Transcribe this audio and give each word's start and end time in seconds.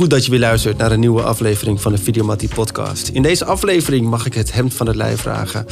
Goed 0.00 0.10
dat 0.10 0.24
je 0.24 0.30
weer 0.30 0.40
luistert 0.40 0.76
naar 0.76 0.92
een 0.92 1.00
nieuwe 1.00 1.22
aflevering 1.22 1.80
van 1.80 1.92
de 1.92 1.98
Videomattie 1.98 2.48
podcast. 2.48 3.08
In 3.08 3.22
deze 3.22 3.44
aflevering 3.44 4.06
mag 4.06 4.26
ik 4.26 4.34
het 4.34 4.52
hemd 4.52 4.74
van 4.74 4.86
het 4.86 4.96
lijf 4.96 5.20
vragen 5.20 5.64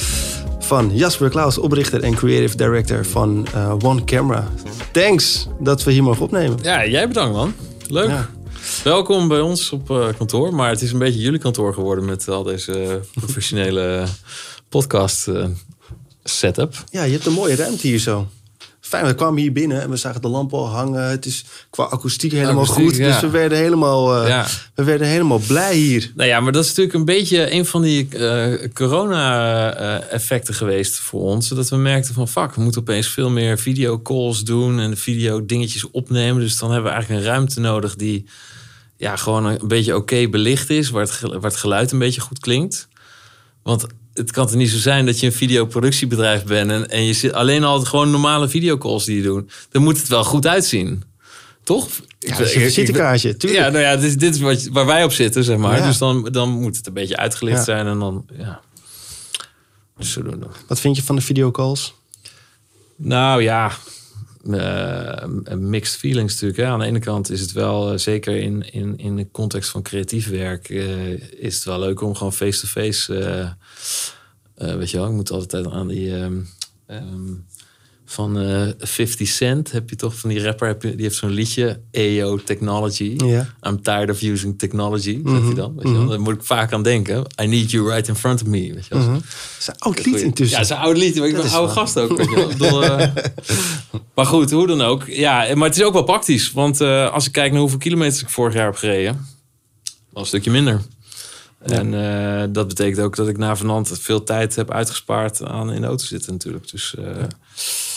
van 0.58 0.90
Jasper 0.96 1.28
Klaus, 1.28 1.58
oprichter 1.58 2.02
en 2.02 2.14
creative 2.14 2.56
director 2.56 3.04
van 3.04 3.46
uh, 3.54 3.74
One 3.82 4.04
Camera. 4.04 4.48
Thanks 4.92 5.48
dat 5.60 5.84
we 5.84 5.92
hier 5.92 6.02
mogen 6.02 6.22
opnemen. 6.22 6.58
Ja, 6.62 6.86
jij 6.86 7.08
bedankt 7.08 7.36
man. 7.36 7.54
Leuk. 7.86 8.08
Ja. 8.08 8.30
Welkom 8.84 9.28
bij 9.28 9.40
ons 9.40 9.72
op 9.72 9.90
uh, 9.90 10.06
kantoor, 10.16 10.54
maar 10.54 10.70
het 10.70 10.82
is 10.82 10.92
een 10.92 10.98
beetje 10.98 11.20
jullie 11.20 11.40
kantoor 11.40 11.74
geworden 11.74 12.04
met 12.04 12.28
al 12.28 12.42
deze 12.42 13.00
professionele 13.20 14.04
podcast 14.68 15.28
setup. 16.24 16.84
Ja, 16.90 17.02
je 17.02 17.12
hebt 17.12 17.26
een 17.26 17.32
mooie 17.32 17.56
ruimte 17.56 17.86
hier 17.86 17.98
zo. 17.98 18.26
Fijn, 18.88 19.06
we 19.06 19.14
kwamen 19.14 19.40
hier 19.40 19.52
binnen 19.52 19.82
en 19.82 19.90
we 19.90 19.96
zagen 19.96 20.20
de 20.20 20.28
lampen 20.28 20.58
al 20.58 20.68
hangen. 20.68 21.08
Het 21.08 21.26
is 21.26 21.44
qua 21.70 21.84
akoestiek 21.84 22.32
helemaal 22.32 22.62
Akoestiek, 22.62 22.84
goed. 22.84 22.96
ja. 22.96 23.06
Dus 23.12 23.20
we 23.20 23.28
werden 23.30 23.58
helemaal, 23.58 24.22
uh, 24.22 24.28
Ja. 24.28 24.46
we 24.74 24.84
werden 24.84 25.06
helemaal 25.06 25.40
blij 25.46 25.74
hier. 25.76 26.12
Nou 26.14 26.28
ja, 26.28 26.40
maar 26.40 26.52
dat 26.52 26.62
is 26.62 26.68
natuurlijk 26.68 26.96
een 26.96 27.04
beetje 27.04 27.52
een 27.52 27.66
van 27.66 27.82
die 27.82 28.08
eh, 28.08 28.68
corona-effecten 28.72 30.54
geweest 30.54 30.96
voor 30.96 31.20
ons. 31.20 31.48
Dat 31.48 31.68
we 31.68 31.76
merkten 31.76 32.14
van, 32.14 32.28
fuck, 32.28 32.54
we 32.54 32.60
moeten 32.60 32.80
opeens 32.80 33.08
veel 33.08 33.30
meer 33.30 33.58
videocalls 33.58 34.44
doen 34.44 34.78
en 34.80 34.96
video 34.96 35.46
dingetjes 35.46 35.90
opnemen. 35.90 36.40
Dus 36.42 36.58
dan 36.58 36.70
hebben 36.72 36.90
we 36.90 36.96
eigenlijk 36.96 37.24
een 37.24 37.30
ruimte 37.30 37.60
nodig 37.60 37.96
die 37.96 38.26
ja, 38.96 39.16
gewoon 39.16 39.44
een 39.44 39.68
beetje 39.68 39.96
oké 39.96 40.28
belicht 40.28 40.70
is, 40.70 40.90
waar 40.90 41.02
het, 41.02 41.20
waar 41.20 41.40
het 41.42 41.56
geluid 41.56 41.92
een 41.92 41.98
beetje 41.98 42.20
goed 42.20 42.38
klinkt. 42.38 42.88
Want 43.62 43.86
het 44.18 44.30
kan 44.30 44.46
toch 44.46 44.56
niet 44.56 44.70
zo 44.70 44.78
zijn 44.78 45.06
dat 45.06 45.20
je 45.20 45.26
een 45.26 45.32
videoproductiebedrijf 45.32 46.44
bent 46.44 46.70
en, 46.70 46.88
en 46.90 47.04
je 47.04 47.12
zit 47.12 47.32
alleen 47.32 47.64
al 47.64 47.80
gewoon 47.80 48.10
normale 48.10 48.48
videocalls 48.48 49.04
die 49.04 49.16
je 49.16 49.22
doet. 49.22 49.52
Dan 49.70 49.82
moet 49.82 49.98
het 49.98 50.08
wel 50.08 50.24
goed 50.24 50.46
uitzien. 50.46 51.02
Toch? 51.64 51.88
Ja, 52.18 52.38
is 52.38 52.54
een 52.54 52.60
visitekaartje, 52.60 53.36
tuurlijk. 53.36 53.62
Ja, 53.64 53.70
nou 53.70 53.82
ja, 53.84 53.94
dit, 53.96 54.04
is- 54.04 54.16
dit 54.16 54.34
is 54.34 54.40
wat, 54.40 54.68
waar 54.72 54.86
wij 54.86 55.04
op 55.04 55.12
zitten, 55.12 55.44
zeg 55.44 55.56
maar. 55.56 55.76
Ja. 55.78 55.86
Dus 55.86 55.98
dan, 55.98 56.24
dan 56.32 56.48
moet 56.50 56.76
het 56.76 56.86
een 56.86 56.92
beetje 56.92 57.16
uitgelicht 57.16 57.56
Ja. 57.58 57.64
zijn 57.64 57.86
en 57.86 57.98
dan, 57.98 58.26
ja. 58.38 58.60
Dus 59.98 60.12
zo 60.12 60.22
doen 60.22 60.40
we. 60.40 60.46
Wat 60.66 60.80
vind 60.80 60.96
je 60.96 61.02
van 61.02 61.16
de 61.16 61.22
videocalls? 61.22 61.94
Nou 62.96 63.42
ja, 63.42 63.72
eh, 64.50 65.24
mixed 65.56 65.98
feelings 65.98 66.32
natuurlijk. 66.32 66.60
Hè. 66.60 66.66
Aan 66.66 66.78
de 66.78 66.84
ene 66.86 66.98
kant 66.98 67.30
is 67.30 67.40
het 67.40 67.52
wel, 67.52 67.92
eh, 67.92 67.98
zeker 67.98 68.36
in, 68.36 68.72
in, 68.72 68.98
in 68.98 69.16
de 69.16 69.26
context 69.32 69.70
van 69.70 69.82
creatief 69.82 70.28
werk, 70.28 70.68
eh, 70.68 71.10
is 71.42 71.54
het 71.54 71.64
wel 71.64 71.78
leuk 71.78 72.00
om 72.00 72.14
gewoon 72.14 72.32
face-to-face. 72.32 73.18
eh, 73.18 73.50
eh, 74.54 74.74
weet 74.76 74.90
je 74.90 74.96
wel, 74.96 75.06
ik 75.06 75.12
moet 75.12 75.30
altijd 75.30 75.66
aan 75.70 75.88
die. 75.88 76.16
ehm, 76.16 76.36
ehm, 76.86 77.32
van 78.10 78.38
eh 78.38 78.68
50 78.78 79.28
Cent 79.28 79.72
heb 79.72 79.90
je 79.90 79.96
toch 79.96 80.14
van 80.18 80.30
die 80.30 80.42
rapper, 80.42 80.68
heb 80.68 80.82
je, 80.82 80.94
die 80.94 81.02
heeft 81.04 81.16
zo'n 81.16 81.30
liedje, 81.30 81.80
EO 81.90 82.36
Technology. 82.36 83.14
Ja. 83.24 83.54
I'm 83.66 83.82
tired 83.82 84.10
of 84.10 84.22
using 84.22 84.58
technology, 84.58 85.12
zegt 85.12 85.24
Mhm, 85.24 85.44
hij 85.46 85.54
dan. 85.54 85.74
Weet 85.74 85.82
je 85.82 85.88
mhm. 85.98 86.08
Daar 86.08 86.20
moet 86.20 86.34
ik 86.34 86.42
vaak 86.44 86.72
aan 86.72 86.82
denken. 86.82 87.24
I 87.42 87.46
need 87.46 87.70
you 87.70 87.88
right 87.88 88.08
in 88.08 88.14
front 88.14 88.42
of 88.42 88.46
me. 88.48 88.74
Weet 88.74 88.86
je? 88.86 88.94
Mhm. 88.94 89.14
Is 89.58 89.66
een 89.66 89.78
oud 89.78 90.04
lied 90.04 90.14
Ja, 90.14 90.20
intussen. 90.24 90.60
is 90.60 90.68
een 90.70 90.76
oud 90.76 90.96
lied, 90.96 91.16
maar 91.16 91.28
ik 91.28 91.34
ben 91.34 91.44
een 91.44 91.50
oude 91.50 91.72
gast 91.72 91.98
ook. 91.98 92.16
Weet 92.16 92.28
je 92.30 92.34
wel. 92.34 92.48
Bedoel, 92.48 92.82
eh, 92.84 93.14
maar 94.14 94.26
goed, 94.26 94.50
hoe 94.50 94.66
dan 94.66 94.80
ook. 94.82 95.06
Ja, 95.06 95.54
maar 95.54 95.68
het 95.68 95.76
is 95.78 95.82
ook 95.84 95.92
wel 95.92 96.02
praktisch. 96.04 96.52
Want 96.52 96.80
als 96.80 97.26
ik 97.26 97.32
kijk 97.32 97.50
naar 97.52 97.60
hoeveel 97.60 97.78
kilometers 97.78 98.22
ik 98.22 98.28
vorig 98.28 98.54
jaar 98.54 98.66
heb 98.66 98.76
gereden, 98.76 99.26
was 100.12 100.22
een 100.22 100.26
stukje 100.28 100.50
minder. 100.50 100.80
En 101.58 101.94
eh, 101.94 102.46
dat 102.50 102.68
betekent 102.68 103.00
ook 103.00 103.16
dat 103.16 103.28
ik 103.28 103.38
na 103.38 103.56
vanavond 103.56 103.98
veel 104.00 104.22
tijd 104.24 104.56
heb 104.56 104.70
uitgespaard 104.72 105.44
aan 105.44 105.72
in 105.72 105.80
de 105.80 105.86
auto 105.86 106.04
zitten 106.04 106.32
natuurlijk. 106.32 106.70
Dus 106.70 106.94
eh, 106.98 107.04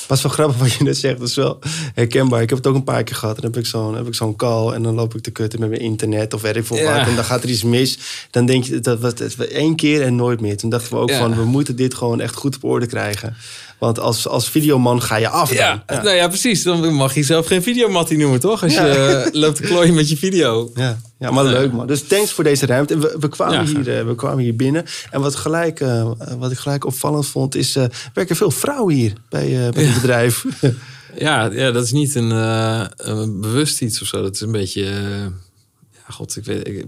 Wat 0.07 0.21
wel 0.21 0.31
grappig 0.31 0.57
wat 0.57 0.71
je 0.71 0.83
net 0.83 0.97
zegt. 0.97 1.19
Dat 1.19 1.27
is 1.27 1.35
wel 1.35 1.59
herkenbaar. 1.93 2.41
Ik 2.41 2.49
heb 2.49 2.57
het 2.57 2.67
ook 2.67 2.75
een 2.75 2.83
paar 2.83 3.03
keer 3.03 3.15
gehad. 3.15 3.35
Dan 3.35 3.45
heb 3.45 3.57
ik 3.57 3.65
zo'n 3.65 3.95
heb 3.95 4.07
ik 4.07 4.15
zo'n 4.15 4.35
call. 4.35 4.73
En 4.73 4.83
dan 4.83 4.93
loop 4.93 5.15
ik 5.15 5.21
te 5.21 5.31
kutten 5.31 5.59
met 5.59 5.69
mijn 5.69 5.81
internet. 5.81 6.33
Of 6.33 6.43
ik 6.43 6.65
veel 6.65 6.77
Ja. 6.77 6.97
wat. 6.97 7.07
En 7.07 7.15
dan 7.15 7.23
gaat 7.23 7.43
er 7.43 7.49
iets 7.49 7.63
mis. 7.63 7.97
Dan 8.31 8.45
denk 8.45 8.63
je 8.63 8.79
dat 8.79 8.99
was 8.99 9.13
het 9.19 9.35
was 9.35 9.47
één 9.47 9.75
keer 9.75 10.01
en 10.01 10.15
nooit 10.15 10.41
meer. 10.41 10.57
Toen 10.57 10.69
dachten 10.69 10.91
we 10.93 10.97
ook 10.99 11.11
van. 11.11 11.35
We 11.35 11.45
moeten 11.45 11.75
dit 11.75 11.93
gewoon 11.93 12.21
echt 12.21 12.35
goed 12.35 12.55
op 12.55 12.63
orde 12.63 12.85
krijgen. 12.85 13.35
Want 13.81 13.99
als, 13.99 14.27
als 14.27 14.49
videoman 14.49 15.01
ga 15.01 15.15
je 15.15 15.29
af. 15.29 15.53
ja, 15.53 15.83
ja. 15.87 16.01
nou 16.03 16.15
ja, 16.15 16.27
precies. 16.27 16.63
Dan 16.63 16.93
mag 16.93 17.15
je 17.15 17.23
zelf 17.23 17.45
geen 17.47 17.63
videomattie 17.63 18.17
noemen, 18.17 18.39
toch? 18.39 18.63
Als 18.63 18.73
Ja. 18.73 18.85
je 18.85 18.93
eh, 18.93 19.33
loopt 19.33 19.55
te 19.55 19.61
klooien 19.61 19.93
met 19.93 20.09
je 20.09 20.17
video. 20.17 20.71
Ja, 20.75 20.97
ja, 21.19 21.31
maar 21.31 21.43
Ja. 21.45 21.51
leuk 21.51 21.71
man. 21.71 21.87
Dus 21.87 22.03
thanks 22.07 22.31
voor 22.31 22.43
deze 22.43 22.65
ruimte. 22.65 22.97
We, 22.97 23.15
we, 23.19 23.29
kwamen, 23.29 23.65
hier, 23.65 23.97
eh, 23.99 24.05
we 24.05 24.15
kwamen 24.15 24.43
hier 24.43 24.55
binnen. 24.55 24.85
En 25.11 25.21
wat, 25.21 25.35
gelijk, 25.35 25.79
eh, 25.79 26.11
wat 26.37 26.51
ik 26.51 26.57
gelijk 26.57 26.85
opvallend 26.85 27.27
vond, 27.27 27.55
is... 27.55 27.77
werken 28.13 28.35
veel 28.35 28.51
vrouwen 28.51 28.93
hier 28.95 29.13
bij, 29.29 29.69
bij 29.73 29.83
het 29.83 29.93
bedrijf. 29.93 30.45
Ja, 31.15 31.49
ja, 31.51 31.71
dat 31.71 31.83
is 31.83 31.91
niet 31.91 32.15
een, 32.15 32.29
een 32.97 33.41
bewust 33.41 33.81
iets 33.81 34.01
of 34.01 34.07
zo. 34.07 34.21
Dat 34.21 34.35
is 34.35 34.41
een 34.41 34.51
beetje. 34.51 34.85
God, 36.11 36.35
ik 36.35 36.45
weet. 36.45 36.67
Ik, 36.67 36.85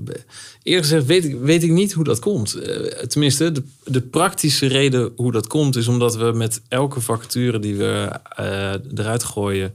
eerlijk 0.64 0.86
gezegd 0.86 1.06
weet 1.06 1.26
ik, 1.26 1.40
weet 1.40 1.64
ik 1.64 1.72
niet 1.72 1.94
hoe 1.94 2.04
dat 2.04 2.20
komt. 2.20 2.54
Eh, 2.54 2.76
tenminste, 3.06 3.52
de, 3.52 3.64
de 3.84 4.02
praktische 4.02 4.68
reden 4.68 5.12
hoe 5.16 5.32
dat 5.32 5.48
komt 5.48 5.76
is 5.76 5.88
omdat 5.88 6.16
we 6.16 6.32
met 6.32 6.62
elke 6.68 7.02
vacature 7.02 7.60
die 7.60 7.76
we 7.76 8.20
eh, 8.36 8.74
eruit 8.96 9.24
gooien. 9.24 9.74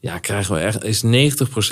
Ja, 0.00 0.18
krijgen 0.18 0.54
we 0.54 0.60
echt. 0.60 0.84
Is 0.84 1.04
90% 1.04 1.08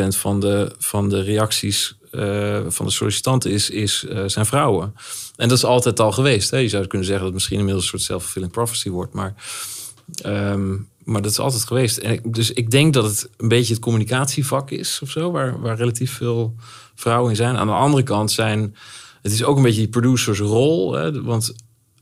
van 0.08 0.40
de, 0.40 0.74
van 0.78 1.08
de 1.08 1.22
reacties 1.22 1.96
eh, 2.10 2.60
van 2.68 2.86
de 2.86 2.92
sollicitanten 2.92 3.50
is, 3.50 3.70
is, 3.70 4.04
zijn 4.26 4.46
vrouwen. 4.46 4.94
En 5.36 5.48
dat 5.48 5.58
is 5.58 5.64
altijd 5.64 6.00
al 6.00 6.12
geweest. 6.12 6.50
Hè? 6.50 6.56
Je 6.56 6.68
zou 6.68 6.86
kunnen 6.86 7.06
zeggen 7.06 7.24
dat 7.24 7.24
het 7.24 7.34
misschien 7.34 7.58
inmiddels 7.58 7.84
een 7.84 7.90
soort 7.90 8.02
self-fulfilling 8.02 8.52
prophecy 8.52 8.88
wordt. 8.88 9.12
Maar 9.12 9.34
Ehm, 10.14 10.76
maar 11.04 11.22
dat 11.22 11.30
is 11.30 11.38
altijd 11.38 11.64
geweest. 11.64 11.96
En 11.96 12.12
ik, 12.12 12.34
dus 12.34 12.52
ik 12.52 12.70
denk 12.70 12.94
dat 12.94 13.04
het 13.04 13.28
een 13.36 13.48
beetje 13.48 13.74
het 13.74 13.82
communicatievak 13.82 14.70
is 14.70 15.00
of 15.02 15.10
zo, 15.10 15.30
waar, 15.30 15.60
waar 15.60 15.76
relatief 15.76 16.12
veel 16.12 16.54
vrouwen 17.02 17.30
in 17.30 17.36
zijn. 17.36 17.56
Aan 17.56 17.66
de 17.66 17.72
andere 17.72 18.02
kant 18.02 18.30
zijn, 18.30 18.76
het 19.22 19.32
is 19.32 19.44
ook 19.44 19.56
een 19.56 19.62
beetje 19.62 19.80
die 19.80 19.88
producersrol. 19.88 20.92
Hè, 20.92 21.22
want 21.22 21.54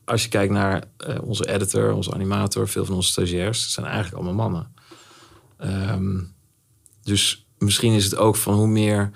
als 0.04 0.22
je 0.22 0.28
kijkt 0.28 0.52
naar 0.52 0.84
eh, 0.96 1.16
onze 1.22 1.48
editor, 1.48 1.92
onze 1.92 2.14
animator, 2.14 2.68
veel 2.68 2.84
van 2.84 2.94
onze 2.94 3.10
stagiairs, 3.10 3.72
zijn 3.72 3.86
eigenlijk 3.86 4.16
allemaal 4.16 4.50
mannen. 4.50 4.72
Ehm, 5.58 6.18
dus 7.02 7.46
misschien 7.58 7.92
is 7.92 8.04
het 8.04 8.16
ook 8.16 8.36
van 8.36 8.54
hoe 8.54 8.66
meer, 8.66 9.10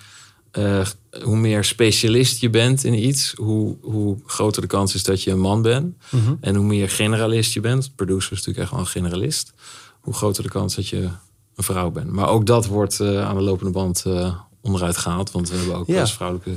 eh, 0.50 0.86
hoe 1.22 1.36
meer 1.36 1.64
specialist 1.64 2.40
je 2.40 2.50
bent 2.50 2.84
in 2.84 3.06
iets, 3.06 3.32
hoe, 3.36 3.76
hoe 3.80 4.18
groter 4.26 4.62
de 4.62 4.68
kans 4.68 4.94
is 4.94 5.02
dat 5.02 5.22
je 5.22 5.30
een 5.30 5.40
man 5.40 5.62
bent. 5.62 5.96
Mhm. 6.10 6.34
En 6.40 6.54
hoe 6.54 6.64
meer 6.64 6.90
generalist 6.90 7.52
je 7.52 7.60
bent, 7.60 7.92
producer 7.94 8.32
is 8.32 8.38
natuurlijk 8.38 8.58
echt 8.58 8.70
wel 8.70 8.80
een 8.80 8.86
generalist, 8.86 9.52
hoe 10.00 10.14
groter 10.14 10.42
de 10.42 10.48
kans 10.48 10.74
dat 10.74 10.88
je 10.88 11.08
een 11.54 11.64
vrouw 11.64 11.90
bent. 11.90 12.10
Maar 12.10 12.28
ook 12.28 12.46
dat 12.46 12.66
wordt 12.66 13.00
eh, 13.00 13.26
aan 13.26 13.36
de 13.36 13.42
lopende 13.42 13.72
band 13.72 14.02
eh, 14.06 14.34
onderuit 14.64 14.96
gehaald, 14.96 15.30
want 15.30 15.50
we 15.50 15.56
hebben 15.56 15.76
ook 15.76 15.86
Ja. 15.86 16.06
vrouwelijke 16.06 16.54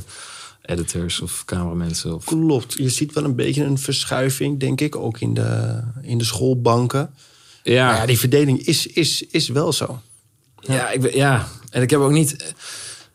editors 0.61 1.19
of 1.21 1.45
cameramensen. 1.45 2.15
Of... 2.15 2.23
Klopt. 2.25 2.73
Je 2.73 2.89
ziet 2.89 3.13
wel 3.13 3.23
een 3.23 3.35
beetje 3.35 3.63
een 3.63 3.77
verschuiving, 3.77 4.59
denk 4.59 4.81
ik. 4.81 4.95
Ook 4.95 5.19
in 5.19 5.33
de, 5.33 5.81
in 6.01 6.17
de 6.17 6.23
schoolbanken. 6.23 7.13
Ja, 7.63 7.95
ja, 7.95 8.05
die 8.05 8.19
verdeling 8.19 8.59
is, 8.65 8.87
is, 8.87 9.23
is 9.31 9.47
wel 9.49 9.73
zo. 9.73 10.01
Ja, 10.59 10.89
ik, 10.89 11.01
ben- 11.01 11.15
ja, 11.15 11.47
en 11.69 11.81
ik 11.81 11.89
heb 11.89 11.99
ook 11.99 12.11
niet. 12.11 12.31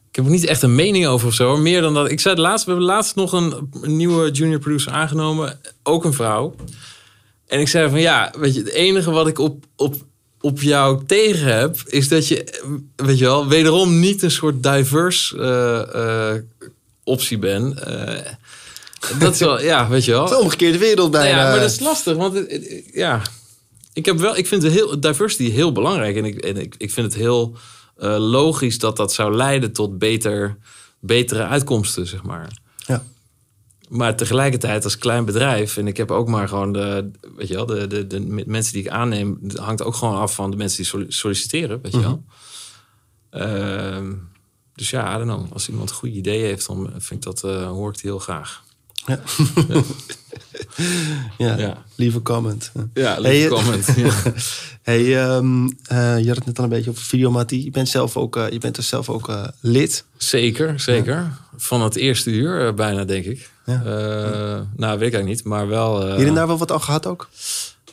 Ik 0.09 0.17
heb 0.19 0.25
ook 0.25 0.31
niet 0.31 0.45
echt 0.47 0.63
een 0.63 0.75
mening 0.75 1.07
over 1.07 1.27
of 1.27 1.35
zo. 1.35 1.57
Meer 1.57 1.81
dan 1.81 1.95
dat. 1.95 2.11
Ik 2.11 2.21
zei 2.21 2.37
laatst. 2.37 2.65
We 2.65 2.71
hebben 2.71 2.89
laatst 2.91 3.15
nog 3.15 3.33
een, 3.33 3.69
een 3.81 3.97
nieuwe 3.97 4.31
junior 4.31 4.59
producer 4.59 4.93
aangenomen. 4.93 5.61
Ook 5.83 6.05
een 6.05 6.13
vrouw. 6.13 6.55
En 7.47 7.61
ik 7.61 7.69
zei 7.69 7.91
van 7.91 8.01
ja, 8.01 8.33
weet 8.39 8.55
je, 8.55 8.61
het 8.61 8.71
enige 8.73 9.11
wat 9.11 9.27
ik 9.27 9.39
op, 9.39 9.65
op, 9.77 9.95
op 10.43 10.61
jou 10.63 11.05
tegen 11.07 11.47
heb, 11.59 11.77
is 11.87 12.09
dat 12.09 12.29
je, 12.29 12.45
weet 12.97 13.19
je 13.19 13.25
wel, 13.25 13.49
wederom 13.49 14.01
niet 14.01 14.23
een 14.23 14.31
soort 14.31 14.63
diverse 14.63 15.39
eh, 15.39 16.31
eh, 16.35 16.43
optie 17.05 17.39
bent. 17.39 17.79
Eh, 17.81 18.21
dat 19.19 19.33
is 19.35 19.39
wel, 19.41 19.61
ja, 19.63 19.89
weet 19.89 20.05
je 20.05 20.11
wel. 20.11 20.21
Het 20.29 20.31
de 20.31 20.39
omgekeerde 20.39 20.79
wereld 20.79 21.13
Nou 21.13 21.25
bijna. 21.25 21.43
ja, 21.43 21.51
maar 21.51 21.61
dat 21.61 21.71
is 21.71 21.81
lastig, 21.81 22.17
want 22.17 22.35
het- 22.35 22.51
het- 22.51 22.85
ja, 22.93 23.23
ik 23.93 24.05
heb 24.05 24.19
wel, 24.19 24.37
ik 24.37 24.47
vind 24.47 24.63
het 24.63 24.73
heel 24.73 25.01
diversity 25.01 25.51
heel 25.51 25.73
belangrijk 25.73 26.17
en 26.17 26.25
ik, 26.25 26.39
en 26.45 26.57
ik, 26.57 26.75
ik 26.79 26.91
vind 26.91 27.07
het 27.13 27.21
heel 27.23 27.57
logisch 28.19 28.79
dat 28.79 28.97
dat 28.97 29.13
zou 29.13 29.35
leiden 29.37 29.73
tot 29.73 29.99
beter, 29.99 30.57
betere 31.01 31.47
uitkomsten, 31.47 32.07
zeg 32.07 32.23
maar. 32.23 32.61
Maar 33.93 34.17
tegelijkertijd 34.17 34.85
als 34.85 34.99
klein 34.99 35.25
bedrijf 35.25 35.77
en 35.77 35.87
ik 35.87 35.97
heb 35.97 36.11
ook 36.11 36.29
maar 36.29 36.49
gewoon 36.49 36.73
de, 36.73 37.11
weet 37.37 37.49
je 37.49 37.55
wel, 37.55 37.67
de, 37.67 37.87
de, 37.87 38.07
de 38.07 38.43
mensen 38.47 38.73
die 38.73 38.83
ik 38.83 38.89
aanneem, 38.89 39.39
hangt 39.55 39.83
ook 39.83 39.95
gewoon 39.95 40.19
af 40.19 40.35
van 40.35 40.51
de 40.51 40.57
mensen 40.57 40.77
die 40.77 40.87
solli- 40.87 41.07
solliciteren, 41.09 41.79
weet 41.83 41.93
je 41.93 42.01
wel. 42.01 42.25
Ehm, 43.31 44.13
dus 44.75 44.91
ja, 44.91 45.15
I 45.15 45.25
don't 45.25 45.39
know. 45.39 45.53
Als 45.53 45.69
iemand 45.69 45.91
een 45.91 45.97
goed 45.97 46.11
idee 46.11 46.43
heeft, 46.43 46.67
dan 46.67 46.91
vind 46.99 47.11
ik 47.11 47.23
dat, 47.23 47.45
eh, 47.45 47.67
hoor 47.67 47.89
ik 47.89 48.01
die 48.01 48.11
heel 48.11 48.19
graag. 48.19 48.63
Ja. 49.07 49.21
ja. 51.39 51.59
Ja. 51.59 51.85
Lieve 51.95 52.23
comment. 52.23 52.73
Ja, 52.95 53.19
lieve 53.19 53.55
eh, 53.55 53.63
comment. 53.63 53.87
Ja. 53.97 54.13
Hey, 54.83 55.23
ehm, 55.23 55.69
eh, 55.85 56.19
je 56.19 56.27
had 56.27 56.37
het 56.37 56.47
net 56.47 56.59
al 56.59 56.65
een 56.65 56.71
beetje 56.71 56.91
over 56.91 57.05
Videomatie. 57.05 57.65
Je 57.65 57.71
bent, 57.71 57.89
zelf 57.89 58.17
ook, 58.17 58.35
je 58.51 58.59
bent 58.59 58.77
er 58.77 58.83
zelf 58.83 59.09
ook 59.09 59.53
lid. 59.61 60.05
Zeker, 60.17 60.81
zeker. 60.81 61.39
Van 61.57 61.83
het 61.83 61.97
eerste 61.97 62.31
uur 62.31 62.75
bijna, 62.75 63.05
denk 63.05 63.25
ik. 63.25 63.51
Ja. 63.67 63.83
Eh, 63.85 64.61
nou, 64.77 64.99
weet 64.99 65.09
ik 65.09 65.15
eigenlijk 65.15 65.25
niet, 65.25 65.45
maar 65.45 65.69
wel... 65.69 66.07
eh, 66.09 66.17
Hier 66.17 66.27
en 66.27 66.35
daar 66.35 66.47
wel 66.47 66.59
wat 66.59 66.71
al 66.71 66.81
gehad 66.81 67.07
ook? 67.07 67.29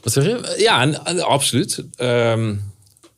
Wat 0.04 0.14
zeg 0.14 0.24
je? 0.24 0.56
Ja, 0.58 0.82
en- 0.82 1.06
en 1.06 1.22
absoluut. 1.26 1.86
Ehm, 1.96 2.56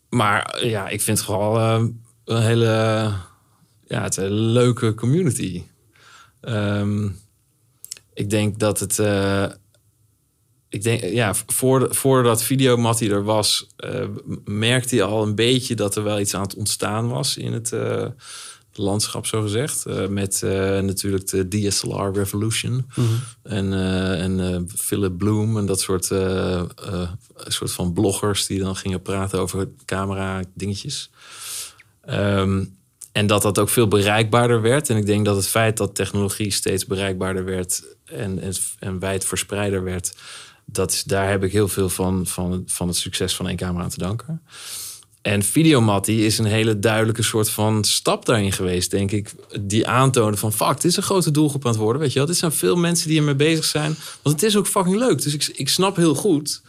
maar 0.10 0.66
ja, 0.66 0.88
ik 0.90 1.02
vind 1.02 1.18
het 1.18 1.28
vooral 1.28 1.58
eh, 1.60 1.84
een 2.26 2.42
hele 2.42 2.66
ja, 3.88 4.04
het 4.04 4.18
is 4.18 4.24
een 4.24 4.32
leuke 4.32 4.94
community. 4.94 5.64
Ehm, 6.42 7.08
ik 8.14 8.30
denk 8.30 8.60
dat 8.60 8.80
het. 8.80 9.00
eh, 9.00 9.46
ik 10.70 10.84
denk, 10.84 11.04
ja, 11.04 11.34
voor, 11.48 11.96
voordat 11.96 12.44
Videomattie 12.44 13.10
er 13.12 13.24
was, 13.24 13.68
merkte 14.46 14.96
hij 14.96 15.04
al 15.04 15.24
een 15.24 15.36
beetje 15.36 15.76
dat 15.76 15.96
er 15.96 16.04
wel 16.04 16.20
iets 16.20 16.34
aan 16.36 16.42
het 16.42 16.56
ontstaan 16.56 17.08
was 17.10 17.38
in 17.38 17.54
het 17.54 17.72
landschap, 18.74 19.26
zo 19.26 19.42
gezegd. 19.42 19.86
Eh, 19.86 20.08
met 20.08 20.44
eh, 20.44 20.52
natuurlijk 20.80 21.28
de 21.28 21.48
DSLR 21.48 22.12
Revolution 22.14 22.86
en, 23.44 23.74
eh, 23.74 24.24
en 24.24 24.70
Philip 24.76 25.18
Bloom 25.18 25.58
en 25.58 25.66
dat 25.66 25.80
soort, 25.80 26.06
soort 27.48 27.72
van 27.72 27.94
bloggers 27.94 28.46
die 28.46 28.60
dan 28.60 28.76
gingen 28.76 29.02
praten 29.02 29.40
over 29.40 29.70
camera 29.86 30.44
dingetjes. 30.54 31.10
Ehm, 32.02 32.64
en 33.12 33.28
dat 33.28 33.42
dat 33.42 33.60
ook 33.60 33.70
veel 33.70 33.88
bereikbaarder 33.88 34.62
werd. 34.62 34.90
En 34.90 34.98
ik 34.98 35.06
denk 35.06 35.26
dat 35.26 35.36
het 35.36 35.48
feit 35.48 35.78
dat 35.78 35.96
technologie 35.96 36.52
steeds 36.52 36.86
bereikbaarder 36.86 37.46
werd 37.46 37.84
en, 38.06 38.40
en, 38.40 38.54
en 38.80 39.00
wijd 39.00 39.26
verspreider 39.26 39.84
werd, 39.84 40.14
dat 40.66 40.92
is, 40.92 41.04
daar 41.04 41.30
heb 41.30 41.44
ik 41.44 41.52
heel 41.52 41.68
veel 41.68 41.90
van, 41.90 42.28
van, 42.28 42.64
van 42.66 42.88
het 42.88 42.98
succes 42.98 43.36
van 43.36 43.48
één 43.48 43.58
camera 43.58 43.84
aan 43.84 43.90
te 43.90 43.98
danken. 43.98 44.42
En 45.22 45.44
Videomattie 45.44 46.26
is 46.26 46.38
een 46.38 46.46
hele 46.46 46.80
duidelijke 46.80 47.24
soort 47.24 47.50
van 47.50 47.84
stap 47.84 48.26
daarin 48.26 48.52
geweest, 48.52 48.92
denk 48.92 49.12
ik. 49.12 49.32
Die 49.62 49.88
aantonen 49.88 50.38
van, 50.38 50.54
fuck, 50.54 50.74
dit 50.76 50.84
is 50.92 50.98
een 50.98 51.04
grote 51.04 51.32
doelgroep 51.32 51.66
aan 51.66 51.72
het 51.72 51.80
worden. 51.80 52.02
Weet 52.02 52.12
je 52.12 52.18
wel, 52.18 52.28
dit 52.28 52.38
zijn 52.38 52.52
veel 52.52 52.76
mensen 52.76 53.08
die 53.08 53.18
ermee 53.18 53.36
bezig 53.36 53.66
zijn. 53.66 53.96
Want 54.22 54.36
het 54.42 54.44
is 54.50 54.56
ook 54.58 54.68
fucking 54.68 54.96
leuk. 54.98 55.22
Dus 55.22 55.34
ik, 55.34 55.48
ik 55.54 55.70
snap 55.70 55.96
heel 55.96 56.16
goed 56.16 56.62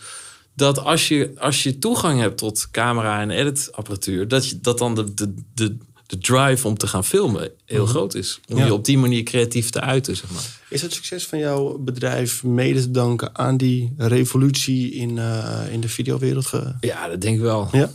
dat 0.54 0.78
als 0.78 1.08
je, 1.08 1.32
als 1.38 1.62
je 1.62 1.78
toegang 1.78 2.20
hebt 2.20 2.38
tot 2.38 2.68
camera 2.70 3.20
en 3.20 3.30
editapparatuur, 3.30 4.28
dat, 4.28 4.48
je, 4.48 4.60
dat 4.60 4.78
dan 4.78 4.94
de, 4.94 5.14
de, 5.14 5.34
de, 5.54 5.76
de 6.06 6.18
drive 6.18 6.66
om 6.66 6.76
te 6.76 6.86
gaan 6.86 7.04
filmen 7.04 7.50
heel 7.64 7.86
groot 7.86 8.14
is. 8.14 8.40
Om 8.48 8.58
Ja. 8.58 8.64
je 8.64 8.72
op 8.72 8.84
die 8.84 8.98
manier 8.98 9.22
creatief 9.22 9.70
te 9.70 9.80
uiten, 9.80 10.16
zeg 10.16 10.30
maar. 10.30 10.60
Is 10.68 10.82
het 10.82 10.92
succes 10.92 11.26
van 11.26 11.38
jouw 11.38 11.78
bedrijf 11.78 12.42
mede 12.44 12.80
te 12.80 12.90
danken 12.90 13.38
aan 13.38 13.56
die 13.56 13.92
revolutie 13.96 14.92
in, 14.92 15.18
eh, 15.18 15.60
in 15.70 15.80
de 15.80 15.88
videowereld? 15.88 16.46
Ge... 16.46 16.74
Ja, 16.80 17.08
dat 17.08 17.20
denk 17.20 17.36
ik 17.36 17.42
wel. 17.42 17.68
Ja? 17.72 17.90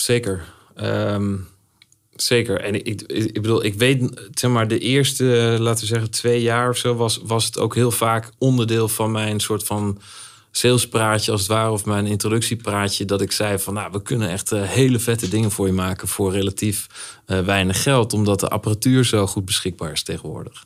Zeker. 0.00 0.44
Ehm, 0.74 1.36
zeker. 2.16 2.60
En 2.60 2.74
ik, 2.74 2.86
ik, 2.86 3.02
ik 3.08 3.42
bedoel, 3.42 3.64
ik 3.64 3.74
weet, 3.74 4.20
zeg 4.34 4.50
maar, 4.50 4.68
de 4.68 4.78
eerste, 4.78 5.56
laten 5.60 5.80
we 5.80 5.86
zeggen, 5.86 6.10
twee 6.10 6.42
jaar 6.42 6.68
of 6.68 6.76
zo, 6.76 6.94
was, 6.94 7.20
was 7.22 7.44
het 7.44 7.58
ook 7.58 7.74
heel 7.74 7.90
vaak 7.90 8.30
onderdeel 8.38 8.88
van 8.88 9.10
mijn 9.10 9.40
soort 9.40 9.64
van 9.64 10.00
salespraatje, 10.50 11.32
als 11.32 11.40
het 11.40 11.50
ware, 11.50 11.70
of 11.70 11.84
mijn 11.84 12.06
introductiepraatje, 12.06 13.04
dat 13.04 13.20
ik 13.20 13.32
zei 13.32 13.58
van, 13.58 13.74
nou, 13.74 13.92
we 13.92 14.02
kunnen 14.02 14.28
echt 14.28 14.52
eh, 14.52 14.62
hele 14.62 14.98
vette 14.98 15.28
dingen 15.28 15.50
voor 15.50 15.66
je 15.66 15.72
maken 15.72 16.08
voor 16.08 16.32
relatief 16.32 16.86
eh, 17.26 17.40
weinig 17.40 17.82
geld, 17.82 18.12
omdat 18.12 18.40
de 18.40 18.48
apparatuur 18.48 19.04
zo 19.04 19.26
goed 19.26 19.44
beschikbaar 19.44 19.92
is 19.92 20.02
tegenwoordig. 20.02 20.64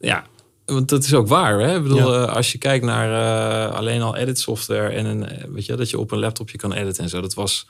Ja, 0.00 0.26
want 0.66 0.88
dat 0.88 1.04
is 1.04 1.14
ook 1.14 1.28
waar. 1.28 1.58
Hè? 1.60 1.76
Ik 1.76 1.82
bedoel, 1.82 2.12
Ja. 2.12 2.26
eh, 2.26 2.34
als 2.34 2.52
je 2.52 2.58
kijkt 2.58 2.84
naar 2.84 3.68
alleen 3.70 4.02
al 4.02 4.16
edit 4.16 4.38
software 4.38 4.88
en 4.88 5.06
een, 5.06 5.52
weet 5.52 5.66
je, 5.66 5.74
dat 5.76 5.90
je 5.90 5.98
op 5.98 6.10
een 6.10 6.18
laptopje 6.18 6.58
kan 6.58 6.72
editen 6.72 7.02
en 7.02 7.08
zo. 7.10 7.20
Dat 7.20 7.34
was, 7.34 7.66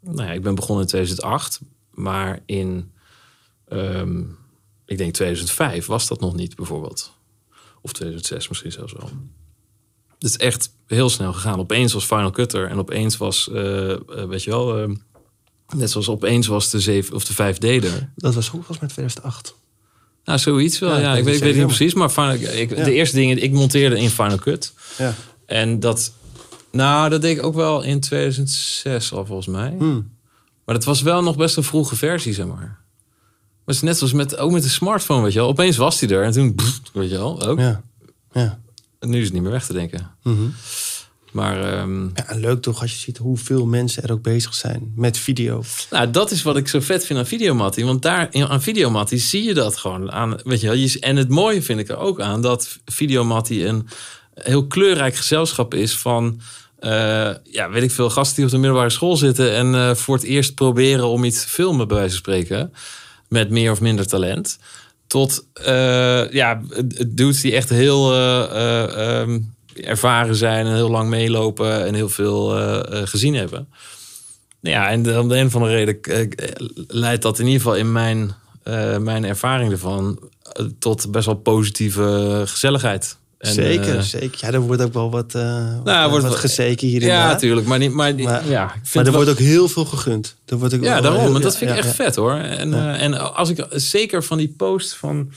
nou 0.00 0.28
ja, 0.28 0.32
ik 0.32 0.42
ben 0.42 0.54
begonnen 0.54 0.82
in 0.84 0.88
2008, 0.90 1.60
maar 1.90 2.40
in, 2.46 2.92
ehm, 3.68 4.20
ik 4.86 4.98
denk 4.98 5.12
2005 5.12 5.86
was 5.86 6.08
dat 6.08 6.20
nog 6.20 6.34
niet 6.34 6.56
bijvoorbeeld. 6.56 7.12
Of 7.82 7.92
2006 7.92 8.48
misschien 8.48 8.72
zelfs 8.72 8.92
wel. 8.92 9.10
Het 10.18 10.30
is 10.30 10.36
echt 10.36 10.70
heel 10.86 11.08
snel 11.10 11.32
gegaan. 11.32 11.58
Opeens 11.58 11.92
was 11.92 12.04
Final 12.04 12.30
Cut 12.30 12.52
er 12.52 12.68
en 12.68 12.78
opeens 12.78 13.16
was, 13.16 13.50
eh, 13.50 13.90
eh, 13.92 13.98
weet 14.28 14.42
je 14.42 14.50
wel, 14.50 14.78
eh, 14.78 14.88
net 15.76 15.90
zoals 15.90 16.08
opeens 16.08 16.46
was 16.46 16.70
de 16.70 16.80
7 16.80 17.14
of 17.14 17.24
de 17.24 17.32
5D 17.34 17.64
er. 17.64 18.12
Dat 18.16 18.34
was 18.34 18.46
ook 18.46 18.52
volgens 18.52 18.78
mij 18.78 18.88
2008. 18.88 19.54
Nou, 20.24 20.38
zoiets 20.38 20.78
wel. 20.78 20.90
Ja, 20.90 20.98
Ja, 20.98 21.16
ik 21.16 21.24
weet 21.24 21.34
ik 21.34 21.42
weet 21.42 21.56
niet 21.56 21.66
precies, 21.66 21.94
maar 21.94 22.10
Final, 22.10 22.32
ik, 22.32 22.76
Ja. 22.76 22.84
de 22.84 22.92
eerste 22.92 23.16
dingen, 23.16 23.42
ik 23.42 23.52
monteerde 23.52 23.98
in 23.98 24.10
Final 24.10 24.38
Cut. 24.38 24.72
Ja. 24.98 25.14
En 25.46 25.80
dat, 25.80 26.12
nou, 26.72 27.08
dat 27.10 27.20
deed 27.22 27.36
ik 27.38 27.42
ook 27.44 27.54
wel 27.54 27.82
in 27.82 28.00
2006 28.00 29.12
al 29.12 29.26
volgens 29.26 29.46
mij. 29.46 29.74
Hmm. 29.78 30.10
Maar 30.64 30.74
dat 30.74 30.84
was 30.84 31.02
wel 31.02 31.22
nog 31.22 31.36
best 31.36 31.56
een 31.56 31.62
vroege 31.64 31.96
versie, 31.96 32.34
zeg 32.34 32.46
maar. 32.46 32.56
Maar 32.56 32.78
het 33.64 33.74
is 33.74 33.82
net 33.82 33.96
zoals 33.98 34.12
met, 34.12 34.36
ook 34.36 34.50
met 34.52 34.62
de 34.62 34.68
smartphone, 34.68 35.22
weet 35.22 35.32
je 35.32 35.38
wel. 35.38 35.48
Opeens 35.48 35.76
was 35.76 36.00
hij 36.00 36.08
er 36.10 36.24
en 36.24 36.32
toen, 36.32 36.54
pff, 36.54 36.80
weet 36.92 37.10
je 37.10 37.16
wel, 37.16 37.42
ook. 37.46 37.58
Ja. 37.58 37.82
Ja. 38.32 38.58
En 38.98 39.10
nu 39.10 39.18
is 39.18 39.24
het 39.24 39.32
niet 39.32 39.42
meer 39.42 39.50
weg 39.52 39.66
te 39.66 39.72
denken. 39.72 40.10
Mhm. 40.22 40.42
Maar 41.32 41.72
ehm, 41.72 42.02
ja. 42.04 42.26
En 42.26 42.40
leuk 42.40 42.62
toch 42.62 42.80
als 42.80 42.90
je 42.92 42.98
ziet 42.98 43.16
hoeveel 43.18 43.66
mensen 43.66 44.02
er 44.02 44.12
ook 44.12 44.22
bezig 44.22 44.54
zijn 44.54 44.92
met 44.96 45.18
video. 45.18 45.62
Nou, 45.90 46.10
dat 46.10 46.30
is 46.30 46.42
wat 46.42 46.56
ik 46.56 46.68
zo 46.68 46.80
vet 46.80 47.04
vind 47.06 47.18
aan 47.18 47.26
Videomattie. 47.26 47.84
Want 47.84 48.02
daar 48.02 48.28
aan 48.48 48.62
Videomattie 48.62 49.18
zie 49.18 49.42
je 49.44 49.54
dat 49.54 49.76
gewoon 49.76 50.12
aan. 50.12 50.36
Weet 50.44 50.60
je 50.60 50.66
wel, 50.66 50.76
je- 50.76 51.00
en 51.00 51.16
het 51.16 51.28
mooie 51.28 51.62
vind 51.62 51.80
ik 51.80 51.88
er 51.88 51.96
ook 51.96 52.20
aan 52.20 52.42
dat 52.42 52.78
Videomattie 52.84 53.66
een 53.66 53.86
heel 54.42 54.66
kleurrijk 54.66 55.14
gezelschap 55.14 55.74
is 55.74 55.98
van. 55.98 56.40
eh, 56.78 57.30
ja, 57.44 57.70
weet 57.70 57.82
ik 57.82 57.90
veel, 57.90 58.10
gasten 58.10 58.36
die 58.36 58.44
op 58.44 58.50
de 58.50 58.58
middelbare 58.58 58.90
school 58.90 59.16
zitten 59.16 59.54
en 59.54 59.74
eh, 59.74 59.94
voor 59.94 60.14
het 60.14 60.24
eerst 60.24 60.54
proberen 60.54 61.06
om 61.06 61.24
iets 61.24 61.42
te 61.42 61.48
filmen, 61.48 61.88
bij 61.88 61.96
wijze 61.96 62.10
van 62.10 62.18
spreken, 62.18 62.72
met 63.28 63.50
meer 63.50 63.70
of 63.70 63.80
minder 63.80 64.06
talent. 64.06 64.58
Tot 65.10 65.46
eh, 65.52 66.30
ja, 66.30 66.60
dudes 67.06 67.40
die 67.40 67.54
echt 67.54 67.68
heel 67.68 68.12
eh, 68.12 68.42
eh, 68.42 69.20
ehm, 69.20 69.40
ervaren 69.74 70.34
zijn 70.34 70.66
en 70.66 70.74
heel 70.74 70.90
lang 70.90 71.08
meelopen 71.08 71.86
en 71.86 71.94
heel 71.94 72.08
veel 72.08 72.48
gezien 73.06 73.34
hebben. 73.34 73.68
Ja, 74.60 74.88
en 74.88 75.18
om 75.18 75.28
de 75.28 75.36
een 75.36 75.46
of 75.46 75.54
andere 75.54 75.74
reden 75.74 75.98
leidt 76.86 77.22
dat 77.22 77.38
in 77.38 77.46
ieder 77.46 77.60
geval 77.60 77.76
in 77.76 77.92
mijn, 77.92 78.34
mijn 79.00 79.24
ervaring 79.24 79.72
ervan 79.72 80.18
tot 80.78 81.10
best 81.10 81.26
wel 81.26 81.34
positieve 81.34 82.42
gezelligheid. 82.46 83.18
En, 83.40 83.52
zeker, 83.52 83.96
eh, 83.96 84.02
zeker. 84.02 84.38
Ja, 84.40 84.52
er 84.52 84.60
wordt 84.60 84.82
ook 84.82 84.92
wel 84.92 85.10
wat, 85.10 85.34
eh 85.34 85.74
wat, 85.84 85.84
wordt 85.84 86.10
wat 86.10 86.22
wel- 86.22 86.32
gezeken 86.32 86.88
hierin. 86.88 87.08
ja, 87.08 87.26
natuurlijk. 87.26 87.66
Maar, 87.66 87.78
niet, 87.78 87.92
maar, 87.92 88.14
Maar- 88.14 88.46
ja, 88.48 88.64
ik 88.64 88.70
vind 88.72 88.94
Maar 88.94 89.04
er 89.04 89.10
wel- 89.12 89.24
wordt 89.24 89.30
ook 89.40 89.46
heel 89.46 89.68
veel 89.68 89.84
gegund. 89.84 90.36
Er 90.46 90.56
wordt 90.58 90.74
ook 90.74 90.82
ja, 90.82 91.00
daarom. 91.00 91.20
heel- 91.20 91.30
Want 91.32 91.42
dat 91.42 91.52
ja, 91.52 91.58
vind 91.58 91.70
ik 91.70 91.76
echt 91.76 91.86
ja. 91.86 91.92
vet 92.04 92.16
hoor. 92.16 92.32
En, 92.34 92.74
eh, 92.74 93.02
en 93.02 93.34
als 93.34 93.48
ik 93.48 93.66
zeker 93.70 94.24
van 94.24 94.38
die 94.38 94.54
post 94.56 94.94
van. 94.94 95.32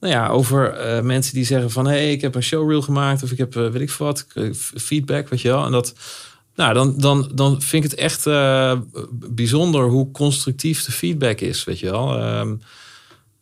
Nou 0.00 0.12
ja, 0.16 0.28
over 0.28 0.70
eh, 0.72 1.02
mensen 1.02 1.34
die 1.34 1.44
zeggen 1.44 1.70
van... 1.70 1.84
hé, 1.86 1.92
hey, 1.92 2.12
ik 2.12 2.20
heb 2.20 2.34
een 2.34 2.42
showreel 2.42 2.82
gemaakt... 2.82 3.22
of 3.22 3.30
ik 3.30 3.38
heb, 3.38 3.54
weet 3.54 3.80
ik 3.80 3.90
veel 3.90 4.06
wat, 4.06 4.26
feedback, 4.74 5.28
weet 5.28 5.40
je 5.40 5.48
wel. 5.48 5.64
En 5.64 5.72
dat... 5.72 5.92
Nou, 6.56 6.74
dan, 6.74 6.94
dan, 7.00 7.30
dan 7.34 7.62
vind 7.62 7.84
ik 7.84 7.90
het 7.90 8.00
echt 8.00 8.26
eh, 8.26 8.72
bijzonder 9.12 9.84
hoe 9.88 10.10
constructief 10.10 10.84
de 10.84 10.92
feedback 10.92 11.40
is, 11.40 11.64
weet 11.64 11.78
je 11.78 11.90
wel. 11.90 12.18
Ehm, 12.18 12.54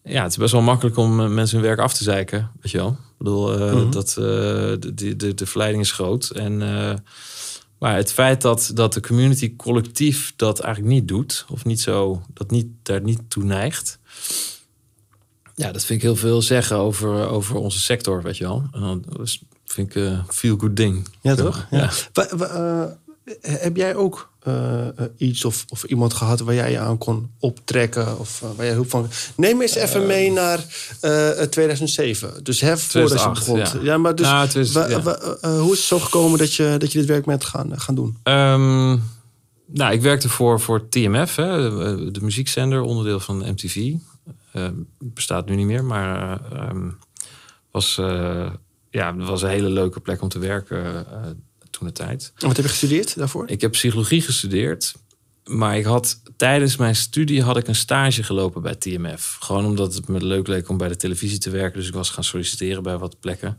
ja, 0.05 0.23
het 0.23 0.31
is 0.31 0.37
best 0.37 0.53
wel 0.53 0.61
makkelijk 0.63 0.97
om 0.97 1.35
mensen 1.35 1.59
hun 1.59 1.67
werk 1.67 1.79
af 1.79 1.93
te 1.95 2.05
zeiken, 2.05 2.51
weet 2.63 2.73
je 2.73 2.79
wel. 2.79 2.97
Ik 3.23 3.29
bedoel, 3.29 3.59
eh, 3.59 3.73
Mhm. 3.75 3.91
dat, 3.91 4.09
eh, 4.09 4.15
de, 4.15 5.15
de, 5.17 5.35
de, 5.35 5.47
verleiding 5.47 5.83
is 5.83 5.93
groot. 5.93 6.31
En, 6.31 6.63
eh, 6.63 6.95
maar 7.79 7.97
het 7.97 8.13
feit 8.13 8.43
dat, 8.43 8.71
dat 8.75 8.93
de 8.93 9.01
community 9.01 9.57
collectief 9.57 10.33
dat 10.37 10.61
eigenlijk 10.61 10.95
niet 10.95 11.09
doet, 11.09 11.45
of 11.49 11.65
niet 11.65 11.81
zo, 11.81 12.23
dat 12.35 12.51
niet, 12.51 12.67
daar 12.83 13.03
niet 13.03 13.21
toe 13.29 13.45
neigt. 13.45 13.99
Ja, 15.55 15.73
dat 15.73 15.85
vind 15.85 15.99
ik 15.99 16.05
heel 16.05 16.17
veel 16.17 16.43
zeggen 16.43 16.77
over, 16.77 17.29
over 17.29 17.57
onze 17.57 17.81
sector, 17.81 18.23
weet 18.23 18.37
je 18.37 18.45
wel. 18.45 18.65
Is- 19.23 19.43
vind 19.65 19.89
ik 19.89 19.95
een 19.95 20.23
feel 20.29 20.57
good 20.57 20.77
ding. 20.77 21.09
Ja, 21.21 21.35
toch? 21.35 21.67
Ja. 21.71 21.91
Ja. 22.15 22.99
Heb 23.41 23.77
jij 23.77 23.95
ook 23.95 24.32
eh, 24.43 24.89
eh, 24.89 24.93
iets 25.17 25.45
of, 25.45 25.65
of 25.69 25.85
iemand 25.85 26.15
gehad 26.15 26.41
waar 26.41 26.55
jij 26.55 26.71
je 26.71 26.79
aan 26.79 26.99
kon 26.99 27.31
optrekken? 27.39 28.19
Of 28.19 28.43
eh, 28.43 28.49
waar 28.57 28.67
jij 28.67 28.75
hulp 28.75 28.91
van... 28.91 29.09
Neem 29.37 29.61
eens 29.61 29.75
even 29.75 30.07
mee 30.07 30.31
naar 30.33 30.65
eh, 31.01 31.31
2007. 31.31 32.45
Dus 32.45 32.61
hè, 32.61 32.79
voordat 32.79 33.11
je 33.11 33.17
2008, 33.17 33.73
begon. 33.73 33.85
ja. 33.85 33.99
maar 33.99 34.15
dus... 34.15 34.27
Nou, 34.27 34.47
het 34.47 34.55
is- 34.55 34.73
wa- 34.73 34.89
ja. 34.89 35.03
wa- 35.03 35.37
hoe 35.59 35.73
is 35.73 35.79
het 35.79 35.87
zo 35.87 35.99
gekomen 35.99 36.39
dat 36.39 36.55
je, 36.55 36.75
dat 36.79 36.93
je 36.93 36.99
dit 36.99 37.09
werk 37.09 37.25
bent 37.25 37.45
gaan, 37.45 37.81
gaan 37.81 37.95
doen? 37.95 38.17
Ehm, 38.23 38.91
nou, 39.67 39.93
ik 39.93 40.01
werkte 40.03 40.29
voor, 40.29 40.61
voor 40.61 40.89
TMF, 40.89 41.37
hè, 41.37 41.71
de 42.11 42.21
muziekzender, 42.21 42.81
onderdeel 42.81 43.21
van 43.21 43.37
MTV. 43.51 43.93
Ehm, 44.53 44.75
bestaat 44.99 45.47
nu 45.49 45.57
niet 45.57 45.67
meer, 45.67 45.85
maar 45.85 46.41
ehm, 46.53 46.89
was, 47.71 48.01
ja, 48.91 49.15
was 49.17 49.43
een 49.43 49.49
hele 49.49 49.69
leuke 49.69 50.01
plek 50.01 50.23
om 50.23 50.29
te 50.29 50.39
werken 50.39 51.07
toen 51.73 51.87
de 51.87 51.93
tijd. 51.93 52.33
En 52.39 52.47
wat 52.47 52.57
heb 52.57 52.65
je 52.65 52.71
gestudeerd 52.71 53.17
daarvoor? 53.17 53.49
Ik 53.49 53.61
heb 53.61 53.71
psychologie 53.73 54.23
gestudeerd, 54.23 54.95
maar 55.45 55.77
ik 55.77 55.85
had 55.85 56.21
tijdens 56.37 56.77
mijn 56.77 56.97
studie 56.97 57.43
had 57.43 57.57
ik 57.57 57.69
een 57.69 57.75
stage 57.75 58.23
gelopen 58.23 58.63
bij 58.63 58.75
TMF. 58.75 59.37
Gewoon 59.41 59.65
omdat 59.65 59.95
het 59.95 60.09
me 60.09 60.25
leuk 60.25 60.47
leek 60.47 60.69
om 60.69 60.77
bij 60.77 60.89
de 60.89 60.97
televisie 60.97 61.39
te 61.39 61.51
werken, 61.51 61.79
dus 61.79 61.89
ik 61.89 61.95
was 61.95 62.11
gaan 62.11 62.25
solliciteren 62.25 62.83
bij 62.83 62.99
wat 62.99 63.21
plekken. 63.21 63.59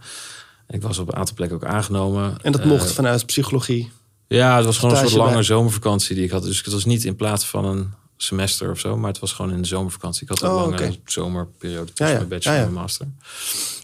En 0.67 0.75
ik 0.75 0.81
was 0.81 0.97
op 0.97 1.07
een 1.07 1.15
aantal 1.15 1.35
plekken 1.35 1.57
ook 1.57 1.65
aangenomen. 1.65 2.37
En 2.41 2.51
dat 2.51 2.61
Eh, 2.61 2.67
mocht 2.67 2.91
vanuit 2.91 3.25
psychologie. 3.25 3.91
ja, 4.27 4.55
het 4.55 4.65
was 4.65 4.77
gewoon 4.77 4.93
een 4.95 5.01
soort 5.01 5.13
lange 5.13 5.33
bij. 5.33 5.43
zomervakantie 5.43 6.15
die 6.15 6.23
ik 6.23 6.31
had. 6.31 6.43
Dus 6.43 6.57
het 6.63 6.73
was 6.73 6.85
niet 6.85 7.03
in 7.03 7.15
plaats 7.15 7.45
van 7.45 7.65
een 7.65 7.91
semester 8.17 8.71
of 8.71 8.79
zo, 8.79 8.97
maar 8.97 9.09
het 9.11 9.19
was 9.19 9.31
gewoon 9.33 9.51
in 9.53 9.61
de 9.61 9.67
zomervakantie. 9.67 10.23
Ik 10.23 10.29
had 10.29 10.41
een 10.41 10.49
Oh, 10.49 10.55
lange 10.69 10.97
zomerperiode 11.05 11.85
Ja, 11.87 11.93
tussen 11.93 12.07
ja. 12.07 12.13
mijn 12.15 12.27
bachelor 12.27 12.53
Ja, 12.55 12.61
ja. 12.61 12.67
en 12.67 12.73
mijn 12.73 12.83
master. 12.85 13.07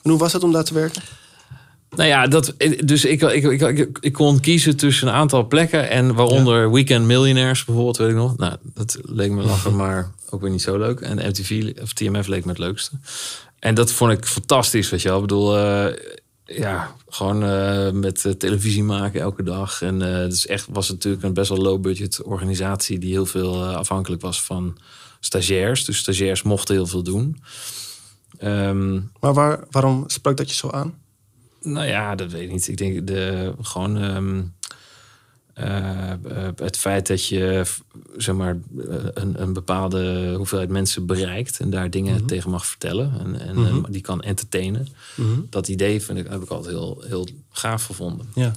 En 0.03 0.09
hoe 0.09 0.19
was 0.19 0.33
het 0.33 0.43
om 0.43 0.51
daar 0.51 0.63
te 0.63 0.73
werken? 0.73 1.01
Nou 1.95 2.09
ja, 2.09 2.27
dat, 2.27 2.53
dus 2.85 3.05
ik, 3.05 3.21
ik, 3.21 3.43
ik, 3.61 3.97
ik, 4.01 4.13
kon 4.13 4.39
kiezen 4.39 4.77
tussen 4.77 5.07
een 5.07 5.13
aantal 5.13 5.47
plekken. 5.47 5.89
En 5.89 6.13
waaronder 6.13 6.71
Weekend 6.71 7.05
Millionaires 7.05 7.65
bijvoorbeeld, 7.65 7.97
weet 7.97 8.09
ik 8.09 8.15
nog. 8.15 8.37
Nou, 8.37 8.55
dat 8.73 8.99
leek 9.03 9.31
me 9.31 9.43
lachen, 9.43 9.75
maar 9.85 10.11
ook 10.29 10.41
weer 10.41 10.49
niet 10.49 10.61
zo 10.61 10.77
leuk. 10.77 10.99
En 10.99 11.27
MTV 11.27 11.73
of 11.81 11.93
TMF 11.93 12.27
leek 12.27 12.43
me 12.43 12.49
het 12.49 12.59
leukste. 12.59 12.91
En 13.59 13.75
dat 13.75 13.91
vond 13.91 14.11
ik 14.11 14.25
fantastisch, 14.25 14.89
weet 14.89 15.01
je 15.01 15.07
wel. 15.07 15.17
Ik 15.17 15.23
bedoel, 15.23 15.57
eh, 15.57 15.95
ja, 16.45 16.95
gewoon 17.09 17.43
eh, 17.43 17.91
met 17.91 18.25
eh, 18.25 18.31
televisie 18.31 18.83
maken 18.83 19.21
elke 19.21 19.43
dag. 19.43 19.81
En 19.81 19.99
het 19.99 20.33
is 20.33 20.47
echt, 20.47 20.67
was 20.69 20.89
natuurlijk 20.89 21.23
een 21.23 21.33
best 21.33 21.49
wel 21.49 21.61
low-budget 21.61 22.21
organisatie... 22.23 22.99
die 22.99 23.11
heel 23.11 23.25
veel 23.25 23.65
afhankelijk 23.65 24.21
was 24.21 24.41
van 24.41 24.77
stagiairs. 25.19 25.85
Dus 25.85 25.97
stagiairs 25.97 26.41
mochten 26.41 26.75
heel 26.75 26.87
veel 26.87 27.03
doen. 27.03 27.41
Um, 28.43 29.11
maar 29.19 29.33
waar, 29.33 29.63
waarom 29.71 30.03
sprak 30.07 30.37
dat 30.37 30.49
je 30.49 30.55
zo 30.55 30.69
aan? 30.69 30.93
Nou 31.61 31.87
ja, 31.87 32.15
dat 32.15 32.31
weet 32.31 32.41
ik 32.41 32.51
niet. 32.51 32.67
Ik 32.67 32.77
denk 32.77 33.07
de, 33.07 33.53
gewoon 33.61 33.97
ehm, 33.97 34.41
eh, 35.59 36.11
eh, 36.11 36.51
het 36.55 36.77
feit 36.77 37.07
dat 37.07 37.27
je 37.27 37.63
zeg 38.17 38.35
maar, 38.35 38.57
eh, 38.77 38.95
een, 39.13 39.41
een 39.41 39.53
bepaalde 39.53 40.33
hoeveelheid 40.37 40.69
mensen 40.69 41.05
bereikt 41.05 41.59
en 41.59 41.69
daar 41.69 41.89
dingen 41.89 42.15
mhm. 42.15 42.25
tegen 42.25 42.51
mag 42.51 42.65
vertellen 42.65 43.19
en, 43.19 43.39
en 43.39 43.55
mhm. 43.55 43.91
die 43.91 44.01
kan 44.01 44.21
entertainen. 44.21 44.87
Mhm. 45.15 45.39
Dat 45.49 45.67
idee 45.67 46.01
vind 46.01 46.17
ik, 46.17 46.27
heb 46.29 46.41
ik 46.41 46.49
altijd 46.49 46.75
heel, 46.75 47.03
heel 47.07 47.27
gaaf 47.49 47.85
gevonden. 47.85 48.27
Ja. 48.35 48.51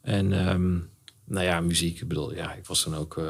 En 0.00 0.48
um, 0.48 0.88
nou 1.24 1.44
ja, 1.44 1.60
muziek. 1.60 2.00
Ik 2.00 2.08
bedoel, 2.08 2.34
ja, 2.34 2.52
ik 2.52 2.66
was 2.66 2.84
dan 2.84 2.94
ook 2.94 3.20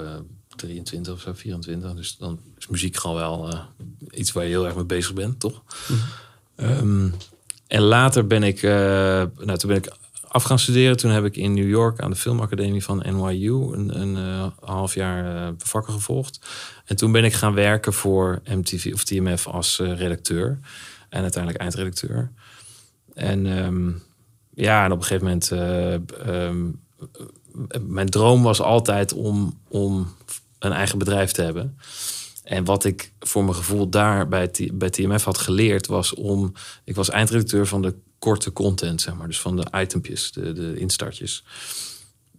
23 0.57 1.13
of 1.13 1.21
zo, 1.21 1.33
24. 1.35 1.95
Dus 1.95 2.17
dan 2.17 2.41
is 2.59 2.67
muziek 2.67 2.97
gewoon 2.97 3.17
wel 3.17 3.55
iets 4.11 4.33
waar 4.33 4.45
je 4.45 4.51
heel 4.51 4.67
erg 4.67 4.75
mee 4.75 4.85
bezig 4.85 5.15
bent, 5.15 5.41
toch? 5.41 5.63
Um, 6.57 7.15
en 7.67 7.81
later 7.81 8.27
ben 8.27 8.43
ik, 8.43 8.63
uh, 8.63 8.73
nou, 9.39 9.57
toen 9.57 9.69
ben 9.69 9.77
ik 9.77 9.93
af 10.29 10.43
gaan 10.43 10.59
studeren. 10.59 10.97
Toen 10.97 11.11
heb 11.11 11.25
ik 11.25 11.37
in 11.37 11.55
New 11.55 11.69
York 11.69 12.01
aan 12.01 12.11
de 12.11 12.17
filmacademie 12.17 12.85
van 12.85 13.05
NYU 13.07 13.73
een, 13.73 14.01
een 14.01 14.17
uh, 14.17 14.47
half 14.61 14.95
jaar 14.95 15.35
uh, 15.35 15.49
vakken 15.59 15.93
gevolgd. 15.93 16.41
En 16.85 16.97
toen 16.97 17.13
ben 17.13 17.25
ik 17.25 17.33
gaan 17.33 17.55
werken 17.55 17.93
voor 17.93 18.41
MTV 18.45 18.91
of 18.95 19.05
TMF 19.05 19.47
als 19.47 19.79
redacteur. 19.79 20.59
En 21.09 21.23
uiteindelijk 21.23 21.63
eindredacteur. 21.63 22.31
En 23.15 23.47
um, 23.47 24.03
ja, 24.55 24.85
en 24.85 24.93
op 24.93 24.99
een 24.99 25.05
gegeven 25.05 25.25
moment... 25.25 25.51
Um, 26.27 26.83
mijn 27.81 28.09
droom 28.09 28.43
was 28.43 28.61
altijd 28.61 29.13
om, 29.13 29.61
om 29.69 30.15
een 30.59 30.73
eigen 30.73 30.99
bedrijf 30.99 31.33
te 31.33 31.43
hebben. 31.43 31.79
En 32.45 32.65
wat 32.65 32.85
ik 32.85 33.13
voor 33.21 33.45
mijn 33.45 33.57
gevoel 33.57 33.89
daar 33.89 34.29
bij, 34.29 34.51
bij 34.73 34.91
TMF 34.91 35.25
had 35.25 35.39
geleerd 35.39 35.87
was 35.87 36.15
om. 36.15 36.53
Ik 36.85 36.95
was 36.95 37.11
eindredacteur 37.11 37.67
van 37.67 37.83
de 37.83 37.95
korte 38.19 38.53
content, 38.53 39.01
zeg 39.01 39.15
maar. 39.15 39.27
Dus 39.27 39.41
van 39.41 39.57
de 39.57 39.67
itempjes, 39.75 40.33
de, 40.33 40.53
de 40.53 40.77
instartjes. 40.77 41.45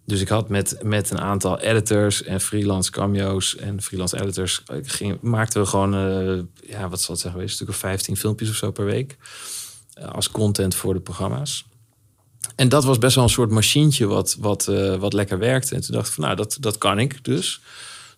Dus 0.05 0.21
ik 0.21 0.27
had 0.27 0.49
met, 0.49 0.77
met 0.83 1.09
een 1.09 1.19
aantal 1.19 1.59
editors 1.59 2.23
en 2.23 2.41
freelance 2.41 2.91
cameo's 2.91 3.55
en 3.55 3.81
freelance 3.81 4.21
editors. 4.21 4.63
Ging, 4.81 5.21
maakten 5.21 5.61
we 5.61 5.67
gewoon, 5.67 5.95
uh, 5.95 6.41
ja, 6.67 6.89
wat 6.89 7.01
zal 7.01 7.13
het 7.13 7.23
zeggen, 7.23 7.41
een 7.41 7.49
stuk 7.49 7.69
of 7.69 7.75
15 7.75 8.17
filmpjes 8.17 8.49
of 8.49 8.55
zo 8.55 8.71
per 8.71 8.85
week. 8.85 9.17
Uh, 9.99 10.07
als 10.07 10.31
content 10.31 10.75
voor 10.75 10.93
de 10.93 10.99
programma's. 10.99 11.65
En 12.55 12.69
dat 12.69 12.83
was 12.83 12.97
best 12.97 13.15
wel 13.15 13.23
een 13.23 13.29
soort 13.29 13.51
machientje 13.51 14.05
wat, 14.05 14.37
wat, 14.39 14.67
uh, 14.69 14.95
wat 14.95 15.13
lekker 15.13 15.37
werkte. 15.37 15.75
En 15.75 15.81
toen 15.81 15.95
dacht 15.95 16.07
ik 16.07 16.13
van, 16.13 16.23
nou, 16.23 16.35
dat, 16.35 16.57
dat 16.59 16.77
kan 16.77 16.99
ik 16.99 17.23
dus. 17.23 17.61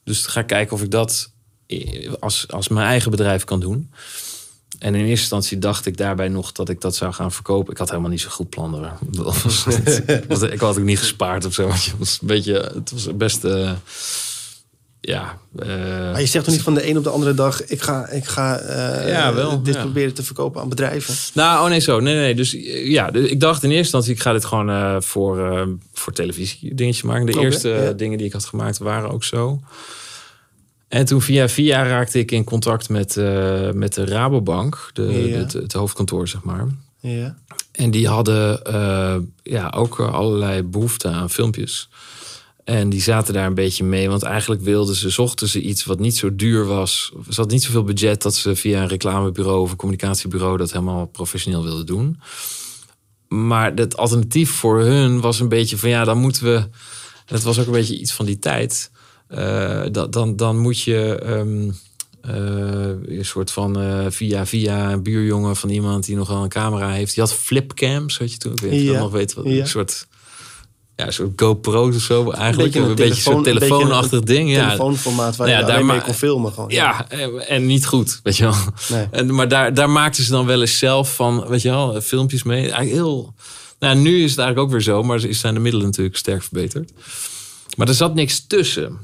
Dus 0.03 0.25
ga 0.25 0.41
kijken 0.41 0.73
of 0.73 0.83
ik 0.83 0.91
dat 0.91 1.31
als, 2.19 2.45
als 2.47 2.67
mijn 2.67 2.87
eigen 2.87 3.11
bedrijf 3.11 3.43
kan 3.43 3.59
doen. 3.59 3.89
En 4.79 4.95
in 4.95 4.99
eerste 5.01 5.19
instantie 5.19 5.59
dacht 5.59 5.85
ik 5.85 5.97
daarbij 5.97 6.27
nog 6.27 6.51
dat 6.51 6.69
ik 6.69 6.81
dat 6.81 6.95
zou 6.95 7.13
gaan 7.13 7.31
verkopen. 7.31 7.71
Ik 7.71 7.77
had 7.77 7.89
helemaal 7.89 8.09
niet 8.09 8.21
zo 8.21 8.29
goed 8.29 8.49
plannen. 8.49 8.91
ik 10.51 10.59
had 10.59 10.77
ook 10.77 10.83
niet 10.83 10.99
gespaard 10.99 11.45
of 11.45 11.53
zo. 11.53 11.67
Het 11.69 11.93
was 11.97 12.17
een 12.21 12.27
beetje, 12.27 12.71
het 12.73 12.91
was 12.91 13.15
best. 13.15 13.43
Uh, 13.43 13.71
ja. 14.99 15.37
Uh, 15.59 15.67
maar 16.11 16.19
je 16.19 16.25
zegt 16.25 16.45
toch 16.45 16.53
niet 16.53 16.63
van 16.63 16.73
de 16.73 16.89
een 16.89 16.97
op 16.97 17.03
de 17.03 17.09
andere 17.09 17.33
dag: 17.33 17.65
ik 17.65 17.81
ga, 17.81 18.07
ik 18.07 18.25
ga 18.25 18.61
uh, 18.61 19.09
ja, 19.09 19.33
wel, 19.33 19.63
dit 19.63 19.79
proberen 19.79 20.13
te 20.13 20.23
verkopen 20.23 20.61
aan 20.61 20.69
bedrijven? 20.69 21.15
Nou, 21.33 21.63
oh 21.63 21.69
nee, 21.69 21.79
zo. 21.79 21.99
Nee, 21.99 22.15
nee. 22.15 22.35
Dus 22.35 22.55
ja, 22.83 23.11
dus 23.11 23.29
ik 23.29 23.39
dacht 23.39 23.63
in 23.63 23.69
eerste 23.69 23.83
instantie: 23.83 24.13
ik 24.13 24.21
ga 24.21 24.33
dit 24.33 24.45
gewoon 24.45 25.03
voor, 25.03 25.67
voor 25.93 26.13
televisie 26.13 26.75
dingetje 26.75 27.07
maken. 27.07 27.25
De 27.25 27.39
eerste 27.39 27.93
dingen 27.97 28.17
die 28.17 28.27
ik 28.27 28.33
had 28.33 28.45
gemaakt 28.45 28.77
waren 28.77 29.11
ook 29.11 29.23
zo. 29.23 29.59
En 30.87 31.05
toen 31.05 31.21
via 31.21 31.49
via 31.49 31.83
raakte 31.83 32.19
ik 32.19 32.31
in 32.31 32.43
contact 32.43 32.89
met, 32.89 33.15
uh, 33.15 33.71
met 33.71 33.93
de 33.93 34.05
Rabobank, 34.05 34.89
de, 34.93 35.03
het, 35.03 35.53
het, 35.53 35.73
hoofdkantoor, 35.73 36.27
zeg 36.27 36.43
maar. 36.43 36.67
Ja. 36.99 37.37
En 37.71 37.91
die 37.91 38.07
hadden 38.07 38.59
uh, 38.67 39.15
ja, 39.43 39.69
ook 39.75 39.99
allerlei 39.99 40.63
behoefte 40.63 41.07
aan 41.07 41.29
filmpjes. 41.29 41.89
En 42.63 42.89
die 42.89 43.01
zaten 43.01 43.33
daar 43.33 43.45
een 43.45 43.53
beetje 43.53 43.83
mee, 43.83 44.09
want 44.09 44.23
eigenlijk 44.23 44.61
wilden 44.61 44.95
ze, 44.95 45.09
zochten 45.09 45.47
ze 45.47 45.61
iets 45.61 45.85
wat 45.85 45.99
niet 45.99 46.17
zo 46.17 46.35
duur 46.35 46.65
was. 46.65 47.13
Ze 47.29 47.41
had 47.41 47.49
niet 47.49 47.63
zoveel 47.63 47.83
budget 47.83 48.21
dat 48.21 48.35
ze 48.35 48.55
via 48.55 48.81
een 48.81 48.87
reclamebureau 48.87 49.61
of 49.61 49.71
een 49.71 49.77
communicatiebureau 49.77 50.57
dat 50.57 50.71
helemaal 50.71 51.05
professioneel 51.05 51.63
wilden 51.63 51.85
doen. 51.85 52.19
Maar 53.27 53.73
het 53.73 53.97
alternatief 53.97 54.51
voor 54.51 54.79
hun 54.79 55.21
was 55.21 55.39
een 55.39 55.49
beetje 55.49 55.77
van 55.77 55.89
ja, 55.89 56.03
dan 56.03 56.17
moeten 56.17 56.43
we. 56.43 56.67
Het 57.25 57.43
was 57.43 57.59
ook 57.59 57.65
een 57.65 57.71
beetje 57.71 57.99
iets 57.99 58.13
van 58.13 58.25
die 58.25 58.39
tijd 58.39 58.91
uh, 59.29 59.83
dan, 60.09 60.35
dan 60.35 60.57
moet 60.57 60.81
je 60.81 61.19
um, 61.25 61.75
uh, 62.29 63.17
een 63.17 63.25
soort 63.25 63.51
van 63.51 63.81
uh, 63.81 64.05
via, 64.09 64.45
via 64.45 64.91
een 64.91 65.03
buurjongen 65.03 65.55
van 65.55 65.69
iemand 65.69 66.05
die 66.05 66.15
nog 66.15 66.27
wel 66.27 66.43
een 66.43 66.49
camera 66.49 66.91
heeft. 66.91 67.13
Die 67.13 67.23
had 67.23 67.33
flipcams, 67.33 68.17
weet 68.17 68.31
je 68.31 68.37
toen. 68.37 68.51
Ik 68.51 68.59
weet 68.59 68.81
ja. 68.81 68.99
nog 68.99 69.11
weet 69.11 69.33
wat. 69.33 69.45
Ja. 69.45 69.59
Een 69.59 69.67
soort 69.67 70.07
ja, 70.97 71.05
een 71.05 71.13
soort 71.13 71.31
GoPro's 71.35 71.95
of 71.95 72.01
zo. 72.01 72.31
Eigenlijk 72.31 72.75
een 72.75 72.81
beetje 72.81 73.03
een, 73.03 73.09
beetje 73.09 73.21
soort 73.21 73.43
telefoonachtig 73.43 74.21
ding. 74.21 74.51
Ja. 74.51 74.65
Telefoonformaat 74.65 75.35
waar 75.35 75.49
ja, 75.49 75.59
je 75.59 75.65
daar 75.65 75.85
mee 75.85 76.01
kon 76.01 76.13
filmen. 76.13 76.53
Gewoon. 76.53 76.69
Ja, 76.69 77.09
en 77.47 77.65
niet 77.65 77.85
goed, 77.85 78.19
weet 78.23 78.37
je 78.37 78.43
wel. 78.43 78.55
Nee. 78.89 79.07
En, 79.19 79.35
maar 79.35 79.47
daar, 79.47 79.73
daar 79.73 79.89
maakten 79.89 80.23
ze 80.23 80.31
dan 80.31 80.45
wel 80.45 80.61
eens 80.61 80.77
zelf 80.77 81.15
van, 81.15 81.47
weet 81.47 81.61
je 81.61 81.69
wel, 81.69 82.01
filmpjes 82.01 82.43
mee. 82.43 82.61
Eigenlijk 82.61 82.91
heel... 82.91 83.33
Nou, 83.79 83.95
nu 83.95 84.23
is 84.23 84.29
het 84.29 84.39
eigenlijk 84.39 84.59
ook 84.59 84.71
weer 84.71 84.81
zo, 84.81 85.03
maar 85.03 85.19
zijn 85.29 85.53
de 85.53 85.59
middelen 85.59 85.85
natuurlijk 85.85 86.17
sterk 86.17 86.43
verbeterd. 86.43 86.91
Maar 87.75 87.87
er 87.87 87.93
zat 87.93 88.13
niks 88.13 88.47
tussen. 88.47 88.97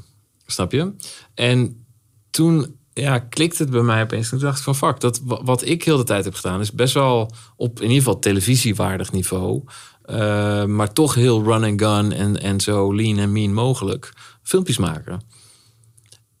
Snap 0.46 0.72
je? 0.72 0.92
En 1.34 1.86
toen 2.30 2.76
ja, 2.92 3.18
klikte 3.18 3.62
het 3.62 3.72
bij 3.72 3.82
mij 3.82 4.02
opeens. 4.02 4.28
Toen 4.28 4.38
dacht 4.38 4.58
ik 4.58 4.64
van 4.64 4.76
fuck, 4.76 5.00
dat, 5.00 5.20
wat 5.24 5.66
ik 5.66 5.84
heel 5.84 5.96
de 5.96 6.04
tijd 6.04 6.24
heb 6.24 6.34
gedaan... 6.34 6.60
is 6.60 6.72
best 6.72 6.94
wel 6.94 7.34
op 7.56 7.76
in 7.76 7.88
ieder 7.88 8.02
geval 8.02 8.18
televisiewaardig 8.18 9.12
niveau... 9.12 9.62
Uh, 10.10 10.64
maar 10.64 10.92
toch 10.92 11.14
heel 11.14 11.42
run 11.42 11.64
and 11.64 11.80
gun 11.82 12.12
en, 12.12 12.40
en 12.40 12.60
zo 12.60 12.94
lean 12.94 13.18
en 13.18 13.32
mean 13.32 13.52
mogelijk 13.52 14.12
filmpjes 14.42 14.78
maken. 14.78 15.20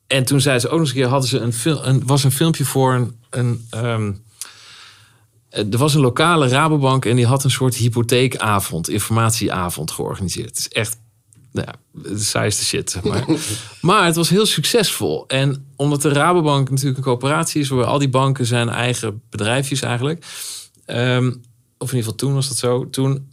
En 0.06 0.24
toen 0.24 0.40
zei 0.40 0.58
ze 0.58 0.66
ook 0.66 0.72
nog 0.72 0.80
eens 0.80 0.90
een 0.90 0.96
keer, 0.96 1.06
hadden 1.06 1.28
ze 1.28 1.38
een, 1.38 1.88
een 1.88 2.06
was 2.06 2.24
een 2.24 2.32
filmpje 2.32 2.64
voor 2.64 2.94
een, 2.94 3.18
een 3.30 3.66
um, 3.74 4.24
er 5.48 5.78
was 5.78 5.94
een 5.94 6.00
lokale 6.00 6.48
Rabobank 6.48 7.04
en 7.04 7.16
die 7.16 7.26
had 7.26 7.44
een 7.44 7.50
soort 7.50 7.74
hypotheekavond, 7.74 8.88
informatieavond 8.88 9.90
georganiseerd. 9.90 10.48
Het 10.48 10.58
is 10.58 10.68
echt 10.68 10.98
nou 11.54 11.66
ja, 11.66 12.02
de 12.10 12.18
saaiste 12.18 12.64
shit, 12.64 13.00
maar. 13.04 13.24
maar 13.80 14.04
het 14.04 14.16
was 14.16 14.28
heel 14.28 14.46
succesvol. 14.46 15.24
En 15.26 15.66
omdat 15.76 16.02
de 16.02 16.08
Rabobank 16.08 16.70
natuurlijk 16.70 16.96
een 16.96 17.04
coöperatie 17.04 17.60
is... 17.60 17.68
waar 17.68 17.84
al 17.84 17.98
die 17.98 18.08
banken 18.08 18.46
zijn 18.46 18.68
eigen 18.68 19.22
bedrijfjes 19.30 19.82
eigenlijk... 19.82 20.26
Um, 20.86 21.42
of 21.78 21.90
in 21.90 21.96
ieder 21.96 22.10
geval 22.10 22.14
toen 22.14 22.34
was 22.34 22.48
dat 22.48 22.56
zo... 22.56 22.90
toen 22.90 23.32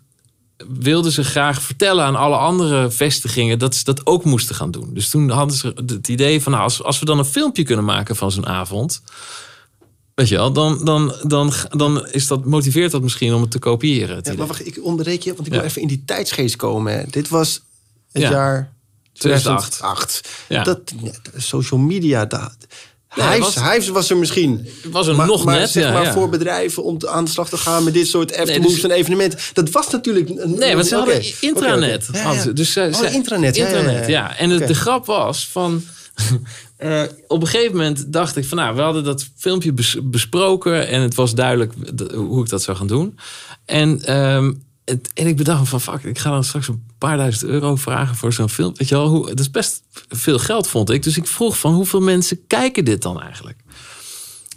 wilden 0.67 1.11
ze 1.11 1.23
graag 1.23 1.61
vertellen 1.61 2.03
aan 2.05 2.15
alle 2.15 2.35
andere 2.35 2.91
vestigingen... 2.91 3.59
dat 3.59 3.75
ze 3.75 3.83
dat 3.83 4.05
ook 4.05 4.23
moesten 4.23 4.55
gaan 4.55 4.71
doen. 4.71 4.93
Dus 4.93 5.09
toen 5.09 5.29
hadden 5.29 5.57
ze 5.57 5.73
het 5.85 6.07
idee 6.07 6.41
van... 6.41 6.51
Nou, 6.51 6.63
als, 6.63 6.83
als 6.83 6.99
we 6.99 7.05
dan 7.05 7.19
een 7.19 7.25
filmpje 7.25 7.63
kunnen 7.63 7.85
maken 7.85 8.15
van 8.15 8.31
zo'n 8.31 8.47
avond... 8.47 9.01
Weet 10.13 10.27
je 10.27 10.35
wel, 10.35 10.53
dan, 10.53 10.85
dan, 10.85 11.15
dan, 11.23 11.53
dan 11.69 12.07
is 12.07 12.27
dat, 12.27 12.45
motiveert 12.45 12.91
dat 12.91 13.01
misschien 13.01 13.33
om 13.33 13.41
het 13.41 13.51
te 13.51 13.59
kopiëren. 13.59 14.19
ja, 14.23 14.33
maar 14.33 14.47
wacht, 14.47 14.65
ik 14.65 14.83
onderbreek 14.83 15.21
je, 15.21 15.33
want 15.33 15.47
ik 15.47 15.53
wil 15.53 15.61
even 15.61 15.81
in 15.81 15.87
die 15.87 16.03
tijdsgeest 16.05 16.55
komen. 16.55 17.05
Dit 17.09 17.29
was 17.29 17.61
het 18.11 18.21
jaar 18.21 18.73
2008. 19.13 20.21
Ja. 20.47 20.63
Dat, 20.63 20.79
social 21.37 21.79
media, 21.79 22.25
dat, 22.25 22.55
ja, 23.15 23.31
Hives, 23.31 23.53
was, 23.53 23.71
Hives 23.71 23.87
was 23.87 24.09
er 24.09 24.17
misschien. 24.17 24.67
Was 24.91 25.07
er 25.07 25.15
nog 25.15 25.43
maar, 25.43 25.59
net. 25.59 25.69
Zeg 25.69 25.83
ja, 25.83 25.91
maar 25.91 26.03
ja. 26.03 26.13
voor 26.13 26.29
bedrijven 26.29 26.83
om 26.83 26.97
aan 27.07 27.25
de 27.25 27.31
slag 27.31 27.49
te 27.49 27.57
gaan 27.57 27.83
met 27.83 27.93
dit 27.93 28.07
soort 28.07 28.37
aftermoves 28.37 28.71
nee, 28.71 28.81
dus, 28.81 28.83
en 28.83 28.91
evenementen. 28.91 29.39
Dat 29.53 29.69
was 29.69 29.89
natuurlijk. 29.89 30.45
Nee, 30.45 30.75
want 30.75 30.87
ze 30.87 30.95
hadden 30.95 31.23
intranet. 31.41 32.07
Okay, 32.09 32.21
okay. 32.21 32.45
Ja, 32.45 32.51
Dus, 32.51 32.77
uh, 32.77 33.01
oh, 33.01 33.13
intranet. 33.13 33.57
Intranet, 33.57 34.07
ja. 34.07 34.37
En 34.37 34.49
de, 34.49 34.65
de 34.65 34.75
grap 34.75 35.05
was 35.05 35.47
van. 35.47 35.83
uh, 36.79 37.03
op 37.27 37.41
een 37.41 37.47
gegeven 37.47 37.75
moment 37.75 38.13
dacht 38.13 38.35
ik 38.35 38.45
van 38.45 38.57
nou, 38.57 38.75
we 38.75 38.81
hadden 38.81 39.03
dat 39.03 39.27
filmpje 39.37 39.73
bes 39.73 39.97
besproken 40.03 40.87
en 40.87 41.01
het 41.01 41.15
was 41.15 41.35
duidelijk 41.35 41.73
hoe 42.13 42.43
ik 42.43 42.49
dat 42.49 42.61
zou 42.61 42.77
gaan 42.77 42.87
doen. 42.87 43.19
En 43.65 44.17
um, 44.17 44.63
en 45.13 45.27
ik 45.27 45.37
bedacht 45.37 45.69
van 45.69 45.81
fuck, 45.81 46.03
ik 46.03 46.19
ga 46.19 46.29
dan 46.29 46.43
straks 46.43 46.67
een 46.67 46.83
paar 46.97 47.17
duizend 47.17 47.51
euro 47.51 47.75
vragen 47.75 48.15
voor 48.15 48.33
zo'n 48.33 48.49
film. 48.49 48.73
Weet 48.75 48.89
je 48.89 48.95
wel, 48.95 49.07
hoe, 49.07 49.27
dat 49.27 49.39
is 49.39 49.51
best 49.51 49.83
veel 50.09 50.39
geld 50.39 50.67
vond 50.67 50.89
ik. 50.89 51.03
Dus 51.03 51.17
ik 51.17 51.27
vroeg 51.27 51.59
van 51.59 51.73
hoeveel 51.73 52.01
mensen 52.01 52.47
kijken 52.47 52.85
dit 52.85 53.01
dan 53.01 53.21
eigenlijk? 53.21 53.57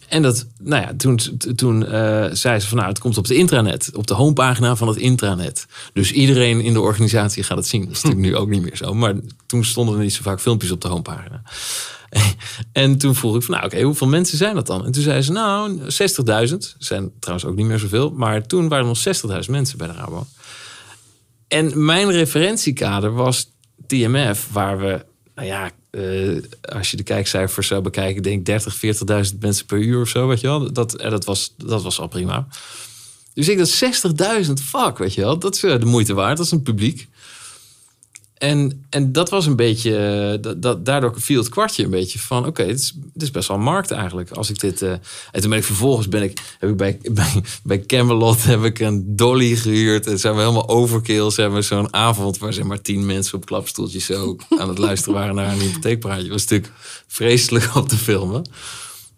En 0.08 0.22
dat, 0.22 0.46
nou 0.62 0.82
ja, 0.82 0.92
toen, 0.96 1.20
toen 1.54 1.86
eh, 1.86 2.26
zei 2.32 2.60
ze 2.60 2.68
van 2.68 2.76
nou, 2.76 2.88
het 2.88 2.98
komt 2.98 3.18
op 3.18 3.24
het 3.24 3.32
intranet, 3.32 3.90
op 3.94 4.06
de 4.06 4.14
homepagina 4.14 4.76
van 4.76 4.88
het 4.88 4.96
intranet. 4.96 5.66
Dus 5.92 6.12
iedereen 6.12 6.60
in 6.60 6.72
de 6.72 6.80
organisatie 6.80 7.42
gaat 7.42 7.56
het 7.56 7.66
zien. 7.66 7.84
Dat 7.84 7.96
is 7.96 8.02
natuurlijk 8.02 8.30
nu 8.30 8.36
ook 8.36 8.48
niet 8.48 8.62
meer 8.62 8.76
zo. 8.76 8.94
Maar 8.94 9.14
toen 9.46 9.64
stonden 9.64 9.94
er 9.94 10.00
niet 10.00 10.14
zo 10.14 10.22
vaak 10.22 10.40
filmpjes 10.40 10.70
op 10.70 10.80
de 10.80 10.88
homepagina. 10.88 11.42
En 12.72 12.98
toen 12.98 13.14
vroeg 13.14 13.36
ik 13.36 13.42
van 13.42 13.54
nou, 13.54 13.66
oké, 13.66 13.82
hoeveel 13.82 14.06
mensen 14.06 14.38
zijn 14.38 14.54
dat 14.54 14.66
dan? 14.66 14.84
En 14.84 14.92
toen 14.92 15.02
zei 15.02 15.22
ze 15.22 15.32
nou, 15.32 15.78
60.000. 15.80 16.56
Zijn 16.78 17.10
trouwens 17.18 17.48
ook 17.48 17.56
niet 17.56 17.66
meer 17.66 17.78
zoveel. 17.78 18.10
Maar 18.10 18.46
toen 18.46 18.68
waren 18.68 18.86
er 18.86 19.12
nog 19.26 19.42
60.000 19.44 19.50
mensen 19.50 19.78
bij 19.78 19.86
de 19.86 19.92
Rabo. 19.92 20.26
En 21.48 21.84
mijn 21.84 22.10
referentiekader 22.10 23.14
was 23.14 23.50
TMF, 23.86 24.48
waar 24.52 24.78
we, 24.78 25.04
nou 25.34 25.48
ja, 25.48 25.70
uh, 25.90 26.42
als 26.62 26.90
je 26.90 26.96
de 26.96 27.02
kijkcijfers 27.02 27.66
zou 27.66 27.82
bekijken, 27.82 28.22
denk 28.22 28.38
ik 28.38 28.44
30, 28.44 28.76
40.000 29.32 29.38
mensen 29.38 29.66
per 29.66 29.78
uur 29.78 30.00
of 30.00 30.08
zo, 30.08 30.26
weet 30.26 30.40
je 30.40 30.46
wel. 30.46 30.72
Dat, 30.72 30.94
eh, 30.94 31.10
dat, 31.10 31.24
was, 31.24 31.54
dat 31.56 31.82
was 31.82 32.00
al 32.00 32.08
prima. 32.08 32.46
Dus 33.34 33.48
ik 33.48 33.58
dat 33.58 33.82
60.000, 34.46 34.52
fuck, 34.62 34.98
weet 34.98 35.14
je 35.14 35.20
wel. 35.20 35.38
Dat 35.38 35.54
is 35.54 35.64
uh, 35.64 35.78
de 35.78 35.86
moeite 35.86 36.14
waard, 36.14 36.36
dat 36.36 36.46
is 36.46 36.52
een 36.52 36.62
publiek. 36.62 37.08
En, 38.44 38.86
en 38.90 39.12
dat 39.12 39.30
was 39.30 39.46
een 39.46 39.56
beetje, 39.56 39.96
eh, 39.96 40.42
dat, 40.42 40.62
dat, 40.62 40.84
daardoor 40.84 41.12
viel 41.16 41.38
het 41.38 41.48
kwartje 41.48 41.84
een 41.84 41.90
beetje 41.90 42.18
van, 42.18 42.38
oké, 42.38 42.48
okay, 42.48 42.66
het, 42.66 42.78
is, 42.78 42.94
het 43.12 43.22
is 43.22 43.30
best 43.30 43.48
wel 43.48 43.56
een 43.56 43.62
markt 43.62 43.90
eigenlijk. 43.90 44.30
Als 44.30 44.50
ik 44.50 44.60
dit, 44.60 44.82
uh, 44.82 44.90
en 44.90 45.40
toen 45.40 45.50
ben 45.50 45.58
ik 45.58 45.64
vervolgens, 45.64 46.08
ben 46.08 46.22
ik, 46.22 46.40
heb 46.58 46.70
ik 46.70 46.76
bij, 46.76 46.98
bij, 47.12 47.42
bij 47.62 47.86
Camelot 47.86 48.44
heb 48.44 48.64
ik 48.64 48.78
een 48.78 49.16
dolly 49.16 49.56
gehuurd. 49.56 50.06
En 50.06 50.18
zijn 50.18 50.34
we 50.34 50.40
helemaal 50.40 50.68
overkill. 50.68 51.30
Ze 51.30 51.40
hebben 51.40 51.64
zo'n 51.64 51.94
avond 51.94 52.38
waar 52.38 52.52
zeg 52.52 52.64
maar 52.64 52.82
tien 52.82 53.06
mensen 53.06 53.34
op 53.34 53.46
klapstoeltjes 53.46 54.04
zo 54.04 54.36
aan 54.60 54.68
het 54.68 54.78
luisteren 54.78 55.14
waren 55.14 55.34
naar 55.34 55.52
een 55.52 55.60
hypotheekpraatje. 55.60 56.22
Dat 56.22 56.32
was 56.32 56.42
natuurlijk 56.42 56.72
vreselijk 57.06 57.74
op 57.74 57.88
te 57.88 57.96
filmen. 57.96 58.44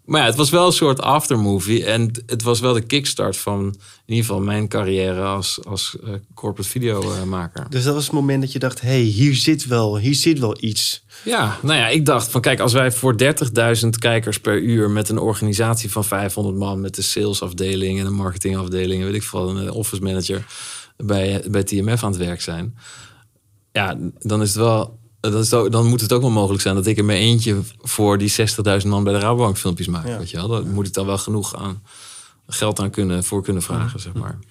Maar 0.07 0.21
ja, 0.21 0.27
het 0.27 0.35
was 0.35 0.49
wel 0.49 0.65
een 0.65 0.71
soort 0.71 1.01
aftermovie. 1.01 1.85
En 1.85 2.11
het 2.25 2.43
was 2.43 2.59
wel 2.59 2.73
de 2.73 2.81
kickstart 2.81 3.37
van 3.37 3.65
in 4.05 4.13
ieder 4.13 4.25
geval 4.25 4.41
mijn 4.41 4.67
carrière 4.67 5.21
als, 5.21 5.59
als 5.65 5.97
uh, 6.03 6.09
corporate 6.33 6.69
videomaker. 6.69 7.65
Dus 7.69 7.83
dat 7.83 7.93
was 7.93 8.03
het 8.03 8.13
moment 8.13 8.41
dat 8.41 8.51
je 8.51 8.59
dacht, 8.59 8.81
hey, 8.81 8.99
hier 8.99 9.35
zit 9.35 9.65
wel, 9.65 9.97
hier 9.97 10.15
zit 10.15 10.39
wel 10.39 10.55
iets. 10.59 11.03
Ja, 11.23 11.57
nou 11.61 11.79
ja, 11.79 11.87
ik 11.87 12.05
dacht 12.05 12.31
van 12.31 12.41
kijk, 12.41 12.59
als 12.59 12.73
wij 12.73 12.91
voor 12.91 13.15
30.000 13.83 13.89
kijkers 13.99 14.39
per 14.39 14.61
uur 14.61 14.89
met 14.89 15.09
een 15.09 15.19
organisatie 15.19 15.91
van 15.91 16.03
500 16.03 16.57
man, 16.57 16.81
met 16.81 16.95
de 16.95 17.01
salesafdeling 17.01 17.99
en 17.99 18.05
een 18.05 18.13
marketingafdeling, 18.13 19.03
weet 19.03 19.13
ik 19.13 19.23
veel, 19.23 19.49
een 19.49 19.71
office 19.71 20.01
manager 20.01 20.45
bij, 20.97 21.43
bij 21.49 21.63
TMF 21.63 22.03
aan 22.03 22.11
het 22.11 22.19
werk 22.19 22.41
zijn. 22.41 22.77
Ja, 23.71 23.97
dan 24.19 24.41
is 24.41 24.47
het 24.47 24.57
wel 24.57 24.96
dan, 25.19 25.39
is 25.39 25.49
dan 25.49 25.85
moet 25.85 26.01
het 26.01 26.13
ook 26.13 26.21
wel 26.21 26.29
mogelijk 26.29 26.61
zijn 26.61 26.75
dat 26.75 26.85
ik 26.85 26.97
er 26.97 27.05
met 27.05 27.17
eentje 27.17 27.57
voor 27.81 28.17
die 28.17 28.31
60.000 28.81 28.87
man 28.87 29.03
bij 29.03 29.13
de 29.13 29.19
Rabobank 29.19 29.57
filmpjes 29.57 29.87
maak. 29.87 30.05
Weet 30.05 30.29
je 30.29 30.37
wel? 30.37 30.47
Dan 30.47 30.69
moet 30.69 30.87
ik 30.87 30.93
dan 30.93 31.05
wel 31.05 31.17
genoeg 31.17 31.55
aan 31.55 31.81
geld 32.47 32.79
aan 32.79 32.89
kunnen, 32.89 33.23
voor 33.23 33.43
kunnen 33.43 33.63
vragen, 33.63 33.99
zeg 33.99 34.13
maar. 34.13 34.39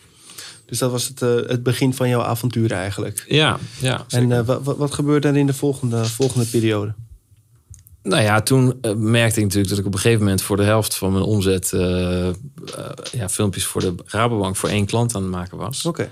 Dus 0.67 0.79
dat 0.79 0.91
was 0.91 1.09
het, 1.09 1.23
uh, 1.23 1.35
het 1.35 1.63
begin 1.63 1.95
van 1.95 2.09
jouw 2.09 2.23
avontuur 2.23 2.73
eigenlijk. 2.73 3.25
Ja, 3.29 3.59
ja. 3.81 4.05
En 4.09 4.31
uh, 4.31 4.41
wat, 4.41 4.77
wat 4.77 4.95
gebeurde 4.95 5.29
er 5.29 5.37
in 5.37 5.47
de 5.47 5.55
volgende, 5.55 6.05
volgende 6.05 6.47
periode? 6.47 6.95
Nou 8.03 8.23
ja, 8.23 8.41
toen 8.41 8.79
uh, 8.83 8.93
merkte 8.95 9.39
ik 9.39 9.45
natuurlijk 9.45 9.69
dat 9.69 9.79
ik 9.79 9.87
op 9.87 9.95
een 9.95 10.01
gegeven 10.01 10.23
moment 10.23 10.43
voor 10.43 10.57
de 10.57 10.63
helft 10.63 10.95
van 10.95 11.13
mijn 11.13 11.25
omzet 11.25 11.71
ja, 13.13 13.29
filmpjes 13.29 13.67
voor 13.67 13.81
de 13.81 13.95
Rabobank 14.05 14.57
voor 14.57 14.69
één 14.69 14.87
klant 14.87 15.15
aan 15.15 15.23
het 15.23 15.31
maken 15.31 15.59
was. 15.59 15.85
Oké. 15.85 16.11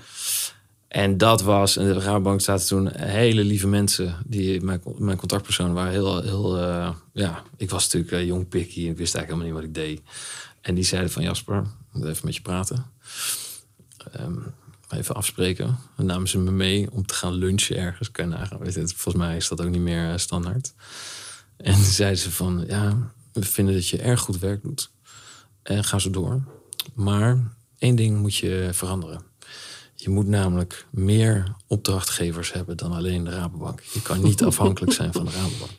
En 0.87 1.17
dat 1.17 1.41
was, 1.41 1.77
in 1.77 1.85
de 1.85 1.99
Rabobank 1.99 2.41
zaten 2.41 2.67
toen 2.67 2.91
hele 2.95 3.43
lieve 3.43 3.67
mensen, 3.67 4.15
die 4.25 4.61
mijn, 4.61 4.81
mijn 4.97 5.17
contactpersonen 5.17 5.73
waren 5.73 5.91
heel, 5.91 6.21
heel 6.21 6.59
uh, 6.59 6.89
ja, 7.13 7.43
ik 7.57 7.69
was 7.69 7.83
natuurlijk 7.83 8.11
uh, 8.11 8.27
jong 8.27 8.47
pikkie 8.47 8.89
en 8.89 8.95
wist 8.95 9.15
eigenlijk 9.15 9.43
helemaal 9.43 9.61
niet 9.63 9.73
wat 9.73 9.83
ik 9.83 9.87
deed. 9.87 10.01
En 10.61 10.75
die 10.75 10.83
zeiden 10.83 11.11
van 11.11 11.23
Jasper, 11.23 11.63
even 11.95 12.25
met 12.25 12.35
je 12.35 12.41
praten. 12.41 12.85
Um, 14.19 14.53
even 14.89 15.15
afspreken. 15.15 15.77
Dan 15.95 16.05
namen 16.05 16.27
ze 16.27 16.37
me 16.37 16.51
mee 16.51 16.91
om 16.91 17.05
te 17.05 17.13
gaan 17.13 17.33
lunchen 17.33 17.77
ergens. 17.77 18.11
Kan 18.11 18.29
nagaan, 18.29 18.59
weet 18.59 18.73
volgens 18.73 19.23
mij 19.23 19.35
is 19.35 19.47
dat 19.47 19.61
ook 19.61 19.69
niet 19.69 19.81
meer 19.81 20.11
uh, 20.11 20.17
standaard. 20.17 20.73
En 21.57 21.83
zeiden 21.99 22.19
ze 22.19 22.31
van, 22.31 22.63
ja, 22.67 23.11
we 23.33 23.43
vinden 23.43 23.73
dat 23.73 23.87
je 23.87 23.97
erg 23.97 24.19
goed 24.19 24.39
werk 24.39 24.61
doet. 24.61 24.91
En 25.63 25.83
ga 25.83 25.99
zo 25.99 26.09
door. 26.09 26.43
Maar 26.93 27.37
één 27.77 27.95
ding 27.95 28.17
moet 28.17 28.35
je 28.35 28.69
veranderen. 28.71 29.21
Je 29.95 30.09
moet 30.09 30.27
namelijk 30.27 30.85
meer 30.89 31.55
opdrachtgevers 31.67 32.53
hebben 32.53 32.77
dan 32.77 32.91
alleen 32.91 33.23
de 33.23 33.29
Rabobank. 33.29 33.81
Je 33.81 34.01
kan 34.01 34.21
niet 34.21 34.43
afhankelijk 34.51 34.93
zijn 34.93 35.13
van 35.13 35.25
de 35.25 35.31
Rabobank. 35.31 35.71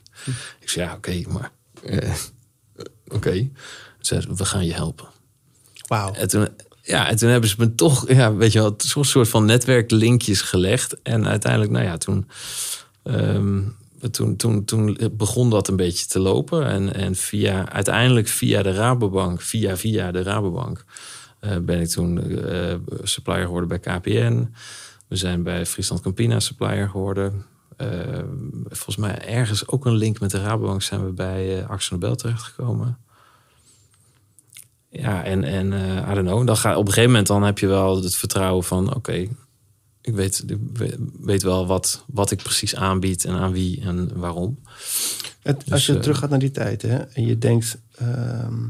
Ik 0.60 0.68
zei, 0.68 0.86
ja, 0.86 0.94
oké, 0.94 1.22
maar... 1.28 1.50
Eh, 1.82 2.14
oké. 3.06 3.14
Okay. 3.14 3.52
we 4.28 4.44
gaan 4.44 4.66
je 4.66 4.74
helpen. 4.74 5.08
Wauw. 5.86 6.12
En 6.12 6.28
toen, 6.28 6.48
ja, 6.82 7.08
en 7.08 7.16
toen 7.16 7.28
hebben 7.28 7.50
ze 7.50 7.56
me 7.58 7.74
toch, 7.74 8.08
ja, 8.08 8.34
weet 8.34 8.52
je 8.52 8.58
wel, 8.58 8.74
zo'n 8.76 9.04
soort 9.04 9.28
van 9.28 9.44
netwerklinkjes 9.44 10.40
gelegd. 10.40 11.02
En 11.02 11.26
uiteindelijk, 11.26 11.72
nou 11.72 11.84
ja, 11.84 11.96
toen... 11.96 12.28
Um, 13.04 13.76
toen, 14.10 14.36
toen, 14.36 14.64
toen 14.64 14.98
begon 15.12 15.50
dat 15.50 15.68
een 15.68 15.76
beetje 15.76 16.06
te 16.06 16.18
lopen. 16.18 16.66
En, 16.66 16.94
en 16.94 17.14
via, 17.14 17.72
uiteindelijk 17.72 18.28
via 18.28 18.62
de 18.62 18.72
Rabobank, 18.72 19.40
via 19.40 19.76
via 19.76 20.10
de 20.10 20.22
Rabobank, 20.22 20.84
ben 21.40 21.80
ik 21.80 21.88
toen 21.88 22.30
uh, 22.30 22.74
supplier 23.02 23.44
geworden 23.44 23.68
bij 23.68 23.78
KPN. 23.78 24.48
We 25.08 25.16
zijn 25.16 25.42
bij 25.42 25.66
Friesland 25.66 26.00
Campina 26.02 26.40
supplier 26.40 26.88
geworden. 26.88 27.44
Uh, 27.78 27.88
volgens 28.68 28.96
mij 28.96 29.28
ergens 29.28 29.68
ook 29.68 29.86
een 29.86 29.94
link 29.96 30.20
met 30.20 30.30
de 30.30 30.40
Rabobank 30.40 30.82
zijn 30.82 31.04
we 31.04 31.12
bij 31.12 31.58
uh, 31.58 31.68
Axel 31.68 31.98
Nobel 31.98 32.16
terechtgekomen. 32.16 32.98
Ja, 34.90 35.24
en, 35.24 35.44
en 35.44 35.72
I 36.10 36.14
don't 36.14 36.26
know. 36.26 36.46
Dan 36.46 36.56
ga, 36.56 36.70
op 36.70 36.86
een 36.86 36.92
gegeven 36.92 37.10
moment 37.10 37.26
dan 37.26 37.42
heb 37.42 37.58
je 37.58 37.66
wel 37.66 38.02
het 38.02 38.16
vertrouwen 38.16 38.64
van... 38.64 38.94
oké, 38.94 39.28
ik 40.00 40.14
weet, 40.14 40.44
weet 41.20 41.42
wel 41.42 41.66
wat, 41.66 42.04
wat 42.06 42.30
ik 42.30 42.42
precies 42.42 42.76
aanbied 42.76 43.24
en 43.24 43.34
aan 43.34 43.52
wie 43.52 43.80
en 43.80 44.18
waarom. 44.18 44.58
Het, 45.42 45.56
als 45.56 45.64
dus, 45.68 45.86
je 45.86 45.98
terug 45.98 46.18
gaat 46.18 46.30
naar 46.30 46.38
die 46.38 46.50
tijd 46.50 46.82
hè, 46.82 46.96
en 46.96 47.26
je 47.26 47.38
denkt... 47.38 47.78
Ehm, 47.94 48.62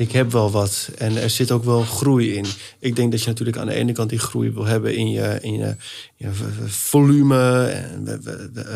ik 0.00 0.12
heb 0.12 0.32
wel 0.32 0.50
wat 0.50 0.90
en 0.98 1.16
er 1.16 1.30
zit 1.30 1.50
ook 1.50 1.64
wel 1.64 1.82
groei 1.82 2.34
in. 2.34 2.44
Ik 2.78 2.96
denk 2.96 3.10
dat 3.10 3.20
je 3.20 3.28
natuurlijk 3.28 3.58
aan 3.58 3.66
de 3.66 3.74
ene 3.74 3.92
kant 3.92 4.10
die 4.10 4.18
groei 4.18 4.50
wil 4.50 4.64
hebben 4.64 4.94
in 4.94 5.10
je, 5.10 5.38
in 5.40 5.52
je, 5.52 5.76
je 6.16 6.28
volume 6.66 7.64
en 7.64 8.22
uh, 8.26 8.74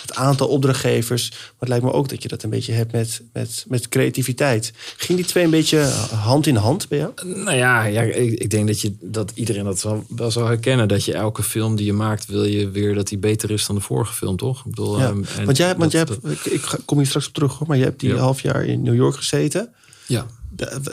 het 0.00 0.14
aantal 0.14 0.48
opdrachtgevers. 0.48 1.30
Maar 1.30 1.54
het 1.58 1.68
lijkt 1.68 1.84
me 1.84 1.92
ook 1.92 2.08
dat 2.08 2.22
je 2.22 2.28
dat 2.28 2.42
een 2.42 2.50
beetje 2.50 2.72
hebt 2.72 2.92
met, 2.92 3.22
met, 3.32 3.64
met 3.68 3.88
creativiteit. 3.88 4.72
Ging 4.96 5.18
die 5.18 5.26
twee 5.26 5.44
een 5.44 5.50
beetje 5.50 5.78
hand 6.14 6.46
in 6.46 6.56
hand 6.56 6.88
bij 6.88 6.98
jou? 6.98 7.12
Nou 7.24 7.56
ja, 7.56 7.84
ja 7.84 8.02
ik, 8.02 8.32
ik 8.32 8.50
denk 8.50 8.66
dat, 8.66 8.80
je, 8.80 8.94
dat 9.00 9.32
iedereen 9.34 9.64
dat 9.64 9.82
wel, 9.82 10.04
wel 10.08 10.30
zal 10.30 10.46
herkennen. 10.46 10.88
Dat 10.88 11.04
je 11.04 11.14
elke 11.14 11.42
film 11.42 11.76
die 11.76 11.86
je 11.86 11.92
maakt, 11.92 12.26
wil 12.26 12.44
je 12.44 12.70
weer 12.70 12.94
dat 12.94 13.08
die 13.08 13.18
beter 13.18 13.50
is 13.50 13.66
dan 13.66 13.76
de 13.76 13.82
vorige 13.82 14.14
film, 14.14 14.36
toch? 14.36 14.58
Ik 14.58 14.70
bedoel, 14.70 14.98
ja, 14.98 15.08
um, 15.08 15.24
want 15.44 15.56
jij, 15.56 15.76
want 15.76 15.92
jij 15.92 16.00
hebt, 16.00 16.46
ik, 16.46 16.52
ik, 16.52 16.78
kom 16.84 16.98
hier 16.98 17.06
straks 17.06 17.26
op 17.26 17.34
terug 17.34 17.58
hoor, 17.58 17.66
maar 17.66 17.76
je 17.76 17.84
hebt 17.84 18.00
die 18.00 18.14
half 18.14 18.42
jaar 18.42 18.64
in 18.64 18.82
New 18.82 18.94
York 18.94 19.16
gezeten. 19.16 19.72
Ja. 20.10 20.26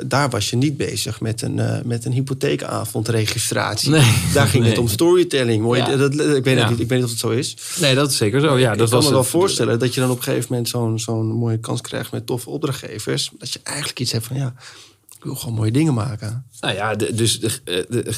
Daar 0.06 0.30
was 0.30 0.50
je 0.50 0.56
niet 0.56 0.78
bezig 0.78 1.22
met 1.22 1.42
een, 1.42 1.58
uh, 1.58 1.82
met 1.84 2.06
een 2.06 2.12
hypotheekavondregistratie. 2.12 3.90
Nee. 3.90 4.14
Daar 4.34 4.48
ging 4.48 4.66
het 4.66 4.78
om 4.78 4.88
storytelling. 4.88 5.64
Mooi, 5.64 5.98
dat, 5.98 6.14
ik, 6.14 6.44
weet 6.44 6.70
niet, 6.70 6.80
ik 6.80 6.88
weet 6.90 6.90
niet 6.90 7.04
of 7.04 7.10
het 7.10 7.20
zo 7.20 7.30
is. 7.30 7.58
Nee, 7.80 7.96
dat 7.96 8.12
is 8.12 8.18
zeker 8.18 8.42
zo. 8.42 8.58
Ja, 8.58 8.76
dat 8.76 8.88
ik 8.88 8.94
kan 8.94 9.04
me 9.04 9.10
wel 9.10 9.24
voorstellen 9.24 9.80
dat 9.80 9.94
je 9.94 10.00
dan 10.00 10.10
op 10.10 10.18
een 10.18 10.24
gegeven 10.24 10.48
moment 10.50 10.70
zo'n 10.70 11.00
zo'n 11.00 11.28
mooie 11.28 11.60
kans 11.60 11.82
krijgt 11.82 12.12
met 12.12 12.26
toffe 12.26 12.50
opdrachtgevers. 12.50 13.32
Dat 13.38 13.54
je 13.54 13.60
eigenlijk 13.64 14.00
iets 14.00 14.12
hebt 14.12 14.26
van 14.26 14.38
ja, 14.38 14.54
wil 15.28 15.36
gewoon 15.36 15.56
mooie 15.56 15.72
dingen 15.72 15.94
maken. 15.94 16.46
Nou 16.60 16.76
ja, 16.76 16.96
dus 16.96 17.40
de, 17.40 17.60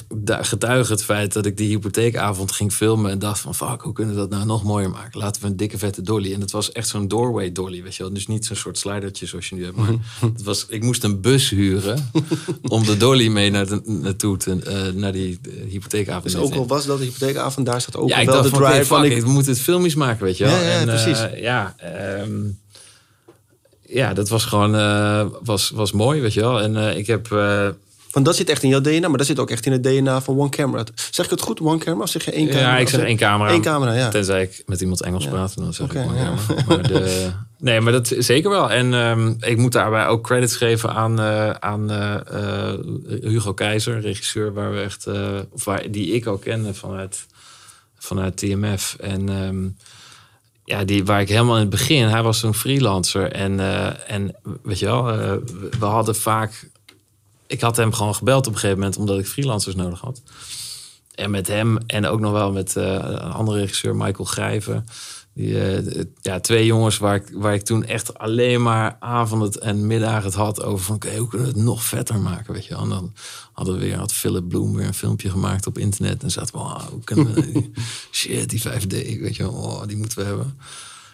de, 0.09 0.37
getuige 0.41 0.91
het 0.91 1.03
feit 1.03 1.33
dat 1.33 1.45
ik 1.45 1.57
die 1.57 1.67
hypotheekavond 1.67 2.51
ging 2.51 2.73
filmen 2.73 3.11
en 3.11 3.19
dacht 3.19 3.39
van 3.39 3.55
fuck, 3.55 3.81
hoe 3.81 3.93
kunnen 3.93 4.13
we 4.13 4.19
dat 4.19 4.29
nou 4.29 4.45
nog 4.45 4.63
mooier 4.63 4.89
maken? 4.89 5.19
Laten 5.19 5.41
we 5.41 5.47
een 5.47 5.57
dikke 5.57 5.77
vette 5.77 6.01
dolly. 6.01 6.33
En 6.33 6.41
het 6.41 6.51
was 6.51 6.71
echt 6.71 6.87
zo'n 6.87 7.07
doorway 7.07 7.51
dolly, 7.51 7.83
weet 7.83 7.95
je 7.95 8.03
wel. 8.03 8.13
Dus 8.13 8.27
niet 8.27 8.45
zo'n 8.45 8.55
soort 8.55 8.77
slidertje 8.77 9.25
zoals 9.25 9.49
je 9.49 9.55
nu 9.55 9.63
hebt. 9.63 9.75
Maar 9.75 9.89
het 10.33 10.43
was, 10.43 10.65
ik 10.69 10.83
moest 10.83 11.03
een 11.03 11.21
bus 11.21 11.49
huren 11.49 12.11
om 12.61 12.85
de 12.85 12.97
dolly 12.97 13.27
mee 13.27 13.51
naar 13.51 13.67
de, 13.67 13.81
naartoe 13.85 14.37
te, 14.37 14.59
uh, 14.67 15.01
naar 15.01 15.11
die 15.11 15.39
hypotheekavond. 15.67 16.23
Dus 16.23 16.35
ook 16.35 16.53
al 16.53 16.67
was 16.67 16.85
dat 16.85 16.97
de 16.97 17.03
hypotheekavond, 17.03 17.65
daar 17.65 17.81
staat 17.81 17.95
ook 17.95 18.09
ja, 18.09 18.25
wel 18.25 18.41
de 18.41 18.49
drive 18.49 18.85
van... 18.85 19.05
ik 19.05 19.25
moet 19.25 19.45
het 19.45 19.59
filmpjes 19.59 19.95
maken, 19.95 20.25
weet 20.25 20.37
je 20.37 20.43
wel. 20.43 20.53
Ja, 20.53 20.61
ja, 20.61 20.79
en, 20.79 20.85
precies. 20.85 21.21
Uh, 21.21 21.41
ja, 21.41 21.75
um, 22.21 22.59
ja, 23.89 24.13
dat 24.13 24.29
was 24.29 24.45
gewoon 24.45 24.75
uh, 24.75 25.25
was, 25.43 25.69
was 25.69 25.91
mooi, 25.91 26.21
weet 26.21 26.33
je 26.33 26.39
wel. 26.39 26.61
En 26.61 26.75
uh, 26.75 26.97
ik 26.97 27.07
heb. 27.07 27.27
Uh, 27.31 27.67
Want 28.11 28.25
dat 28.25 28.35
zit 28.35 28.49
echt 28.49 28.63
in 28.63 28.69
jouw 28.69 28.81
DNA, 28.81 29.07
maar 29.07 29.17
dat 29.17 29.27
zit 29.27 29.39
ook 29.39 29.49
echt 29.49 29.65
in 29.65 29.71
het 29.71 29.83
DNA 29.83 30.21
van 30.21 30.39
One 30.39 30.49
Camera. 30.49 30.83
Zeg 31.11 31.25
ik 31.25 31.31
het 31.31 31.41
goed, 31.41 31.59
One 31.59 31.77
Camera? 31.77 32.03
Of 32.03 32.09
zeg 32.09 32.25
je 32.25 32.31
één 32.31 32.47
camera? 32.47 32.71
Ja, 32.71 32.77
ik 32.77 32.89
zeg 32.89 33.01
één 33.01 33.17
camera. 33.17 33.51
Eén 33.51 33.61
camera, 33.61 33.93
ja. 33.93 34.09
Tenzij 34.09 34.41
ik 34.41 34.63
met 34.65 34.81
iemand 34.81 35.01
Engels 35.01 35.23
ja. 35.23 35.29
praat, 35.29 35.57
dan 35.57 35.73
zeg 35.73 35.89
okay, 35.89 36.03
ik 36.03 36.09
One 36.09 36.19
ja. 36.19 36.23
camera. 36.23 36.63
Maar 36.67 36.87
de, 36.87 37.29
nee, 37.57 37.81
maar 37.81 37.91
dat 37.91 38.13
zeker 38.17 38.49
wel. 38.49 38.71
En 38.71 38.93
um, 38.93 39.37
ik 39.39 39.57
moet 39.57 39.71
daarbij 39.71 40.07
ook 40.07 40.23
credits 40.23 40.55
geven 40.55 40.93
aan, 40.93 41.21
aan 41.61 41.89
Hugo 43.21 43.53
Keizer, 43.53 43.99
regisseur, 43.99 44.53
waar 44.53 44.71
we 44.71 44.81
echt, 44.81 45.07
of 45.51 45.65
waar, 45.65 45.91
die 45.91 46.11
ik 46.11 46.27
ook 46.27 46.41
kende 46.41 46.73
vanuit, 46.73 47.25
vanuit 47.97 48.37
TMF. 48.37 48.95
En. 48.99 49.29
Um, 49.29 49.75
ja, 50.69 50.83
die, 50.83 51.05
waar 51.05 51.21
ik 51.21 51.29
helemaal 51.29 51.55
in 51.55 51.61
het 51.61 51.69
begin, 51.69 52.07
hij 52.07 52.23
was 52.23 52.43
een 52.43 52.53
freelancer. 52.53 53.31
En, 53.31 53.59
eh, 53.59 54.11
en 54.11 54.35
weet 54.63 54.79
je 54.79 54.85
wel, 54.85 55.09
eh, 55.09 55.17
we, 55.17 55.69
we 55.79 55.85
hadden 55.85 56.15
vaak. 56.15 56.69
Ik 57.47 57.61
had 57.61 57.77
hem 57.77 57.93
gewoon 57.93 58.15
gebeld 58.15 58.47
op 58.47 58.53
een 58.53 58.59
gegeven 58.59 58.79
moment, 58.79 58.97
omdat 58.97 59.19
ik 59.19 59.27
freelancers 59.27 59.75
nodig 59.75 59.99
had. 59.99 60.21
En 61.15 61.31
met 61.31 61.47
hem 61.47 61.77
en 61.77 62.05
ook 62.05 62.19
nog 62.19 62.31
wel 62.31 62.51
met 62.51 62.75
eh, 62.75 62.93
een 62.93 63.31
andere 63.31 63.59
regisseur, 63.59 63.95
Michael 63.95 64.25
Grijven. 64.25 64.85
Die, 65.33 65.59
eh, 65.59 66.03
ja, 66.21 66.39
twee 66.39 66.65
jongens 66.65 66.97
waar 66.97 67.15
ik, 67.15 67.29
waar 67.33 67.53
ik 67.53 67.61
toen 67.61 67.85
echt 67.85 68.17
alleen 68.17 68.61
maar 68.61 68.97
avonden 68.99 69.51
en 69.61 69.87
middagen 69.87 70.23
het 70.23 70.33
had 70.33 70.63
over 70.63 70.85
van 70.85 70.95
oké, 70.95 71.17
hoe 71.17 71.27
kunnen 71.27 71.47
we 71.47 71.53
het 71.53 71.63
nog 71.63 71.83
vetter 71.83 72.19
maken, 72.19 72.53
weet 72.53 72.65
je 72.65 72.73
wel. 72.73 72.83
En 72.83 72.89
dan 72.89 73.13
hadden 73.53 73.73
we 73.73 73.79
weer, 73.79 73.95
had 73.95 74.13
Philip 74.13 74.47
Bloom 74.47 74.75
weer 74.75 74.87
een 74.87 74.93
filmpje 74.93 75.29
gemaakt 75.29 75.67
op 75.67 75.77
internet 75.77 76.23
en 76.23 76.31
zaten 76.31 76.53
we, 76.53 76.59
oh, 76.59 76.85
hoe 76.87 77.03
kunnen 77.03 77.33
we 77.33 77.71
shit, 78.11 78.49
die 78.49 78.61
5D, 78.61 79.19
weet 79.19 79.35
je 79.35 79.43
wel, 79.43 79.51
oh, 79.51 79.87
die 79.87 79.97
moeten 79.97 80.17
we 80.17 80.25
hebben. 80.25 80.59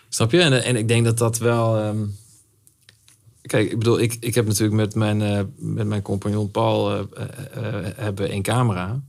Snap 0.10 0.32
je? 0.32 0.42
En, 0.42 0.64
en 0.64 0.76
ik 0.76 0.88
denk 0.88 1.06
dat 1.06 1.18
dat 1.18 1.38
wel, 1.38 1.78
ehm, 1.78 2.06
kijk, 3.42 3.72
ik 3.72 3.78
bedoel, 3.78 4.00
ik, 4.00 4.18
ik 4.20 4.36
heb 4.36 4.46
natuurlijk 4.46 4.76
met 4.76 4.96
mijn, 4.96 5.22
eh, 5.22 5.44
met 5.56 5.88
mijn 5.88 6.02
compagnon 6.02 6.52
Paul 6.52 6.92
eh, 6.92 7.00
eh, 7.14 7.86
eh, 7.86 7.92
hebben 7.96 8.34
een 8.34 8.42
camera, 8.42 9.02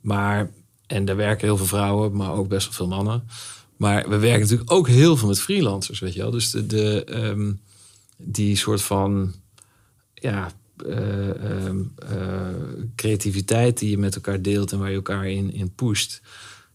maar 0.00 0.50
en 0.86 1.04
daar 1.04 1.16
werken 1.16 1.46
heel 1.46 1.56
veel 1.56 1.66
vrouwen, 1.66 2.16
maar 2.16 2.32
ook 2.32 2.48
best 2.48 2.66
wel 2.66 2.74
veel 2.74 2.96
mannen. 2.96 3.28
Maar 3.82 4.08
we 4.08 4.18
werken 4.18 4.40
natuurlijk 4.40 4.72
ook 4.72 4.88
heel 4.88 5.16
veel 5.16 5.28
met 5.28 5.40
freelancers, 5.40 5.98
weet 6.00 6.14
je 6.14 6.20
wel. 6.20 6.30
Dus 6.30 6.50
de, 6.50 6.66
de, 6.66 7.04
ehm, 7.04 7.52
die 8.16 8.56
soort 8.56 8.82
van 8.82 9.34
ja, 10.14 10.52
eh, 10.86 11.28
ehm, 11.50 11.78
eh, 11.96 12.48
creativiteit 12.96 13.78
die 13.78 13.90
je 13.90 13.98
met 13.98 14.14
elkaar 14.14 14.42
deelt 14.42 14.72
en 14.72 14.78
waar 14.78 14.88
je 14.90 14.96
elkaar 14.96 15.26
in, 15.26 15.52
in 15.52 15.74
pusht. 15.74 16.20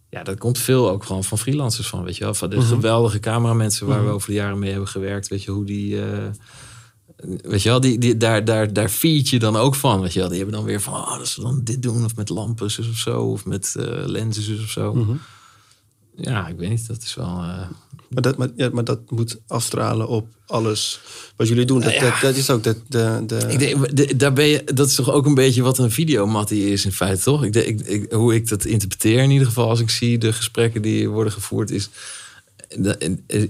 Ja, 0.09 0.23
dat 0.23 0.37
komt 0.37 0.57
veel 0.57 0.89
ook 0.89 1.03
gewoon 1.03 1.23
van 1.23 1.37
freelancers 1.37 1.87
van, 1.87 2.03
weet 2.03 2.17
je 2.17 2.23
wel. 2.23 2.33
Van 2.33 2.49
de 2.49 2.61
geweldige 2.61 3.19
cameramensen 3.19 3.87
waar 3.87 4.05
we 4.05 4.11
over 4.11 4.27
de 4.29 4.35
jaren 4.35 4.59
mee 4.59 4.71
hebben 4.71 4.89
gewerkt. 4.89 5.27
Weet 5.27 5.43
je, 5.43 5.51
hoe 5.51 5.65
die... 5.65 6.01
eh, 6.01 6.27
Weet 7.41 7.61
je 7.61 7.69
wel, 7.69 7.79
die, 7.79 7.97
die, 7.97 8.17
daar, 8.17 8.45
daar, 8.45 8.73
daar 8.73 8.89
feed 8.89 9.29
je 9.29 9.39
dan 9.39 9.55
ook 9.55 9.75
van. 9.75 10.01
Weet 10.01 10.13
je 10.13 10.19
wel, 10.19 10.27
die 10.29 10.37
hebben 10.37 10.55
dan 10.55 10.65
weer 10.65 10.81
van, 10.81 10.93
oh, 10.93 11.17
dat 11.17 11.27
ze 11.27 11.41
dan 11.41 11.61
dit 11.63 11.81
doen, 11.81 12.03
of 12.05 12.15
met 12.15 12.29
lampen 12.29 12.65
of 12.65 12.71
zo, 12.95 13.21
of 13.21 13.45
met 13.45 13.75
lenzen 14.05 14.43
zus 14.43 14.63
of 14.63 14.69
zo. 14.69 14.93
Mhm. 14.93 15.15
Ja, 16.17 16.47
ik 16.47 16.57
weet 16.57 16.69
niet, 16.69 16.87
dat 16.87 17.01
is 17.03 17.15
wel. 17.15 17.25
eh, 17.27 17.67
Maar 18.09 18.21
dat, 18.21 18.37
maar, 18.37 18.47
ja, 18.55 18.69
maar 18.71 18.83
dat 18.83 19.11
moet 19.11 19.37
afstralen 19.47 20.07
op 20.07 20.27
alles 20.45 20.99
wat 21.35 21.47
jullie 21.47 21.65
doen. 21.65 21.79
Dat, 21.81 21.91
Nou 21.93 22.05
ja. 22.05 22.11
dat, 22.11 22.21
dat 22.21 22.35
is 22.35 22.49
ook 22.49 22.63
de, 22.63 22.75
de, 22.87 23.23
de, 23.27 23.35
Ik 23.49 23.59
denk, 23.59 23.95
de- 23.97 24.15
daar 24.15 24.33
ben 24.33 24.45
je, 24.47 24.63
dat 24.73 24.87
is 24.87 24.95
toch 24.95 25.11
ook 25.11 25.25
een 25.25 25.33
beetje 25.33 25.61
wat 25.61 25.77
een 25.77 25.91
videomattie 25.91 26.71
is 26.71 26.85
in 26.85 26.91
feite, 26.91 27.23
toch? 27.23 27.43
Ik, 27.43 27.53
denk- 27.53 27.65
ik, 27.67 27.87
ik, 27.87 28.11
hoe 28.11 28.35
ik 28.35 28.47
dat 28.49 28.65
interpreteer 28.65 29.19
in 29.23 29.31
ieder 29.31 29.47
geval 29.47 29.69
als 29.69 29.79
ik 29.79 29.89
zie 29.89 30.17
de 30.17 30.33
gesprekken 30.33 30.81
die 30.81 31.09
worden 31.09 31.33
gevoerd, 31.33 31.71
is, 31.71 31.89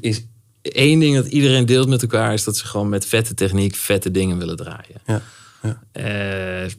is 0.01 0.23
één 0.61 0.99
ding 0.99 1.15
dat 1.15 1.27
iedereen 1.27 1.65
deelt 1.65 1.87
met 1.87 2.01
elkaar, 2.01 2.33
is 2.33 2.43
dat 2.43 2.57
ze 2.57 2.65
gewoon 2.65 2.89
met 2.89 3.05
vette 3.05 3.33
techniek 3.33 3.75
vette 3.75 4.11
dingen 4.11 4.37
willen 4.37 4.55
draaien. 4.55 5.01
Ja, 5.05 5.21
ja. 5.63 5.81
Eh, 5.91 6.69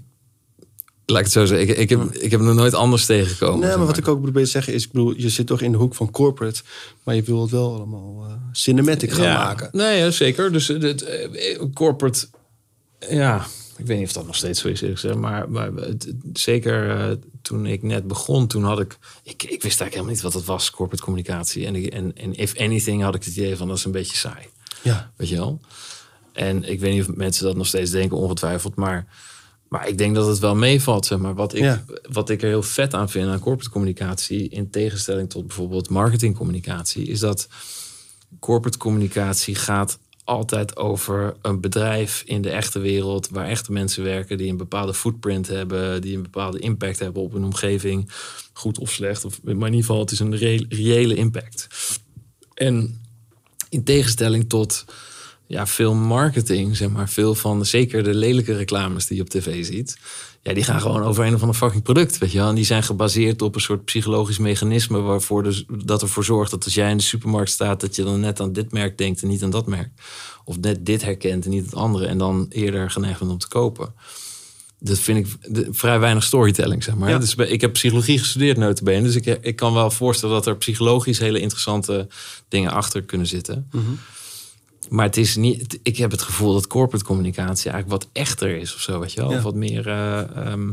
laat 1.11 1.19
ik 1.19 1.25
het 1.25 1.33
zo 1.33 1.45
zeggen. 1.45 1.69
Ik, 1.69 1.77
ik, 1.77 1.89
heb, 1.89 2.15
ik 2.15 2.31
heb 2.31 2.41
nog 2.41 2.55
nooit 2.55 2.75
anders 2.75 3.07
tegengekomen. 3.07 3.59
Nee, 3.59 3.69
zeg 3.69 3.79
maar 3.79 3.87
wat 3.87 3.97
ik 3.97 4.09
ook 4.09 4.23
probeer 4.23 4.45
te 4.45 4.51
zeggen 4.51 4.73
is, 4.73 4.85
ik 4.85 4.93
bedoel, 4.93 5.15
je 5.17 5.29
zit 5.29 5.47
toch 5.47 5.61
in 5.61 5.73
de 5.73 5.79
hoek 5.79 5.95
van 5.95 6.11
corporate, 6.11 6.63
maar 7.03 7.15
je 7.15 7.23
wil 7.23 7.41
het 7.43 7.51
wel 7.51 7.75
allemaal 7.75 8.25
eh, 8.29 8.33
cinematic 8.53 9.13
gaan 9.13 9.25
ja. 9.25 9.45
maken. 9.45 9.69
Nee, 9.73 9.99
ja, 9.99 10.11
zeker. 10.11 10.53
Dus 10.53 10.69
het, 10.69 11.03
eh, 11.03 11.63
corporate, 11.75 12.27
ja, 13.11 13.47
ik 13.77 13.87
weet 13.87 13.99
niet 13.99 14.07
of 14.07 14.13
dat 14.13 14.27
nog 14.27 14.37
steeds 14.37 14.61
zo 14.61 14.69
is, 14.69 14.81
gezegd. 14.81 15.15
Maar, 15.15 15.51
maar 15.51 15.73
het- 15.73 16.05
het- 16.05 16.39
zeker 16.39 16.91
eh, 16.91 17.17
toen 17.43 17.67
ik 17.67 17.83
net 17.83 18.07
begon, 18.07 18.47
toen 18.47 18.65
had 18.65 18.81
ik, 18.81 18.99
ik, 19.23 19.43
ik 19.43 19.49
wist 19.49 19.63
eigenlijk 19.63 19.91
helemaal 19.93 20.13
niet 20.13 20.23
wat 20.23 20.33
het 20.35 20.45
was, 20.45 20.71
corporate 20.71 21.03
communicatie. 21.05 21.67
En, 21.67 21.75
ik- 21.77 21.93
en, 21.93 22.17
en 22.17 22.35
if 22.35 22.57
anything 22.59 23.03
had 23.03 23.15
ik 23.15 23.25
het 23.25 23.37
idee 23.37 23.57
van 23.57 23.69
dat 23.69 23.77
is 23.77 23.85
een 23.85 23.93
beetje 23.93 24.17
saai. 24.17 24.47
Ja, 24.83 25.11
Weet 25.17 25.29
je 25.29 25.37
wel? 25.37 25.61
En 26.33 26.65
ik 26.65 26.81
weet 26.81 26.93
niet 26.93 27.09
of 27.09 27.15
mensen 27.17 27.45
dat 27.45 27.57
nog 27.57 27.67
steeds 27.67 27.91
denken, 27.91 28.17
ongetwijfeld. 28.17 28.75
Maar, 28.75 29.07
maar 29.69 29.89
ik 29.89 29.99
denk 29.99 30.15
dat 30.15 30.27
het 30.27 30.39
wel 30.39 30.55
meevalt. 30.57 31.07
Zeg 31.07 31.19
maar. 31.19 31.35
wat, 31.35 31.55
ik, 31.55 31.61
Ja. 31.63 31.85
wat 32.11 32.31
ik 32.31 32.43
er 32.43 32.49
heel 32.49 32.63
vet 32.63 32.95
aan 32.95 33.11
vind 33.11 33.29
aan 33.29 33.39
corporate 33.39 33.71
communicatie, 33.71 34.49
in 34.49 34.71
tegenstelling 34.71 35.31
tot 35.31 35.47
bijvoorbeeld 35.47 35.89
marketingcommunicatie, 35.89 37.07
is 37.07 37.21
dat 37.21 37.49
corporate 38.41 38.79
communicatie 38.79 39.55
gaat 39.55 39.99
altijd 40.25 40.77
over 40.77 41.37
een 41.43 41.61
bedrijf 41.61 42.23
in 42.27 42.43
de 42.43 42.51
echte 42.51 42.79
wereld, 42.79 43.29
waar 43.29 43.47
echte 43.47 43.73
mensen 43.73 44.03
werken, 44.03 44.39
die 44.39 44.51
een 44.51 44.57
bepaalde 44.57 44.95
footprint 44.95 45.47
hebben, 45.49 46.01
die 46.01 46.17
een 46.17 46.23
bepaalde 46.23 46.59
impact 46.59 46.99
hebben 46.99 47.23
op 47.23 47.35
een 47.35 47.45
omgeving, 47.45 48.11
goed 48.53 48.79
of 48.79 48.91
slecht. 48.91 49.25
Of, 49.25 49.43
maar 49.43 49.53
in 49.55 49.61
ieder 49.65 49.81
geval, 49.81 50.01
het 50.01 50.11
is 50.11 50.19
een 50.19 50.37
re- 50.37 50.67
reële 50.69 51.15
impact. 51.15 51.67
En 52.55 53.01
in 53.69 53.85
tegenstelling 53.85 54.49
tot 54.49 54.85
ja, 55.49 55.67
veel 55.67 55.95
marketing, 55.95 56.77
zeg 56.77 56.89
maar, 56.89 57.09
veel 57.09 57.35
van 57.35 57.67
zeker 57.67 58.03
de 58.03 58.15
lelijke 58.15 58.57
reclames 58.57 59.07
die 59.07 59.17
je 59.17 59.23
op 59.23 59.29
tv 59.29 59.65
ziet. 59.65 59.99
Ja, 60.43 60.55
die 60.55 60.65
gaan 60.65 60.81
gewoon 60.81 61.03
over 61.03 61.25
een 61.25 61.35
of 61.35 61.41
ander 61.41 61.57
fucking 61.57 61.83
product, 61.83 62.19
weet 62.19 62.33
je 62.33 62.39
wel. 62.39 62.49
En 62.49 62.55
die 62.55 62.65
zijn 62.65 62.83
gebaseerd 62.83 63.43
op 63.43 63.55
een 63.55 63.61
soort 63.61 63.85
psychologisch 63.85 64.39
mechanisme 64.39 65.01
waarvoor 65.01 65.43
dus, 65.43 65.65
dat 65.85 66.03
ervoor 66.03 66.25
zorgt 66.25 66.51
dat 66.51 66.65
als 66.65 66.75
jij 66.75 66.91
in 66.91 66.97
de 66.97 67.03
supermarkt 67.03 67.51
staat, 67.51 67.81
dat 67.81 67.97
je 67.97 68.03
dan 68.05 68.21
net 68.21 68.41
aan 68.41 68.53
dit 68.53 68.73
merk 68.73 68.99
denkt 68.99 69.23
en 69.23 69.29
niet 69.29 69.43
aan 69.43 69.51
dat 69.51 69.67
merk. 69.67 69.91
Of 70.45 70.59
net 70.61 70.87
dit 70.87 71.03
herkent 71.03 71.45
en 71.45 71.51
niet 71.51 71.65
het 71.65 71.75
andere 71.75 72.07
en 72.07 72.19
dan 72.19 72.47
eerder 72.49 72.91
geneigd 72.91 73.19
bent 73.19 73.31
om 73.31 73.39
te 73.39 73.49
kopen. 73.49 73.95
Dat 74.81 74.99
vind 74.99 75.19
ik 75.19 75.55
de- 75.55 75.69
vrij 75.71 75.99
weinig 75.99 76.23
storytelling, 76.25 76.85
zeg 76.85 76.95
maar. 76.95 77.11
Ja. 77.11 77.19
Dus 77.19 77.35
ik 77.35 77.61
heb 77.61 77.73
psychologie 77.73 78.19
gestudeerd, 78.19 78.57
notabene. 78.57 79.03
Dus 79.03 79.15
ik, 79.15 79.27
ik 79.41 79.57
kan 79.57 79.73
wel 79.75 79.91
voorstellen 79.91 80.35
dat 80.35 80.47
er 80.47 80.57
psychologisch 80.57 81.19
hele 81.19 81.41
interessante 81.41 82.09
dingen 82.49 82.71
achter 82.71 83.03
kunnen 83.03 83.27
zitten. 83.27 83.69
Maar 84.89 85.05
het 85.05 85.17
is 85.17 85.37
niet. 85.37 85.79
Ik 85.83 85.97
heb 85.97 86.11
het 86.11 86.23
gevoel 86.23 86.53
dat 86.53 86.67
corporate 86.67 87.05
communicatie 87.05 87.71
eigenlijk 87.71 88.03
wat 88.03 88.11
echter 88.13 88.57
is 88.57 88.75
of 88.75 88.81
zo, 88.81 89.01
weet 89.01 89.13
je 89.13 89.21
wel? 89.21 89.31
Ja. 89.31 89.37
Of 89.37 89.43
wat 89.43 89.55
meer. 89.55 89.89
eh, 89.89 90.37
ehm, 90.37 90.71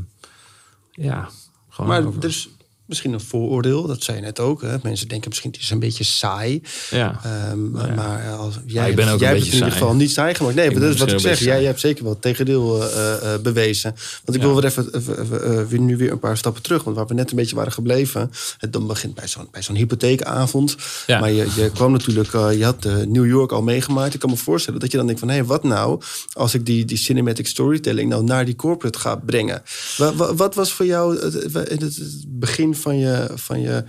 ja, 0.91 1.29
gewoon. 1.69 1.89
maar 1.89 2.05
over- 2.05 2.25
is 2.25 2.49
misschien 2.85 3.13
een 3.13 3.21
vooroordeel, 3.21 3.87
dat 3.87 4.03
zei 4.03 4.17
je 4.17 4.23
net 4.23 4.39
ook. 4.39 4.61
Hè? 4.61 4.75
Mensen 4.83 5.07
denken 5.07 5.29
misschien 5.29 5.51
het 5.51 5.61
is 5.61 5.69
een 5.69 5.79
beetje 5.79 6.03
saai. 6.03 6.61
ja. 6.89 7.19
Ja. 7.23 7.55
Maar 7.95 8.35
als, 8.35 8.59
jij, 8.65 8.89
ik 8.89 8.95
ben 8.95 9.07
ook 9.07 9.19
jij 9.19 9.29
hebt 9.29 9.45
in 9.45 9.53
ieder 9.53 9.71
geval 9.71 9.95
niet 9.95 10.11
saai 10.11 10.35
gemaakt. 10.35 10.55
Nee, 10.55 10.65
Ik 10.65 10.71
maar 10.71 10.79
ben 10.79 10.89
dat 10.89 10.97
is 10.97 11.03
wat 11.03 11.13
ik 11.13 11.19
zeg. 11.19 11.39
Jij, 11.39 11.63
hebt 11.63 11.79
zeker 11.79 12.03
wel 12.03 12.13
het 12.13 12.21
tegendeel 12.21 12.83
eh, 12.83 13.33
eh, 13.33 13.41
bewezen. 13.41 13.95
Want 14.25 14.37
ik 14.37 14.43
wil 14.43 14.55
weer 14.55 14.65
even, 14.65 15.71
eh, 15.71 15.79
nu 15.79 15.97
weer 15.97 16.11
een 16.11 16.19
paar 16.19 16.37
stappen 16.37 16.61
terug. 16.61 16.83
Want 16.83 16.95
waar 16.95 17.05
we 17.05 17.13
net 17.13 17.29
een 17.29 17.35
beetje 17.35 17.55
waren 17.55 17.71
gebleven. 17.71 18.31
Het 18.57 18.73
dan 18.73 18.87
begint 18.87 19.13
bij 19.13 19.27
zo'n 19.27 19.47
bij 19.51 19.61
zo'n 19.61 19.75
hypotheekavond. 19.75 20.75
Maar 21.07 21.31
je, 21.31 21.47
je 21.55 21.71
kwam 21.73 21.91
natuurlijk, 21.91 22.33
eh, 22.33 22.57
je 22.57 22.63
had 22.63 22.85
eh, 22.85 22.95
New 22.95 23.25
York 23.25 23.51
al 23.51 23.61
meegemaakt. 23.61 24.13
Ik 24.13 24.19
kan 24.19 24.29
me 24.29 24.37
voorstellen 24.37 24.79
dat 24.79 24.91
je 24.91 24.97
dan 24.97 25.05
denkt 25.05 25.21
van... 25.21 25.29
hé, 25.29 25.45
wat 25.45 25.63
nou 25.63 26.01
als 26.33 26.53
ik 26.53 26.65
die, 26.65 26.85
die 26.85 26.97
cinematic 26.97 27.47
storytelling 27.47 28.09
nou 28.09 28.23
naar 28.23 28.45
die 28.45 28.55
corporate 28.55 28.99
ga 28.99 29.15
brengen? 29.15 29.63
Wat, 29.97 30.15
wat, 30.15 30.35
wat 30.35 30.55
was 30.55 30.73
voor 30.73 30.85
jou 30.85 31.19
het, 31.19 31.33
het, 31.53 31.81
het 31.81 32.25
begin 32.75 32.91
van 32.91 32.97
je... 32.97 33.31
Van 33.35 33.61
je 33.61 33.83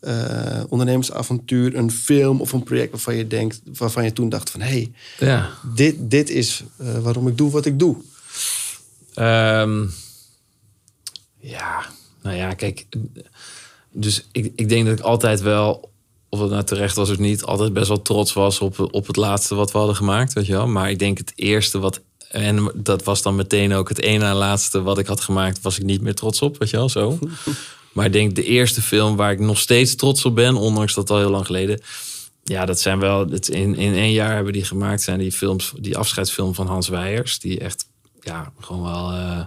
eh, 0.00 0.62
ondernemersavontuur, 0.68 1.76
een 1.76 1.90
film 1.90 2.40
of 2.40 2.52
een 2.52 2.62
project 2.62 2.90
waarvan 2.90 3.16
je 3.16 3.26
denkt, 3.26 3.60
waarvan 3.74 4.04
je 4.04 4.12
toen 4.12 4.28
dacht 4.28 4.50
van 4.50 4.60
hé, 4.60 4.68
hey, 4.68 4.92
ja. 5.18 5.50
dit, 5.74 5.96
dit 5.98 6.30
is 6.30 6.62
eh, 6.76 6.98
waarom 6.98 7.28
ik 7.28 7.36
doe 7.36 7.50
wat 7.50 7.66
ik 7.66 7.78
doe. 7.78 7.96
Ehm, 9.14 9.86
ja, 11.40 11.86
nou 12.22 12.36
ja, 12.36 12.54
kijk. 12.54 12.86
Dus 13.90 14.28
ik, 14.32 14.52
ik 14.56 14.68
denk 14.68 14.86
dat 14.86 14.98
ik 14.98 15.04
altijd 15.04 15.40
wel, 15.40 15.90
of 16.28 16.40
het 16.40 16.50
nou 16.50 16.64
terecht 16.64 16.96
was 16.96 17.10
of 17.10 17.18
niet, 17.18 17.42
altijd 17.44 17.72
best 17.72 17.88
wel 17.88 18.02
trots 18.02 18.32
was 18.32 18.60
op, 18.60 18.88
op 18.90 19.06
het 19.06 19.16
laatste 19.16 19.54
wat 19.54 19.72
we 19.72 19.78
hadden 19.78 19.96
gemaakt, 19.96 20.32
weet 20.32 20.46
je 20.46 20.52
wel. 20.52 20.66
Maar 20.66 20.90
ik 20.90 20.98
denk 20.98 21.18
het 21.18 21.32
eerste 21.34 21.78
wat, 21.78 22.00
en 22.30 22.72
dat 22.74 23.04
was 23.04 23.22
dan 23.22 23.36
meteen 23.36 23.72
ook 23.72 23.88
het 23.88 24.00
ene 24.00 24.24
na 24.24 24.34
laatste 24.34 24.82
wat 24.82 24.98
ik 24.98 25.06
had 25.06 25.20
gemaakt, 25.20 25.60
was 25.60 25.78
ik 25.78 25.84
niet 25.84 26.00
meer 26.00 26.14
trots 26.14 26.42
op, 26.42 26.58
weet 26.58 26.70
je 26.70 26.76
wel, 26.76 26.88
zo. 26.88 27.18
Maar 27.92 28.06
ik 28.06 28.12
denk 28.12 28.34
de 28.34 28.44
eerste 28.44 28.82
film 28.82 29.16
waar 29.16 29.32
ik 29.32 29.38
nog 29.38 29.58
steeds 29.58 29.94
trots 29.96 30.24
op 30.24 30.34
ben, 30.34 30.56
ondanks 30.56 30.94
dat 30.94 31.10
al 31.10 31.18
heel 31.18 31.30
lang 31.30 31.46
geleden. 31.46 31.80
Ja, 32.44 32.64
dat 32.64 32.80
zijn 32.80 32.98
wel. 32.98 33.28
Het, 33.28 33.48
in, 33.48 33.76
in 33.76 33.94
één 33.94 34.12
jaar 34.12 34.34
hebben 34.34 34.52
die 34.52 34.64
gemaakt, 34.64 35.02
zijn 35.02 35.18
die 35.18 35.32
films, 35.32 35.72
die 35.78 35.96
afscheidsfilm 35.96 36.54
van 36.54 36.66
Hans 36.66 36.88
Weijers. 36.88 37.38
Die 37.38 37.58
echt, 37.58 37.86
ja, 38.20 38.52
gewoon 38.60 38.82
wel. 38.82 39.12
eh, 39.12 39.40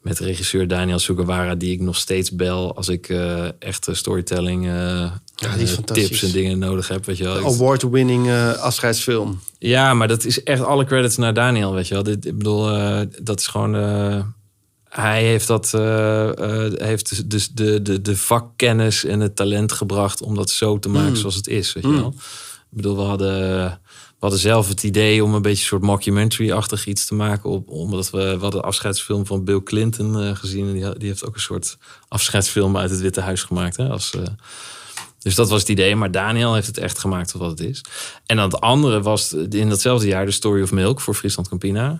met 0.00 0.18
regisseur 0.18 0.68
Daniel 0.68 0.98
Sugawara, 0.98 1.54
die 1.54 1.72
ik 1.72 1.80
nog 1.80 1.96
steeds 1.96 2.30
bel 2.30 2.76
als 2.76 2.88
ik 2.88 3.08
eh 3.08 3.48
echte 3.58 3.94
storytelling 3.94 4.66
eh, 4.66 4.72
Ja, 5.34 5.56
die 5.56 5.66
fantastisch. 5.66 6.08
tips 6.08 6.22
en 6.22 6.30
dingen 6.30 6.58
nodig 6.58 6.88
heb. 6.88 7.04
Weet 7.04 7.16
je 7.16 7.24
wel. 7.24 7.44
Award-winning 7.46 8.30
afscheidsfilm. 8.58 9.40
ja, 9.58 9.94
maar 9.94 10.08
dat 10.08 10.24
is 10.24 10.42
echt 10.42 10.62
alle 10.62 10.84
credits 10.84 11.16
naar 11.16 11.34
Daniel, 11.34 11.72
weet 11.74 11.88
je 11.88 11.94
wel. 11.94 12.02
Dit, 12.02 12.26
ik 12.26 12.38
bedoel, 12.38 12.64
dat 13.22 13.40
is 13.40 13.46
gewoon... 13.46 13.74
hij 14.92 15.24
heeft 15.24 15.46
dat, 15.46 15.74
eh, 15.74 16.66
eh, 16.66 16.72
heeft 16.76 17.30
dus 17.30 17.48
de, 17.48 17.82
de, 17.82 18.00
de 18.02 18.16
vakkennis 18.16 19.04
en 19.04 19.20
het 19.20 19.36
talent 19.36 19.72
gebracht 19.72 20.22
om 20.22 20.34
dat 20.34 20.50
zo 20.50 20.78
te 20.78 20.88
maken 20.88 21.16
zoals 21.16 21.34
het 21.34 21.46
is, 21.46 21.72
weet 21.72 21.84
je 21.84 21.92
wel. 21.92 22.14
Ik 22.70 22.76
bedoel, 22.78 22.96
we 22.96 23.02
hadden, 23.02 23.60
we 23.68 24.18
hadden 24.18 24.38
zelf 24.38 24.68
het 24.68 24.82
idee 24.82 25.24
om 25.24 25.34
een 25.34 25.42
beetje 25.42 25.60
een 25.62 25.68
soort 25.68 25.82
mockumentary-achtig 25.82 26.86
iets 26.86 27.06
te 27.06 27.14
maken. 27.14 27.50
Op, 27.50 27.68
omdat 27.68 28.10
we, 28.10 28.18
we 28.18 28.42
hadden 28.42 28.60
de 28.60 28.66
afscheidsfilm 28.66 29.26
van 29.26 29.44
Bill 29.44 29.62
Clinton 29.62 30.22
eh, 30.22 30.36
gezien. 30.36 30.66
En 30.66 30.72
die, 30.72 30.98
die 30.98 31.08
heeft 31.08 31.26
ook 31.26 31.34
een 31.34 31.40
soort 31.40 31.78
afscheidsfilm 32.08 32.76
uit 32.76 32.90
het 32.90 33.00
Witte 33.00 33.20
Huis 33.20 33.42
gemaakt. 33.42 33.76
Hè, 33.76 33.88
als, 33.88 34.12
Dus 35.18 35.34
dat 35.34 35.48
was 35.48 35.60
het 35.60 35.68
idee. 35.68 35.96
Maar 35.96 36.10
Daniel 36.10 36.54
heeft 36.54 36.66
het 36.66 36.78
echt 36.78 36.98
gemaakt 36.98 37.30
tot 37.30 37.40
wat 37.40 37.50
het 37.50 37.60
is. 37.60 37.84
En 38.26 38.36
dan 38.36 38.44
het 38.44 38.60
andere 38.60 39.02
was 39.02 39.32
in 39.32 39.68
datzelfde 39.68 40.06
jaar 40.06 40.26
de 40.26 40.32
Story 40.32 40.62
of 40.62 40.72
Milk 40.72 41.00
voor 41.00 41.14
Friesland 41.14 41.48
Campina. 41.48 41.98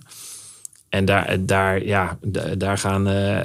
En 0.92 1.04
daar, 1.04 1.36
daar, 1.46 1.84
ja, 1.84 2.18
da- 2.22 2.54
daar 2.54 2.78
gaan 2.78 3.08
eh, 3.08 3.40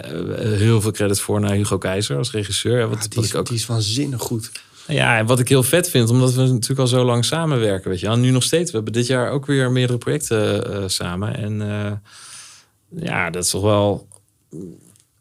heel 0.57 0.81
veel 0.81 0.91
credits 0.91 1.21
voor 1.21 1.39
naar 1.39 1.51
Hugo 1.51 1.77
Keizer 1.77 2.17
als 2.17 2.31
regisseur. 2.31 2.87
Wat, 2.87 2.97
Ah, 2.97 3.01
die, 3.03 3.11
wat 3.15 3.23
is, 3.23 3.29
ik 3.29 3.35
ook 3.37 3.45
die 3.47 3.55
is 3.55 3.65
waanzinnig 3.65 4.21
goed. 4.21 4.51
ja, 4.87 5.17
en 5.17 5.25
wat 5.25 5.39
ik 5.39 5.47
heel 5.49 5.63
vet 5.63 5.89
vind, 5.89 6.09
omdat 6.09 6.33
we 6.33 6.41
natuurlijk 6.41 6.79
al 6.79 6.87
zo 6.87 7.03
lang 7.05 7.25
samenwerken, 7.25 7.89
weet 7.89 7.99
je 7.99 8.07
wel. 8.07 8.17
Nu 8.17 8.29
nog 8.31 8.43
steeds. 8.43 8.69
We 8.71 8.75
hebben 8.75 8.93
dit 8.93 9.07
jaar 9.07 9.31
ook 9.31 9.45
weer 9.45 9.71
meerdere 9.71 9.97
projecten 9.97 10.73
eh, 10.73 10.83
samen. 10.87 11.35
En 11.35 11.61
eh, 11.61 11.91
ja, 13.03 13.29
dat 13.29 13.43
is 13.43 13.49
toch 13.49 13.61
wel... 13.61 14.07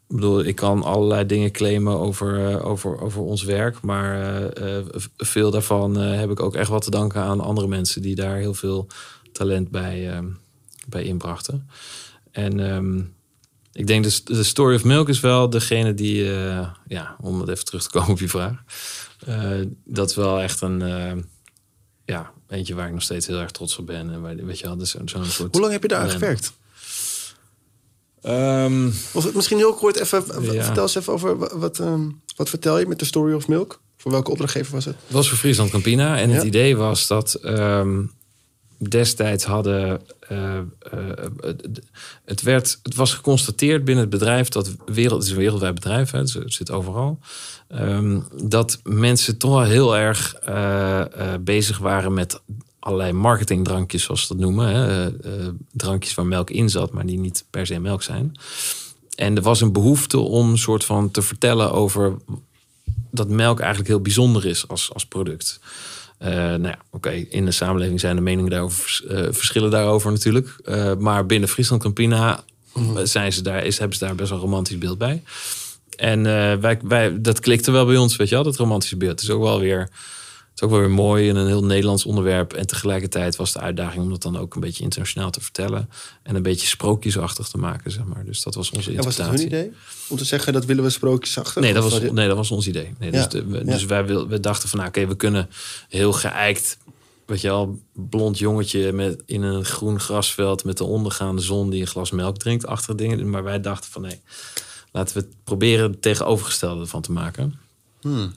Ik 0.09 0.15
bedoel, 0.15 0.43
ik 0.43 0.55
kan 0.55 0.83
allerlei 0.83 1.25
dingen 1.25 1.51
claimen 1.51 1.99
over, 1.99 2.61
over, 2.63 3.01
over 3.01 3.21
ons 3.21 3.43
werk. 3.43 3.81
Maar 3.81 4.21
eh, 4.53 4.77
eh, 4.77 4.85
veel 5.17 5.51
daarvan 5.51 5.99
eh, 6.01 6.19
heb 6.19 6.29
ik 6.31 6.39
ook 6.39 6.55
echt 6.55 6.69
wat 6.69 6.81
te 6.83 6.89
danken 6.91 7.21
aan 7.21 7.39
andere 7.41 7.67
mensen... 7.67 8.01
die 8.01 8.15
daar 8.15 8.35
heel 8.37 8.53
veel 8.53 8.87
talent 9.31 9.69
bij, 9.69 10.09
eh, 10.11 10.19
bij 10.87 11.03
inbrachten. 11.03 11.69
En 12.37 12.59
ehm, 12.59 12.99
ik 13.71 13.87
denk 13.87 14.03
de, 14.03 14.21
de 14.23 14.43
Story 14.43 14.75
of 14.75 14.83
Milk 14.83 15.09
is 15.09 15.19
wel 15.19 15.49
degene 15.49 15.93
die... 15.93 16.33
eh, 16.35 16.67
ja, 16.87 17.15
om 17.21 17.39
het 17.39 17.49
even 17.49 17.65
terug 17.65 17.83
te 17.83 17.89
komen 17.89 18.09
op 18.09 18.19
je 18.19 18.29
vraag... 18.29 18.63
Eh, 19.25 19.51
dat 19.85 20.09
is 20.09 20.15
wel 20.15 20.41
echt 20.41 20.61
een, 20.61 20.81
eh, 20.81 21.11
ja, 22.05 22.31
eentje 22.49 22.75
waar 22.75 22.87
ik 22.87 22.93
nog 22.93 23.01
steeds 23.01 23.27
heel 23.27 23.39
erg 23.39 23.51
trots 23.51 23.77
op 23.77 23.85
ben. 23.85 24.11
En 24.13 24.21
waar, 24.21 24.35
weet 24.35 24.59
je 24.59 24.65
wel, 24.65 24.77
dus 24.77 24.91
zo'n 25.05 25.25
soort. 25.25 25.51
Hoe 25.51 25.61
lang 25.61 25.71
heb 25.73 25.81
je 25.81 25.87
daar 25.87 26.01
aan 26.01 26.09
gewerkt? 26.09 26.53
Ehm, 28.21 28.87
Of 29.13 29.23
het 29.23 29.33
misschien 29.33 29.57
heel 29.57 29.73
kort 29.73 29.95
even, 29.95 30.23
Ja. 30.41 30.63
vertel 30.63 30.83
eens 30.83 30.95
even 30.95 31.13
over 31.13 31.37
wat, 31.37 31.51
wat, 31.51 31.79
ehm, 31.79 32.09
wat 32.35 32.49
vertel 32.49 32.79
je 32.79 32.87
met 32.87 32.99
de 32.99 33.05
Story 33.05 33.33
of 33.33 33.47
Milk? 33.47 33.81
Voor 33.97 34.11
welke 34.11 34.31
opdrachtgever 34.31 34.73
was 34.73 34.85
het? 34.85 34.95
Het 35.03 35.13
was 35.13 35.29
voor 35.29 35.37
Friesland 35.37 35.69
Campina. 35.69 36.17
En 36.17 36.29
het 36.29 36.43
idee 36.43 36.77
was 36.77 37.07
dat 37.07 37.33
ehm, 37.33 38.03
destijds 38.77 39.43
hadden. 39.45 40.01
eh, 40.27 40.57
eh, 40.57 40.63
het- 42.25 42.41
werd, 42.41 42.79
het 42.83 42.95
was 42.95 43.13
geconstateerd 43.13 43.85
binnen 43.85 44.03
het 44.03 44.13
bedrijf 44.13 44.49
dat 44.49 44.75
wereld, 44.85 45.23
is 45.23 45.29
een 45.29 45.37
wereldwijd 45.37 45.73
bedrijf, 45.73 46.11
hè, 46.11 46.19
het 46.19 46.39
zit 46.45 46.71
overal. 46.71 47.19
ehm, 47.67 48.19
dat 48.43 48.79
mensen 48.83 49.37
toch 49.37 49.51
wel 49.51 49.61
heel 49.63 49.97
erg 49.97 50.33
eh, 50.35 51.03
bezig 51.39 51.77
waren 51.77 52.13
met 52.13 52.41
allerlei 52.79 53.11
marketingdrankjes, 53.11 54.03
zoals 54.03 54.21
ze 54.21 54.27
dat 54.27 54.37
noemen. 54.37 54.67
Hè, 54.67 55.09
drankjes 55.71 56.13
waar 56.13 56.25
melk 56.25 56.49
in 56.49 56.69
zat, 56.69 56.91
maar 56.91 57.05
die 57.05 57.19
niet 57.19 57.45
per 57.49 57.65
se 57.65 57.79
melk 57.79 58.03
zijn. 58.03 58.31
En 59.15 59.35
er 59.35 59.41
was 59.41 59.61
een 59.61 59.71
behoefte 59.73 60.17
om 60.19 60.57
soort 60.57 60.85
van 60.85 61.11
te 61.11 61.21
vertellen 61.21 61.71
over 61.71 62.15
dat 63.11 63.29
melk 63.29 63.59
eigenlijk 63.59 63.89
heel 63.89 64.01
bijzonder 64.01 64.45
is 64.45 64.67
als, 64.67 64.93
als 64.93 65.05
product. 65.05 65.59
Eh, 66.17 66.29
nou 66.29 66.67
ja, 66.67 66.77
oké, 66.89 67.09
in 67.09 67.45
de 67.45 67.51
samenleving 67.51 67.99
zijn 67.99 68.15
de 68.15 68.21
meningen 68.21 68.51
daarover 68.51 69.03
eh, 69.09 69.23
verschillen 69.31 69.71
daarover 69.71 70.11
natuurlijk. 70.11 70.55
Eh, 70.63 70.95
maar 70.95 71.25
binnen 71.25 71.49
Friesland 71.49 71.81
Campina 71.81 72.43
zijn 73.03 73.33
ze 73.33 73.41
daar, 73.41 73.65
is, 73.65 73.77
hebben 73.77 73.97
ze 73.97 74.05
daar 74.05 74.15
best 74.15 74.29
wel 74.29 74.37
een 74.37 74.43
romantisch 74.43 74.77
beeld 74.77 74.97
bij. 74.97 75.23
En 75.95 76.23
wij, 76.61 76.79
wij, 76.83 77.21
dat 77.21 77.39
klikte 77.39 77.71
wel 77.71 77.85
bij 77.85 77.97
ons, 77.97 78.15
weet 78.15 78.29
je 78.29 78.35
wel, 78.35 78.43
dat 78.43 78.55
romantische 78.55 78.97
beeld. 78.97 79.11
Het 79.11 79.21
is 79.21 79.29
ook 79.29 79.41
wel 79.41 79.59
weer, 79.59 79.89
is 80.57 80.63
ook 80.63 80.69
wel 80.69 80.79
weer 80.79 80.89
mooi 80.89 81.29
en 81.29 81.35
een 81.35 81.47
heel 81.47 81.63
Nederlands 81.63 82.05
onderwerp. 82.05 82.53
En 82.53 82.67
tegelijkertijd 82.67 83.35
was 83.35 83.53
de 83.53 83.59
uitdaging 83.59 84.03
om 84.03 84.09
dat 84.09 84.21
dan 84.21 84.37
ook 84.37 84.55
een 84.55 84.61
beetje 84.61 84.83
internationaal 84.83 85.29
te 85.31 85.41
vertellen. 85.41 85.89
En 86.23 86.35
een 86.35 86.41
beetje 86.41 86.67
sprookjesachtig 86.67 87.47
te 87.47 87.57
maken, 87.57 87.91
zeg 87.91 88.03
maar. 88.05 88.25
Dus 88.25 88.43
dat 88.43 88.55
was 88.55 88.69
onze 88.71 88.89
En 88.89 88.95
was 88.95 89.05
interpretatie. 89.05 89.49
dat 89.49 89.59
hun 89.59 89.61
idee? 89.67 89.77
Om 90.09 90.17
te 90.17 90.25
zeggen 90.25 90.53
dat 90.53 90.65
willen 90.65 90.83
we 90.83 90.89
sprookjesachtig? 90.89 91.61
Nee, 91.63 91.73
dat 91.73 91.83
was, 91.83 91.99
nee, 92.01 92.27
dat 92.27 92.37
was 92.37 92.51
ons 92.51 92.67
idee. 92.67 92.93
Nee, 92.99 93.11
Ja, 93.11 93.17
Dus, 93.17 93.29
de- 93.29 93.45
we, 93.45 93.57
ja. 93.57 93.63
dus 93.63 93.85
wij 93.85 94.05
wil, 94.05 94.27
we 94.27 94.39
dachten 94.39 94.69
van, 94.69 94.77
nou, 94.79 94.89
oké, 94.91 95.07
we 95.07 95.15
kunnen 95.15 95.49
heel 95.89 96.13
geëikt, 96.13 96.77
weet 97.25 97.41
je 97.41 97.47
wel, 97.47 97.79
blond 97.93 98.37
jongetje 98.37 98.91
met, 98.91 99.21
in 99.25 99.41
een 99.41 99.65
groen 99.65 99.99
grasveld 99.99 100.63
met 100.63 100.77
de 100.77 100.83
ondergaande 100.83 101.41
zon 101.41 101.69
die 101.69 101.81
een 101.81 101.87
glas 101.87 102.11
melk 102.11 102.37
drinkt, 102.37 102.65
achter 102.65 102.95
dingen. 102.95 103.29
Maar 103.29 103.43
wij 103.43 103.61
dachten 103.61 103.91
van, 103.91 104.01
nee, 104.01 104.19
laten 104.91 105.13
we 105.17 105.19
het 105.23 105.29
proberen 105.43 105.91
het 105.91 106.01
tegenovergestelde 106.01 106.85
van 106.85 107.01
te 107.01 107.11
maken. 107.11 107.59
Hmm. 108.01 108.33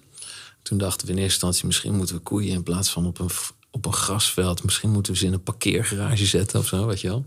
Toen 0.62 0.78
dachten 0.78 1.06
we 1.06 1.12
in 1.12 1.18
eerste 1.18 1.32
instantie, 1.32 1.66
misschien 1.66 1.96
moeten 1.96 2.14
we 2.14 2.20
koeien 2.22 2.52
in 2.52 2.62
plaats 2.62 2.90
van 2.90 3.06
op 3.06 3.18
een, 3.18 3.30
op 3.70 3.86
een 3.86 3.92
grasveld, 3.92 4.64
misschien 4.64 4.90
moeten 4.90 5.12
we 5.12 5.18
ze 5.18 5.26
in 5.26 5.32
een 5.32 5.42
parkeergarage 5.42 6.26
zetten 6.26 6.58
of 6.58 6.66
zo, 6.66 6.86
weet 6.86 7.00
je 7.00 7.08
wel. 7.08 7.24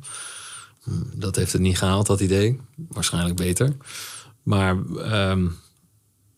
Hm, 0.83 0.91
Dat 1.15 1.35
heeft 1.35 1.51
het 1.53 1.61
niet 1.61 1.77
gehaald, 1.77 2.07
dat 2.07 2.19
idee. 2.19 2.59
Waarschijnlijk 2.75 3.35
beter. 3.35 3.75
Maar 4.43 4.77
ehm, 4.97 5.47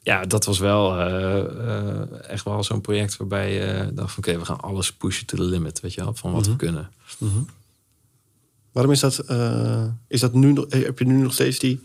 ja, 0.01 0.25
dat 0.25 0.45
was 0.45 0.60
wel 0.60 0.99
eh, 0.99 1.39
eh, 1.39 2.29
echt 2.29 2.43
wel 2.45 2.63
zo'n 2.63 2.81
project 2.81 3.17
waarbij 3.17 3.53
je 3.53 3.91
dacht 3.93 4.13
van 4.13 4.23
oké, 4.23 4.39
we 4.39 4.45
gaan 4.45 4.60
alles 4.62 4.93
pushen 4.93 5.25
to 5.25 5.38
the 5.38 5.43
limit, 5.43 5.79
weet 5.79 5.93
je 5.93 6.03
wel, 6.03 6.13
van 6.13 6.31
wat 6.31 6.45
we 6.47 6.55
kunnen. 6.55 6.91
Waarom 8.71 8.91
is 8.93 8.99
dat? 8.99 9.19
eh, 9.19 9.86
is 10.08 10.19
dat 10.19 10.34
nu 10.34 10.53
nog? 10.53 10.65
Heb 10.69 10.99
je 10.99 11.05
nu 11.05 11.21
nog 11.21 11.34
steeds 11.34 11.60
die 11.60 11.81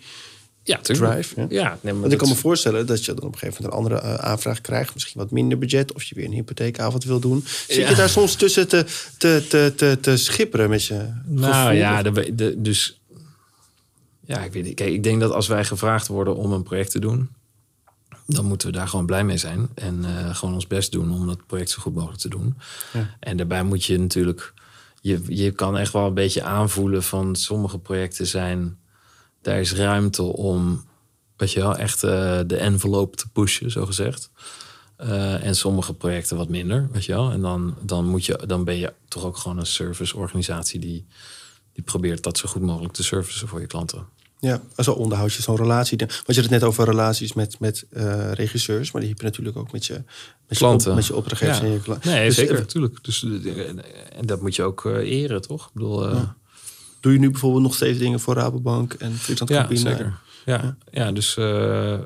Ja, 0.62 0.76
drive? 0.82 1.34
Ja? 1.40 1.46
Ja, 1.48 1.78
nee, 1.80 1.94
Want 1.94 2.12
ik 2.12 2.18
kan 2.18 2.28
me 2.28 2.34
voorstellen 2.34 2.86
dat 2.86 3.04
je 3.04 3.14
dan 3.14 3.24
op 3.24 3.32
een 3.32 3.38
gegeven 3.38 3.62
moment 3.62 3.88
een 3.88 3.92
andere 3.92 4.14
eh, 4.16 4.24
aanvraag 4.30 4.60
krijgt. 4.60 4.94
Misschien 4.94 5.20
wat 5.20 5.30
minder 5.30 5.58
budget. 5.58 5.92
Of 5.92 6.02
je 6.02 6.14
weer 6.14 6.24
een 6.24 6.32
hypotheekavond 6.32 7.04
wil 7.04 7.20
doen. 7.20 7.44
Zit 7.68 7.76
Ja. 7.76 7.88
je 7.88 7.94
daar 7.94 8.08
soms 8.08 8.34
tussen 8.34 8.68
te, 8.68 8.84
te, 9.18 9.44
te, 9.48 9.72
te, 9.76 9.98
te 10.00 10.16
schipperen 10.16 10.68
met 10.70 10.84
je 10.84 11.08
Nou 11.24 11.52
gevoel? 11.54 11.70
ja, 11.72 12.02
de, 12.02 12.34
de- 12.34 12.54
dus 12.60 13.00
ja, 14.24 14.38
ik 14.44 14.52
weet 14.52 14.64
niet. 14.64 14.74
Kijk, 14.74 14.92
ik 14.92 15.02
denk 15.02 15.20
dat 15.20 15.32
als 15.32 15.48
wij 15.48 15.64
gevraagd 15.64 16.06
worden 16.06 16.36
om 16.36 16.52
een 16.52 16.62
project 16.62 16.90
te 16.90 16.98
doen, 17.00 17.28
dan 18.26 18.44
moeten 18.44 18.68
we 18.68 18.74
daar 18.76 18.88
gewoon 18.88 19.06
blij 19.06 19.24
mee 19.24 19.36
zijn 19.36 19.68
en 19.74 20.04
eh, 20.04 20.34
gewoon 20.34 20.54
ons 20.54 20.66
best 20.66 20.92
doen 20.92 21.12
om 21.12 21.26
dat 21.26 21.46
project 21.46 21.70
zo 21.70 21.82
goed 21.82 21.94
mogelijk 21.94 22.20
te 22.20 22.28
doen. 22.28 22.56
Ja. 22.92 23.16
En 23.20 23.36
daarbij 23.36 23.62
moet 23.62 23.84
je 23.84 23.98
natuurlijk, 23.98 24.52
je, 25.00 25.20
je 25.28 25.50
kan 25.50 25.76
echt 25.78 25.92
wel 25.92 26.06
een 26.06 26.14
beetje 26.14 26.42
aanvoelen 26.42 27.02
van 27.02 27.36
sommige 27.36 27.78
projecten 27.78 28.26
zijn, 28.26 28.78
daar 29.42 29.60
is 29.60 29.72
ruimte 29.74 30.22
om, 30.22 30.84
weet 31.36 31.52
je 31.52 31.60
wel, 31.60 31.76
echt 31.76 32.02
eh, 32.04 32.40
de 32.46 32.56
envelop 32.56 33.16
te 33.16 33.28
pushen, 33.32 33.70
zo 33.70 33.86
gezegd. 33.86 34.30
Eh, 34.96 35.44
en 35.44 35.56
sommige 35.56 35.94
projecten 35.94 36.36
wat 36.36 36.48
minder, 36.48 36.88
weet 36.92 37.04
je 37.04 37.12
wel. 37.12 37.30
En 37.30 37.40
dan, 37.40 37.74
dan, 37.82 38.04
moet 38.06 38.24
je, 38.24 38.40
dan 38.46 38.64
ben 38.64 38.76
je 38.78 38.92
toch 39.08 39.24
ook 39.24 39.36
gewoon 39.36 39.58
een 39.58 39.66
serviceorganisatie 39.66 40.80
die, 40.80 41.06
die 41.72 41.84
probeert 41.84 42.22
dat 42.22 42.38
zo 42.38 42.48
goed 42.48 42.62
mogelijk 42.62 42.92
te 42.94 43.02
servicen 43.02 43.48
voor 43.48 43.60
je 43.60 43.66
klanten. 43.66 44.04
Ja, 44.38 44.60
en 44.76 44.84
zo 44.84 44.92
onderhoud 44.92 45.32
je 45.32 45.42
zo'n 45.42 45.56
relatie. 45.56 45.98
Want 45.98 46.10
je 46.26 46.34
had 46.34 46.36
het 46.36 46.50
net 46.50 46.62
over 46.62 46.84
relaties 46.84 47.32
met, 47.32 47.58
met 47.58 47.86
eh, 47.90 48.32
regisseurs. 48.32 48.90
Maar 48.92 49.00
die 49.00 49.10
heb 49.10 49.18
je 49.20 49.24
natuurlijk 49.26 49.56
ook 49.56 49.72
met 49.72 49.86
je, 49.86 49.92
met 49.92 50.04
je, 50.48 50.54
Klanten. 50.56 50.90
op- 50.90 50.96
met 50.96 51.06
je 51.06 51.14
opdrachtgevers. 51.16 51.58
Ja. 51.58 51.64
en 51.64 51.72
je 51.72 51.80
kla- 51.80 51.98
Nee, 52.02 52.26
Dus, 52.26 52.34
zeker, 52.36 52.54
natuurlijk. 52.54 53.04
Dus, 53.04 53.22
en 54.12 54.26
dat 54.26 54.40
moet 54.40 54.56
je 54.56 54.62
ook 54.62 54.84
eren, 54.84 55.40
toch? 55.42 55.66
Ik 55.66 55.72
bedoel, 55.72 56.08
Doe 57.00 57.12
je 57.12 57.18
nu 57.18 57.30
bijvoorbeeld 57.30 57.62
nog 57.62 57.74
steeds 57.74 57.98
dingen 57.98 58.20
voor 58.20 58.34
Rabobank 58.34 58.92
en 58.92 59.12
Friesland 59.14 59.50
ja, 59.50 59.58
Campina? 59.58 59.90
zeker. 59.90 60.18
Ja, 60.44 60.76
ja. 60.90 61.12
dus 61.12 61.36
eh, 61.36 61.98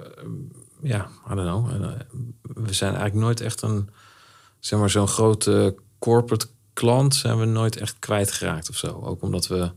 ja, 0.83 1.09
I 1.30 1.35
don't 1.35 1.40
know. 1.48 1.70
Eh, 1.85 1.90
we 2.54 2.72
zijn 2.72 2.90
eigenlijk 2.94 3.24
nooit 3.24 3.40
echt 3.40 3.62
een, 3.62 3.88
zeg 4.61 4.78
maar, 4.78 4.90
zo'n 4.90 5.09
grote 5.09 5.74
corporate 5.98 6.46
klant 6.72 7.14
zijn 7.14 7.38
we 7.38 7.44
nooit 7.44 7.76
echt 7.76 7.96
kwijtgeraakt 7.98 8.68
of 8.70 8.76
zo. 8.76 9.00
Ook 9.04 9.22
omdat 9.22 9.46
we, 9.46 9.57
het 9.57 9.72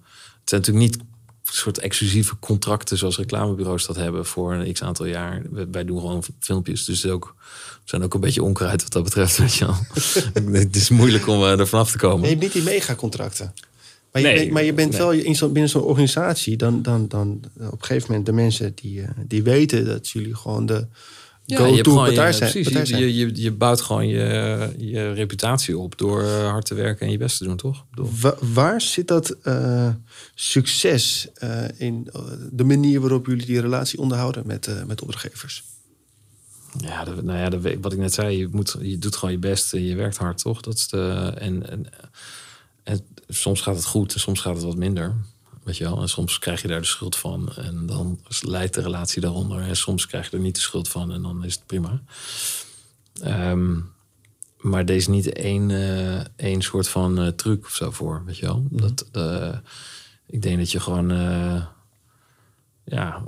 zijn 0.49 0.61
natuurlijk 0.61 0.77
niet 0.91 0.97
soort 1.43 1.77
exclusieve 1.79 2.39
contracten 2.39 2.97
zoals 2.97 3.17
reclamebureaus 3.17 3.85
dat 3.85 3.95
hebben 3.95 4.25
voor 4.25 4.53
een 4.53 4.73
x 4.73 4.83
aantal 4.83 5.05
jaar. 5.05 5.41
We- 5.51 5.67
Wij 5.71 5.85
doen 5.85 5.99
gewoon 5.99 6.23
filmpjes, 6.39 6.85
dus 6.85 6.95
het 6.95 7.05
is 7.05 7.11
ook, 7.11 7.35
we 7.73 7.81
zijn 7.83 8.03
ook 8.03 8.13
een 8.13 8.19
beetje 8.19 8.43
onkruid 8.43 8.83
wat 8.83 8.91
dat 8.91 9.03
betreft. 9.03 9.37
Weet 9.37 9.53
je 9.53 9.65
wel. 9.65 9.75
het 10.61 10.75
is 10.75 10.89
moeilijk 10.89 11.27
om 11.27 11.43
eh, 11.43 11.59
er 11.59 11.67
vanaf 11.67 11.91
te 11.91 11.97
komen. 11.97 12.21
Je 12.21 12.27
hebt 12.27 12.41
niet 12.41 12.51
die 12.53 12.63
megacontracten. 12.63 13.53
Maar 14.21 14.31
je, 14.31 14.35
Nee, 14.35 14.43
bent, 14.45 14.53
maar 14.53 14.63
je 14.63 14.73
bent 14.73 14.89
nee. 14.91 14.99
wel 14.99 15.11
in 15.11 15.35
zo, 15.35 15.49
binnen 15.49 15.69
zo'n 15.71 15.81
organisatie. 15.83 16.57
Dan, 16.57 16.81
dan, 16.81 17.07
dan 17.07 17.41
eh, 17.59 17.65
op 17.67 17.71
een 17.79 17.85
gegeven 17.85 18.07
moment 18.09 18.25
de 18.25 18.31
mensen 18.31 18.71
die, 18.75 19.01
eh, 19.01 19.09
die 19.27 19.43
weten 19.43 19.85
dat 19.85 20.09
jullie 20.09 20.35
gewoon 20.35 20.65
de 20.65 20.87
Ja, 21.45 21.65
je 21.65 21.75
go-to 21.75 21.95
partij 21.95 22.27
je- 22.27 22.33
zijn. 22.33 22.51
precies, 22.51 22.63
partij 22.73 22.85
zijn. 22.85 23.01
je, 23.01 23.15
je, 23.15 23.27
je, 23.27 23.41
je 23.41 23.51
bouwt 23.51 23.81
gewoon 23.81 24.07
je, 24.07 24.69
je 24.77 25.11
reputatie 25.13 25.77
op 25.77 25.97
door 25.97 26.23
eh, 26.23 26.49
hard 26.49 26.65
te 26.65 26.73
werken 26.73 27.05
en 27.05 27.11
je 27.11 27.17
best 27.17 27.37
te 27.37 27.43
doen, 27.43 27.55
toch? 27.57 27.77
Ik 27.77 27.83
bedoel, 27.89 28.11
Wa- 28.21 28.35
waar 28.53 28.81
zit 28.81 29.07
dat 29.07 29.35
succes 30.35 31.27
in 31.77 32.09
de 32.51 32.63
manier 32.63 32.99
waarop 33.01 33.25
jullie 33.25 33.45
die 33.45 33.61
relatie 33.61 33.99
onderhouden 33.99 34.43
met, 34.47 34.67
eh, 34.67 34.83
met 34.83 35.01
opdrachtgevers? 35.01 35.63
Ja, 36.77 37.03
dat, 37.03 37.23
nou 37.23 37.37
ja, 37.39 37.49
dat, 37.49 37.61
wat 37.81 37.93
ik 37.93 37.99
net 37.99 38.13
zei, 38.13 38.37
je, 38.37 38.47
moet, 38.51 38.75
je 38.81 38.97
doet 38.97 39.15
gewoon 39.15 39.33
je 39.33 39.39
best 39.39 39.73
en 39.73 39.83
je 39.85 39.95
werkt 39.95 40.17
hard, 40.17 40.37
toch? 40.41 40.61
Dat 40.61 40.73
is 40.75 40.87
de, 40.87 41.31
en, 41.37 41.69
en, 41.69 41.85
en 42.83 42.99
soms 43.27 43.61
gaat 43.61 43.75
het 43.75 43.85
goed 43.85 44.13
en 44.13 44.19
soms 44.19 44.41
gaat 44.41 44.55
het 44.55 44.63
wat 44.63 44.75
minder. 44.75 45.15
Weet 45.63 45.77
je 45.77 45.83
wel? 45.83 46.01
En 46.01 46.09
soms 46.09 46.39
krijg 46.39 46.61
je 46.61 46.67
daar 46.67 46.81
de 46.81 46.87
schuld 46.87 47.15
van 47.15 47.53
en 47.55 47.85
dan 47.85 48.19
leidt 48.41 48.73
de 48.73 48.81
relatie 48.81 49.21
daaronder. 49.21 49.61
En 49.61 49.77
soms 49.77 50.07
krijg 50.07 50.29
je 50.29 50.37
er 50.37 50.43
niet 50.43 50.55
de 50.55 50.61
schuld 50.61 50.89
van 50.89 51.11
en 51.11 51.21
dan 51.21 51.43
is 51.43 51.53
het 51.53 51.65
prima. 51.65 52.01
Ehm, 53.21 53.79
maar 54.57 54.85
er 54.85 54.95
is 54.95 55.07
niet 55.07 55.33
één, 55.33 55.71
eh, 55.71 56.19
één 56.35 56.61
soort 56.61 56.87
van 56.87 57.19
eh, 57.19 57.27
truc 57.27 57.65
of 57.65 57.75
zo 57.75 57.91
voor, 57.91 58.23
weet 58.25 58.37
je 58.37 58.45
wel? 58.45 58.65
Dat, 58.69 59.05
eh, 59.11 59.57
ik 60.25 60.41
denk 60.41 60.57
dat 60.57 60.71
je 60.71 60.79
gewoon... 60.79 61.09
ja, 62.83 63.23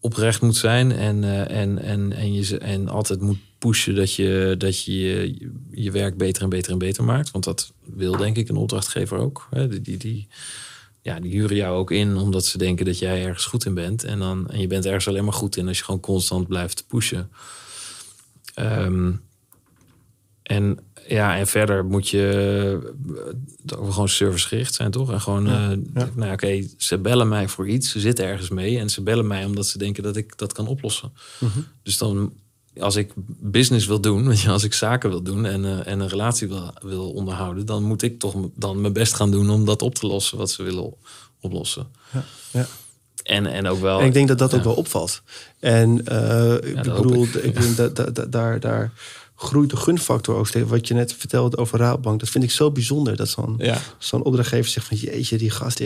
oprecht 0.00 0.40
moet 0.40 0.56
zijn 0.56 0.92
en, 0.92 1.24
en, 1.48 1.78
en, 1.78 2.12
en, 2.12 2.32
je, 2.32 2.58
en 2.58 2.88
altijd 2.88 3.20
moet 3.20 3.38
pushen 3.64 3.94
dat 3.94 4.14
je, 4.14 4.54
dat 4.58 4.84
je, 4.84 4.92
je 4.94 5.50
je 5.70 5.90
werk 5.90 6.16
beter 6.16 6.42
en 6.42 6.48
beter 6.48 6.72
en 6.72 6.78
beter 6.78 7.04
maakt. 7.04 7.30
Want 7.30 7.44
dat 7.44 7.72
wil 7.84 8.16
denk 8.16 8.36
ik 8.36 8.48
een 8.48 8.56
opdrachtgever 8.56 9.18
ook. 9.18 9.46
Hè? 9.50 9.68
Die, 9.68 9.80
die, 9.80 9.96
die, 9.96 10.28
ja, 11.02 11.20
die 11.20 11.30
huren 11.30 11.56
jou 11.56 11.76
ook 11.76 11.90
in 11.90 12.16
omdat 12.16 12.46
ze 12.46 12.58
denken 12.58 12.84
dat 12.84 12.98
jij 12.98 13.24
ergens 13.24 13.44
goed 13.44 13.64
in 13.64 13.74
bent. 13.74 14.04
En, 14.04 14.18
dan, 14.18 14.50
en 14.50 14.60
je 14.60 14.66
bent 14.66 14.86
ergens 14.86 15.08
alleen 15.08 15.24
maar 15.24 15.32
goed 15.32 15.56
in 15.56 15.68
als 15.68 15.78
je 15.78 15.84
gewoon 15.84 16.00
constant 16.00 16.48
blijft 16.48 16.84
pushen. 16.86 17.30
Ehm, 18.54 19.12
en 20.42 20.78
ja, 21.08 21.36
en 21.36 21.46
verder 21.46 21.84
moet 21.84 22.08
je 22.08 22.94
ook 23.76 23.92
gewoon 23.92 24.08
servicegericht 24.08 24.74
zijn, 24.74 24.90
toch? 24.90 25.12
En 25.12 25.20
gewoon, 25.20 25.44
Ja, 25.44 25.70
eh, 25.70 25.78
ja. 25.94 26.10
nou 26.14 26.32
oké, 26.32 26.66
ze 26.76 26.98
bellen 26.98 27.28
mij 27.28 27.48
voor 27.48 27.68
iets, 27.68 27.90
ze 27.90 28.00
zitten 28.00 28.24
ergens 28.24 28.48
mee 28.48 28.78
en 28.78 28.90
ze 28.90 29.02
bellen 29.02 29.26
mij 29.26 29.44
omdat 29.44 29.66
ze 29.66 29.78
denken 29.78 30.02
dat 30.02 30.16
ik 30.16 30.38
dat 30.38 30.52
kan 30.52 30.66
oplossen. 30.66 31.12
Mhm. 31.40 31.60
Dus 31.82 31.98
dan, 31.98 32.32
als 32.80 32.96
ik 32.96 33.12
business 33.40 33.86
wil 33.86 34.00
doen, 34.00 34.26
weet 34.28 34.40
je, 34.40 34.50
als 34.50 34.64
ik 34.64 34.72
zaken 34.74 35.10
wil 35.10 35.22
doen 35.22 35.46
en, 35.46 35.64
eh, 35.64 35.86
en 35.92 36.00
een 36.00 36.08
relatie 36.08 36.48
wil, 36.48 36.72
wil 36.82 37.10
onderhouden, 37.10 37.66
dan 37.66 37.82
moet 37.82 38.02
ik 38.02 38.18
toch 38.18 38.34
dan 38.54 38.80
mijn 38.80 38.92
best 38.92 39.14
gaan 39.14 39.30
doen 39.30 39.50
om 39.50 39.64
dat 39.64 39.82
op 39.82 39.94
te 39.94 40.06
lossen 40.06 40.38
wat 40.38 40.50
ze 40.50 40.62
willen 40.62 40.94
oplossen. 41.40 41.86
Ja, 42.12 42.24
ja. 42.50 42.66
En, 43.22 43.46
en 43.46 43.66
ook 43.66 43.80
wel. 43.80 44.00
En 44.00 44.06
ik 44.06 44.12
denk 44.12 44.28
dat 44.28 44.38
dat 44.38 44.54
ook 44.54 44.64
wel 44.64 44.74
opvalt. 44.74 45.22
En 45.60 46.06
eh, 46.06 46.54
ik 46.54 46.82
bedoel, 46.82 47.22
ik. 47.24 47.34
ik 47.34 47.60
denk 47.60 47.76
dat, 47.76 47.96
dat, 47.96 48.14
dat- 48.14 48.32
daar, 48.32 48.60
daar 48.60 48.92
groeit 49.44 49.70
de 49.70 49.76
gunfactor 49.76 50.36
ook 50.36 50.46
steeds. 50.46 50.68
Wat 50.70 50.88
je 50.88 50.94
net 50.94 51.14
vertelde 51.18 51.56
over 51.56 51.78
Raadbank, 51.78 52.20
dat 52.20 52.28
vind 52.28 52.44
ik 52.44 52.50
zo 52.50 52.70
bijzonder. 52.70 53.16
Dat 53.16 53.28
zo'n 53.28 53.54
Ja. 53.58 53.78
zo'n 53.98 54.22
opdrachtgever 54.22 54.70
zegt 54.70 54.86
van 54.86 54.96
jeetje, 54.96 55.38
die 55.38 55.50
gast, 55.50 55.78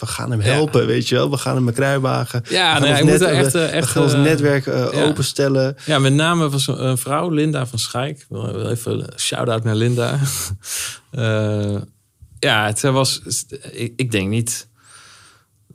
we 0.00 0.06
gaan 0.06 0.30
hem 0.30 0.40
helpen, 0.40 0.86
weet 0.86 1.08
je 1.08 1.14
wel. 1.14 1.30
We 1.30 1.36
gaan 1.36 1.54
hem 1.54 1.68
een 1.68 1.74
kruiwagen. 1.74 2.42
Ja, 2.48 2.78
nee, 2.78 3.02
moet 3.02 3.10
net- 3.12 3.20
er 3.20 3.28
echt, 3.28 3.52
we- 3.52 3.58
eh, 3.58 3.66
we 3.70 3.70
echt, 3.72 3.88
gaan 3.90 4.02
ons 4.02 4.12
eh, 4.12 4.20
netwerk 4.22 4.66
eh, 4.66 4.88
ja. 4.92 5.04
openstellen. 5.04 5.76
Ja, 5.86 5.98
met 5.98 6.12
name 6.12 6.48
was 6.48 6.66
een 6.66 6.98
vrouw, 6.98 7.28
Linda 7.30 7.66
van 7.66 7.78
wil 8.28 8.68
even 8.70 9.06
shout-out 9.16 9.64
naar 9.64 9.74
Linda. 9.76 10.18
Ja, 12.38 12.66
het 12.66 12.80
was... 12.80 13.20
Ik, 13.72 13.92
ik 13.96 14.10
denk 14.10 14.28
niet... 14.28 14.68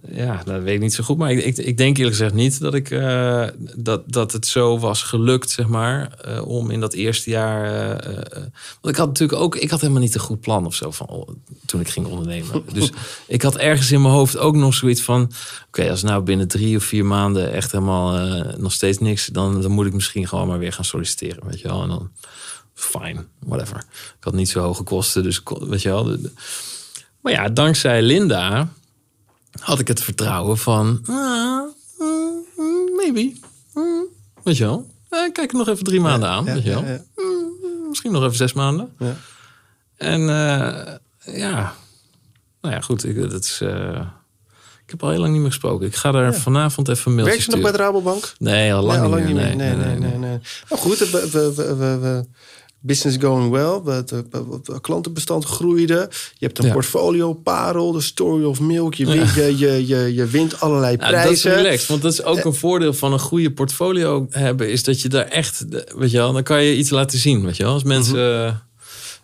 Ja, 0.07 0.41
dat 0.45 0.62
weet 0.62 0.75
ik 0.75 0.79
niet 0.79 0.93
zo 0.93 1.03
goed. 1.03 1.17
Maar 1.17 1.31
ik, 1.31 1.43
ik, 1.43 1.57
ik 1.57 1.77
denk 1.77 1.97
eerlijk 1.97 2.15
gezegd 2.15 2.33
niet 2.33 2.59
dat, 2.59 2.73
ik, 2.73 2.91
eh, 2.91 3.47
dat, 3.75 4.03
dat 4.12 4.31
het 4.31 4.47
zo 4.47 4.79
was 4.79 5.01
gelukt, 5.03 5.49
zeg 5.49 5.67
maar. 5.67 6.13
eh, 6.21 6.47
om 6.47 6.69
in 6.69 6.79
dat 6.79 6.93
eerste 6.93 7.29
jaar... 7.29 7.95
eh, 7.99 8.41
want 8.81 8.95
ik 8.95 8.95
had 8.95 9.07
natuurlijk 9.07 9.41
ook... 9.41 9.55
Ik 9.55 9.69
had 9.69 9.81
helemaal 9.81 10.01
niet 10.01 10.13
een 10.15 10.19
goed 10.21 10.39
plan 10.39 10.65
of 10.65 10.75
zo 10.75 10.91
van, 10.91 11.07
oh, 11.07 11.29
toen 11.65 11.79
ik 11.79 11.89
ging 11.89 12.05
ondernemen. 12.05 12.63
Dus 12.73 12.91
ik 13.27 13.41
had 13.41 13.57
ergens 13.57 13.91
in 13.91 14.01
mijn 14.01 14.13
hoofd 14.13 14.38
ook 14.38 14.55
nog 14.55 14.73
zoiets 14.73 15.01
van... 15.01 15.31
Oké, 15.67 15.89
als 15.89 16.03
nou 16.03 16.23
binnen 16.23 16.47
drie 16.47 16.77
of 16.77 16.83
vier 16.83 17.05
maanden 17.05 17.51
echt 17.51 17.71
helemaal 17.71 18.35
nog 18.57 18.71
steeds 18.71 18.97
niks... 18.97 19.25
Dan, 19.25 19.62
dan 19.62 19.71
moet 19.71 19.85
ik 19.85 19.93
misschien 19.93 20.27
gewoon 20.27 20.47
maar 20.47 20.59
weer 20.59 20.73
gaan 20.73 20.85
solliciteren, 20.85 21.47
weet 21.47 21.59
je 21.59 21.67
wel. 21.67 21.81
En 21.81 21.89
dan, 21.89 22.12
fine, 22.73 23.25
whatever. 23.39 23.77
Ik 24.17 24.23
had 24.23 24.33
niet 24.33 24.49
zo 24.49 24.59
hoge 24.62 24.83
kosten, 24.83 25.23
dus 25.23 25.41
weet 25.59 25.81
je 25.81 25.89
wel. 25.89 26.17
Maar 27.21 27.33
ja, 27.33 27.49
dankzij 27.49 28.01
Linda 28.01 28.69
had 29.59 29.79
ik 29.79 29.88
het 29.88 30.01
vertrouwen 30.03 30.57
van... 30.57 31.01
ah, 31.07 31.62
mm, 31.99 32.45
mm, 32.57 32.95
maybe. 32.95 33.33
Mm, 33.73 34.03
weet 34.43 34.57
je 34.57 34.63
wel. 34.63 34.88
Eh, 35.09 35.19
kijk 35.19 35.38
het 35.38 35.51
nog 35.51 35.67
even 35.67 35.83
drie 35.83 36.01
maanden 36.01 36.29
aan, 36.29 36.45
Ja, 36.45 36.53
weet 36.53 36.63
je 36.63 36.69
wel. 36.69 36.83
ja, 36.83 36.89
ja. 36.91 37.01
Misschien 37.89 38.12
nog 38.12 38.23
even 38.23 38.35
zes 38.35 38.53
maanden. 38.53 38.93
Ja. 38.99 39.15
En 39.97 40.21
eh, 40.21 40.93
ja, 41.38 41.73
nou 42.62 42.73
ja, 42.75 42.81
goed. 42.81 43.05
Ik, 43.05 43.29
dat 43.29 43.43
is, 43.43 43.62
eh, 43.62 44.01
ik 44.83 44.89
heb 44.89 45.03
al 45.03 45.09
heel 45.09 45.19
lang 45.19 45.31
niet 45.31 45.41
meer 45.41 45.49
gesproken. 45.51 45.88
Ik 45.88 45.95
ga 45.95 46.12
daar 46.12 46.33
vanavond 46.35 46.88
even 46.89 47.05
een 47.12 47.15
mailtje 47.17 47.35
Werk 47.35 47.45
je 47.49 47.51
nog 47.55 47.62
bij 47.62 47.71
de 47.71 47.77
Rabobank? 47.77 48.33
Nee, 48.38 48.73
al 48.73 48.83
lang, 48.83 49.01
Nee, 49.01 49.12
al 49.12 49.15
niet, 49.17 49.25
meer. 49.35 49.47
niet 49.47 49.57
meer. 49.57 49.75
Nee, 49.75 49.75
nee, 49.75 49.97
nee. 49.99 50.17
nee. 50.17 50.39
Nou 50.69 50.81
goed, 50.81 50.97
we, 50.97 51.29
we, 51.31 51.53
we, 51.55 51.75
we, 51.75 51.97
we- 51.97 52.25
business 52.81 53.17
going 53.19 53.49
well. 53.51 53.81
We- 53.83 54.03
Het 54.71 54.81
klantenbestand 54.81 55.45
groeide. 55.45 56.09
Je 56.37 56.45
hebt 56.45 56.59
een 56.59 56.65
Ja. 56.65 56.73
portfolio, 56.73 57.33
parel, 57.33 57.91
de 57.91 58.01
story 58.01 58.43
of 58.43 58.59
milk. 58.59 58.93
Je 58.93 59.05
wint, 59.05 59.33
je, 59.33 59.57
je, 59.57 59.87
je, 59.87 60.13
je 60.13 60.25
wint 60.25 60.59
allerlei 60.59 60.97
Ja, 60.99 61.11
dat 61.11 61.31
is 61.31 61.41
prijzen. 61.41 61.53
relaxed, 61.63 61.87
want 61.87 62.01
dat 62.01 62.11
is 62.13 62.23
ook 62.23 62.43
een 62.43 62.53
voordeel 62.53 62.93
van 62.93 63.13
een 63.13 63.19
goede 63.19 63.51
portfolio 63.51 64.27
hebben, 64.29 64.71
is 64.71 64.83
dat 64.83 65.01
je 65.01 65.09
daar 65.09 65.25
echt, 65.27 65.65
weet 65.95 66.11
je 66.11 66.17
wel, 66.17 66.33
dan 66.33 66.43
kan 66.43 66.63
je 66.63 66.75
iets 66.75 66.89
laten 66.89 67.19
zien, 67.19 67.45
weet 67.45 67.57
je 67.57 67.63
wel. 67.63 67.73
Als 67.73 67.83
mensen, 67.83 68.45
eh, 68.45 68.53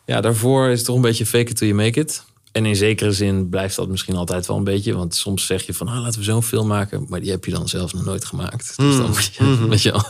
ja, 0.05 0.21
daarvoor 0.21 0.69
is 0.69 0.77
het 0.77 0.85
toch 0.85 0.95
een 0.95 1.01
beetje 1.01 1.25
fake 1.25 1.49
it 1.49 1.57
till 1.57 1.67
you 1.67 1.79
make 1.81 1.99
it. 1.99 2.23
En 2.51 2.65
in 2.65 2.75
zekere 2.75 3.11
zin 3.11 3.49
blijft 3.49 3.75
dat 3.75 3.87
misschien 3.87 4.15
altijd 4.15 4.47
wel 4.47 4.57
een 4.57 4.63
beetje, 4.63 4.95
want 4.95 5.15
soms 5.15 5.45
zeg 5.45 5.65
je 5.65 5.73
van, 5.73 5.87
ah, 5.87 6.01
laten 6.01 6.19
we 6.19 6.25
zo'n 6.25 6.43
film 6.43 6.67
maken, 6.67 7.05
maar 7.09 7.19
die 7.21 7.31
heb 7.31 7.45
je 7.45 7.51
dan 7.51 7.67
zelf 7.67 7.93
nog 7.93 8.05
nooit 8.05 8.25
gemaakt. 8.25 8.73
Dus 8.77 8.97
dan 8.97 9.07
moet 9.07 9.31
je, 9.33 9.67
weet 9.69 9.81
je 9.81 9.91
wel. 9.91 10.03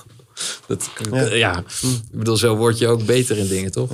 Dat, 0.67 0.89
ja. 1.31 1.63
ik 1.81 2.17
bedoel, 2.17 2.37
zo 2.37 2.55
word 2.55 2.77
je 2.77 2.87
ook 2.87 3.05
beter 3.05 3.37
in 3.37 3.47
dingen, 3.47 3.71
toch? 3.71 3.91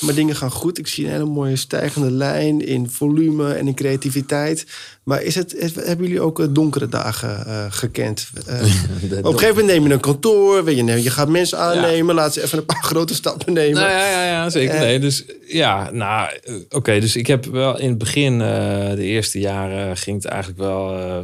Maar 0.00 0.14
dingen 0.14 0.36
gaan 0.36 0.50
goed. 0.50 0.78
Ik 0.78 0.86
zie 0.86 1.04
een 1.04 1.10
hele 1.10 1.24
mooie 1.24 1.56
stijgende 1.56 2.10
lijn 2.10 2.66
in 2.66 2.90
volume 2.90 3.52
en 3.52 3.66
in 3.66 3.74
creativiteit. 3.74 4.66
Maar 5.02 5.22
is 5.22 5.34
het, 5.34 5.54
hebben 5.74 6.06
jullie 6.06 6.20
ook 6.20 6.40
eh, 6.40 6.46
donkere 6.50 6.88
dagen 6.88 7.46
eh, 7.46 7.66
gekend? 7.68 8.30
Eh, 8.46 8.54
op 8.62 9.24
een 9.24 9.38
gegeven 9.38 9.48
moment 9.48 9.66
neem 9.66 9.86
je 9.86 9.92
een 9.92 10.00
kantoor. 10.00 10.64
weet 10.64 10.76
Je, 10.76 11.02
je 11.02 11.10
gaat 11.10 11.28
mensen 11.28 11.58
aannemen. 11.58 12.14
Laat 12.14 12.32
ze 12.32 12.42
even 12.42 12.58
een 12.58 12.64
paar 12.64 12.82
grote 12.92 13.14
stappen 13.14 13.52
nemen. 13.52 13.80
Nou 13.80 13.90
ja, 13.90 14.10
ja, 14.10 14.24
ja 14.24 14.50
zeker. 14.50 14.74
Eh. 14.74 14.80
Nee, 14.80 14.98
dus 14.98 15.24
ja, 15.52 15.90
nou, 15.90 16.30
eh, 16.42 16.54
oké. 16.68 17.00
dus 17.00 17.16
ik 17.16 17.26
heb 17.26 17.44
wel 17.44 17.78
in 17.78 17.88
het 17.88 17.98
begin, 17.98 18.40
eh, 18.40 18.90
de 18.94 19.02
eerste 19.02 19.40
jaren, 19.40 19.96
ging 19.96 20.16
het 20.16 20.32
eigenlijk 20.32 20.60
wel 20.60 20.98
eh, 20.98 21.18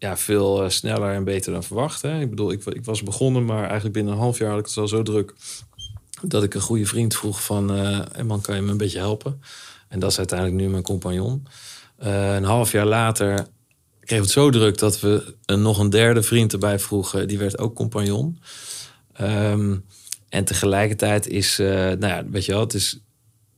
ja, 0.00 0.16
veel 0.16 0.62
eh, 0.62 0.68
sneller 0.68 1.14
en 1.14 1.24
beter 1.24 1.52
dan 1.52 1.64
verwacht. 1.64 2.02
Hè. 2.02 2.20
Ik 2.20 2.30
bedoel, 2.30 2.52
ik, 2.52 2.64
ik 2.64 2.84
was 2.84 3.02
begonnen, 3.02 3.44
maar 3.44 3.64
eigenlijk 3.64 3.92
binnen 3.92 4.12
een 4.12 4.18
half 4.18 4.38
jaar 4.38 4.50
had 4.50 4.58
ik 4.58 4.66
het 4.66 4.76
al 4.76 4.88
zo 4.88 5.02
druk 5.02 5.34
dat 6.22 6.42
ik 6.42 6.54
een 6.54 6.60
goede 6.60 6.86
vriend 6.86 7.16
vroeg 7.16 7.44
van, 7.44 7.74
eh 7.74 8.00
"Hey 8.12 8.24
man, 8.24 8.40
kan 8.40 8.56
je 8.56 8.62
me 8.62 8.70
een 8.70 8.76
beetje 8.76 8.98
helpen? 8.98 9.42
En 9.88 9.98
dat 9.98 10.10
is 10.10 10.18
uiteindelijk 10.18 10.60
nu 10.60 10.68
mijn 10.68 10.82
compagnon. 10.82 11.46
Eh, 11.96 12.34
een 12.34 12.44
half 12.44 12.72
jaar 12.72 12.86
later 12.86 13.46
kreeg 14.00 14.20
het 14.20 14.30
zo 14.30 14.50
druk 14.50 14.78
dat 14.78 15.00
we 15.00 15.34
nog 15.46 15.78
een 15.78 15.90
derde 15.90 16.22
vriend 16.22 16.52
erbij 16.52 16.78
vroegen. 16.78 17.28
Die 17.28 17.38
werd 17.38 17.58
ook 17.58 17.74
compagnon. 17.74 18.38
Ehm, 19.12 19.76
en 20.28 20.44
tegelijkertijd 20.44 21.26
is, 21.26 21.58
eh, 21.58 21.66
nou 21.68 22.06
ja, 22.06 22.24
weet 22.30 22.44
je 22.44 22.52
wel, 22.52 22.60
het 22.60 22.74
is, 22.74 23.00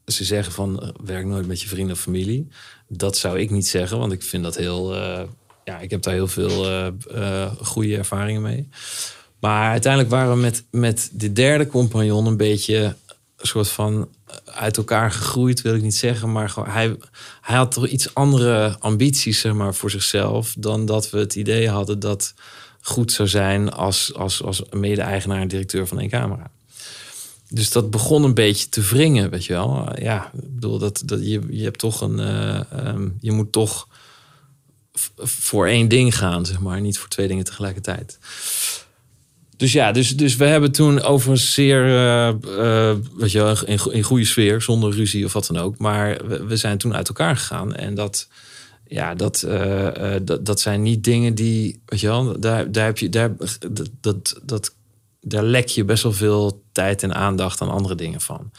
ze 0.05 0.25
zeggen 0.25 0.53
van 0.53 0.83
eh, 0.83 0.89
werk 1.05 1.27
nooit 1.27 1.47
met 1.47 1.61
je 1.61 1.69
vrienden 1.69 1.95
of 1.95 2.01
familie. 2.01 2.49
Dat 2.89 3.17
zou 3.17 3.39
ik 3.39 3.51
niet 3.51 3.67
zeggen, 3.67 3.99
want 3.99 4.13
ik 4.13 4.23
vind 4.23 4.43
dat 4.43 4.57
heel, 4.57 4.95
eh, 4.95 5.23
ja, 5.65 5.79
ik 5.79 5.91
heb 5.91 6.03
daar 6.03 6.15
heel 6.15 6.29
veel 6.29 6.67
eh, 6.67 6.87
eh, 7.11 7.53
goede 7.63 7.97
ervaringen 7.97 8.43
mee. 8.43 8.69
Maar 9.41 9.71
uiteindelijk 9.71 10.13
waren 10.13 10.35
we 10.35 10.41
met, 10.41 10.65
met 10.71 11.11
de 11.13 11.33
derde 11.33 11.67
compagnon 11.67 12.27
een 12.27 12.37
beetje 12.37 12.97
een 13.37 13.47
soort 13.47 13.69
van 13.69 14.09
uit 14.45 14.77
elkaar 14.77 15.11
gegroeid, 15.11 15.63
wil 15.63 15.75
ik 15.75 15.83
niet 15.83 15.97
zeggen. 15.97 16.33
Maar 16.33 16.53
hij, 16.63 16.97
hij 17.41 17.57
had 17.57 17.73
toch 17.73 17.87
iets 17.87 18.15
andere 18.15 18.77
ambities 18.79 19.41
zeg 19.41 19.53
maar, 19.53 19.75
voor 19.75 19.91
zichzelf 19.91 20.55
dan 20.59 20.87
dat 20.87 21.11
we 21.11 21.19
het 21.19 21.35
idee 21.35 21.69
hadden 21.69 21.99
dat 21.99 22.35
goed 22.81 23.13
zou 23.13 23.29
zijn 23.29 23.73
als, 23.73 24.15
als, 24.15 24.43
als 24.43 24.63
mede-eigenaar 24.71 25.41
en 25.41 25.49
directeur 25.49 25.87
van 25.87 25.99
één 26.01 26.09
camera. 26.09 26.51
Dus 27.49 27.71
dat 27.71 27.91
begon 27.91 28.25
een 28.25 28.35
beetje 28.35 28.69
te 28.69 28.81
wringen, 28.81 29.31
weet 29.31 29.45
je 29.45 29.53
wel. 29.53 30.01
Ja, 30.01 30.31
ik 30.35 30.55
bedoel, 30.55 30.79
dat, 30.79 31.03
dat 31.05 31.21
je, 31.21 31.41
je 31.51 31.63
hebt 31.63 31.79
toch 31.79 32.01
een. 32.01 32.19
eh, 32.19 32.73
ehm, 32.73 33.09
je 33.21 33.33
moet 33.33 33.53
toch 33.53 33.89
voor 35.17 35.67
één 35.67 35.89
ding 35.89 36.17
gaan, 36.17 36.47
zeg 36.47 36.61
maar. 36.61 36.81
Niet 36.81 36.99
voor 36.99 37.09
twee 37.09 37.29
dingen 37.29 37.45
tegelijkertijd. 37.45 38.19
Dus 39.57 39.73
ja, 39.73 39.93
dus, 39.93 40.17
dus 40.17 40.37
we 40.37 40.45
hebben 40.45 40.73
toen 40.73 41.03
over 41.03 41.31
een 41.31 41.37
zeer, 41.37 41.83
weet 43.17 43.33
je 43.33 43.63
in, 43.67 43.79
in 43.93 44.03
goede 44.03 44.25
sfeer, 44.25 44.63
zonder 44.63 44.93
ruzie 44.93 45.25
of 45.25 45.33
wat 45.33 45.47
dan 45.47 45.59
ook. 45.59 45.79
Maar 45.79 46.27
we, 46.47 46.57
zijn 46.57 46.79
toen 46.79 46.95
uit 46.95 47.09
elkaar 47.09 47.37
gegaan. 47.37 47.75
En 47.75 47.95
dat, 47.95 48.29
ja, 48.93 49.15
dat, 49.15 49.43
eh, 49.43 50.13
dat, 50.23 50.47
dat 50.47 50.61
zijn 50.61 50.83
niet 50.83 51.05
dingen 51.05 51.35
die, 51.35 51.81
weet 51.87 52.01
je 52.01 52.07
wel, 52.07 52.41
daar, 52.41 52.73
daar 52.73 52.85
heb 52.85 52.99
je, 52.99 53.09
daar, 53.09 53.37
dat, 53.71 53.91
dat, 54.01 54.41
dat, 54.43 54.75
daar 55.21 55.45
lek 55.45 55.69
je 55.69 55.85
best 55.85 56.03
wel 56.03 56.13
veel 56.13 56.63
tijd 56.73 57.03
en 57.03 57.15
aandacht 57.15 57.61
aan 57.61 57.71
andere 57.71 57.95
dingen 57.95 58.21
van. 58.21 58.51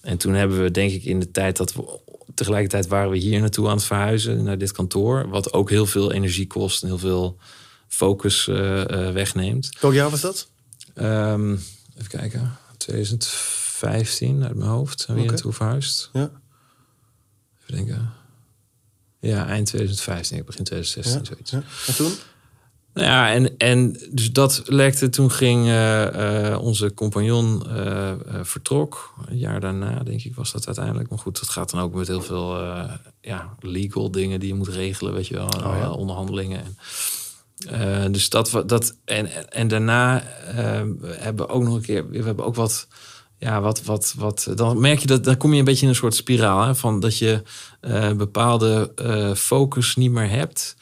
En 0.00 0.16
toen 0.16 0.34
hebben 0.34 0.62
we, 0.62 0.70
denk 0.70 0.92
ik, 0.92 1.04
in 1.04 1.20
de 1.20 1.30
tijd 1.30 1.56
dat 1.56 1.74
we 1.74 1.98
tegelijkertijd 2.36 2.86
waren 2.86 3.10
we 3.10 3.16
hier 3.16 3.40
naartoe 3.40 3.68
aan 3.68 3.76
het 3.76 3.84
verhuizen 3.84 4.42
naar 4.42 4.58
dit 4.58 4.72
kantoor, 4.72 5.28
wat 5.28 5.52
ook 5.52 5.70
heel 5.70 5.86
veel 5.86 6.12
energie 6.12 6.46
kost 6.46 6.82
en 6.82 6.88
heel 6.88 6.98
veel 6.98 7.38
focus 7.88 8.48
eh, 8.48 9.08
eh, 9.08 9.12
wegneemt. 9.14 9.70
Welk 9.80 9.94
jaar 9.94 10.10
was 10.10 10.20
dat? 10.20 10.48
Ehm, 10.94 11.52
even 11.96 12.08
kijken. 12.08 12.56
2015 12.76 14.42
uit 14.44 14.54
mijn 14.54 14.70
hoofd 14.70 15.00
zijn 15.00 15.16
we 15.16 15.22
hier 15.22 15.32
naartoe 15.32 15.52
verhuisd. 15.52 16.10
Ja. 16.12 16.30
Even 17.62 17.74
denken. 17.74 18.12
Ja, 19.20 19.46
eind 19.46 19.66
2015, 19.66 20.44
begin 20.44 20.64
2016, 20.64 21.20
Ja, 21.20 21.26
zoiets. 21.26 21.50
ja. 21.50 21.62
En 21.86 21.94
toen? 21.94 22.12
Nou 22.96 23.08
ja, 23.08 23.32
en, 23.32 23.56
en 23.56 24.00
dus 24.10 24.32
dat 24.32 24.62
lekte. 24.64 25.08
Toen 25.08 25.30
ging 25.30 25.66
eh, 25.66 26.52
eh, 26.52 26.62
onze 26.62 26.94
compagnon 26.94 27.66
eh, 27.68 28.12
vertrok. 28.42 29.14
Een 29.26 29.38
jaar 29.38 29.60
daarna, 29.60 30.02
denk 30.02 30.22
ik, 30.22 30.34
was 30.34 30.52
dat 30.52 30.66
uiteindelijk. 30.66 31.08
Maar 31.08 31.18
goed, 31.18 31.40
dat 31.40 31.48
gaat 31.48 31.70
dan 31.70 31.80
ook 31.80 31.94
met 31.94 32.06
heel 32.06 32.22
veel 32.22 32.56
ja, 33.20 33.56
legal 33.60 34.10
dingen 34.10 34.40
die 34.40 34.48
je 34.48 34.54
moet 34.54 34.68
regelen, 34.68 35.12
weet 35.12 35.26
je 35.26 35.34
wel. 35.34 35.48
ja. 35.58 35.80
eh, 35.80 35.96
onderhandelingen. 35.96 36.76
En, 37.68 38.12
dus 38.12 38.28
dat, 38.28 38.62
dat 38.66 38.96
en, 39.04 39.50
en 39.52 39.68
daarna 39.68 40.22
hebben 41.06 41.46
we 41.46 41.52
ook 41.52 41.62
nog 41.62 41.74
een 41.74 41.82
keer, 41.82 42.10
we 42.10 42.22
hebben 42.22 42.44
ook 42.44 42.54
wat, 42.54 42.88
ja, 43.38 43.60
wat, 43.60 43.82
wat, 43.82 44.14
wat. 44.16 44.48
Dan 44.54 44.80
merk 44.80 44.98
je 44.98 45.06
dat 45.06 45.24
dan 45.24 45.36
kom 45.36 45.52
je 45.52 45.58
een 45.58 45.64
beetje 45.64 45.82
in 45.82 45.88
een 45.88 45.94
soort 45.94 46.14
spiraal 46.14 46.66
hè, 46.66 46.74
van 46.74 47.00
dat 47.00 47.18
je 47.18 47.42
bepaalde 48.16 48.92
focus 49.36 49.96
niet 49.96 50.10
meer 50.10 50.30
hebt. 50.30 50.76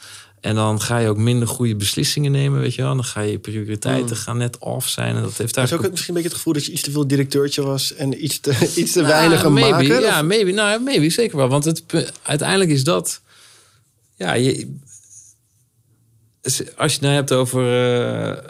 En 0.44 0.54
dan 0.54 0.80
ga 0.80 0.98
je 0.98 1.08
ook 1.08 1.16
minder 1.16 1.48
goede 1.48 1.76
beslissingen 1.76 2.32
nemen, 2.32 2.60
weet 2.60 2.74
je 2.74 2.82
wel. 2.82 2.94
Dan 2.94 3.04
ga 3.04 3.20
je 3.20 3.38
prioriteiten 3.38 4.16
gaan 4.16 4.36
net 4.36 4.58
off 4.58 4.88
zijn. 4.88 5.16
En 5.16 5.22
dat 5.22 5.36
heeft 5.36 5.54
daar 5.54 5.64
Is 5.64 5.72
ook 5.72 5.90
misschien 5.90 6.08
een 6.08 6.14
beetje 6.14 6.28
het 6.28 6.36
gevoel 6.36 6.52
dat 6.52 6.64
je 6.64 6.72
iets 6.72 6.82
te 6.82 6.90
veel 6.90 7.06
directeurtje 7.06 7.62
was 7.62 7.94
en 7.94 8.24
iets 8.24 8.40
te, 8.40 8.50
iets 8.76 8.92
te 8.92 9.00
Nou, 9.00 9.12
weinig 9.12 9.48
maybe, 9.48 9.70
maken? 9.70 10.00
Ja, 10.00 10.20
Of- 10.20 10.26
maybe, 10.26 10.50
nou, 10.50 10.80
maybe, 10.82 11.10
zeker 11.10 11.36
wel. 11.36 11.48
Want 11.48 11.64
het, 11.64 11.82
uiteindelijk 12.22 12.70
is 12.70 12.84
dat... 12.84 13.20
Ja, 14.16 14.32
je, 14.32 14.76
als 16.76 16.92
je 16.92 16.98
het 16.98 17.00
nou 17.00 17.14
hebt 17.14 17.32
over, 17.32 17.62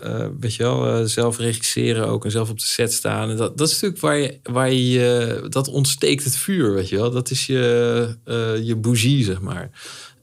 eh, 0.02 0.26
weet 0.40 0.54
je 0.54 0.62
wel, 0.62 0.86
eh, 0.86 1.04
zelf 1.04 1.38
regisseren 1.38 2.06
ook 2.06 2.24
en 2.24 2.30
zelf 2.30 2.50
op 2.50 2.58
de 2.58 2.66
set 2.66 2.92
staan. 2.92 3.30
En 3.30 3.36
dat, 3.36 3.58
dat 3.58 3.68
is 3.68 3.74
natuurlijk 3.74 4.00
waar 4.00 4.18
je, 4.18 4.38
waar 4.42 4.72
je, 4.72 5.46
dat 5.48 5.68
ontsteekt 5.68 6.24
het 6.24 6.36
vuur, 6.36 6.74
weet 6.74 6.88
je 6.88 6.96
wel. 6.96 7.10
Dat 7.10 7.30
is 7.30 7.46
je, 7.46 8.16
je 8.62 8.76
bougie, 8.76 9.24
zeg 9.24 9.40
maar. 9.40 9.70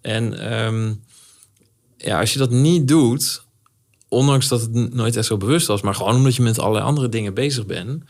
En 0.02 0.40
ehm, 0.40 0.94
ja, 2.04 2.20
als 2.20 2.34
je 2.34 2.40
dat 2.40 2.52
niet 2.52 2.88
doet, 2.88 3.44
ondanks 4.08 4.48
dat 4.48 4.62
het 4.62 4.94
nooit 4.94 5.16
echt 5.16 5.26
zo 5.26 5.38
bewust 5.38 5.68
was, 5.68 5.82
maar 5.82 5.96
gewoon 5.96 6.16
omdat 6.16 6.36
je 6.36 6.42
met 6.42 6.60
allerlei 6.60 6.86
andere 6.86 7.10
dingen 7.10 7.34
bezig 7.34 7.66
bent, 7.66 8.04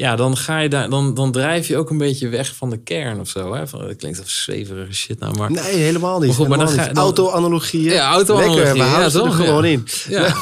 ja, 0.00 0.16
dan 0.16 0.36
ga 0.36 0.58
je 0.58 0.68
daar, 0.68 0.90
dan, 0.90 1.14
dan 1.14 1.32
drijf 1.32 1.68
je 1.68 1.76
ook 1.76 1.90
een 1.90 1.98
beetje 1.98 2.28
weg 2.28 2.54
van 2.54 2.70
de 2.70 2.76
kern 2.76 3.20
of 3.20 3.28
zo. 3.28 3.54
Hè? 3.54 3.68
Van, 3.68 3.80
dat 3.80 3.96
klinkt 3.96 4.20
als 4.20 4.42
zweverige 4.42 4.92
shit 4.92 5.18
nou, 5.18 5.36
maar. 5.38 5.50
Nee, 5.50 5.62
helemaal 5.76 6.18
niet. 6.18 6.26
Maar 6.26 6.36
goed, 6.36 6.48
maar 6.48 6.58
dan 6.58 6.68
ga 6.68 6.86
dan- 6.86 6.96
Auto-analogieën. 6.96 7.92
Ja, 7.92 8.12
auto-analogieën, 8.12 8.56
Lekker, 8.56 8.72
we 8.72 8.78
ja, 8.78 8.88
houden 8.88 9.10
ze 9.10 9.22
er 9.22 9.30
gewoon 9.30 9.64
Ja. 9.64 9.70
in. 9.70 9.86
Ja. 10.08 10.34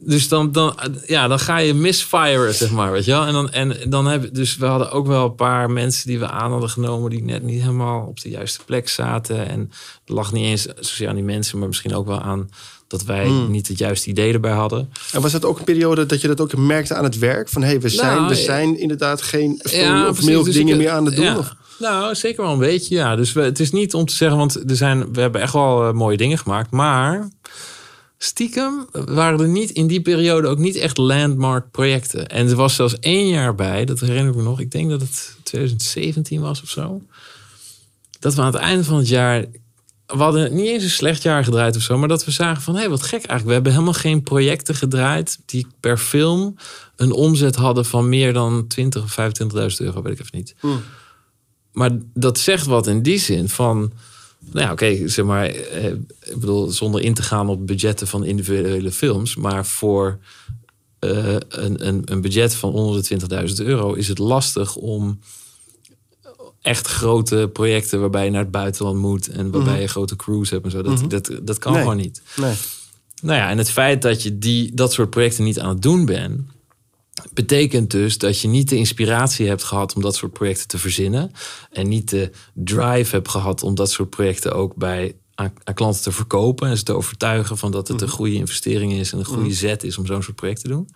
dus 0.14 0.28
dan, 0.28 0.52
dan, 0.52 0.76
ja, 1.06 1.28
dan 1.28 1.38
ga 1.38 1.58
je 1.58 1.74
misfiren, 1.74 2.54
zeg 2.54 2.70
maar, 2.70 2.92
weet 2.92 3.04
je 3.04 3.10
wel. 3.10 3.26
En 3.26 3.32
dan, 3.32 3.50
en 3.50 3.76
dan 3.90 4.06
hebben, 4.06 4.34
dus 4.34 4.56
we 4.56 4.66
hadden 4.66 4.90
ook 4.90 5.06
wel 5.06 5.24
een 5.24 5.34
paar 5.34 5.70
mensen 5.70 6.06
die 6.06 6.18
we 6.18 6.28
aan 6.28 6.50
hadden 6.50 6.70
genomen... 6.70 7.10
die 7.10 7.24
net 7.24 7.42
niet 7.42 7.60
helemaal 7.60 8.06
op 8.06 8.20
de 8.20 8.28
juiste 8.30 8.64
plek 8.64 8.88
zaten. 8.88 9.48
En 9.48 9.60
het 9.60 10.08
lag 10.14 10.32
niet 10.32 10.44
eens 10.44 10.62
zozeer 10.80 11.08
aan 11.08 11.14
die 11.14 11.24
mensen... 11.24 11.58
maar 11.58 11.68
misschien 11.68 11.94
ook 11.94 12.06
wel 12.06 12.20
aan 12.20 12.48
dat 12.92 13.04
wij 13.04 13.26
Hmm. 13.26 13.50
niet 13.50 13.68
het 13.68 13.78
juiste 13.78 14.08
idee 14.10 14.32
erbij 14.32 14.52
hadden. 14.52 14.90
En 15.12 15.20
was 15.20 15.32
dat 15.32 15.44
ook 15.44 15.58
een 15.58 15.64
periode 15.64 16.06
dat 16.06 16.20
je 16.20 16.28
dat 16.28 16.40
ook 16.40 16.56
merkte 16.56 16.94
aan 16.94 17.04
het 17.04 17.18
werk? 17.18 17.48
Van 17.48 17.62
hé, 17.62 17.68
hey, 17.68 17.80
we, 17.80 17.88
zijn, 17.88 18.16
Nou, 18.16 18.28
we 18.28 18.34
eh, 18.36 18.44
zijn 18.44 18.78
inderdaad 18.80 19.22
geen 19.22 19.60
story 19.62 20.06
of 20.06 20.22
milk 20.24 20.44
Dus 20.44 20.54
dingen 20.54 20.72
ik- 20.74 20.80
meer 20.80 20.90
aan 20.90 21.04
het 21.04 21.16
doen? 21.16 21.24
ja. 21.24 21.38
Of? 21.38 21.54
Nou, 21.78 22.14
zeker 22.14 22.42
wel 22.42 22.52
een 22.52 22.58
beetje, 22.58 22.94
ja. 22.94 23.16
Dus 23.16 23.32
we, 23.32 23.40
het 23.42 23.60
is 23.60 23.70
niet 23.70 23.94
om 23.94 24.04
te 24.04 24.14
zeggen, 24.14 24.38
want 24.38 24.70
er 24.70 24.76
zijn, 24.76 25.12
we 25.12 25.20
hebben 25.20 25.40
echt 25.40 25.52
wel 25.52 25.86
eh, 25.86 25.92
mooie 25.92 26.16
dingen 26.16 26.38
gemaakt. 26.38 26.70
Maar 26.70 27.28
stiekem 28.18 28.86
waren 28.92 29.40
er 29.40 29.48
niet 29.48 29.70
in 29.70 29.86
die 29.86 30.00
periode 30.02 30.48
ook 30.48 30.58
niet 30.58 30.76
echt 30.76 30.96
landmark 30.98 31.70
projecten. 31.70 32.28
En 32.28 32.48
er 32.48 32.56
was 32.56 32.74
zelfs 32.74 32.98
één 32.98 33.28
jaar 33.28 33.54
bij, 33.54 33.84
dat 33.84 34.00
herinner 34.00 34.30
ik 34.30 34.36
me 34.36 34.42
nog. 34.42 34.60
Ik 34.60 34.70
denk 34.70 34.90
dat 34.90 35.00
het 35.00 35.36
2017 35.42 36.40
was 36.40 36.62
of 36.62 36.68
zo. 36.68 37.00
Dat 38.18 38.34
we 38.34 38.40
aan 38.40 38.46
het 38.52 38.54
einde 38.62 38.84
van 38.84 38.96
het 38.96 39.08
jaar... 39.08 39.44
We 40.06 40.18
hadden 40.18 40.54
niet 40.54 40.66
eens 40.66 40.82
een 40.82 40.90
slecht 40.90 41.22
jaar 41.22 41.44
gedraaid 41.44 41.76
of 41.76 41.82
zo. 41.82 41.98
Maar 41.98 42.08
dat 42.08 42.24
we 42.24 42.30
zagen 42.30 42.62
van, 42.62 42.76
hé, 42.76 42.88
wat 42.88 43.02
gek 43.02 43.12
eigenlijk. 43.12 43.46
We 43.46 43.52
hebben 43.52 43.72
helemaal 43.72 43.92
geen 43.92 44.22
projecten 44.22 44.74
gedraaid... 44.74 45.38
die 45.46 45.66
per 45.80 45.98
film 45.98 46.56
een 46.96 47.12
omzet 47.12 47.54
hadden 47.54 47.84
van 47.84 48.08
meer 48.08 48.32
dan 48.32 48.66
20 48.66 49.02
of 49.02 49.16
25.000 49.20 49.76
euro. 49.76 50.02
Weet 50.02 50.12
ik 50.12 50.20
even 50.20 50.36
niet. 50.36 50.54
Maar 51.72 51.90
dat 52.14 52.38
zegt 52.38 52.66
wat 52.66 52.86
in 52.86 53.02
die 53.02 53.18
zin 53.18 53.48
van... 53.48 53.92
Nou 54.50 54.66
ja, 54.66 54.72
oké, 54.72 55.08
zeg 55.08 55.24
maar... 55.24 55.44
Eh, 55.46 55.84
ik 56.20 56.40
bedoel, 56.40 56.70
zonder 56.70 57.00
in 57.00 57.14
te 57.14 57.22
gaan 57.22 57.48
op 57.48 57.66
budgetten 57.66 58.06
van 58.06 58.24
individuele 58.24 58.92
films... 58.92 59.36
maar 59.36 59.66
voor 59.66 60.18
eh, 60.98 61.36
een, 61.48 61.86
een, 61.86 62.02
een 62.04 62.20
budget 62.20 62.54
van 62.54 62.72
onder 62.72 63.08
de 63.08 63.48
20.000 63.48 63.66
euro... 63.66 63.92
is 63.92 64.08
het 64.08 64.18
lastig 64.18 64.76
om 64.76 65.18
echt 66.62 66.86
grote 66.86 67.50
projecten... 67.52 68.00
waarbij 68.00 68.24
je 68.24 68.30
naar 68.30 68.42
het 68.42 68.50
buitenland 68.50 68.98
moet... 68.98 69.28
en 69.28 69.50
waarbij 69.50 69.80
je 69.80 69.86
grote 69.86 70.16
crews 70.16 70.50
hebt 70.50 70.64
en 70.64 70.70
zo. 70.70 70.82
Dat, 70.82 71.10
dat, 71.10 71.30
dat 71.42 71.58
kan 71.58 71.72
Nee. 71.72 71.80
gewoon 71.80 71.96
niet. 71.96 72.22
Nee. 72.36 72.54
Nou 73.22 73.38
ja, 73.38 73.50
en 73.50 73.58
het 73.58 73.70
feit 73.70 74.02
dat 74.02 74.22
je 74.22 74.38
die, 74.38 74.74
dat 74.74 74.92
soort 74.92 75.10
projecten 75.10 75.44
niet 75.44 75.60
aan 75.60 75.68
het 75.68 75.82
doen 75.82 76.04
bent, 76.04 76.40
betekent 77.32 77.90
dus 77.90 78.18
dat 78.18 78.40
je 78.40 78.48
niet 78.48 78.68
de 78.68 78.76
inspiratie 78.76 79.48
hebt 79.48 79.62
gehad 79.62 79.94
om 79.94 80.02
dat 80.02 80.16
soort 80.16 80.32
projecten 80.32 80.68
te 80.68 80.78
verzinnen. 80.78 81.32
En 81.70 81.88
niet 81.88 82.10
de 82.10 82.30
drive 82.54 83.14
hebt 83.14 83.28
gehad 83.28 83.62
om 83.62 83.74
dat 83.74 83.90
soort 83.90 84.10
projecten 84.10 84.54
ook 84.54 84.76
bij 84.76 85.14
aan, 85.34 85.52
aan 85.64 85.74
klanten 85.74 86.02
te 86.02 86.12
verkopen. 86.12 86.68
En 86.68 86.76
ze 86.76 86.82
te 86.82 86.92
overtuigen 86.92 87.58
van 87.58 87.70
dat 87.70 87.88
het 87.88 88.00
een 88.00 88.08
goede 88.08 88.34
investering 88.34 88.92
is 88.92 89.12
en 89.12 89.18
een 89.18 89.24
goede 89.24 89.54
zet 89.54 89.84
is 89.84 89.98
om 89.98 90.06
zo'n 90.06 90.22
soort 90.22 90.36
project 90.36 90.60
te 90.60 90.68
doen. 90.68 90.88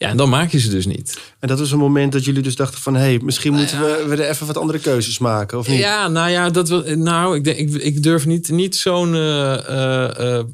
Ja, 0.00 0.08
en 0.08 0.16
dan 0.16 0.28
maak 0.28 0.50
je 0.50 0.58
ze 0.58 0.70
dus 0.70 0.86
niet. 0.86 1.18
En 1.38 1.48
dat 1.48 1.58
was 1.58 1.70
een 1.70 1.78
moment 1.78 2.12
dat 2.12 2.24
jullie 2.24 2.42
dus 2.42 2.56
dachten 2.56 2.80
van... 2.80 2.94
hé, 2.94 3.00
hey, 3.00 3.20
misschien 3.22 3.52
moeten 3.52 3.80
we, 3.80 4.04
we 4.08 4.22
er 4.22 4.28
even 4.30 4.46
wat 4.46 4.56
andere 4.56 4.78
keuzes 4.78 5.18
maken, 5.18 5.58
of 5.58 5.68
niet? 5.68 5.78
Ja, 5.78 6.08
nou 6.08 6.30
ja, 6.30 6.50
dat 6.50 6.68
wil, 6.68 6.96
nou, 6.96 7.36
ik, 7.36 7.44
denk, 7.44 7.58
ik, 7.58 7.74
ik 7.74 8.02
durf 8.02 8.26
niet, 8.26 8.48
niet 8.48 8.76
zo'n 8.76 9.14
eh, 9.14 9.68
eh, 9.68 10.38
eh, 10.38 10.44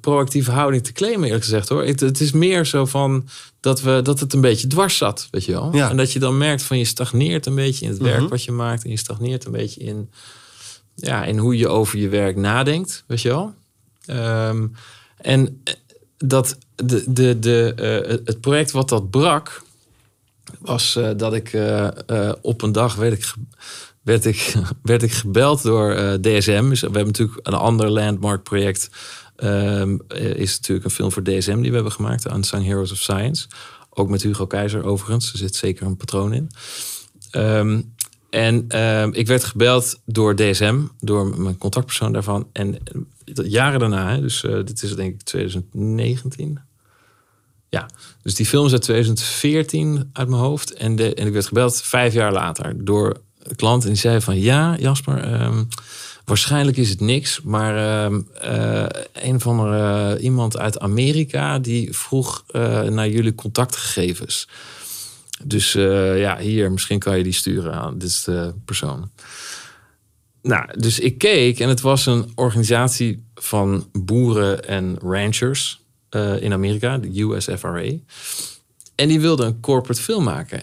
proactieve 0.00 0.50
houding 0.50 0.84
te 0.84 0.92
claimen, 0.92 1.24
eerlijk 1.24 1.44
gezegd 1.44 1.68
hoor. 1.68 1.84
Het, 1.84 2.00
het 2.00 2.20
is 2.20 2.32
meer 2.32 2.66
zo 2.66 2.86
van 2.86 3.28
dat, 3.60 3.80
we, 3.80 4.00
dat 4.02 4.20
het 4.20 4.32
een 4.32 4.40
beetje 4.40 4.66
dwars 4.66 4.96
zat, 4.96 5.28
weet 5.30 5.44
je 5.44 5.52
wel. 5.52 5.70
Ja. 5.72 5.90
En 5.90 5.96
dat 5.96 6.12
je 6.12 6.18
dan 6.18 6.38
merkt 6.38 6.62
van 6.62 6.78
je 6.78 6.84
stagneert 6.84 7.46
een 7.46 7.54
beetje 7.54 7.84
in 7.84 7.90
het 7.90 8.00
werk 8.00 8.20
Mhm. 8.20 8.28
wat 8.28 8.44
je 8.44 8.52
maakt. 8.52 8.84
En 8.84 8.90
je 8.90 8.98
stagneert 8.98 9.44
een 9.44 9.52
beetje 9.52 9.80
in, 9.80 10.10
ja, 10.94 11.24
in 11.24 11.38
hoe 11.38 11.56
je 11.56 11.68
over 11.68 11.98
je 11.98 12.08
werk 12.08 12.36
nadenkt, 12.36 13.04
weet 13.06 13.22
je 13.22 13.28
wel. 13.28 13.54
Ehm, 14.06 14.66
en 15.16 15.62
dat 16.16 16.58
de, 16.74 17.04
de, 17.06 17.38
de, 17.38 17.72
eh, 17.74 18.10
het 18.24 18.40
project 18.40 18.70
wat 18.70 18.88
dat 18.88 19.10
brak, 19.10 19.62
was 20.60 20.96
eh, 20.96 21.10
dat 21.16 21.34
ik 21.34 21.52
eh, 21.52 22.32
op 22.40 22.62
een 22.62 22.72
dag 22.72 22.94
werd 22.94 23.12
ik, 23.12 23.34
werd 24.02 24.24
ik, 24.24 24.54
werd 24.82 25.02
ik 25.02 25.12
gebeld 25.12 25.62
door 25.62 26.18
DSM. 26.20 26.68
Dus 26.68 26.80
we 26.80 26.86
hebben 26.86 27.06
natuurlijk 27.06 27.38
een 27.42 27.54
ander 27.54 27.90
landmark 27.90 28.42
project. 28.42 28.90
ehm, 29.36 29.98
eh, 30.08 30.34
is 30.34 30.56
natuurlijk 30.56 30.84
een 30.86 30.92
film 30.92 31.12
voor 31.12 31.22
DSM 31.22 31.60
die 31.60 31.68
we 31.68 31.74
hebben 31.74 31.92
gemaakt. 31.92 32.30
Unsung 32.30 32.64
Heroes 32.64 32.92
of 32.92 32.98
Science. 32.98 33.48
Ook 33.90 34.08
met 34.08 34.22
Hugo 34.22 34.46
Keizer 34.46 34.84
overigens. 34.84 35.32
Er 35.32 35.38
zit 35.38 35.56
zeker 35.56 35.86
een 35.86 35.96
patroon 35.96 36.32
in. 36.32 36.50
Ehm, 37.30 37.82
en 38.34 38.64
ehm, 38.68 39.10
ik 39.12 39.26
werd 39.26 39.44
gebeld 39.44 40.00
door 40.04 40.36
DSM, 40.36 40.80
door 41.00 41.40
mijn 41.40 41.58
contactpersoon 41.58 42.12
daarvan. 42.12 42.48
En 42.52 42.78
eh, 42.84 43.50
jaren 43.50 43.80
daarna, 43.80 44.14
hè, 44.14 44.20
dus 44.20 44.44
eh, 44.44 44.52
dit 44.52 44.82
is 44.82 44.94
denk 44.94 45.14
ik 45.14 45.22
2019. 45.22 46.58
Ja, 47.68 47.88
dus 48.22 48.34
die 48.34 48.46
film 48.46 48.66
is 48.66 48.72
uit 48.72 48.82
2014 48.82 50.10
uit 50.12 50.28
mijn 50.28 50.42
hoofd. 50.42 50.72
En, 50.72 50.96
de, 50.96 51.14
en 51.14 51.26
ik 51.26 51.32
werd 51.32 51.46
gebeld 51.46 51.82
vijf 51.82 52.12
jaar 52.12 52.32
later 52.32 52.84
door 52.84 53.16
een 53.38 53.56
klant. 53.56 53.82
En 53.82 53.88
die 53.88 53.98
zei 53.98 54.20
van 54.20 54.40
ja, 54.40 54.76
Jasper, 54.78 55.18
ehm, 55.18 55.64
waarschijnlijk 56.24 56.76
is 56.76 56.90
het 56.90 57.00
niks. 57.00 57.40
Maar 57.40 57.76
ehm, 57.76 58.20
eh, 58.40 58.86
een 59.12 59.34
of 59.34 59.46
andere 59.46 60.18
iemand 60.18 60.58
uit 60.58 60.78
Amerika 60.78 61.58
die 61.58 61.96
vroeg 61.96 62.44
naar 62.88 63.08
jullie 63.08 63.34
contactgegevens. 63.34 64.48
Dus 65.44 65.74
eh, 65.74 66.20
ja, 66.20 66.38
hier, 66.38 66.72
misschien 66.72 66.98
kan 66.98 67.16
je 67.16 67.22
die 67.22 67.32
sturen 67.32 67.74
aan. 67.74 67.98
Dit 67.98 68.24
de 68.24 68.54
persoon. 68.64 69.10
Nou, 70.42 70.80
dus 70.80 70.98
ik 70.98 71.18
keek 71.18 71.60
en 71.60 71.68
het 71.68 71.80
was 71.80 72.06
een 72.06 72.32
organisatie 72.34 73.24
van 73.34 73.88
boeren 73.92 74.64
en 74.64 74.98
ranchers 74.98 75.80
eh, 76.08 76.42
in 76.42 76.52
Amerika, 76.52 76.98
de 76.98 77.20
USFRA. 77.20 77.90
En 78.94 79.08
die 79.08 79.20
wilden 79.20 79.46
een 79.46 79.60
corporate 79.60 80.02
film 80.02 80.24
maken. 80.24 80.62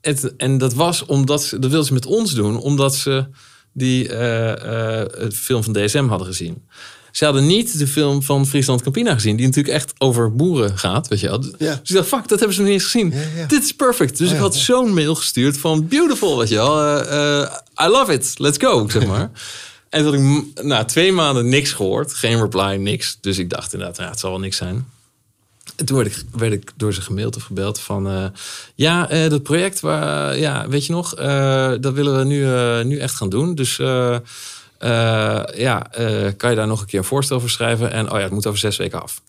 Het, 0.00 0.36
en 0.36 0.58
dat 0.58 0.74
was 0.74 1.04
omdat 1.04 1.42
ze, 1.42 1.58
dat 1.58 1.70
wilden 1.70 1.88
ze 1.88 1.92
met 1.92 2.06
ons 2.06 2.34
doen, 2.34 2.56
omdat 2.56 2.94
ze 2.94 3.26
die 3.72 4.08
eh, 4.08 5.02
eh, 5.02 5.30
film 5.30 5.64
van 5.64 5.72
DSM 5.72 6.06
hadden 6.06 6.26
gezien. 6.26 6.66
Ze 7.12 7.24
hadden 7.24 7.46
niet 7.46 7.78
de 7.78 7.86
film 7.86 8.22
van 8.22 8.46
Friesland 8.46 8.82
Campina 8.82 9.14
gezien, 9.14 9.36
die 9.36 9.46
natuurlijk 9.46 9.74
echt 9.74 9.92
over 9.98 10.34
boeren 10.36 10.78
gaat, 10.78 11.08
weet 11.08 11.20
je 11.20 11.28
wel. 11.28 11.44
Ja. 11.58 11.74
Dus 11.80 11.90
ik 11.90 11.96
dacht, 11.96 12.08
fuck, 12.08 12.28
dat 12.28 12.38
hebben 12.38 12.52
ze 12.56 12.60
nog 12.60 12.70
niet 12.70 12.80
eens 12.80 12.90
gezien. 12.90 13.12
Ja. 13.36 13.46
Dit 13.46 13.62
is 13.64 13.72
perfect. 13.72 14.18
Dus 14.18 14.30
ik 14.30 14.38
had 14.38 14.56
zo'n 14.56 14.94
mail 14.94 15.14
gestuurd 15.14 15.58
van 15.58 15.88
beautiful, 15.88 16.38
weet 16.38 16.48
je 16.48 16.54
wel. 16.54 16.98
eh, 17.00 17.52
I 17.86 17.88
love 17.88 18.12
it, 18.12 18.34
let's 18.38 18.58
go, 18.58 18.88
zeg 18.88 19.06
maar. 19.06 19.30
en 19.90 20.04
toen 20.04 20.14
had 20.24 20.54
ik 20.54 20.64
na 20.64 20.84
twee 20.84 21.12
maanden 21.12 21.48
niks 21.48 21.72
gehoord, 21.72 22.14
geen 22.14 22.40
reply, 22.40 22.74
niks. 22.76 23.18
Dus 23.20 23.38
ik 23.38 23.50
dacht 23.50 23.72
inderdaad, 23.72 23.96
ja, 23.96 24.08
het 24.10 24.18
zal 24.20 24.30
wel 24.30 24.40
niks 24.40 24.56
zijn. 24.56 24.86
En 25.76 25.84
toen 25.84 25.96
werd 25.96 26.08
ik, 26.16 26.24
werd 26.32 26.52
ik 26.52 26.70
door 26.76 26.94
ze 26.94 27.00
gemaild 27.00 27.36
of 27.36 27.42
gebeld 27.42 27.80
van... 27.80 28.08
eh, 28.08 28.24
ja, 28.74 29.28
dat 29.28 29.42
project, 29.42 29.80
waar, 29.80 30.38
ja, 30.38 30.68
weet 30.68 30.86
je 30.86 30.92
nog, 30.92 31.14
dat 31.80 31.92
willen 31.94 32.18
we 32.18 32.24
nu, 32.24 32.44
nu 32.84 32.98
echt 32.98 33.14
gaan 33.14 33.28
doen. 33.28 33.54
Dus 33.54 33.80
eh, 34.78 35.36
eh, 35.38 35.44
ja, 35.58 35.92
eh, 35.92 36.32
kan 36.36 36.50
je 36.50 36.56
daar 36.56 36.66
nog 36.66 36.80
een 36.80 36.86
keer 36.86 36.98
een 36.98 37.04
voorstel 37.04 37.40
voor 37.40 37.50
schrijven? 37.50 37.90
En 37.92 38.10
oh 38.10 38.16
ja, 38.16 38.22
het 38.24 38.32
moet 38.32 38.46
over 38.46 38.58
zes 38.58 38.76
weken 38.76 39.02
af. 39.02 39.20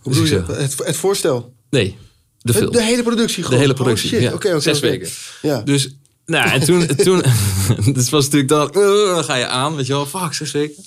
Hoe 0.00 0.12
bedoel 0.12 0.20
Dus 0.22 0.30
je? 0.30 0.52
Het, 0.52 0.78
het 0.84 0.96
voorstel? 0.96 1.52
Nee, 1.70 1.98
de 2.40 2.52
film. 2.54 2.72
De 2.72 2.82
hele 2.82 3.02
productie 3.02 3.36
De 3.36 3.44
gewoon? 3.44 3.60
hele 3.60 3.72
Oh, 3.72 3.78
productie. 3.78 4.08
shit. 4.08 4.42
ja. 4.42 4.60
Zes 4.60 4.80
weken. 4.80 5.08
Ja. 5.42 5.60
Dus, 5.60 5.94
nou, 6.26 6.50
en 6.50 6.60
toen, 6.60 6.86
toen 7.06 7.22
dus 7.94 8.10
was 8.10 8.24
natuurlijk 8.28 8.48
dan, 8.74 8.82
uh, 8.82 9.14
dan 9.14 9.24
ga 9.24 9.34
je 9.34 9.46
aan, 9.46 9.76
weet 9.76 9.86
je 9.86 9.92
wel, 9.92 10.06
fuck, 10.06 10.32
zes 10.34 10.50
weken. 10.50 10.84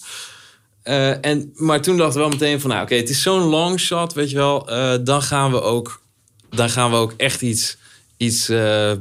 Eh, 0.84 1.26
en, 1.26 1.52
maar 1.56 1.82
toen 1.82 1.98
dachten 1.98 2.16
we 2.16 2.20
wel 2.28 2.30
meteen 2.38 2.62
van, 2.62 2.70
nou 2.70 2.84
oké, 2.84 2.96
het 2.96 3.10
is 3.10 3.22
zo'n 3.22 3.42
long 3.42 3.80
shot, 3.80 4.14
weet 4.14 4.30
je 4.30 4.36
wel. 4.36 4.70
eh, 4.70 4.94
dan, 5.02 5.22
gaan 5.22 5.52
we 5.52 5.62
ook, 5.62 6.02
dan 6.50 6.70
gaan 6.70 6.90
we 6.92 6.96
ook 6.98 7.14
echt 7.18 7.42
iets, 7.42 7.78
iets, 8.18 8.50
eh, 8.50 8.92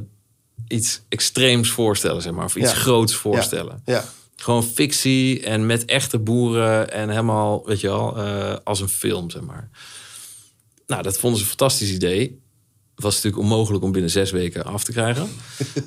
iets 0.67 1.01
extreems 1.09 1.69
voorstellen, 1.69 2.21
zeg 2.21 2.31
maar. 2.33 2.45
Of 2.45 2.55
iets 2.55 2.71
Ja. 2.71 2.75
groots 2.77 3.15
voorstellen. 3.15 3.81
Ja. 3.85 4.05
Gewoon 4.35 4.63
fictie 4.63 5.41
en 5.43 5.65
met 5.65 5.85
echte 5.85 6.19
boeren 6.19 6.91
en 6.91 7.09
helemaal, 7.09 7.65
weet 7.65 7.81
je 7.81 7.87
wel, 7.87 8.17
eh, 8.17 8.55
als 8.63 8.81
een 8.81 8.89
film, 8.89 9.29
zeg 9.29 9.41
maar. 9.41 9.69
Nou, 10.87 11.01
dat 11.03 11.17
vonden 11.17 11.39
ze 11.39 11.43
een 11.45 11.49
fantastisch 11.57 11.91
idee. 11.91 12.39
Het 12.95 13.03
was 13.03 13.15
natuurlijk 13.15 13.43
onmogelijk 13.43 13.83
om 13.83 13.91
binnen 13.91 14.11
zes 14.11 14.31
weken 14.31 14.65
af 14.65 14.83
te 14.83 14.91
krijgen. 14.91 15.29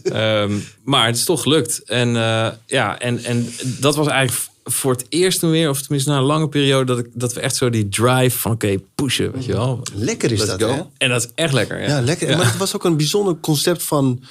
Ehm, 0.02 0.58
maar 0.84 1.06
het 1.06 1.16
is 1.16 1.24
toch 1.24 1.42
gelukt. 1.42 1.82
En 1.84 2.16
eh, 2.16 2.48
ja, 2.66 2.98
en, 2.98 3.24
en 3.24 3.48
dat 3.80 3.96
was 3.96 4.06
eigenlijk 4.06 4.48
voor 4.64 4.92
het 4.92 5.06
eerst 5.08 5.40
toen 5.40 5.50
weer, 5.50 5.68
of 5.70 5.80
tenminste 5.80 6.10
na 6.10 6.16
een 6.16 6.22
lange 6.22 6.48
periode, 6.48 6.84
dat, 6.84 6.98
ik, 6.98 7.10
dat 7.14 7.32
we 7.32 7.40
echt 7.40 7.56
zo 7.56 7.70
die 7.70 7.88
drive 7.88 8.38
van 8.38 8.52
oké, 8.52 8.78
pushen, 8.94 9.32
weet 9.32 9.44
je 9.44 9.52
wel. 9.52 9.82
Lekker 9.94 10.32
is 10.32 10.38
Let's 10.38 10.50
dat, 10.50 10.62
go. 10.62 10.74
hè? 10.74 10.82
En 10.96 11.08
dat 11.08 11.24
is 11.24 11.30
echt 11.34 11.52
lekker. 11.52 11.80
Ja, 11.80 11.88
Ja, 11.88 12.00
lekker. 12.00 12.28
Ja. 12.30 12.36
Maar 12.36 12.46
het 12.46 12.56
was 12.56 12.74
ook 12.74 12.84
een 12.84 12.96
bijzonder 12.96 13.36
concept 13.40 13.82
van 13.82 14.22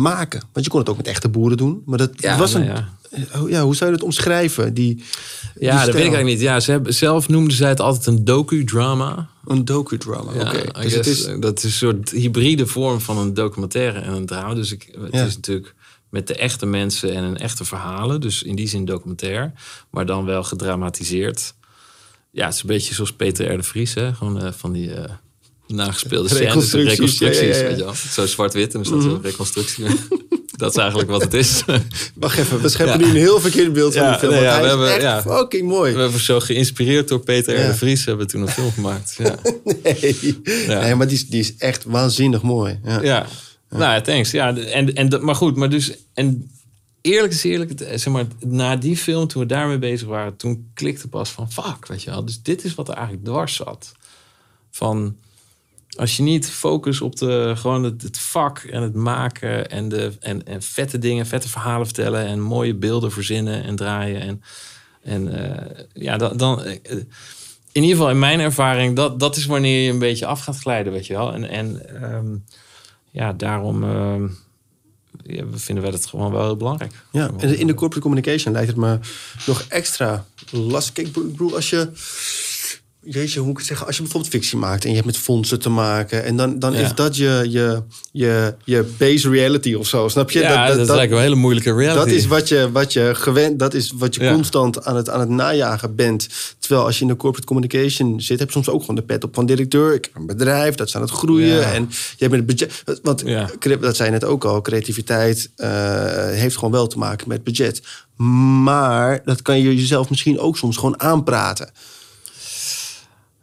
maken. 0.00 0.42
Want 0.52 0.64
je 0.64 0.70
kon 0.70 0.80
het 0.80 0.88
ook 0.88 0.96
met 0.96 1.06
echte 1.06 1.28
boeren 1.28 1.56
doen. 1.56 1.82
Maar 1.86 1.98
dat 1.98 2.10
Ja, 2.16 2.38
was 2.38 2.54
een... 2.54 2.64
nou 2.66 2.72
ja. 2.78 2.88
Oh, 3.40 3.48
ja, 3.50 3.62
hoe 3.62 3.76
zou 3.76 3.90
je 3.90 3.96
het 3.96 4.04
omschrijven? 4.04 4.74
Die, 4.74 4.94
die 4.94 5.04
Ja, 5.58 5.76
dat 5.76 5.84
weet 5.84 5.94
ik 5.94 5.98
eigenlijk 6.00 6.26
niet. 6.26 6.40
Ja, 6.40 6.60
ze 6.60 6.70
hebben, 6.70 6.94
zelf 6.94 7.28
noemden 7.28 7.56
zij 7.56 7.68
het 7.68 7.80
altijd 7.80 8.06
een 8.06 8.24
docu-drama. 8.24 9.28
Een 9.46 9.64
docudrama, 9.64 10.32
Ja, 10.34 10.40
oké. 10.40 10.78
I 10.78 10.82
Dus 10.82 10.94
het 10.94 11.06
is... 11.06 11.28
dat 11.40 11.58
is 11.58 11.64
een 11.64 11.70
soort 11.70 12.10
hybride 12.10 12.66
vorm 12.66 13.00
van 13.00 13.18
een 13.18 13.34
documentaire 13.34 13.98
en 13.98 14.12
een 14.12 14.26
drama. 14.26 14.54
Dus 14.54 14.72
ik, 14.72 14.88
het 15.00 15.12
Ja. 15.12 15.24
is 15.24 15.34
natuurlijk 15.34 15.74
met 16.10 16.26
de 16.26 16.34
echte 16.34 16.66
mensen 16.66 17.14
en 17.14 17.24
een 17.24 17.36
echte 17.38 17.64
verhalen. 17.64 18.20
Dus 18.20 18.42
in 18.42 18.56
die 18.56 18.68
zin 18.68 18.84
documentair, 18.84 19.52
maar 19.90 20.06
dan 20.06 20.24
wel 20.24 20.42
gedramatiseerd. 20.44 21.54
Ja, 22.30 22.44
het 22.44 22.54
is 22.54 22.60
een 22.60 22.66
beetje 22.68 22.94
zoals 22.94 23.12
Peter 23.12 23.52
R. 23.52 23.56
de 23.56 23.62
Vries, 23.62 23.94
hè? 23.94 24.14
Gewoon 24.14 24.42
eh, 24.42 24.52
van 24.52 24.72
die 24.72 24.94
eh, 24.94 25.12
nagespeelde 25.72 26.28
scènes, 26.28 26.72
Reconstructies, 26.72 27.18
ja, 27.18 27.26
ja, 27.28 27.56
ja. 27.56 27.62
Weet 27.68 27.76
je 27.78 27.84
wel. 27.84 27.94
Zo 28.10 28.26
zwart-wit 28.26 28.74
en 28.74 28.80
er 28.80 28.86
staat 28.86 29.02
zo'n 29.02 29.22
reconstructie. 29.22 29.84
dat 30.56 30.70
is 30.70 30.76
eigenlijk 30.76 31.10
wat 31.10 31.22
het 31.22 31.34
is. 31.34 31.62
Wacht 32.14 32.38
even, 32.38 32.60
we 32.60 32.68
scheppen 32.68 32.98
nu 32.98 33.04
een 33.04 33.14
heel 33.16 33.40
verkeerd 33.40 33.72
beeld 33.72 33.94
van 33.94 34.08
die 34.08 34.18
film. 34.18 34.32
nee, 34.32 34.42
hij 34.44 34.58
we 34.58 34.62
is 34.64 34.68
hebben- 34.68 34.92
echt 34.92 35.02
ja. 35.02 35.22
fucking 35.22 35.68
mooi. 35.68 35.92
We 35.94 36.00
hebben 36.00 36.20
zo 36.20 36.40
geïnspireerd 36.40 37.08
door 37.08 37.20
Peter 37.20 37.64
R. 37.64 37.66
De 37.66 37.74
Vries 37.74 38.04
hebben 38.04 38.26
we 38.26 38.32
toen 38.32 38.40
een 38.42 38.48
film 38.48 38.72
gemaakt. 38.72 39.14
Ja. 39.18 39.34
Nee, 39.82 40.40
Ja. 40.66 40.80
nee 40.80 40.94
maar 40.94 41.06
die 41.08 41.16
is, 41.16 41.28
die 41.28 41.40
is 41.40 41.56
echt 41.56 41.84
waanzinnig 41.84 42.42
mooi. 42.42 42.80
Ja. 42.84 43.02
Ja, 43.02 43.26
nou 43.68 44.02
thanks. 44.02 44.30
Ja, 44.30 44.56
en, 44.56 44.94
en, 44.94 45.08
dat- 45.08 45.22
maar 45.22 45.34
goed, 45.34 45.56
maar 45.56 45.70
dus... 45.70 45.92
En 46.14 46.50
eerlijk 47.00 47.32
is 47.32 47.42
eerlijk, 47.44 47.72
zeg 47.78 48.06
maar, 48.12 48.26
na 48.40 48.76
die 48.76 48.96
film, 48.96 49.26
toen 49.28 49.42
we 49.42 49.48
daarmee 49.48 49.78
bezig 49.78 50.08
waren... 50.08 50.36
toen 50.36 50.70
klikte 50.74 51.08
pas 51.08 51.30
van, 51.30 51.52
fuck, 51.52 51.86
weet 51.86 52.02
je 52.02 52.10
wel. 52.10 52.24
Dus 52.24 52.42
dit 52.42 52.64
is 52.64 52.74
wat 52.74 52.88
er 52.88 52.94
eigenlijk 52.94 53.24
dwars 53.24 53.54
zat. 53.54 53.92
Van, 54.70 55.16
als 55.96 56.16
je 56.16 56.22
niet 56.22 56.50
focust 56.50 57.00
op 57.00 57.16
de, 57.16 57.52
gewoon 57.56 57.84
het, 57.84 58.02
het 58.02 58.18
vak 58.18 58.58
en 58.58 58.82
het 58.82 58.94
maken... 58.94 59.70
En, 59.70 59.88
de, 59.88 60.12
en, 60.20 60.46
en 60.46 60.62
vette 60.62 60.98
dingen, 60.98 61.26
vette 61.26 61.48
verhalen 61.48 61.86
vertellen... 61.86 62.26
en 62.26 62.40
mooie 62.40 62.74
beelden 62.74 63.12
verzinnen 63.12 63.64
en 63.64 63.76
draaien. 63.76 64.20
En, 64.20 64.42
en 65.02 65.52
eh, 65.54 65.84
ja, 65.92 66.16
dan... 66.16 66.36
dan 66.36 66.64
eh, 66.64 66.96
in 67.72 67.82
ieder 67.82 67.96
geval 67.96 68.10
in 68.10 68.18
mijn 68.18 68.40
ervaring, 68.40 68.96
dat, 68.96 69.20
dat 69.20 69.36
is 69.36 69.46
wanneer 69.46 69.84
je 69.84 69.90
een 69.90 69.98
beetje 69.98 70.26
af 70.26 70.40
gaat 70.40 70.58
glijden, 70.58 70.92
weet 70.92 71.06
je 71.06 71.12
wel. 71.12 71.32
En, 71.32 71.48
en 71.48 72.00
ehm, 72.02 72.36
ja, 73.10 73.32
daarom 73.32 73.84
ehm, 73.84 74.28
ja, 75.22 75.44
vinden 75.52 75.82
wij 75.82 75.92
dat 75.92 76.06
gewoon 76.06 76.32
wel 76.32 76.44
heel 76.44 76.56
belangrijk. 76.56 76.92
Ja, 77.12 77.30
en 77.38 77.58
in 77.58 77.66
de 77.66 77.74
corporate 77.74 78.00
communication 78.00 78.52
lijkt 78.52 78.68
het 78.68 78.76
me 78.76 78.98
nog 79.46 79.64
extra 79.68 80.24
lastig. 80.50 80.92
Kijk, 80.92 81.06
ik 81.06 81.12
bedoel, 81.12 81.54
als 81.54 81.70
je... 81.70 81.90
Jeetje, 83.02 83.38
hoe 83.38 83.42
moet 83.48 83.52
ik 83.52 83.58
het 83.58 83.66
zeggen? 83.66 83.86
Als 83.86 83.96
je 83.96 84.02
bijvoorbeeld 84.02 84.32
fictie 84.32 84.58
maakt 84.58 84.82
en 84.82 84.88
je 84.88 84.94
hebt 84.94 85.06
met 85.06 85.16
fondsen 85.16 85.60
te 85.60 85.68
maken... 85.68 86.24
en 86.24 86.36
dan, 86.36 86.58
dan 86.58 86.72
Ja. 86.72 86.78
is 86.78 86.94
dat 86.94 87.16
je, 87.16 87.46
je, 87.48 87.82
je, 88.12 88.54
je 88.64 88.84
base 88.98 89.30
reality 89.30 89.74
of 89.74 89.86
zo, 89.86 90.08
snap 90.08 90.30
je? 90.30 90.38
Ja, 90.40 90.74
dat, 90.74 90.88
lijkt 90.88 91.10
me 91.10 91.16
een 91.16 91.22
hele 91.22 91.34
moeilijke 91.34 91.74
reality. 91.74 91.98
Dat 91.98 92.06
is 92.08 92.26
wat 92.26 92.48
je, 92.48 92.70
wat 92.72 92.92
je 92.92 93.10
gewend, 93.14 93.58
dat 93.58 93.74
is 93.74 93.92
wat 93.96 94.14
je 94.14 94.22
Ja. 94.22 94.32
constant 94.32 94.84
aan 94.84 94.96
het, 94.96 95.08
aan 95.10 95.20
het 95.20 95.28
najagen 95.28 95.94
bent. 95.94 96.28
Terwijl 96.58 96.84
als 96.86 96.96
je 96.96 97.02
in 97.02 97.08
de 97.08 97.16
corporate 97.16 97.46
communication 97.46 98.20
zit, 98.20 98.38
heb 98.38 98.48
je 98.48 98.54
soms 98.54 98.68
ook 98.68 98.80
gewoon 98.80 98.96
de 98.96 99.02
pet 99.02 99.24
op 99.24 99.34
van 99.34 99.46
directeur. 99.46 99.94
Ik 99.94 100.04
heb 100.04 100.14
een 100.14 100.26
bedrijf, 100.26 100.74
dat 100.74 100.86
is 100.86 100.96
aan 100.96 101.02
het 101.02 101.10
groeien. 101.10 101.56
Ja. 101.56 101.72
En 101.72 101.88
je 101.90 102.26
hebt 102.26 102.30
met 102.30 102.40
het 102.40 102.46
budget. 102.46 102.82
Want 103.02 103.24
dat 103.80 103.96
zei 103.96 104.08
je 104.08 104.14
net 104.14 104.24
ook 104.24 104.44
al, 104.44 104.60
creativiteit 104.62 105.50
eh, 105.56 105.70
heeft 106.28 106.54
gewoon 106.54 106.72
wel 106.72 106.86
te 106.86 106.98
maken 106.98 107.28
met 107.28 107.44
budget. 107.44 107.82
Maar 108.62 109.20
dat 109.24 109.42
kan 109.42 109.58
je 109.60 109.74
jezelf 109.76 110.10
misschien 110.10 110.38
ook 110.38 110.56
soms 110.56 110.76
gewoon 110.76 111.00
aanpraten. 111.00 111.70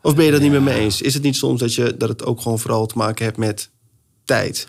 Of 0.07 0.15
ben 0.15 0.25
je 0.25 0.31
dat 0.31 0.41
niet 0.41 0.51
met 0.51 0.61
me 0.61 0.73
eens? 0.73 1.01
Is 1.01 1.13
het 1.13 1.23
niet 1.23 1.35
soms 1.35 1.59
dat, 1.59 1.73
je, 1.73 1.97
dat 1.97 2.09
het 2.09 2.25
ook 2.25 2.41
gewoon 2.41 2.59
vooral 2.59 2.85
te 2.85 2.97
maken 2.97 3.25
heeft 3.25 3.37
met 3.37 3.69
tijd? 4.25 4.67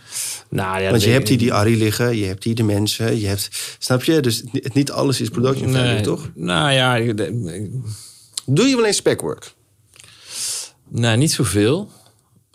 nou, 0.49 0.81
ja, 0.83 0.91
Want 0.91 1.03
je 1.03 1.11
hebt 1.11 1.29
hier 1.29 1.39
die 1.39 1.53
Arie 1.53 1.77
liggen, 1.77 2.17
je 2.17 2.25
hebt 2.25 2.45
hier 2.45 2.55
de 2.55 2.63
mensen, 2.63 3.21
je 3.21 3.27
hebt... 3.27 3.49
Snap 3.79 4.05
je? 4.05 4.21
Dus 4.21 4.43
het- 4.53 4.75
niet 4.75 4.91
alles 4.91 5.21
is 5.21 5.29
production 5.29 5.71
value, 5.73 5.93
nee, 5.93 6.01
toch? 6.03 6.31
Nou 6.35 6.73
ja, 6.73 6.97
ik- 6.97 7.17
Doe 8.47 8.67
je 8.69 8.77
wel 8.77 8.87
eens 8.87 8.97
specwork? 8.97 9.53
nou, 10.89 11.17
niet 11.17 11.33
zoveel. 11.33 11.91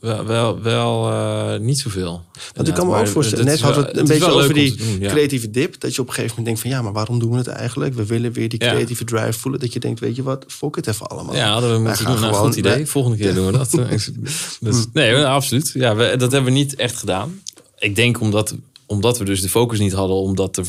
Wel, 0.04 0.26
wel, 0.26 0.62
wel 0.62 1.12
eh, 1.12 1.60
niet 1.60 1.80
zoveel. 1.80 2.24
Want 2.54 2.68
ik 2.68 2.74
kan 2.74 2.88
me 2.88 2.95
ook 2.95 3.08
voorstellen, 3.08 3.45
net 3.45 3.62
hadden 3.62 3.84
we 3.84 3.89
het 3.89 3.97
een 3.97 4.06
beetje 4.06 4.32
over 4.32 4.54
die 4.54 4.99
creatieve 4.99 5.49
dip. 5.51 5.80
Dat 5.80 5.95
je 5.95 6.01
op 6.01 6.08
een 6.08 6.14
gegeven 6.14 6.36
moment 6.38 6.45
denkt 6.45 6.62
van... 6.62 6.70
ja, 6.70 6.82
maar 6.82 6.93
waarom 6.93 7.20
doen 7.20 7.32
we 7.32 7.38
het 7.38 7.47
eigenlijk? 7.47 7.93
We 7.93 8.06
willen 8.06 8.32
weer 8.32 8.49
die 8.49 8.64
Ja. 8.64 8.72
creatieve 8.72 9.04
drive 9.04 9.39
voelen. 9.39 9.60
Dat 9.60 9.74
je 9.74 9.80
denkt, 9.80 9.99
weet 9.99 10.16
je 10.16 10.24
wat, 10.24 10.45
fok 10.47 10.76
het 10.76 10.88
even 10.88 11.08
allemaal. 11.08 11.36
Ja, 11.36 11.51
hadden 11.51 11.70
we 11.70 11.76
Wij 11.76 11.86
moeten 11.86 12.06
doen. 12.06 12.20
Nou, 12.20 12.34
goed 12.34 12.56
idee. 12.56 12.86
Volgende 12.86 13.18
keer 13.18 13.34
doen 13.34 13.45
we 13.45 13.51
dat. 13.51 13.72
dus, 14.60 14.86
nee, 14.93 15.26
absoluut. 15.26 15.72
Ja, 15.74 15.95
we, 15.95 16.16
dat 16.18 16.32
hebben 16.32 16.54
we 16.54 16.60
niet 16.60 16.76
echt 16.76 16.95
gedaan. 16.95 17.41
Ik 17.78 17.95
denk 17.95 18.22
omdat, 18.22 18.56
omdat 18.86 19.18
we 19.18 19.26
dus 19.26 19.41
de 19.41 19.49
focus 19.49 19.80
niet 19.80 19.93
hadden 19.93 20.16
om 20.16 20.36
dat 20.36 20.54
te, 20.54 20.64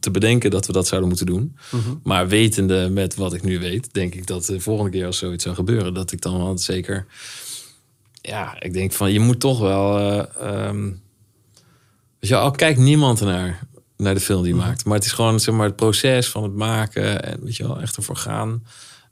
te 0.00 0.10
bedenken 0.10 0.50
dat 0.50 0.66
we 0.66 0.72
dat 0.72 0.86
zouden 0.86 1.08
moeten 1.08 1.26
doen. 1.26 1.56
Mhm. 1.70 1.94
Maar 2.02 2.28
wetende 2.28 2.88
met 2.90 3.14
wat 3.14 3.32
ik 3.34 3.42
nu 3.42 3.58
weet, 3.58 3.88
denk 3.92 4.14
ik 4.14 4.26
dat 4.26 4.44
de 4.44 4.60
volgende 4.60 4.90
keer 4.90 5.06
als 5.06 5.18
zoiets 5.18 5.44
zou 5.44 5.54
gebeuren, 5.54 5.94
dat 5.94 6.12
ik 6.12 6.20
dan 6.20 6.38
wel 6.38 6.58
zeker. 6.58 7.06
Ja, 8.20 8.60
ik 8.60 8.72
denk 8.72 8.92
van 8.92 9.12
je 9.12 9.20
moet 9.20 9.40
toch 9.40 9.58
wel. 9.58 9.94
weet 12.18 12.28
je, 12.28 12.34
wel, 12.34 12.40
al 12.42 12.50
kijkt 12.50 12.78
niemand 12.78 13.20
ernaar 13.20 13.66
naar 13.96 14.14
de 14.14 14.20
film 14.20 14.42
die 14.42 14.52
je 14.54 14.58
maakt. 14.60 14.84
Maar 14.84 14.94
het 14.94 15.04
is 15.04 15.12
gewoon 15.12 15.40
zeg 15.40 15.54
maar, 15.54 15.66
het 15.66 15.76
proces 15.76 16.28
van 16.28 16.42
het 16.42 16.54
maken. 16.54 17.22
En 17.24 17.44
weet 17.44 17.56
je 17.56 17.62
wel, 17.66 17.80
echt 17.80 17.96
ervoor 17.96 18.16
gaan. 18.16 18.64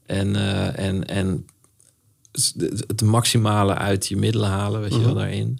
En, 0.07 0.37
eh, 0.37 0.87
en, 0.87 1.05
en 1.07 1.47
het 2.87 3.03
maximale 3.03 3.75
uit 3.75 4.07
je 4.07 4.17
middelen 4.17 4.49
halen, 4.49 4.81
weet 4.81 4.95
je 4.95 5.01
wel, 5.05 5.15
daarin. 5.15 5.59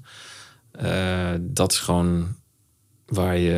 Eh, 0.71 1.31
dat 1.41 1.73
is 1.73 1.79
gewoon 1.79 2.35
waar 3.07 3.37
je... 3.39 3.57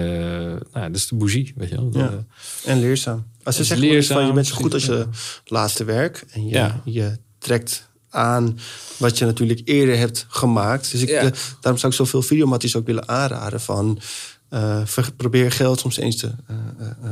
Nou, 0.73 0.87
dat 0.87 0.97
is 0.97 1.09
de 1.09 1.15
bougie, 1.17 1.53
weet 1.57 1.69
je 1.69 1.75
wel. 1.77 1.89
Ja. 1.93 2.09
De- 2.09 2.25
En 2.65 2.81
leerzaam. 2.81 3.27
Als 3.43 3.57
ze 3.57 3.65
zeggen 3.65 3.87
wel 3.87 3.97
eens 3.97 4.07
van, 4.07 4.17
je 4.17 4.21
leerzaam, 4.23 4.35
bent 4.35 4.47
zo 4.47 4.55
goed 4.55 4.75
als 4.75 4.85
je 4.85 5.07
laatste 5.45 5.85
werk. 5.85 6.25
En 6.31 6.45
je, 6.47 6.55
Ja. 6.55 6.81
je 6.85 7.19
trekt 7.39 7.88
aan 8.11 8.59
wat 8.97 9.19
je 9.19 9.25
natuurlijk 9.25 9.61
eerder 9.65 9.97
hebt 9.99 10.27
gemaakt. 10.29 10.91
Dus 10.91 11.01
ik, 11.01 11.09
Ja. 11.09 11.21
eh, 11.21 11.31
daarom 11.61 11.81
zou 11.81 11.93
ik 11.93 11.99
zoveel 11.99 12.23
videomatties 12.23 12.77
ook 12.77 12.87
willen 12.87 13.09
aanraden 13.09 13.61
van... 13.61 14.01
eh, 14.49 14.81
ver- 14.85 15.13
probeer 15.17 15.53
geld 15.53 15.81
soms 15.81 15.97
eens 15.97 16.17
te 16.17 16.31
eh, 16.47 16.55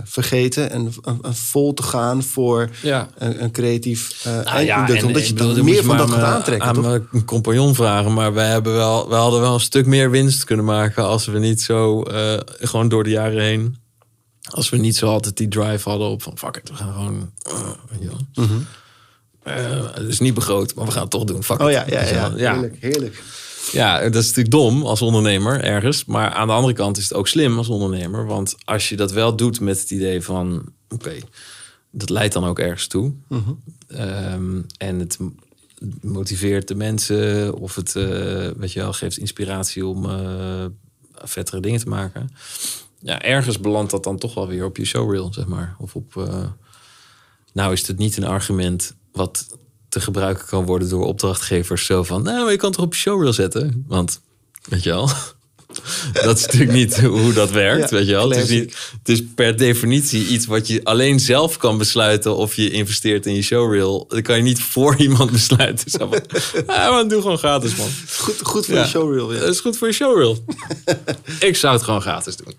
vergeten 0.05 0.71
en 0.71 0.93
vol 1.23 1.75
te 1.75 1.83
gaan 1.83 2.23
voor 2.23 2.71
ja. 2.83 3.09
een, 3.19 3.43
een 3.43 3.51
creatief 3.51 4.21
Nou 4.25 4.45
eindproduct. 4.45 4.99
en- 5.01 5.07
omdat 5.07 5.27
je 5.27 5.33
bedoel, 5.35 5.55
dan 5.55 5.65
meer 5.65 5.85
van 5.85 5.97
dat 5.97 6.11
gaat 6.11 6.23
aantrekken. 6.35 6.69
Aan 6.69 6.75
toch? 6.75 6.85
mijn 6.85 7.25
compagnon 7.25 7.75
vragen, 7.75 8.15
maar 8.15 8.33
wij, 8.35 8.49
hebben 8.49 8.73
wel, 8.75 9.09
wij 9.09 9.19
hadden 9.19 9.41
wel 9.41 9.55
een 9.55 9.61
stuk 9.61 9.87
meer 9.87 10.11
winst 10.11 10.45
kunnen 10.45 10.65
maken 10.65 11.05
als 11.05 11.27
we 11.27 11.39
niet 11.39 11.63
zo, 11.63 12.03
gewoon 12.61 12.89
door 12.89 13.05
de 13.05 13.11
jaren 13.11 13.43
heen, 13.43 13.77
als 14.51 14.69
we 14.69 14.77
niet 14.77 14.97
zo 14.97 15.07
altijd 15.07 15.37
die 15.37 15.49
drive 15.49 15.89
hadden 15.89 16.09
op 16.09 16.23
van 16.23 16.39
fuck 16.39 16.57
it, 16.57 16.69
we 16.69 16.75
gaan 16.75 16.93
gewoon, 16.93 17.31
Eh, 19.47 19.95
het 19.95 20.09
is 20.09 20.21
niet 20.21 20.35
begroot, 20.35 20.75
maar 20.75 20.85
we 20.85 20.91
gaan 20.91 21.03
het 21.03 21.11
toch 21.11 21.25
doen. 21.25 21.45
Fuck. 21.45 21.61
Oh 21.61 21.71
ja, 21.71 21.85
ja, 21.89 22.03
je 22.03 22.15
ja. 22.15 22.29
wel. 22.29 22.39
ja. 22.39 22.53
Heerlijk, 22.53 22.77
heerlijk. 22.81 23.23
Ja, 23.73 24.01
dat 24.01 24.23
is 24.23 24.27
natuurlijk 24.27 24.51
dom 24.51 24.83
als 24.83 25.03
ondernemer 25.03 25.65
ergens. 25.65 26.05
Maar 26.05 26.31
aan 26.31 26.47
de 26.47 26.53
andere 26.53 26.75
kant 26.75 26.97
is 26.97 27.03
het 27.03 27.15
ook 27.15 27.29
slim 27.29 27.59
als 27.59 27.69
ondernemer. 27.69 28.27
Want 28.27 28.57
als 28.65 28.89
je 28.89 28.97
dat 28.97 29.13
wel 29.13 29.37
doet 29.37 29.61
met 29.61 29.81
het 29.81 29.91
idee 29.91 30.23
van... 30.23 30.73
oké, 30.89 31.15
dat 31.91 32.11
leidt 32.11 32.33
dan 32.33 32.45
ook 32.45 32.59
ergens 32.59 32.87
toe. 32.87 33.13
Mhm. 33.29 33.53
Ehm, 33.89 34.61
en 34.79 34.99
het 34.99 35.19
motiveert 36.01 36.69
de 36.69 36.75
mensen... 36.75 37.55
of 37.55 37.75
het 37.75 37.97
eh, 37.97 38.05
weet 38.57 38.73
je 38.73 38.81
wel, 38.81 38.93
geeft 38.93 39.19
inspiratie 39.19 39.87
om 39.87 40.11
eh 40.11 40.65
vettere 41.23 41.61
dingen 41.61 41.81
te 41.81 41.89
maken. 41.89 42.31
Ja, 43.01 43.23
ergens 43.23 43.61
belandt 43.61 43.91
dat 43.91 44.05
dan 44.05 44.19
toch 44.19 44.35
wel 44.35 44.49
weer 44.49 44.65
op 44.65 44.77
je 44.77 44.85
showreel, 44.85 45.33
zeg 45.33 45.47
maar. 45.47 45.77
Of 45.79 45.95
op... 45.95 46.17
eh, 46.17 46.45
nou 47.53 47.73
is 47.73 47.87
het 47.87 47.99
niet 47.99 48.17
een 48.17 48.25
argument 48.25 48.97
wat 49.17 49.47
te 49.89 50.01
gebruiken 50.01 50.47
kan 50.47 50.65
worden 50.65 50.89
door 50.89 51.05
opdrachtgevers. 51.07 51.87
Zo 51.87 52.03
van, 52.03 52.23
nou, 52.23 52.51
je 52.51 52.57
kan 52.57 52.69
het 52.69 52.77
toch 52.79 52.87
op 52.87 52.95
je 52.95 53.01
showreel 53.01 53.33
zetten? 53.33 53.85
Want, 53.89 54.21
weet 54.69 54.83
je 54.83 54.91
wel, 54.91 55.11
dat 56.27 56.37
is 56.39 56.45
natuurlijk 56.45 56.73
niet 56.73 57.01
hoe 57.01 57.33
dat 57.33 57.51
werkt, 57.51 57.91
Ja, 57.91 57.97
weet 57.97 58.07
je 58.07 58.13
wel. 58.13 58.31
Het 58.31 58.39
is, 58.43 58.49
niet, 58.49 58.77
het 58.99 59.09
is 59.09 59.23
per 59.35 59.57
definitie 59.57 60.27
iets 60.27 60.47
wat 60.47 60.67
je 60.69 60.85
alleen 60.85 61.21
zelf 61.21 61.57
kan 61.57 61.79
besluiten 61.79 62.37
of 62.37 62.55
je 62.55 62.71
investeert 62.71 63.27
in 63.27 63.35
je 63.35 63.43
showreel. 63.43 64.05
Dat 64.09 64.23
kan 64.23 64.37
je 64.37 64.43
niet 64.43 64.63
voor 64.63 64.97
iemand 65.07 65.31
besluiten. 65.31 65.91
Zo 65.91 65.99
van, 65.99 66.21
ah, 66.67 66.91
maar 66.91 67.09
doe 67.09 67.21
gewoon 67.21 67.39
gratis, 67.39 67.77
man. 67.77 67.89
Goed, 68.19 68.41
goed 68.43 68.67
voor 68.67 68.75
Ja. 68.75 68.83
de 68.83 68.89
showreel. 68.89 69.33
Ja. 69.35 69.41
Dat 69.41 69.49
is 69.55 69.61
goed 69.61 69.77
voor 69.77 69.89
je 69.89 69.95
showreel. 69.95 70.45
ik 71.41 71.57
zou 71.57 71.75
het 71.75 71.83
gewoon 71.83 72.01
gratis 72.03 72.37
doen. 72.37 72.55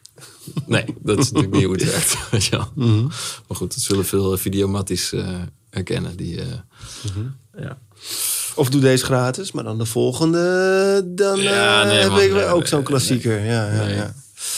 Nee, 0.65 0.85
dat 0.99 1.17
is 1.19 1.25
natuurlijk 1.31 1.53
niet 1.53 1.63
hoe 1.63 1.73
het 1.73 1.83
werkt. 1.91 2.17
Weet 2.31 2.45
je 2.45 2.51
wel. 2.51 2.67
Mhm. 2.75 3.01
Maar 3.47 3.57
goed, 3.57 3.73
dat 3.73 3.83
zullen 3.83 4.05
veel 4.05 4.37
videomatties 4.37 5.13
eh 5.13 5.41
herkennen. 5.77 6.15
Die, 6.17 6.41
eh, 6.41 6.47
Mhm. 7.11 7.25
ja. 7.63 7.77
Of 8.55 8.69
doe 8.69 8.81
deze 8.81 9.05
gratis, 9.05 9.51
maar 9.51 9.63
dan 9.63 9.77
de 9.77 9.85
volgende. 9.85 11.01
Dan 11.05 11.39
Ja, 11.41 11.81
eh, 11.81 11.87
nee, 11.87 11.97
heb 11.97 12.09
man, 12.09 12.19
ik 12.21 12.31
nee, 12.33 12.45
ook 12.45 12.59
nee, 12.59 12.67
zo'n 12.67 12.77
nee, 12.77 12.87
klassieker. 12.87 13.39
Ja, 13.45 13.73
ja, 13.73 13.83
Nee. 13.85 13.95
ja. 13.95 14.13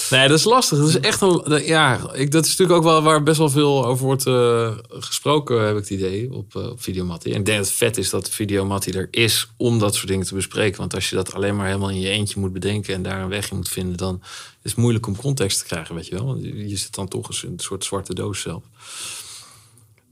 Nee, 0.09 0.27
dat 0.27 0.37
is 0.37 0.43
lastig. 0.43 0.77
Dat 0.77 0.87
is 0.87 0.99
echt 0.99 1.21
een. 1.21 1.63
Ja, 1.65 1.99
ik, 2.13 2.31
dat 2.31 2.43
is 2.45 2.49
natuurlijk 2.49 2.77
ook 2.77 2.83
wel 2.83 3.01
waar 3.01 3.23
best 3.23 3.37
wel 3.37 3.49
veel 3.49 3.85
over 3.85 4.05
wordt 4.05 4.25
eh, 4.25 4.77
gesproken, 4.89 5.61
heb 5.65 5.75
ik 5.75 5.79
het 5.81 5.89
idee, 5.89 6.33
op, 6.33 6.55
eh 6.55 6.69
op 6.69 6.81
Videomattie. 6.81 7.33
En 7.33 7.39
ik 7.39 7.45
denk 7.45 7.57
dat 7.57 7.67
het 7.67 7.75
vet 7.77 7.97
is 7.97 8.09
dat 8.09 8.29
Videomattie 8.29 8.93
er 8.93 9.07
is 9.11 9.49
om 9.57 9.79
dat 9.79 9.95
soort 9.95 10.07
dingen 10.07 10.25
te 10.25 10.33
bespreken. 10.35 10.79
Want 10.79 10.93
als 10.95 11.09
je 11.09 11.15
dat 11.15 11.33
alleen 11.33 11.55
maar 11.55 11.65
helemaal 11.65 11.89
in 11.89 11.99
je 11.99 12.09
eentje 12.09 12.39
moet 12.39 12.53
bedenken 12.53 12.93
en 12.93 13.01
daar 13.03 13.21
een 13.21 13.29
weg 13.29 13.49
in 13.49 13.55
moet 13.55 13.69
vinden, 13.69 13.97
dan 13.97 14.19
is 14.63 14.71
het 14.71 14.79
moeilijk 14.79 15.07
om 15.07 15.15
context 15.15 15.59
te 15.59 15.65
krijgen, 15.65 15.95
weet 15.95 16.07
je 16.07 16.15
wel. 16.15 16.25
Want 16.25 16.43
je 16.43 16.69
je 16.69 16.77
zit 16.77 16.95
dan 16.95 17.07
toch 17.07 17.27
eens 17.27 17.43
in 17.43 17.51
een 17.51 17.59
soort 17.59 17.83
zwarte 17.85 18.13
doos 18.13 18.41
zelf. 18.41 18.63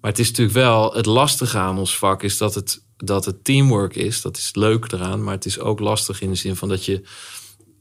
Maar 0.08 0.16
het 0.16 0.26
is 0.26 0.32
natuurlijk 0.32 0.58
wel 0.58 0.94
het 0.94 1.06
lastige 1.06 1.58
aan 1.58 1.78
ons 1.78 1.98
vak 1.98 2.24
is 2.24 2.38
dat 2.38 2.56
het, 2.56 2.84
dat 2.98 3.26
het 3.26 3.44
teamwork 3.44 3.96
is. 3.96 4.22
Dat 4.22 4.38
is 4.38 4.56
leuk 4.56 4.92
eraan, 4.92 5.24
maar 5.24 5.34
het 5.34 5.46
is 5.46 5.60
ook 5.60 5.80
lastig 5.80 6.22
in 6.22 6.30
de 6.30 6.36
zin 6.36 6.56
van 6.56 6.70
dat 6.70 6.86
je 6.86 7.02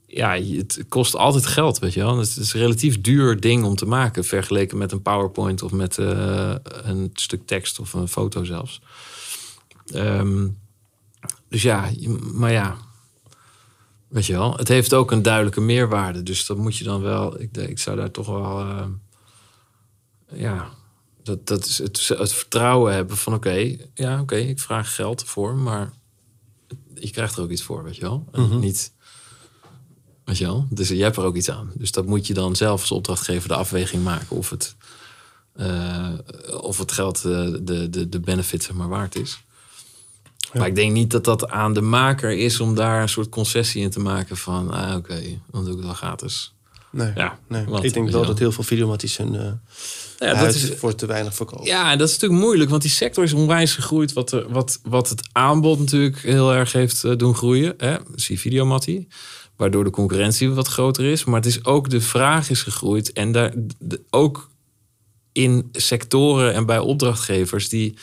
ja, 0.06 0.40
het 0.40 0.84
kost 0.88 1.16
altijd 1.16 1.46
geld, 1.46 1.78
weet 1.78 1.94
je 1.94 2.00
wel. 2.00 2.18
Het 2.18 2.36
is 2.36 2.52
een 2.52 2.60
relatief 2.60 3.00
duur 3.00 3.40
ding 3.40 3.64
om 3.64 3.76
te 3.76 3.86
maken, 3.86 4.24
vergeleken 4.24 4.78
met 4.78 4.92
een 4.92 5.02
PowerPoint 5.02 5.62
of 5.62 5.72
met 5.72 5.98
eh, 5.98 6.54
een 6.64 7.10
stuk 7.12 7.46
tekst 7.46 7.78
of 7.78 7.92
een 7.92 8.08
foto 8.08 8.44
zelfs. 8.44 8.80
Ehm, 9.86 10.48
dus 11.48 11.62
ja, 11.62 11.90
maar 12.32 12.52
ja, 12.52 12.76
weet 14.08 14.26
je 14.26 14.32
wel, 14.32 14.56
het 14.56 14.68
heeft 14.68 14.94
ook 14.94 15.10
een 15.10 15.22
duidelijke 15.22 15.60
meerwaarde. 15.60 16.22
Dus 16.22 16.46
dat 16.46 16.56
moet 16.56 16.76
je 16.76 16.84
dan 16.84 17.02
wel, 17.02 17.40
ik, 17.40 17.56
ik 17.56 17.78
zou 17.78 17.96
daar 17.96 18.10
toch 18.10 18.26
wel, 18.26 18.60
eh, 18.60 18.86
ja, 20.32 20.74
dat, 21.26 21.46
dat 21.46 21.64
is 21.64 21.78
het, 21.78 22.08
het 22.08 22.32
vertrouwen 22.32 22.94
hebben 22.94 23.16
van 23.16 23.34
oké, 23.34 23.76
ja, 23.94 24.20
oké, 24.20 24.36
ik 24.36 24.60
vraag 24.60 24.94
geld 24.94 25.24
voor, 25.24 25.54
maar 25.54 25.92
je 26.94 27.10
krijgt 27.10 27.36
er 27.36 27.42
ook 27.42 27.50
iets 27.50 27.62
voor, 27.62 27.84
weet 27.84 27.96
je 27.96 28.02
wel. 28.02 28.24
En 28.32 28.42
Mhm. 28.42 28.58
Niet 28.58 28.94
Weet 30.26 30.38
je 30.38 30.44
wel? 30.44 30.66
Dus 30.70 30.88
jij 30.88 30.98
hebt 30.98 31.16
er 31.16 31.24
ook 31.24 31.36
iets 31.36 31.50
aan. 31.50 31.72
Dus 31.74 31.90
dat 31.90 32.06
moet 32.06 32.26
je 32.26 32.34
dan 32.34 32.56
zelf 32.56 32.80
als 32.80 32.90
opdrachtgever 32.90 33.48
de 33.48 33.54
afweging 33.54 34.04
maken 34.04 34.36
of 34.36 34.50
het, 34.50 34.76
eh, 35.52 36.12
of 36.60 36.78
het 36.78 36.92
geld 36.92 37.16
eh, 37.16 37.22
de, 37.60 37.90
de, 37.90 38.08
de 38.08 38.20
benefit 38.20 38.62
zeg 38.62 38.76
maar 38.76 38.88
waard 38.88 39.16
is. 39.16 39.40
Maar 40.52 40.66
ik 40.66 40.74
denk 40.74 40.92
niet 40.92 41.10
dat 41.10 41.24
dat 41.24 41.48
aan 41.48 41.74
de 41.74 41.80
maker 41.80 42.32
is 42.32 42.60
om 42.60 42.74
daar 42.74 43.02
een 43.02 43.08
soort 43.08 43.28
concessie 43.28 43.82
in 43.82 43.90
te 43.90 44.00
maken 44.00 44.36
van, 44.36 44.70
ah 44.70 44.96
oké, 44.96 45.40
dan 45.50 45.64
doe 45.64 45.70
ik 45.70 45.76
het 45.76 45.86
wel 45.86 45.94
gratis. 45.94 46.54
Nee, 46.96 47.12
Ja, 47.14 47.38
nee. 47.48 47.64
ik 47.82 47.92
denk 47.94 48.10
wel 48.10 48.26
dat 48.26 48.38
heel 48.38 48.52
veel 48.52 48.64
videomatties 48.64 49.16
hun 49.16 49.34
eh 49.34 49.52
Ja, 50.18 50.44
dat 50.44 50.54
is, 50.54 50.70
voor 50.76 50.94
te 50.94 51.06
weinig 51.06 51.34
verkopen. 51.34 51.66
Ja, 51.66 51.92
en 51.92 51.98
dat 51.98 52.08
is 52.08 52.14
natuurlijk 52.14 52.40
moeilijk, 52.42 52.70
want 52.70 52.82
die 52.82 52.90
sector 52.90 53.24
is 53.24 53.32
onwijs 53.32 53.74
gegroeid. 53.74 54.12
Wat, 54.12 54.32
er, 54.32 54.52
wat, 54.52 54.80
wat 54.82 55.08
het 55.08 55.28
aanbod 55.32 55.78
natuurlijk 55.78 56.18
heel 56.22 56.52
erg 56.52 56.72
heeft 56.72 57.04
eh, 57.04 57.16
doen 57.16 57.34
groeien. 57.34 57.74
Hè? 57.76 57.96
Zie 58.14 58.38
videomattie. 58.40 59.08
Waardoor 59.56 59.84
de 59.84 59.90
concurrentie 59.90 60.50
wat 60.50 60.66
groter 60.68 61.04
is. 61.04 61.24
Maar 61.24 61.36
het 61.36 61.46
is 61.46 61.64
ook 61.64 61.90
de 61.90 62.00
vraag 62.00 62.50
is 62.50 62.62
gegroeid. 62.62 63.12
En 63.12 63.32
daar, 63.32 63.52
de- 63.78 64.00
ook 64.10 64.50
in 65.32 65.68
sectoren 65.72 66.54
en 66.54 66.66
bij 66.66 66.78
opdrachtgevers 66.78 67.68
die 67.68 67.94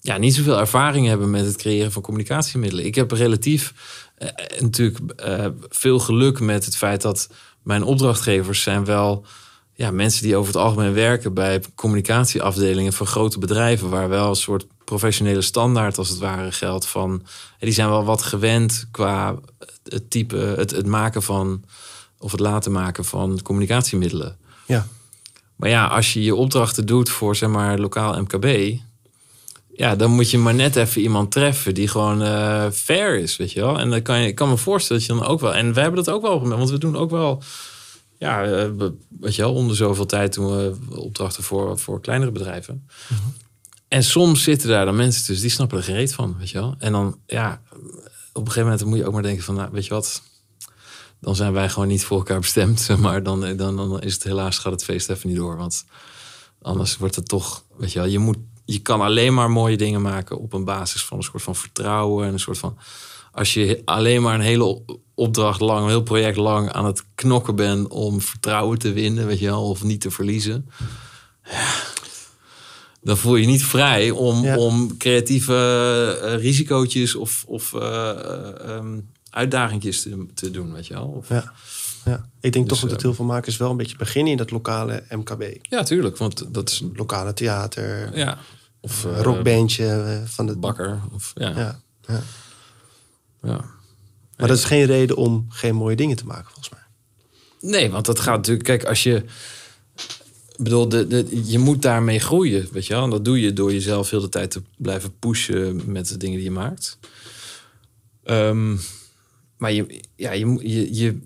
ja, 0.00 0.16
niet 0.16 0.34
zoveel 0.34 0.58
ervaring 0.58 1.06
hebben 1.06 1.30
met 1.30 1.44
het 1.44 1.56
creëren 1.56 1.92
van 1.92 2.02
communicatiemiddelen. 2.02 2.84
Ik 2.84 2.94
heb 2.94 3.10
relatief 3.10 3.74
eh, 4.16 4.28
natuurlijk 4.60 4.98
eh, 5.16 5.46
veel 5.68 5.98
geluk 5.98 6.40
met 6.40 6.64
het 6.64 6.76
feit 6.76 7.02
dat 7.02 7.28
mijn 7.70 7.82
opdrachtgevers 7.82 8.62
zijn 8.62 8.84
wel 8.84 9.24
ja, 9.72 9.90
mensen 9.90 10.22
die 10.22 10.36
over 10.36 10.52
het 10.52 10.62
algemeen 10.62 10.92
werken 10.92 11.34
bij 11.34 11.62
communicatieafdelingen 11.74 12.92
van 12.92 13.06
grote 13.06 13.38
bedrijven, 13.38 13.90
waar 13.90 14.08
wel 14.08 14.28
een 14.28 14.36
soort 14.36 14.66
professionele 14.84 15.40
standaard 15.40 15.98
als 15.98 16.08
het 16.08 16.18
ware 16.18 16.52
geldt 16.52 16.86
van. 16.86 17.10
en 17.58 17.66
die 17.66 17.72
zijn 17.72 17.88
wel 17.88 18.04
wat 18.04 18.22
gewend 18.22 18.88
qua 18.90 19.38
het 19.84 20.10
type, 20.10 20.36
het, 20.36 20.70
het 20.70 20.86
maken 20.86 21.22
van 21.22 21.64
of 22.18 22.30
het 22.30 22.40
laten 22.40 22.72
maken 22.72 23.04
van 23.04 23.40
communicatiemiddelen. 23.42 24.36
Ja. 24.66 24.86
Maar 25.56 25.68
ja, 25.68 25.86
als 25.86 26.12
je 26.12 26.22
je 26.22 26.34
opdrachten 26.34 26.86
doet 26.86 27.10
voor 27.10 27.36
zeg 27.36 27.48
maar 27.48 27.78
lokaal 27.78 28.20
MKB, 28.20 28.78
ja, 29.80 29.96
dan 29.96 30.10
moet 30.10 30.30
je 30.30 30.38
maar 30.38 30.54
net 30.54 30.76
even 30.76 31.02
iemand 31.02 31.32
treffen 31.32 31.74
die 31.74 31.88
gewoon 31.88 32.22
eh, 32.22 32.70
fair 32.72 33.18
is, 33.18 33.36
weet 33.36 33.52
je 33.52 33.60
wel. 33.60 33.78
En 33.78 33.90
dan 33.90 34.02
kan 34.02 34.20
je, 34.20 34.26
ik 34.28 34.34
kan 34.34 34.48
me 34.48 34.56
voorstellen 34.56 35.02
dat 35.06 35.10
je 35.16 35.18
dan 35.22 35.30
ook 35.30 35.40
wel. 35.40 35.54
En 35.54 35.72
wij 35.72 35.82
hebben 35.82 36.04
dat 36.04 36.14
ook 36.14 36.22
wel 36.22 36.32
gemerkt, 36.38 36.58
want 36.58 36.70
we 36.70 36.78
doen 36.78 36.96
ook 36.96 37.10
wel. 37.10 37.42
Ja, 38.18 38.44
eh, 38.44 38.50
we- 38.76 38.94
weet 39.20 39.34
je 39.34 39.42
wel, 39.42 39.54
onder 39.54 39.76
zoveel 39.76 40.06
tijd 40.06 40.34
doen 40.34 40.46
we 40.56 40.76
opdrachten 40.96 41.42
voor, 41.42 41.78
voor 41.78 42.00
kleinere 42.00 42.30
bedrijven. 42.30 42.86
En 43.88 44.04
soms 44.04 44.42
zitten 44.42 44.68
daar 44.68 44.84
dan 44.84 44.96
mensen 44.96 45.24
tussen 45.24 45.44
die 45.46 45.54
snappen 45.54 45.78
er 45.78 45.84
geen 45.84 45.94
reet 45.94 46.14
van, 46.14 46.36
weet 46.38 46.50
je 46.50 46.58
wel. 46.58 46.74
En 46.78 46.92
dan, 46.92 47.18
ja, 47.26 47.62
op 48.32 48.46
een 48.46 48.52
gegeven 48.52 48.62
moment 48.70 48.84
moet 48.84 48.98
je 48.98 49.06
ook 49.06 49.12
maar 49.12 49.22
denken 49.22 49.44
van, 49.44 49.54
nou, 49.54 49.68
weet 49.72 49.84
je 49.86 49.94
wat, 49.94 50.22
dan 51.20 51.36
zijn 51.36 51.52
wij 51.52 51.68
gewoon 51.68 51.88
niet 51.88 52.04
voor 52.04 52.16
elkaar 52.16 52.40
bestemd. 52.40 52.88
Maar 52.98 53.22
dan, 53.22 53.56
dan, 53.56 53.76
dan 53.76 54.00
is 54.00 54.14
het 54.14 54.22
helaas 54.24 54.58
gaat 54.58 54.72
het 54.72 54.84
feest 54.84 55.08
even 55.10 55.28
niet 55.28 55.38
door. 55.38 55.56
Want 55.56 55.84
anders 56.62 56.96
wordt 56.96 57.14
het 57.16 57.28
toch, 57.28 57.64
weet 57.76 57.92
je 57.92 57.98
wel, 57.98 58.08
je 58.08 58.18
moet, 58.18 58.36
je 58.72 58.78
kan 58.78 59.00
alleen 59.00 59.34
maar 59.34 59.50
mooie 59.50 59.76
dingen 59.76 60.02
maken 60.02 60.38
op 60.38 60.52
een 60.52 60.64
basis 60.64 61.04
van 61.04 61.16
een 61.16 61.22
soort 61.24 61.42
van 61.42 61.56
vertrouwen 61.56 62.26
en 62.26 62.32
een 62.32 62.40
soort 62.40 62.58
van. 62.58 62.78
Als 63.32 63.54
je 63.54 63.82
alleen 63.84 64.22
maar 64.22 64.34
een 64.34 64.40
hele 64.40 64.64
op- 64.64 64.98
opdracht 65.14 65.60
lang, 65.60 65.82
een 65.82 65.88
heel 65.88 66.02
project 66.02 66.36
lang 66.36 66.72
aan 66.72 66.84
het 66.84 67.04
knokken 67.14 67.54
bent 67.56 67.88
om 67.88 68.20
vertrouwen 68.20 68.78
te 68.78 68.92
winnen, 68.92 69.26
weet 69.26 69.38
je 69.38 69.46
wel, 69.46 69.68
of 69.68 69.82
niet 69.82 70.00
te 70.00 70.10
verliezen. 70.10 70.68
ja, 71.44 71.66
Dan 73.02 73.16
voel 73.16 73.34
je 73.36 73.40
je 73.42 73.46
niet 73.48 73.64
vrij 73.64 74.10
om, 74.10 74.42
Ja. 74.44 74.56
om 74.58 74.96
creatieve 74.96 76.36
risicootjes 76.36 77.14
of, 77.14 77.44
of 77.46 77.74
eh, 77.74 78.10
eh, 78.10 78.68
ehm, 78.76 78.98
uitdagingjes 79.30 80.02
te, 80.02 80.26
te 80.34 80.50
doen, 80.50 80.72
weet 80.72 80.86
je 80.86 80.94
wel. 80.94 81.06
Of, 81.06 81.28
Ja. 81.28 81.52
ja. 82.04 82.28
Ik 82.40 82.52
denk 82.52 82.68
Dus, 82.68 82.78
toch 82.80 82.88
dat 82.88 82.98
eh, 82.98 83.04
heel 83.04 83.14
veel 83.14 83.24
makers 83.24 83.56
wel 83.56 83.70
een 83.70 83.76
beetje 83.76 83.96
beginnen 83.96 84.32
in 84.32 84.38
dat 84.38 84.50
lokale 84.50 85.04
MKB. 85.08 85.42
ja, 85.62 85.82
tuurlijk, 85.82 86.16
want 86.16 86.54
dat 86.54 86.68
is 86.70 86.82
Lokale 86.94 87.34
theater, 87.34 88.16
ja. 88.18 88.38
Of 88.80 89.04
een 89.04 89.14
eh, 89.14 89.22
rockbandje 89.22 89.86
eh, 89.86 90.24
van 90.24 90.46
de 90.46 90.56
bakker. 90.56 91.00
Of, 91.12 91.32
ja, 91.34 91.48
ja. 91.48 91.82
Ja, 92.06 92.22
ja. 93.42 93.64
Maar 94.36 94.48
dat 94.48 94.58
is 94.58 94.64
geen 94.64 94.84
reden 94.84 95.16
om 95.16 95.46
geen 95.48 95.74
mooie 95.74 95.96
dingen 95.96 96.16
te 96.16 96.26
maken, 96.26 96.44
volgens 96.44 96.70
mij. 96.70 96.80
Nee, 97.70 97.90
want 97.90 98.06
dat 98.06 98.20
gaat 98.20 98.36
natuurlijk. 98.36 98.64
Kijk, 98.64 98.84
als 98.84 99.02
je. 99.02 99.24
Ik 100.56 100.66
bedoel, 100.66 100.88
de, 100.88 101.06
de, 101.06 101.42
je 101.44 101.58
moet 101.58 101.82
daarmee 101.82 102.18
groeien, 102.18 102.68
weet 102.72 102.86
je 102.86 102.94
wel. 102.94 103.04
En 103.04 103.10
dat 103.10 103.24
doe 103.24 103.40
je 103.40 103.52
door 103.52 103.72
jezelf 103.72 104.10
heel 104.10 104.20
de 104.20 104.28
tijd 104.28 104.50
te 104.50 104.62
blijven 104.76 105.18
pushen 105.18 105.92
met 105.92 106.08
de 106.08 106.16
dingen 106.16 106.36
die 106.36 106.44
je 106.44 106.50
maakt. 106.50 106.98
Ehm, 108.24 108.76
maar 109.56 109.72
je, 109.72 110.00
ja, 110.16 110.32
je, 110.32 110.58
je, 110.68 110.94
je, 110.94 111.18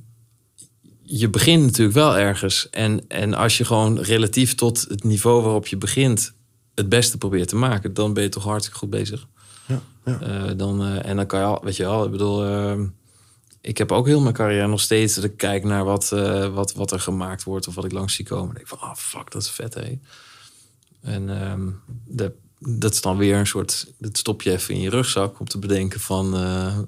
je 1.03 1.29
begint 1.29 1.63
natuurlijk 1.63 1.97
wel 1.97 2.17
ergens. 2.17 2.71
En, 2.71 3.09
en 3.09 3.35
als 3.35 3.59
je 3.59 3.65
gewoon 3.65 3.99
relatief 3.99 4.55
tot 4.55 4.85
het 4.89 5.05
niveau 5.05 5.43
waarop 5.43 5.67
je 5.67 5.77
begint... 5.77 6.35
het 6.75 6.89
beste 6.89 7.19
probeert 7.19 7.49
te 7.49 7.57
maken... 7.57 7.95
dan 7.95 8.13
ben 8.13 8.23
je 8.23 8.29
toch 8.29 8.45
hartstikke 8.45 8.79
goed 8.79 8.91
bezig. 8.91 9.27
Ja, 9.67 9.83
ja. 10.05 10.21
Eh, 10.21 10.53
dan, 10.57 10.83
eh, 10.83 11.07
en 11.09 11.17
dan 11.17 11.27
kan 11.27 11.39
je 11.41 11.47
al, 11.47 11.61
weet 11.65 11.77
je 11.77 11.83
wel, 11.83 12.05
ik 12.05 12.11
bedoel, 12.11 12.45
ehm, 12.45 12.87
ik 13.61 13.79
heb 13.79 13.93
ook 13.93 14.07
heel 14.07 14.21
mijn 14.21 14.35
carrière 14.35 14.67
nog 14.67 14.81
steeds 14.81 15.15
dat 15.15 15.25
ik 15.25 15.37
kijk 15.37 15.65
naar 15.65 15.85
wat, 15.85 16.13
eh, 16.13 16.55
wat, 16.55 16.75
wat 16.75 16.93
er 16.93 17.01
gemaakt 17.01 17.43
wordt 17.43 17.69
of 17.69 17.75
wat 17.75 17.85
ik 17.85 17.93
langs 17.93 18.15
zie 18.15 18.25
komen. 18.25 18.55
En 18.55 18.61
ik 18.61 18.67
van, 18.67 18.81
ah 18.81 18.95
fuck, 18.97 19.31
dat 19.31 19.43
is 19.43 19.51
vet, 19.51 19.75
hé. 19.75 19.99
En 21.01 21.41
ehm, 21.41 21.71
de, 22.07 22.33
dat 22.59 22.93
is 22.93 23.01
dan 23.01 23.17
weer 23.17 23.37
een 23.37 23.47
soort, 23.47 23.93
dat 23.99 24.19
stop 24.19 24.43
je 24.43 24.51
even 24.51 24.75
in 24.75 24.81
je 24.81 24.91
rugzak 24.91 25.41
om 25.41 25.47
te 25.49 25.59
bedenken 25.59 26.01
van, 26.01 26.35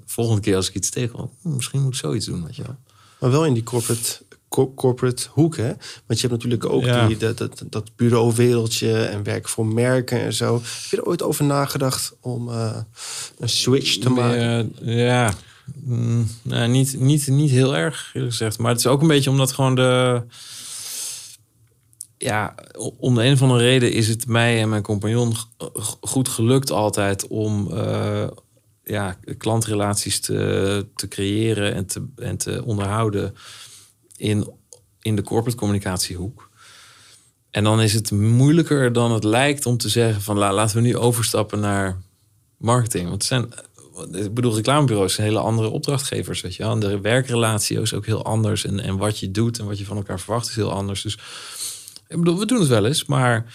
volgende 0.05 0.41
keer 0.41 0.55
als 0.55 0.69
ik 0.69 0.75
iets 0.75 0.89
tegenkom, 0.89 1.31
misschien 1.41 1.81
moet 1.81 1.93
ik 1.93 1.99
zoiets 1.99 2.25
doen, 2.25 2.45
weet 2.45 2.55
je 2.55 2.63
wel. 2.63 2.75
Maar 3.19 3.31
wel 3.31 3.45
in 3.45 3.53
die 3.53 3.63
corporate, 3.63 4.21
co- 4.26 4.26
corporate 4.75 5.27
hoek, 5.29 5.57
hè? 5.57 5.71
Want 6.05 6.19
je 6.19 6.27
hebt 6.27 6.31
natuurlijk 6.31 6.65
ook 6.65 6.83
Ja. 6.83 7.07
die, 7.07 7.17
dat, 7.17 7.37
dat, 7.37 7.63
dat 7.69 7.95
bureauwereldje 7.95 9.03
en 9.03 9.23
werk 9.23 9.47
voor 9.47 9.65
merken 9.65 10.19
en 10.19 10.33
zo. 10.33 10.53
Heb 10.53 10.89
je 10.89 10.97
er 10.97 11.05
ooit 11.05 11.23
over 11.23 11.45
nagedacht 11.45 12.15
om 12.21 12.49
eh, 12.49 12.77
een 13.39 13.49
switch 13.49 13.97
te 13.97 14.09
maken? 14.09 14.73
Eh, 14.81 15.05
ja, 15.07 15.33
Mm, 15.83 16.27
nou, 16.41 16.67
niet, 16.69 16.99
niet, 16.99 17.27
niet 17.27 17.49
heel 17.49 17.75
erg, 17.75 18.09
eerlijk 18.13 18.33
gezegd. 18.33 18.57
Maar 18.57 18.71
het 18.71 18.79
is 18.79 18.87
ook 18.87 19.01
een 19.01 19.07
beetje 19.07 19.29
omdat 19.29 19.51
gewoon 19.51 19.75
de... 19.75 20.21
Ja, 22.17 22.55
om 22.97 23.15
de 23.15 23.23
een 23.23 23.33
of 23.33 23.41
andere 23.41 23.63
reden 23.63 23.91
is 23.91 24.07
het 24.07 24.27
mij 24.27 24.61
en 24.61 24.69
mijn 24.69 24.81
compagnon 24.81 25.33
goed 26.01 26.29
gelukt 26.29 26.71
altijd 26.71 27.27
om 27.27 27.71
eh, 27.71 28.27
ja, 28.83 29.17
klantrelaties 29.37 30.19
te, 30.19 30.85
te 30.95 31.07
creëren 31.07 31.73
en 31.73 31.85
te, 31.85 32.05
en 32.15 32.37
te 32.37 32.63
onderhouden. 32.65 33.35
In, 34.17 34.49
in 35.01 35.15
de 35.15 35.21
corporate 35.21 35.57
communicatiehoek. 35.57 36.49
En 37.51 37.63
dan 37.63 37.81
is 37.81 37.93
het 37.93 38.11
moeilijker 38.11 38.93
dan 38.93 39.11
het 39.11 39.23
lijkt 39.23 39.65
om 39.65 39.77
te 39.77 39.89
zeggen 39.89 40.21
van 40.21 40.37
la, 40.37 40.53
laten 40.53 40.75
we 40.75 40.81
nu 40.81 40.97
overstappen 40.97 41.59
naar 41.59 42.01
marketing. 42.57 43.09
Want 43.09 43.13
het 43.13 43.23
zijn, 43.23 43.53
ik 44.23 44.33
bedoel, 44.33 44.55
reclamebureaus 44.55 45.13
zijn 45.13 45.27
hele 45.27 45.39
andere 45.39 45.69
opdrachtgevers, 45.69 46.41
weet 46.41 46.55
je 46.55 46.63
wel. 46.63 46.71
En 46.71 46.79
de 46.79 46.99
werkrelatie 46.99 47.81
is 47.81 47.93
ook 47.93 48.05
heel 48.05 48.25
anders. 48.25 48.65
En, 48.65 48.79
en 48.79 48.97
wat 48.97 49.19
je 49.19 49.31
doet 49.31 49.59
en 49.59 49.65
wat 49.65 49.77
je 49.77 49.85
van 49.85 49.97
elkaar 49.97 50.19
verwacht 50.19 50.49
is 50.49 50.55
heel 50.55 50.71
anders. 50.71 51.01
Dus 51.01 51.17
ik 52.07 52.17
bedoel, 52.17 52.39
we 52.39 52.45
doen 52.45 52.59
het 52.59 52.67
wel 52.67 52.85
eens, 52.85 53.05
maar 53.05 53.53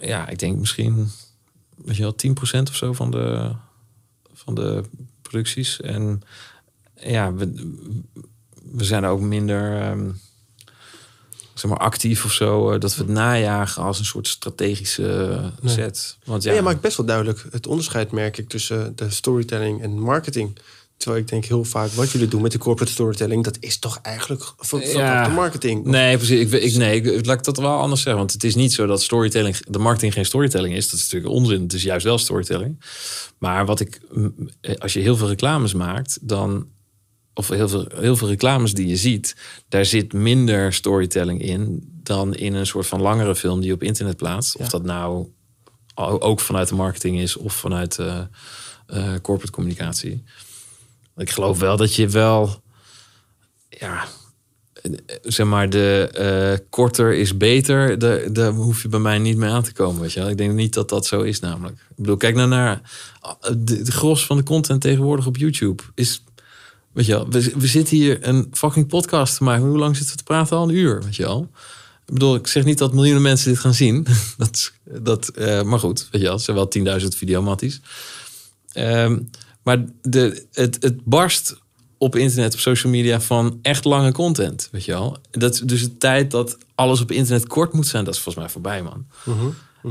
ja, 0.00 0.28
ik 0.28 0.38
denk 0.38 0.58
misschien, 0.58 1.10
weet 1.76 1.96
je 1.96 2.02
wel, 2.02 2.16
10% 2.60 2.62
of 2.68 2.74
zo 2.76 2.92
van 2.92 3.10
de, 3.10 3.52
van 4.32 4.54
de 4.54 4.82
producties. 5.22 5.80
En 5.80 6.22
ja, 6.94 7.34
we, 7.34 7.52
we 8.76 8.84
zijn 8.84 9.04
ook 9.04 9.20
minder 9.20 9.80
ehm, 9.80 10.10
zeg 11.54 11.70
maar 11.70 11.78
actief 11.80 12.24
of 12.24 12.32
zo. 12.32 12.70
eh, 12.70 12.80
dat 12.80 12.96
we 12.96 13.02
het 13.02 13.12
najagen 13.12 13.82
als 13.82 13.98
een 13.98 14.04
soort 14.04 14.28
strategische 14.28 15.40
Nee. 15.60 15.74
set. 15.74 16.16
Want 16.24 16.42
Ja. 16.42 16.50
ja, 16.50 16.56
je 16.56 16.62
maakt 16.62 16.80
best 16.80 16.96
wel 16.96 17.06
duidelijk 17.06 17.44
het 17.50 17.66
onderscheid, 17.66 18.10
merk 18.12 18.38
ik, 18.38 18.48
tussen 18.48 18.96
de 18.96 19.10
storytelling 19.10 19.82
en 19.82 19.98
marketing. 20.00 20.58
Terwijl 20.96 21.22
ik 21.22 21.28
denk 21.28 21.44
heel 21.44 21.64
vaak, 21.64 21.90
wat 21.90 22.10
jullie 22.10 22.28
doen 22.28 22.42
met 22.42 22.52
de 22.52 22.58
corporate 22.58 22.92
storytelling, 22.92 23.44
dat 23.44 23.56
is 23.60 23.78
toch 23.78 23.98
eigenlijk 24.02 24.52
voor, 24.56 24.82
Ja. 24.82 25.24
de 25.24 25.30
marketing. 25.30 25.84
Nee, 25.84 26.16
precies. 26.16 26.40
Ik, 26.40 26.52
ik, 26.62 26.74
nee, 26.74 27.00
ik, 27.02 27.26
laat 27.26 27.38
ik 27.38 27.44
dat 27.44 27.56
wel 27.56 27.78
anders 27.78 28.00
zeggen. 28.00 28.18
Want 28.20 28.32
het 28.32 28.44
is 28.44 28.54
niet 28.54 28.72
zo 28.72 28.86
dat 28.86 29.02
storytelling, 29.02 29.56
de 29.68 29.78
marketing 29.78 30.12
geen 30.12 30.24
storytelling 30.24 30.74
is. 30.74 30.90
Dat 30.90 30.98
is 31.00 31.04
natuurlijk 31.04 31.32
onzin. 31.34 31.62
Het 31.62 31.72
is 31.72 31.82
juist 31.82 32.04
wel 32.04 32.18
storytelling. 32.18 32.80
Maar 33.38 33.66
wat 33.66 33.80
ik, 33.80 34.00
als 34.78 34.92
je 34.92 35.00
heel 35.00 35.16
veel 35.16 35.28
reclames 35.28 35.72
maakt, 35.74 36.18
dan, 36.20 36.66
of 37.34 37.48
heel 37.48 37.68
veel, 37.68 37.86
heel 37.94 38.16
veel 38.16 38.28
reclames 38.28 38.74
die 38.74 38.86
je 38.86 38.96
ziet, 38.96 39.36
daar 39.68 39.84
zit 39.84 40.12
minder 40.12 40.72
storytelling 40.72 41.42
in 41.42 41.88
dan 42.02 42.34
in 42.34 42.54
een 42.54 42.66
soort 42.66 42.86
van 42.86 43.00
langere 43.00 43.36
film 43.36 43.58
die 43.58 43.68
je 43.68 43.74
op 43.74 43.82
internet 43.82 44.16
plaatst. 44.16 44.58
Ja. 44.58 44.64
Of 44.64 44.70
dat 44.70 44.82
nou 44.82 45.28
ook 45.94 46.40
vanuit 46.40 46.68
de 46.68 46.74
marketing 46.74 47.18
is 47.18 47.36
of 47.36 47.54
vanuit 47.54 47.98
eh, 47.98 48.20
eh, 48.86 49.12
corporate 49.22 49.52
communicatie. 49.52 50.24
Ik 51.16 51.30
geloof 51.30 51.58
wel 51.58 51.76
dat 51.76 51.94
je 51.94 52.08
wel, 52.08 52.62
ja, 53.68 54.04
zeg 55.22 55.46
maar, 55.46 55.70
de 55.70 56.10
eh, 56.12 56.66
korter 56.70 57.14
is 57.14 57.36
beter, 57.36 57.98
daar 57.98 58.32
daar 58.32 58.52
hoef 58.52 58.82
je 58.82 58.88
bij 58.88 59.00
mij 59.00 59.18
niet 59.18 59.36
mee 59.36 59.50
aan 59.50 59.62
te 59.62 59.72
komen. 59.72 60.00
Weet 60.00 60.12
je 60.12 60.20
wel? 60.20 60.28
Ik 60.28 60.38
denk 60.38 60.52
niet 60.52 60.74
dat 60.74 60.88
dat 60.88 61.06
zo 61.06 61.20
is, 61.20 61.40
namelijk. 61.40 61.76
Ik 61.76 61.96
bedoel, 61.96 62.16
kijk 62.16 62.34
nou 62.34 62.48
naar 62.48 62.80
de, 63.58 63.82
de 63.82 63.92
gros 63.92 64.26
van 64.26 64.36
de 64.36 64.42
content 64.42 64.80
tegenwoordig 64.80 65.26
op 65.26 65.36
YouTube. 65.36 65.82
Is, 65.94 66.24
weet 66.94 67.06
je 67.06 67.12
wel, 67.12 67.28
we, 67.28 67.52
we 67.56 67.66
zitten 67.66 67.96
hier 67.96 68.28
een 68.28 68.48
fucking 68.52 68.86
podcast 68.86 69.36
te 69.36 69.44
maken. 69.44 69.66
Hoe 69.66 69.78
lang 69.78 69.96
zitten 69.96 70.12
we 70.12 70.22
te 70.22 70.26
praten? 70.26 70.56
Al 70.56 70.68
een 70.68 70.74
uur, 70.74 71.02
weet 71.02 71.16
je 71.16 71.22
wel. 71.22 71.50
Ik 72.06 72.12
bedoel, 72.12 72.34
ik 72.34 72.46
zeg 72.46 72.64
niet 72.64 72.78
dat 72.78 72.94
miljoenen 72.94 73.22
mensen 73.22 73.50
dit 73.50 73.58
gaan 73.58 73.74
zien. 73.74 74.06
dat, 74.36 74.72
dat, 74.84 75.28
eh, 75.28 75.62
maar 75.62 75.78
goed, 75.78 76.08
weet 76.10 76.20
je 76.20 76.26
wel, 76.26 76.36
het 76.36 76.44
zijn 76.44 76.56
wel 76.56 77.00
10.000 77.00 77.06
videomatties. 77.16 77.80
Ehm, 78.72 79.18
maar 79.62 79.84
de, 80.02 80.46
het, 80.52 80.76
het 80.80 81.04
barst 81.04 81.56
op 81.98 82.16
internet, 82.16 82.54
op 82.54 82.60
social 82.60 82.92
media 82.92 83.20
van 83.20 83.58
echt 83.62 83.84
lange 83.84 84.12
content. 84.12 84.68
Weet 84.72 84.84
je 84.84 84.92
wel? 84.92 85.18
Dat, 85.30 85.62
dus 85.64 85.82
de 85.82 85.96
tijd 85.98 86.30
dat 86.30 86.58
alles 86.74 87.00
op 87.00 87.10
internet 87.10 87.46
kort 87.46 87.72
moet 87.72 87.86
zijn, 87.86 88.04
dat 88.04 88.14
is 88.14 88.20
volgens 88.20 88.44
mij 88.44 88.52
voorbij, 88.52 88.82
man. 88.82 89.06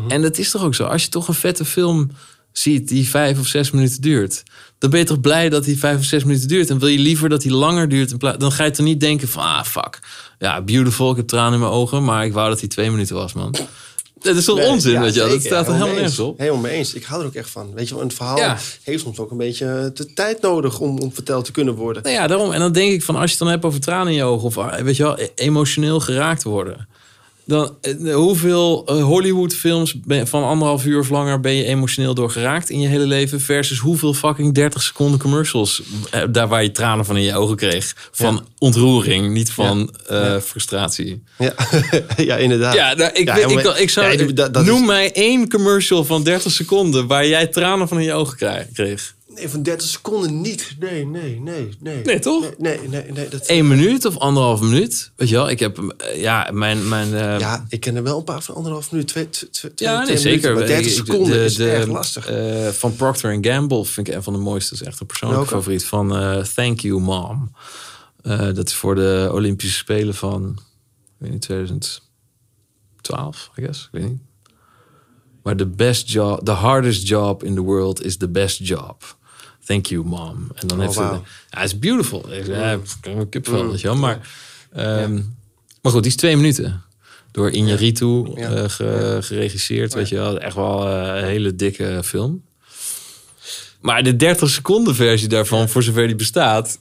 En 0.08 0.22
dat 0.22 0.38
is 0.38 0.52
toch 0.52 0.64
ook 0.64 0.76
zo? 0.76 0.84
Als 0.84 1.04
je 1.04 1.10
toch 1.10 1.28
een 1.28 1.34
vette 1.34 1.66
film 1.66 2.12
ziet 2.52 2.88
die 2.88 3.10
vijf 3.10 3.40
of 3.40 3.48
zes 3.48 3.72
minuten 3.72 4.02
duurt, 4.02 4.44
dan 4.84 4.92
ben 4.92 5.00
je 5.02 5.06
toch 5.06 5.22
blij 5.22 5.50
dat 5.50 5.64
die 5.64 5.80
vijf 5.80 5.98
of 5.98 6.04
zes 6.06 6.24
minuten 6.24 6.48
duurt. 6.48 6.70
En 6.70 6.80
wil 6.80 6.88
je 6.88 6.98
liever 7.00 7.30
dat 7.30 7.42
die 7.42 7.52
langer 7.54 7.90
duurt, 7.90 8.12
in 8.12 8.18
plaats- 8.18 8.38
dan 8.38 8.52
ga 8.52 8.64
je 8.64 8.72
toch 8.72 8.86
niet 8.86 9.00
denken 9.00 9.28
van, 9.28 9.44
ah 9.44 9.64
fuck, 9.64 10.00
ja, 10.40 10.62
beautiful, 10.62 11.12
ik 11.12 11.18
heb 11.18 11.28
tranen 11.28 11.54
in 11.54 11.60
mijn 11.60 11.72
ogen, 11.72 12.04
maar 12.04 12.26
ik 12.26 12.34
wou 12.34 12.50
dat 12.50 12.60
die 12.60 12.70
twee 12.70 12.92
minuten 12.92 13.16
was, 13.16 13.34
man. 13.34 13.56
Dat 14.22 14.36
is 14.36 14.46
toch 14.46 14.58
Nee, 14.58 14.68
onzin, 14.68 14.92
ja, 14.92 15.00
weet 15.02 15.14
je 15.14 15.20
wel? 15.20 15.30
Dat 15.30 15.42
staat 15.42 15.66
er 15.68 15.74
Helemaal 15.74 15.94
nergens 15.94 16.18
eens. 16.18 16.28
op. 16.28 16.38
Helemaal 16.38 16.62
mee 16.62 16.72
eens. 16.72 16.94
Ik 16.94 17.04
hou 17.04 17.22
er 17.22 17.28
ook 17.28 17.34
echt 17.34 17.50
van. 17.50 17.74
Weet 17.74 17.88
je 17.88 17.94
wel, 17.96 18.04
een 18.04 18.12
verhaal 18.12 18.38
Ja. 18.38 18.58
heeft 18.84 19.04
soms 19.04 19.20
ook 19.20 19.32
een 19.32 19.38
beetje 19.38 19.92
de 19.94 20.14
tijd 20.14 20.42
nodig 20.42 20.80
om, 20.80 20.98
om 21.00 21.14
verteld 21.14 21.46
te 21.46 21.52
kunnen 21.52 21.74
worden. 21.74 22.04
Nou 22.04 22.16
ja, 22.16 22.28
daarom. 22.28 22.52
En 22.52 22.60
dan 22.60 22.72
denk 22.72 22.92
ik 22.92 23.04
van 23.04 23.16
als 23.16 23.24
je 23.24 23.30
het 23.30 23.40
dan 23.40 23.48
hebt 23.48 23.66
over 23.66 23.80
tranen 23.80 24.08
in 24.08 24.14
je 24.14 24.24
ogen 24.24 24.46
of 24.48 24.58
ah, 24.58 24.76
weet 24.82 24.96
je 24.98 25.04
wel, 25.04 25.20
e- 25.20 25.28
emotioneel 25.36 26.00
geraakt 26.00 26.44
worden. 26.44 26.88
Dan 27.46 27.76
eh, 27.82 28.16
hoeveel 28.16 28.84
eh, 28.86 29.04
Hollywood-films 29.04 29.96
van 30.24 30.44
anderhalf 30.44 30.86
uur 30.86 31.00
of 31.00 31.10
langer 31.10 31.40
ben 31.40 31.54
je 31.54 31.64
emotioneel 31.66 32.14
door 32.14 32.30
geraakt 32.30 32.70
in 32.70 32.80
je 32.80 32.88
hele 32.88 33.06
leven? 33.06 33.42
Versus 33.42 33.78
hoeveel 33.78 34.14
fucking 34.14 34.54
30 34.54 34.82
seconden 34.82 35.20
commercials 35.20 35.82
eh, 36.12 36.22
daar 36.30 36.48
waar 36.48 36.64
je 36.64 36.72
tranen 36.72 37.06
van 37.06 37.18
in 37.18 37.24
je 37.24 37.36
ogen 37.36 37.56
kreeg. 37.56 38.10
Van 38.12 38.34
Ja. 38.34 38.42
ontroering, 38.58 39.34
niet 39.34 39.52
van 39.52 39.94
Ja. 40.10 40.42
frustratie. 40.42 41.24
Ja, 41.38 41.54
ja 42.18 42.36
inderdaad. 42.38 42.74
Ja, 42.74 42.94
nou, 42.94 43.12
ik, 43.14 43.30
weet- 43.34 43.80
ik, 43.80 43.90
zou, 43.90 44.34
dat- 44.34 44.54
dat 44.54 44.66
noem 44.66 44.82
is- 44.82 44.88
mij 44.88 45.12
één 45.12 45.50
commercial 45.50 46.04
van 46.06 46.24
30 46.24 46.52
seconden 46.52 47.08
waar 47.08 47.28
jij 47.28 47.48
tranen 47.48 47.88
van 47.88 47.98
in 48.00 48.04
je 48.04 48.14
ogen 48.14 48.38
kreeg. 48.74 49.14
Nee, 49.36 49.50
van 49.50 49.64
30 49.64 49.88
seconden 49.88 50.42
niet. 50.42 50.76
Nee, 50.80 51.06
nee, 51.06 51.40
nee. 51.40 51.70
Nee, 51.80 52.04
Nee, 52.04 52.20
toch? 52.20 52.42
Nee, 52.58 52.78
nee, 52.80 52.88
nee. 52.90 53.12
nee, 53.12 53.28
dat... 53.28 53.50
Eén 53.50 53.68
minuut 53.68 54.06
of 54.06 54.18
anderhalf 54.18 54.62
minuut. 54.62 55.12
Weet 55.16 55.30
je 55.30 55.36
wel, 55.36 55.50
ik 55.50 55.60
heb, 55.60 55.78
eh, 55.78 56.22
ja, 56.22 56.50
mijn, 56.54 56.88
mijn 56.90 57.14
eh, 57.14 57.40
Ja, 57.40 57.66
ik 57.70 57.80
ken 57.80 57.96
er 57.96 58.04
wel 58.04 58.18
een 58.18 58.24
paar 58.24 58.42
van 58.42 58.56
anderhalf 58.56 58.92
minuut. 58.92 59.08
Twee, 59.08 59.30
twee, 59.30 59.50
twee, 59.50 59.72
Ja, 59.76 59.76
twee 59.76 59.88
nee, 59.96 60.06
minuten, 60.06 60.32
zeker. 60.32 60.54
Maar 60.56 60.66
30 60.68 60.86
Ik- 60.86 60.92
seconden 61.06 61.34
de- 61.38 61.44
is 61.44 61.56
de, 61.56 61.72
erg 61.72 61.88
lastig. 61.88 62.28
eh, 62.28 62.68
van 62.68 62.96
Procter 62.96 63.38
Gamble 63.42 63.86
vind 63.86 64.08
ik 64.08 64.14
een 64.14 64.24
van 64.24 64.34
de 64.34 64.40
mooiste. 64.40 64.70
Dat 64.74 64.82
is 64.82 64.88
echt 64.88 65.00
een 65.00 65.06
persoonlijke 65.08 65.44
Welke? 65.46 65.58
favoriet. 65.60 65.86
Van 65.86 66.16
eh, 66.18 66.42
Thank 66.44 66.80
You 66.80 67.00
Mom. 67.02 67.52
Eh, 68.22 68.40
dat 68.54 68.68
is 68.68 68.74
voor 68.74 68.96
de 68.96 69.30
Olympische 69.32 69.78
Spelen 69.78 70.16
van 70.16 70.60
ik 71.06 71.12
weet 71.18 71.32
niet, 71.32 71.42
2012, 71.42 73.50
I 73.58 73.62
guess. 73.64 73.84
Ik 73.84 73.90
weet 74.02 74.10
niet. 74.10 74.22
Maar 75.44 75.56
the 75.56 75.68
best 75.68 76.10
job, 76.10 76.46
the 76.46 76.52
hardest 76.52 77.08
job 77.08 77.44
in 77.44 77.56
the 77.56 77.62
world 77.62 78.04
is 78.04 78.18
the 78.18 78.30
best 78.30 78.68
job. 78.68 79.18
Thank 79.66 79.86
you, 79.86 80.06
mom. 80.06 80.48
En 80.56 80.68
dan 80.68 80.78
Oh, 80.80 80.86
heeft 80.86 81.00
het. 81.00 81.22
Ja, 81.50 81.62
is 81.62 81.80
beautiful. 81.80 82.34
Ik 82.34 82.46
ja, 82.48 82.54
heb 82.54 83.46
je 83.46 83.80
wel. 83.82 83.96
Maar, 83.96 84.30
ehm, 84.74 85.14
maar 85.82 85.92
goed, 85.92 86.02
die 86.04 86.12
is 86.12 86.18
twee 86.18 86.36
minuten. 86.36 86.84
Door 87.32 87.52
Iñárritu 87.52 88.06
Ja. 88.36 88.50
eh, 88.52 88.70
ge- 88.70 89.18
geregisseerd, 89.22 89.94
weet 89.94 90.10
je 90.10 90.16
wel. 90.16 90.40
Echt 90.40 90.56
wel 90.56 90.88
eh, 90.90 91.22
een 91.22 91.28
hele 91.28 91.56
dikke 91.56 92.02
film. 92.06 92.44
Maar 93.82 94.04
de 94.04 94.16
30 94.16 94.50
seconden 94.50 94.96
versie 94.96 95.28
daarvan, 95.28 95.70
voor 95.70 95.84
zover 95.84 96.08
die 96.08 96.16
bestaat... 96.16 96.80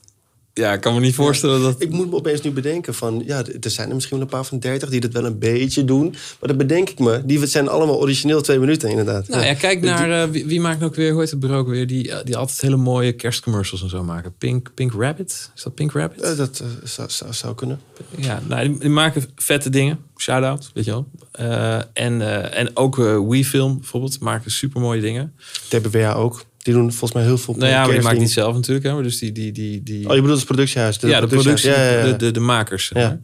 Ja, 0.55 0.73
ik 0.73 0.81
kan 0.81 0.95
me 0.95 1.01
niet 1.01 1.15
voorstellen 1.15 1.63
dat... 1.63 1.83
Ik 1.83 1.91
moet 1.91 2.11
me 2.11 2.17
opeens 2.17 2.41
nu 2.41 2.51
bedenken 2.51 2.95
van... 2.95 3.23
Ja, 3.27 3.45
er 3.61 3.71
zijn 3.71 3.89
er 3.89 3.95
misschien 3.95 4.17
wel 4.17 4.27
een 4.27 4.33
paar 4.33 4.45
van 4.45 4.59
30 4.59 4.89
die 4.89 5.01
dat 5.01 5.13
wel 5.13 5.25
een 5.25 5.39
beetje 5.39 5.85
doen. 5.85 6.11
Maar 6.11 6.49
dan 6.49 6.57
bedenk 6.57 6.91
ik 6.91 6.99
me. 6.99 7.23
Die 7.25 7.47
zijn 7.47 7.69
allemaal 7.69 8.01
origineel 8.01 8.41
twee 8.43 8.59
minuten 8.59 8.91
inderdaad. 8.91 9.29
Nou 9.29 9.45
ja, 9.45 9.55
kijk 9.55 9.81
naar... 9.81 10.23
eh, 10.23 10.31
wie, 10.31 10.47
wie 10.47 10.61
maakt 10.61 10.79
nou 10.79 10.91
ook 10.91 10.97
weer... 10.97 11.11
Hoe 11.11 11.21
heet 11.21 11.31
het 11.31 11.41
bureau 11.41 11.63
ook 11.63 11.69
weer? 11.69 11.87
Die, 11.87 12.11
eh, 12.11 12.25
die 12.25 12.37
altijd 12.37 12.61
hele 12.61 12.77
mooie 12.77 13.13
kerstcommercials 13.13 13.83
en 13.83 13.89
zo 13.89 14.05
maken. 14.05 14.35
Pink, 14.39 14.71
Pink 14.75 14.93
Rabbit? 14.93 15.51
Is 15.55 15.63
dat 15.63 15.75
Pink 15.75 15.93
Rabbit? 15.93 16.21
Eh, 16.21 16.37
dat 16.37 16.63
zou, 16.85 17.11
zou, 17.11 17.33
zou 17.33 17.55
kunnen. 17.55 17.81
Ja, 18.17 18.43
nou, 18.49 18.69
die, 18.69 18.79
die 18.79 18.89
maken 18.91 19.25
vette 19.37 19.71
dingen. 19.71 19.99
Shout-out, 20.17 20.71
weet 20.75 20.85
je 20.85 20.91
wel. 20.91 21.07
Eh, 21.33 21.75
en, 21.93 22.21
eh, 22.21 22.59
en 22.59 22.77
ook 22.77 22.99
eh 22.99 23.19
WeFilm 23.29 23.79
bijvoorbeeld 23.79 24.21
maken 24.21 24.51
super 24.51 24.81
mooie 24.81 25.01
dingen. 25.01 25.35
TBWA 25.69 26.13
ook. 26.13 26.45
Die 26.63 26.75
doen 26.75 26.91
volgens 26.91 27.13
mij 27.13 27.23
heel 27.23 27.39
veel 27.39 27.55
Nou 27.55 27.71
ja, 27.71 27.85
maar 27.85 27.95
die 27.95 28.03
maakt 28.03 28.19
niet 28.19 28.31
zelf 28.31 28.55
natuurlijk. 28.55 28.87
Hè, 28.87 28.93
maar 28.93 29.03
dus 29.03 29.19
die... 29.19 29.33
die, 29.33 29.53
die, 29.53 29.83
die 29.83 30.09
Oh, 30.09 30.15
je 30.15 30.21
bedoelt 30.21 30.39
het 30.39 30.47
productiehuis? 30.47 30.99
ja, 31.01 31.21
de 31.21 31.27
productie, 31.27 31.71
Ja, 31.71 31.85
ja, 31.85 31.99
ja. 31.99 32.05
De, 32.05 32.17
de, 32.17 32.31
de 32.31 32.41
makers. 32.41 32.91
Ja. 32.95 33.21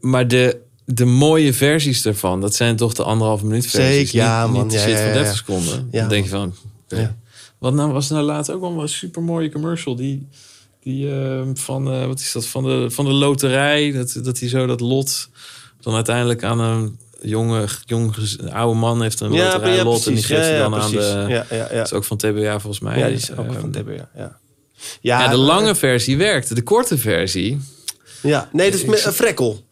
maar. 0.00 0.28
De, 0.28 0.68
de 0.94 1.04
mooie 1.04 1.52
versies 1.52 2.02
daarvan, 2.02 2.40
dat 2.40 2.54
zijn 2.54 2.76
toch 2.76 2.94
de 2.94 3.02
anderhalve 3.02 3.46
minuut 3.46 3.66
versies. 3.66 3.94
Zeker, 3.94 4.14
ja, 4.14 4.44
niet, 4.44 4.52
man. 4.52 4.62
Niet 4.62 4.72
de 4.72 4.78
Ja, 4.78 4.82
shit 4.82 4.92
ja, 4.92 4.98
van 4.98 5.06
ja, 5.06 5.12
30 5.12 5.30
ja. 5.30 5.36
seconden. 5.36 5.88
Ja, 5.90 6.00
dan 6.00 6.08
denk 6.08 6.24
je 6.24 6.30
van... 6.30 6.54
Wat 7.58 7.74
nou 7.74 7.92
was 7.92 8.08
nou 8.08 8.24
laatst 8.24 8.50
ook 8.50 8.60
wel 8.60 8.82
een 8.82 8.88
super 8.88 9.22
mooie 9.22 9.50
commercial. 9.50 9.96
Die, 9.96 10.26
die 10.82 11.10
eh, 11.10 11.40
van, 11.54 11.92
eh, 11.92 12.06
wat 12.06 12.20
is 12.20 12.32
dat, 12.32 12.46
van 12.46 12.64
de, 12.64 12.90
van 12.90 13.04
de 13.04 13.10
loterij. 13.10 13.92
Dat, 13.92 14.18
dat 14.22 14.38
hij 14.38 14.48
zo 14.48 14.66
dat 14.66 14.80
lot 14.80 15.28
dan 15.80 15.94
uiteindelijk 15.94 16.44
aan 16.44 16.60
een 16.60 16.98
jonge, 17.22 17.68
jonge 17.84 18.12
oude 18.52 18.78
man 18.78 19.02
heeft 19.02 19.20
een 19.20 19.32
Ja, 19.32 19.44
ja, 19.44 19.52
loterijlot. 19.52 20.06
en 20.06 20.14
die 20.14 20.22
geeft 20.24 20.40
hij 20.40 20.52
ja, 20.52 20.58
dan 20.58 20.74
aan 20.80 20.90
de... 20.90 20.96
Ja, 21.28 21.28
ja, 21.28 21.44
ja. 21.50 21.68
Dat 21.68 21.86
is 21.86 21.92
ook 21.92 22.04
van 22.04 22.16
TBA 22.16 22.60
volgens 22.60 22.80
mij. 22.80 22.98
Ja, 22.98 23.06
die 23.06 23.16
is 23.16 23.30
ook 23.36 23.46
Ehm, 23.46 23.60
van 23.60 23.70
TBWA. 23.70 24.08
Ja. 24.16 24.38
ja, 25.00 25.26
de 25.28 25.34
eh, 25.34 25.40
lange 25.40 25.74
versie 25.74 26.16
werkt. 26.16 26.54
De 26.54 26.62
korte 26.62 26.98
versie... 26.98 27.60
Ja, 28.22 28.48
nee, 28.52 28.70
dat 28.70 28.80
is 28.80 29.04
een 29.04 29.12
frekkel. 29.12 29.64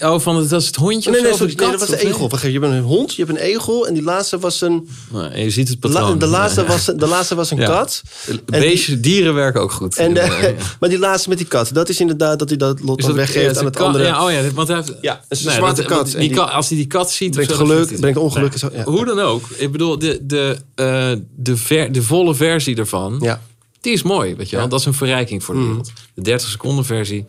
Oh, 0.00 0.20
van 0.20 0.36
het, 0.36 0.48
dat 0.50 0.60
is 0.60 0.66
het 0.66 0.76
hondje 0.76 1.10
Nee, 1.10 1.18
of 1.20 1.24
nee, 1.24 1.32
Of 1.32 1.38
die 1.38 1.46
nee, 1.56 1.70
dat 1.70 1.80
was 1.80 1.88
een 1.88 1.94
of 1.94 2.00
egel. 2.32 2.48
Je 2.50 2.58
hebt 2.60 2.72
een 2.72 2.82
hond, 2.82 3.14
je 3.14 3.24
hebt 3.24 3.36
een 3.36 3.42
egel. 3.44 3.86
En 3.86 3.94
die 3.94 4.02
laatste 4.02 4.38
was 4.38 4.60
een... 4.60 4.88
Nou, 5.12 5.36
je 5.38 5.50
ziet 5.50 5.68
het 5.68 5.78
la- 5.84 5.90
patroon. 5.90 6.18
de, 6.18 6.26
laatste 6.26 6.60
Ja. 6.60 6.66
was, 6.66 6.84
de 6.84 7.06
laatste 7.06 7.34
was 7.34 7.50
een 7.50 7.56
Ja. 7.58 7.66
kat. 7.66 8.02
Beestjes, 8.44 9.00
dieren 9.00 9.34
werken 9.34 9.60
ook 9.60 9.72
goed. 9.72 9.96
En, 9.96 10.14
Ja. 10.14 10.22
eh, 10.22 10.52
maar 10.80 10.88
die 10.88 10.98
laatste 10.98 11.28
met 11.28 11.38
die 11.38 11.46
kat, 11.46 11.70
dat 11.72 11.88
is 11.88 12.00
inderdaad 12.00 12.38
dat 12.38 12.48
hij 12.48 12.58
dat 12.58 12.80
lot 12.80 13.00
dan 13.02 13.12
weggeeft 13.14 13.58
aan 13.58 13.64
het 13.64 13.76
kat- 13.76 13.86
andere. 13.86 14.04
Ja, 14.04 14.24
oh 14.24 14.30
ja, 14.32 14.50
want 14.54 14.68
hij 14.68 14.76
heeft... 14.76 14.92
Ja, 15.00 15.20
een 15.28 15.38
Nee, 15.44 15.54
zwarte 15.54 15.82
dat- 15.82 15.90
kat. 15.90 16.10
Die, 16.10 16.28
die 16.28 16.40
als 16.40 16.68
hij 16.68 16.76
die 16.78 16.86
kat 16.86 17.10
ziet... 17.10 17.30
brengt 17.30 17.50
zo, 17.50 17.56
geluk, 17.56 18.00
brengt 18.00 18.18
ongeluk. 18.18 18.62
Nee. 18.62 18.82
Zo. 18.84 18.90
Hoe 18.90 19.04
dan 19.04 19.20
ook. 19.20 19.48
Ik 19.56 19.72
bedoel, 19.72 19.98
de, 19.98 20.18
de, 20.22 20.56
eh, 20.74 21.12
de, 21.36 21.56
ver- 21.56 21.92
de 21.92 22.02
volle 22.02 22.34
versie 22.34 22.76
ervan... 22.76 23.18
Ja. 23.20 23.40
Die 23.80 23.92
is 23.92 24.02
mooi, 24.02 24.34
weet 24.34 24.50
je 24.50 24.56
wel. 24.56 24.68
Dat 24.68 24.80
is 24.80 24.86
een 24.86 24.94
verrijking 24.94 25.44
voor 25.44 25.54
de 25.54 25.60
Mhm. 25.60 25.68
wereld. 25.70 25.92
De 26.14 26.22
30 26.22 26.48
seconden 26.48 26.84
versie 26.84 27.24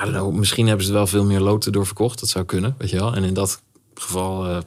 I 0.00 0.04
don't 0.04 0.16
know, 0.16 0.34
misschien 0.34 0.66
hebben 0.66 0.86
ze 0.86 0.92
wel 0.92 1.06
veel 1.06 1.24
meer 1.24 1.40
loten 1.40 1.72
doorverkocht. 1.72 2.20
Dat 2.20 2.28
zou 2.28 2.44
kunnen, 2.44 2.74
weet 2.78 2.90
je 2.90 2.96
wel. 2.96 3.14
En 3.14 3.24
in 3.24 3.34
dat 3.34 3.62
geval 3.94 4.50
uh, 4.50 4.58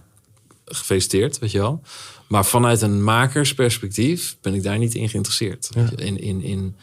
gefeliciteerd, 0.65 1.39
weet 1.39 1.51
je 1.51 1.59
wel. 1.59 1.81
Maar 2.27 2.45
vanuit 2.45 2.81
een 2.81 3.03
makersperspectief 3.03 4.37
ben 4.41 4.53
ik 4.53 4.63
daar 4.63 4.77
niet 4.77 4.95
in 4.95 5.09
geïnteresseerd. 5.09 5.69
Ja. 5.73 5.89
In, 5.95 6.19
in, 6.19 6.41
in, 6.41 6.75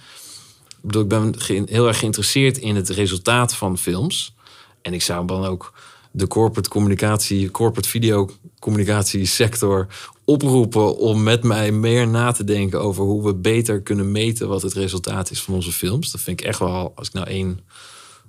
ik 0.67 0.81
bedoel, 0.81 1.03
ik 1.03 1.09
ben 1.09 1.35
heel 1.69 1.87
erg 1.87 1.99
geïnteresseerd 1.99 2.59
in 2.59 2.77
het 2.77 2.89
resultaat 2.89 3.55
van 3.55 3.79
films. 3.79 4.35
En 4.83 4.95
ik 4.95 5.03
zou 5.03 5.27
dan 5.27 5.45
ook 5.45 5.73
de 6.11 6.27
corporate 6.27 6.69
communicatie, 6.69 7.51
corporate 7.51 7.89
videocommunicatie 7.89 9.27
sector 9.27 9.87
oproepen 10.25 10.97
om 10.97 11.23
met 11.23 11.43
mij 11.43 11.73
meer 11.73 12.09
na 12.09 12.33
te 12.33 12.45
denken 12.45 12.81
over 12.81 13.05
hoe 13.05 13.25
we 13.25 13.35
beter 13.35 13.83
kunnen 13.83 14.13
meten 14.13 14.49
wat 14.49 14.63
het 14.63 14.73
resultaat 14.73 15.31
is 15.31 15.43
van 15.43 15.55
onze 15.55 15.73
films. 15.73 16.11
Dat 16.11 16.21
vind 16.21 16.41
ik 16.41 16.47
echt 16.47 16.59
wel, 16.59 16.93
als 16.95 17.07
ik 17.07 17.13
nou 17.13 17.27
één 17.27 17.61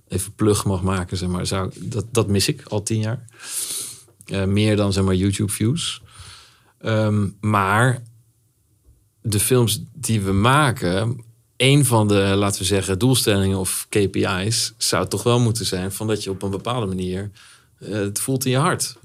even 0.08 0.34
plug 0.34 0.66
mag 0.66 0.82
maken, 0.82 1.18
zeg 1.18 1.30
maar, 1.30 1.46
zou, 1.46 1.72
dat, 1.76 2.06
dat 2.12 2.28
mis 2.28 2.48
ik 2.48 2.64
al 2.68 2.84
tien 2.84 3.00
jaar. 3.00 3.26
Eh, 4.26 4.44
meer 4.44 4.76
dan 4.76 4.94
zeg 4.94 5.04
maar 5.04 5.16
YouTube 5.16 5.52
views. 5.52 6.02
Ehm, 6.78 7.30
maar 7.40 8.04
de 9.22 9.40
films 9.40 9.84
die 9.94 10.22
we 10.22 10.32
maken, 10.32 11.24
een 11.58 11.86
van 11.86 12.08
de, 12.08 12.34
laten 12.36 12.60
we 12.60 12.68
zeggen, 12.68 13.00
doelstellingen 13.00 13.58
of 13.58 13.86
KPI's 13.90 14.74
zou 14.78 15.08
toch 15.08 15.24
wel 15.24 15.40
moeten 15.40 15.66
zijn 15.66 15.92
van 15.92 16.08
dat 16.08 16.24
je 16.24 16.30
op 16.30 16.42
een 16.42 16.50
bepaalde 16.50 16.86
manier 16.86 17.32
eh, 17.80 17.90
het 17.92 18.20
voelt 18.20 18.46
in 18.46 18.52
je 18.52 18.58
hart. 18.58 18.98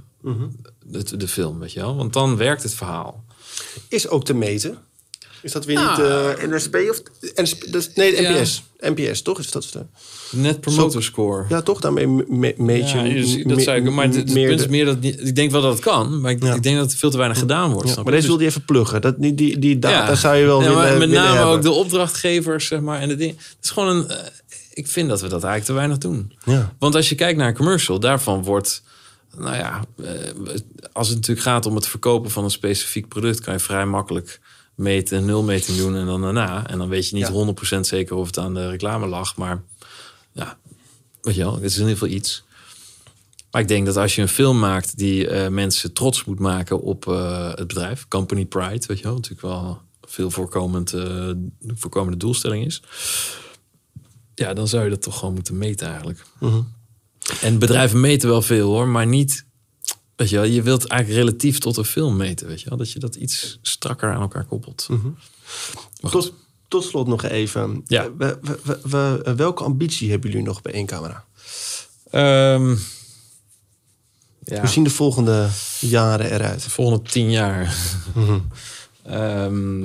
de, 0.85 1.17
de 1.17 1.29
film, 1.29 1.59
weet 1.59 1.73
je 1.73 1.81
wel. 1.81 1.97
Want 1.97 2.13
dan 2.13 2.37
werkt 2.37 2.63
het 2.63 2.75
verhaal. 2.75 3.25
Is 3.89 4.09
ook 4.09 4.25
te 4.25 4.35
meten. 4.35 4.79
Is 5.43 5.53
dat 5.53 5.65
weer 5.65 5.75
Nou, 5.77 5.91
niet 5.91 6.39
eh 6.41 6.49
NSP 6.49 6.75
of... 6.91 7.03
NSP, 7.35 7.65
dat 7.73 7.81
is- 7.83 7.91
nee, 7.95 8.23
Ja. 8.23 8.31
NPS. 8.41 8.63
NPS, 8.81 9.23
toch? 9.23 9.39
Is 9.39 9.51
dat 9.51 9.69
de, 9.73 9.85
Net 10.37 10.61
promoter 10.61 11.03
score. 11.03 11.45
ja, 11.49 11.63
toch? 11.63 11.81
Daarmee 11.81 12.07
me- 12.07 12.55
meet 12.57 12.91
je... 12.91 12.99
Ja, 12.99 13.03
dus 13.15 13.37
dat 13.37 13.45
me- 13.57 13.61
zou 13.63 13.77
ik, 13.77 13.91
maar 13.91 14.05
het, 14.05 14.15
het 14.15 14.33
meer 14.33 14.49
punt 14.49 14.61
is 14.61 14.67
meer 14.67 14.85
dat 14.85 14.97
ik 15.01 15.35
denk 15.35 15.51
wel 15.51 15.63
dat 15.63 15.73
het 15.73 15.83
kan, 15.83 16.21
maar 16.21 16.31
ik, 16.31 16.43
Ja. 16.43 16.55
ik 16.55 16.63
denk 16.63 16.77
dat 16.77 16.93
er 16.93 16.99
veel 16.99 17.11
te 17.11 17.17
weinig 17.17 17.39
gedaan 17.39 17.71
wordt. 17.73 17.95
Maar 17.97 18.05
deze 18.05 18.17
Dus- 18.17 18.27
wilde 18.27 18.43
je 18.43 18.49
even 18.49 18.65
pluggen. 18.65 19.01
Dat, 19.01 19.15
die, 19.19 19.35
die, 19.35 19.59
die 19.59 19.79
data 19.79 20.09
Ja. 20.09 20.15
zou 20.15 20.37
je 20.37 20.45
wel 20.45 20.63
Ja, 20.63 20.69
willen, 20.69 20.99
met 20.99 21.11
name 21.11 21.37
hebben. 21.37 21.55
ook 21.55 21.63
de 21.63 21.71
opdrachtgevers, 21.71 22.67
zeg 22.67 22.81
maar, 22.81 23.01
en 23.01 23.09
de 23.09 23.17
dingen. 23.17 23.37
Het 23.37 23.57
is 23.63 23.71
gewoon 23.71 23.97
een. 23.97 24.09
eh, 24.09 24.17
ik 24.73 24.87
vind 24.87 25.09
dat 25.09 25.21
we 25.21 25.29
dat 25.29 25.45
eigenlijk 25.45 25.65
te 25.65 25.73
weinig 25.73 25.99
doen. 25.99 26.33
Ja. 26.45 26.73
Want 26.79 26.95
als 26.95 27.09
je 27.09 27.15
kijkt 27.15 27.39
naar 27.39 27.49
een 27.49 27.55
commercial, 27.57 28.01
daarvan 28.01 28.43
wordt. 28.45 28.83
Nou 29.37 29.57
ja, 29.57 29.85
eh, 30.05 30.11
als 30.93 31.07
het 31.09 31.17
natuurlijk 31.17 31.47
gaat 31.47 31.67
om 31.67 31.75
het 31.75 31.87
verkopen 31.87 32.31
van 32.31 32.45
een 32.45 32.51
specifiek 32.51 33.09
product, 33.09 33.41
kan 33.41 33.55
je 33.55 33.61
vrij 33.61 33.87
makkelijk 33.87 34.41
meten, 34.81 35.19
een 35.19 35.25
nulmeting 35.25 35.77
doen 35.77 35.97
en 35.97 36.07
dan 36.07 36.21
daarna. 36.21 36.67
En 36.67 36.79
dan 36.79 36.89
weet 36.89 37.09
je 37.09 37.15
niet 37.17 37.27
Ja. 37.27 37.77
100% 37.77 37.81
zeker 37.81 38.17
of 38.17 38.27
het 38.27 38.39
aan 38.39 38.55
de 38.55 38.69
reclame 38.69 39.07
lag. 39.07 39.37
Maar 39.37 39.63
ja, 40.33 40.59
weet 41.21 41.35
je 41.35 41.43
wel, 41.43 41.55
het 41.55 41.63
is 41.63 41.75
in 41.75 41.81
ieder 41.81 41.99
geval 41.99 42.15
iets. 42.15 42.45
Maar 43.51 43.61
ik 43.61 43.69
denk 43.69 43.87
dat 43.87 43.97
als 43.97 44.15
je 44.15 44.23
een 44.23 44.29
film 44.29 44.59
maakt 44.59 44.99
die 44.99 45.29
eh, 45.29 45.49
mensen 45.49 45.93
trots 45.93 46.25
moet 46.25 46.39
maken 46.39 46.81
op 46.81 47.09
eh, 47.09 47.49
het 47.55 47.67
bedrijf, 47.67 48.09
company 48.09 48.47
pride, 48.47 48.87
weet 48.87 48.99
je 48.99 49.05
wel, 49.05 49.15
natuurlijk 49.15 49.43
wel 49.43 49.81
veel 50.01 50.31
voorkomend, 50.31 50.93
eh, 50.93 51.31
voorkomende 51.67 52.19
doelstelling 52.19 52.67
is. 52.67 52.83
Ja, 54.35 54.55
dan 54.55 54.69
zou 54.69 54.85
je 54.85 54.91
dat 54.91 55.03
toch 55.03 55.19
gewoon 55.19 55.35
moeten 55.35 55.59
meten 55.59 55.87
eigenlijk. 55.87 56.23
Mhm. 56.39 56.61
En 57.41 57.59
bedrijven 57.59 58.01
meten 58.01 58.29
wel 58.29 58.43
veel 58.43 58.69
hoor, 58.69 58.89
maar 58.89 59.07
niet. 59.07 59.49
Weet 60.21 60.29
je 60.31 60.37
wel, 60.37 60.45
je 60.45 60.63
wilt 60.63 60.87
eigenlijk 60.87 61.23
relatief 61.23 61.59
tot 61.59 61.77
een 61.77 61.85
film 61.85 62.17
meten, 62.17 62.47
weet 62.47 62.61
je 62.61 62.69
wel, 62.69 62.79
dat 62.79 62.93
je 62.93 62.99
dat 62.99 63.15
iets 63.15 63.59
strakker 63.63 64.13
aan 64.13 64.21
elkaar 64.21 64.45
koppelt. 64.45 64.89
Goed. 66.01 66.11
Tot, 66.13 66.33
tot 66.69 66.85
slot 66.85 67.07
nog 67.07 67.23
even. 67.25 67.83
Ja. 67.87 68.17
We- 68.17 68.39
we- 68.43 68.59
we- 68.65 68.81
we- 69.25 69.35
welke 69.37 69.65
ambitie 69.65 70.11
hebben 70.11 70.31
jullie 70.31 70.45
nog 70.47 70.63
bij 70.63 70.73
één 70.73 70.87
camera? 70.87 71.25
Ehm, 72.11 72.71
ja, 74.45 74.61
Hoe 74.61 74.69
zien 74.69 74.85
de 74.85 74.91
volgende 74.91 75.49
jaren 75.81 76.31
eruit? 76.33 76.63
de 76.65 76.71
volgende 76.71 77.09
tien 77.11 77.31
jaar. 77.31 77.77
Mhm. 78.15 78.39
Ehm, 79.03 79.85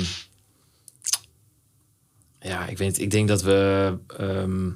ja, 2.40 2.68
ik 2.68 2.78
weet, 2.78 3.00
ik 3.00 3.12
denk 3.12 3.28
dat 3.28 3.42
we 3.42 3.94
ehm, 4.18 4.70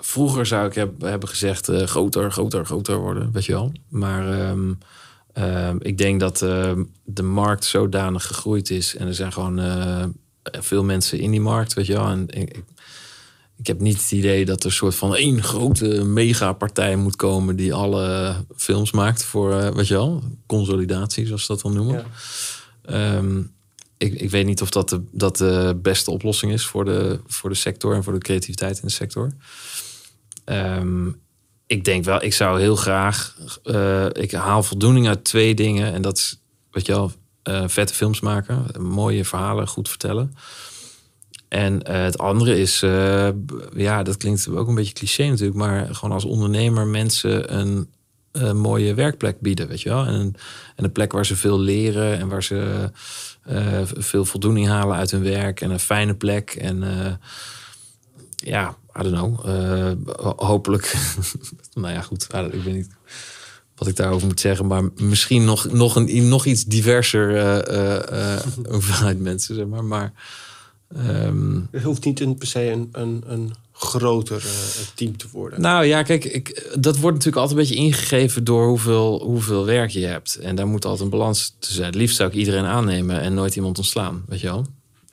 vroeger 0.00 0.46
zou 0.46 0.66
ik 0.66 0.74
heb, 0.74 1.00
hebben 1.00 1.28
gezegd 1.28 1.68
eh, 1.68 1.86
groter, 1.86 2.32
groter, 2.32 2.66
groter 2.66 2.96
worden, 2.96 3.32
weet 3.32 3.44
je 3.44 3.52
wel. 3.52 3.72
Maar 3.88 4.40
ehm, 4.40 4.72
ehm, 5.32 5.76
ik 5.80 5.98
denk 5.98 6.20
dat 6.20 6.42
ehm, 6.42 6.84
de 7.04 7.22
markt 7.22 7.64
zodanig 7.64 8.26
gegroeid 8.26 8.70
is 8.70 8.96
en 8.96 9.06
er 9.06 9.14
zijn 9.14 9.32
gewoon 9.32 9.58
eh, 9.58 10.04
veel 10.42 10.84
mensen 10.84 11.18
in 11.18 11.30
die 11.30 11.40
markt, 11.40 11.74
weet 11.74 11.86
je 11.86 11.92
wel. 11.92 12.06
En 12.06 12.24
ik, 12.28 12.62
ik, 13.56 13.66
heb 13.66 13.80
niet 13.80 14.00
het 14.00 14.12
idee 14.12 14.44
dat 14.44 14.60
er 14.60 14.66
een 14.66 14.72
soort 14.72 14.94
van 14.94 15.16
één 15.16 15.42
grote 15.42 16.04
megapartij 16.04 16.96
moet 16.96 17.16
komen 17.16 17.56
die 17.56 17.74
alle 17.74 18.34
films 18.56 18.90
maakt 18.90 19.24
voor, 19.24 19.52
eh, 19.52 19.74
weet 19.74 19.88
je 19.88 19.94
wel, 19.94 20.22
consolidatie, 20.46 21.26
zoals 21.26 21.44
ze 21.44 21.52
dat 21.52 21.62
dan 21.62 21.72
noemen. 21.72 22.04
Ja. 22.84 23.22
Ik, 24.00 24.14
ik 24.14 24.30
weet 24.30 24.46
niet 24.46 24.62
of 24.62 24.70
dat 24.70 24.88
de, 24.88 25.02
dat 25.12 25.36
de 25.36 25.78
beste 25.82 26.10
oplossing 26.10 26.52
is 26.52 26.66
voor 26.66 26.84
de, 26.84 27.20
voor 27.26 27.50
de 27.50 27.56
sector 27.56 27.94
en 27.94 28.04
voor 28.04 28.12
de 28.12 28.18
creativiteit 28.18 28.76
in 28.76 28.86
de 28.86 28.92
sector. 28.92 29.32
Ehm, 30.50 31.08
ik 31.66 31.84
denk 31.84 32.04
wel, 32.04 32.22
ik 32.22 32.34
zou 32.34 32.60
heel 32.60 32.76
graag. 32.76 33.36
eh, 33.62 34.06
ik 34.12 34.32
haal 34.32 34.62
voldoening 34.62 35.08
uit 35.08 35.24
twee 35.24 35.54
dingen. 35.54 35.92
En 35.92 36.02
dat 36.02 36.16
is, 36.16 36.40
weet 36.70 36.86
je 36.86 36.92
wel, 36.92 37.12
eh, 37.42 37.64
vette 37.66 37.94
films 37.94 38.20
maken, 38.20 38.66
mooie 38.78 39.24
verhalen 39.24 39.68
goed 39.68 39.88
vertellen. 39.88 40.34
En 41.48 41.82
eh, 41.82 42.02
het 42.02 42.18
andere 42.18 42.58
is, 42.58 42.80
ja, 43.76 44.02
dat 44.02 44.16
klinkt 44.16 44.48
ook 44.48 44.68
een 44.68 44.74
beetje 44.74 44.92
cliché 44.92 45.28
natuurlijk, 45.28 45.58
maar 45.58 45.94
gewoon 45.94 46.14
als 46.14 46.24
ondernemer 46.24 46.86
mensen 46.86 47.58
een, 47.58 47.88
mooie 48.54 48.94
werkplek 48.94 49.40
bieden, 49.40 49.68
weet 49.68 49.80
je 49.80 49.88
wel. 49.88 50.04
En 50.06 50.14
een, 50.14 50.36
en 50.76 50.84
een 50.84 50.92
plek 50.92 51.12
waar 51.12 51.26
ze 51.26 51.36
veel 51.36 51.60
leren 51.60 52.18
en 52.18 52.28
waar 52.28 52.42
ze 52.42 52.90
veel 53.98 54.24
voldoening 54.24 54.66
halen 54.66 54.96
uit 54.96 55.10
hun 55.10 55.22
werk 55.22 55.60
en 55.60 55.70
een 55.70 55.80
fijne 55.80 56.14
plek. 56.14 56.50
En 56.50 56.84
ja, 58.36 58.76
I 58.98 59.02
don't 59.02 59.14
know, 59.14 59.48
eh, 59.48 59.92
ho- 60.24 60.46
hopelijk, 60.46 60.94
nou 61.74 61.94
ja, 61.94 62.00
goed, 62.00 62.26
ik 62.52 62.62
weet 62.62 62.74
niet 62.74 62.88
wat 63.80 63.88
ik 63.88 63.96
daarover 63.96 64.26
moet 64.26 64.40
zeggen, 64.40 64.66
maar 64.66 64.82
misschien 64.96 65.44
nog, 65.44 65.72
nog, 65.72 65.96
een, 65.96 66.28
nog 66.28 66.46
iets 66.46 66.64
diverser 66.64 67.36
eh, 67.36 67.58
eh, 67.68 68.36
eh, 68.36 68.42
hoeveelheid 68.68 69.20
mensen, 69.20 69.54
zeg 69.54 69.66
maar. 69.66 69.84
Maar 69.84 70.12
ehm, 70.96 71.60
Het 71.70 71.82
hoeft 71.82 72.04
niet 72.04 72.38
per 72.38 72.46
se 72.46 72.70
een, 72.70 72.88
een, 72.92 73.22
een 73.26 73.52
groter 73.72 74.44
team 74.94 75.16
te 75.16 75.26
worden. 75.32 75.60
Nou 75.60 75.84
ja, 75.84 76.02
kijk, 76.02 76.24
ik, 76.24 76.70
dat 76.80 76.96
wordt 76.98 77.16
natuurlijk 77.16 77.42
altijd 77.42 77.50
een 77.58 77.66
beetje 77.68 77.84
ingegeven 77.84 78.44
door 78.44 78.66
hoeveel, 78.66 79.22
hoeveel 79.24 79.64
werk 79.64 79.90
je 79.90 80.06
hebt. 80.06 80.36
En 80.36 80.54
daar 80.56 80.66
moet 80.66 80.84
altijd 80.84 81.02
een 81.02 81.10
balans 81.18 81.54
tussen 81.58 81.76
zijn. 81.76 81.90
Het 81.90 82.00
liefst 82.00 82.16
zou 82.16 82.30
ik 82.30 82.34
iedereen 82.36 82.64
aannemen 82.64 83.20
en 83.20 83.34
nooit 83.34 83.56
iemand 83.56 83.78
ontslaan, 83.78 84.22
weet 84.28 84.40
je 84.40 84.46
wel? 84.46 84.66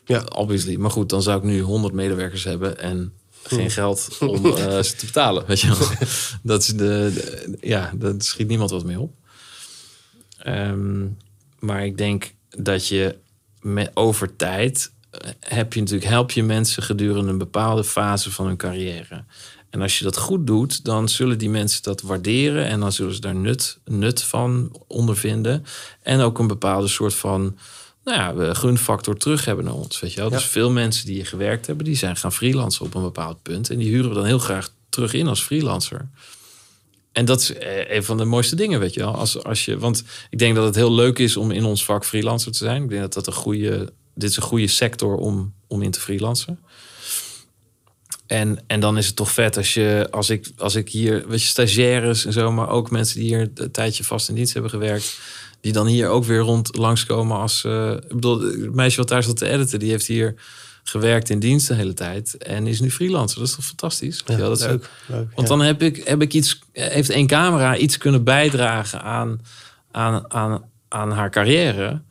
Ja. 0.05 0.23
Obviously. 0.36 0.75
Maar 0.75 0.91
goed, 0.91 1.09
dan 1.09 1.21
zou 1.21 1.38
ik 1.38 1.43
nu 1.43 1.61
100 1.61 1.93
medewerkers 1.93 2.43
hebben 2.43 2.80
en 2.80 3.11
geen 3.47 3.71
geld 3.71 4.17
om 4.19 4.45
eh, 4.45 4.81
ze 4.83 4.95
te 4.95 5.05
betalen, 5.05 5.45
weet 5.45 5.59
je 5.59 5.67
wel? 5.67 5.87
Dat 6.43 6.61
is 6.61 6.67
de, 6.67 6.75
de- 7.13 7.57
ja, 7.61 7.91
daar 7.95 8.13
schiet 8.17 8.47
niemand 8.47 8.69
wat 8.69 8.85
mee 8.85 8.99
op. 8.99 9.13
Ehm, 10.37 11.05
maar 11.59 11.85
ik 11.85 11.97
denk 11.97 12.33
dat 12.49 12.87
je 12.87 13.15
met, 13.61 13.91
over 13.93 14.35
tijd 14.35 14.91
eh, 15.09 15.29
heb 15.39 15.73
je 15.73 15.79
natuurlijk, 15.79 16.09
help 16.09 16.31
je 16.31 16.43
mensen 16.43 16.83
gedurende 16.83 17.31
een 17.31 17.37
bepaalde 17.37 17.83
fase 17.83 18.31
van 18.31 18.45
hun 18.45 18.57
carrière. 18.57 19.23
En 19.69 19.81
als 19.81 19.97
je 19.97 20.03
dat 20.03 20.17
goed 20.17 20.47
doet, 20.47 20.85
dan 20.85 21.09
zullen 21.09 21.37
die 21.37 21.49
mensen 21.49 21.83
dat 21.83 22.01
waarderen 22.01 22.65
en 22.65 22.79
dan 22.79 22.91
zullen 22.91 23.13
ze 23.13 23.21
daar 23.21 23.35
nut, 23.35 23.77
nut 23.85 24.23
van 24.23 24.81
ondervinden. 24.87 25.65
En 26.01 26.19
ook 26.19 26.39
een 26.39 26.47
bepaalde 26.47 26.87
soort 26.87 27.13
van 27.13 27.57
nou 28.07 28.37
ja, 28.37 28.47
eh, 28.47 28.55
gunfactor 28.55 29.17
terug 29.17 29.45
hebben 29.45 29.65
naar 29.65 29.73
ons. 29.73 29.99
Weet 29.99 30.13
je 30.13 30.19
wel? 30.19 30.29
Ja. 30.29 30.35
Dus 30.35 30.45
veel 30.45 30.71
mensen 30.71 31.05
die 31.05 31.15
hier 31.15 31.25
gewerkt 31.25 31.67
hebben, 31.67 31.85
die 31.85 31.95
zijn 31.95 32.15
gaan 32.15 32.33
freelancen 32.33 32.85
op 32.85 32.95
een 32.95 33.01
bepaald 33.01 33.41
punt. 33.41 33.69
En 33.69 33.77
die 33.77 33.89
huren 33.89 34.09
we 34.09 34.15
dan 34.15 34.25
heel 34.25 34.39
graag 34.39 34.69
terug 34.89 35.13
in 35.13 35.27
als 35.27 35.41
freelancer. 35.41 36.09
En 37.11 37.25
dat 37.25 37.41
is 37.41 37.53
eh, 37.53 37.95
een 37.95 38.03
van 38.03 38.17
de 38.17 38.25
mooiste 38.25 38.55
dingen, 38.55 38.79
weet 38.79 38.93
je 38.93 38.99
wel. 38.99 39.15
Als, 39.15 39.43
als 39.43 39.65
je, 39.65 39.77
want 39.77 40.03
ik 40.29 40.39
denk 40.39 40.55
dat 40.55 40.65
het 40.65 40.75
heel 40.75 40.93
leuk 40.93 41.19
is 41.19 41.37
om 41.37 41.51
in 41.51 41.63
ons 41.63 41.85
vak 41.85 42.05
freelancer 42.05 42.51
te 42.51 42.57
zijn. 42.57 42.83
Ik 42.83 42.89
denk 42.89 43.01
dat 43.01 43.13
dat 43.13 43.27
een 43.27 43.33
goede, 43.33 43.93
dit 44.15 44.29
is 44.29 44.37
een 44.37 44.43
goede 44.43 44.67
sector 44.67 45.15
om, 45.15 45.53
om 45.67 45.81
in 45.81 45.91
te 45.91 45.99
freelancen. 45.99 46.59
En, 48.27 48.63
en 48.67 48.79
dan 48.79 48.97
is 48.97 49.07
het 49.07 49.15
toch 49.15 49.31
vet 49.31 49.57
als 49.57 49.73
je, 49.73 50.07
als 50.11 50.29
ik, 50.29 50.51
als 50.57 50.75
ik 50.75 50.89
hier, 50.89 51.27
weet 51.27 51.41
je, 51.41 51.47
stagiaires 51.47 52.25
en 52.25 52.33
zo, 52.33 52.51
maar 52.51 52.69
ook 52.69 52.91
mensen 52.91 53.19
die 53.19 53.27
hier 53.27 53.51
een 53.53 53.71
tijdje 53.71 54.03
vast 54.03 54.29
in 54.29 54.35
dienst 54.35 54.53
hebben 54.53 54.71
gewerkt, 54.71 55.19
die 55.61 55.71
dan 55.71 55.87
hier 55.87 56.07
ook 56.07 56.23
weer 56.23 56.39
rond 56.39 56.77
langskomen 56.77 57.37
als, 57.37 57.63
eh, 57.63 57.91
ik 57.91 58.07
bedoel, 58.07 58.41
het 58.41 58.73
meisje 58.73 58.97
wat 58.97 59.09
daar 59.09 59.23
zat 59.23 59.37
te 59.37 59.49
editen, 59.49 59.79
die 59.79 59.89
heeft 59.89 60.07
hier 60.07 60.35
gewerkt 60.83 61.29
in 61.29 61.39
dienst 61.39 61.67
de 61.67 61.73
hele 61.73 61.93
tijd 61.93 62.37
en 62.37 62.67
is 62.67 62.79
nu 62.79 62.91
freelancer. 62.91 63.39
Dat 63.39 63.47
is 63.47 63.55
toch 63.55 63.65
fantastisch? 63.65 64.23
Ja, 64.25 64.37
dat 64.37 64.59
is 64.59 64.65
leuk, 64.65 64.89
leuk. 65.07 65.27
want 65.35 65.47
dan 65.47 65.61
heb 65.61 65.81
ik, 65.81 66.01
heb 66.05 66.21
ik 66.21 66.33
iets, 66.33 66.59
heeft 66.71 67.09
één 67.09 67.27
camera 67.27 67.77
iets 67.77 67.97
kunnen 67.97 68.23
bijdragen 68.23 69.01
aan, 69.01 69.41
aan, 69.91 70.31
aan, 70.33 70.63
aan 70.87 71.11
haar 71.11 71.29
carrière. 71.29 72.01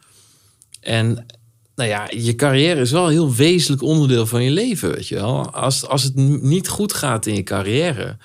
En 0.81 1.27
nou 1.75 1.89
ja, 1.89 2.07
je 2.11 2.35
carrière 2.35 2.81
is 2.81 2.91
wel 2.91 3.05
een 3.05 3.13
heel 3.13 3.35
wezenlijk 3.35 3.83
onderdeel 3.83 4.27
van 4.27 4.43
je 4.43 4.51
leven, 4.51 4.93
weet 4.93 5.09
je 5.09 5.15
wel. 5.15 5.51
Als, 5.51 5.87
als 5.87 6.03
het 6.03 6.15
niet 6.43 6.69
goed 6.69 6.93
gaat 6.93 7.27
in 7.27 7.35
je 7.35 7.43
carrière, 7.43 8.17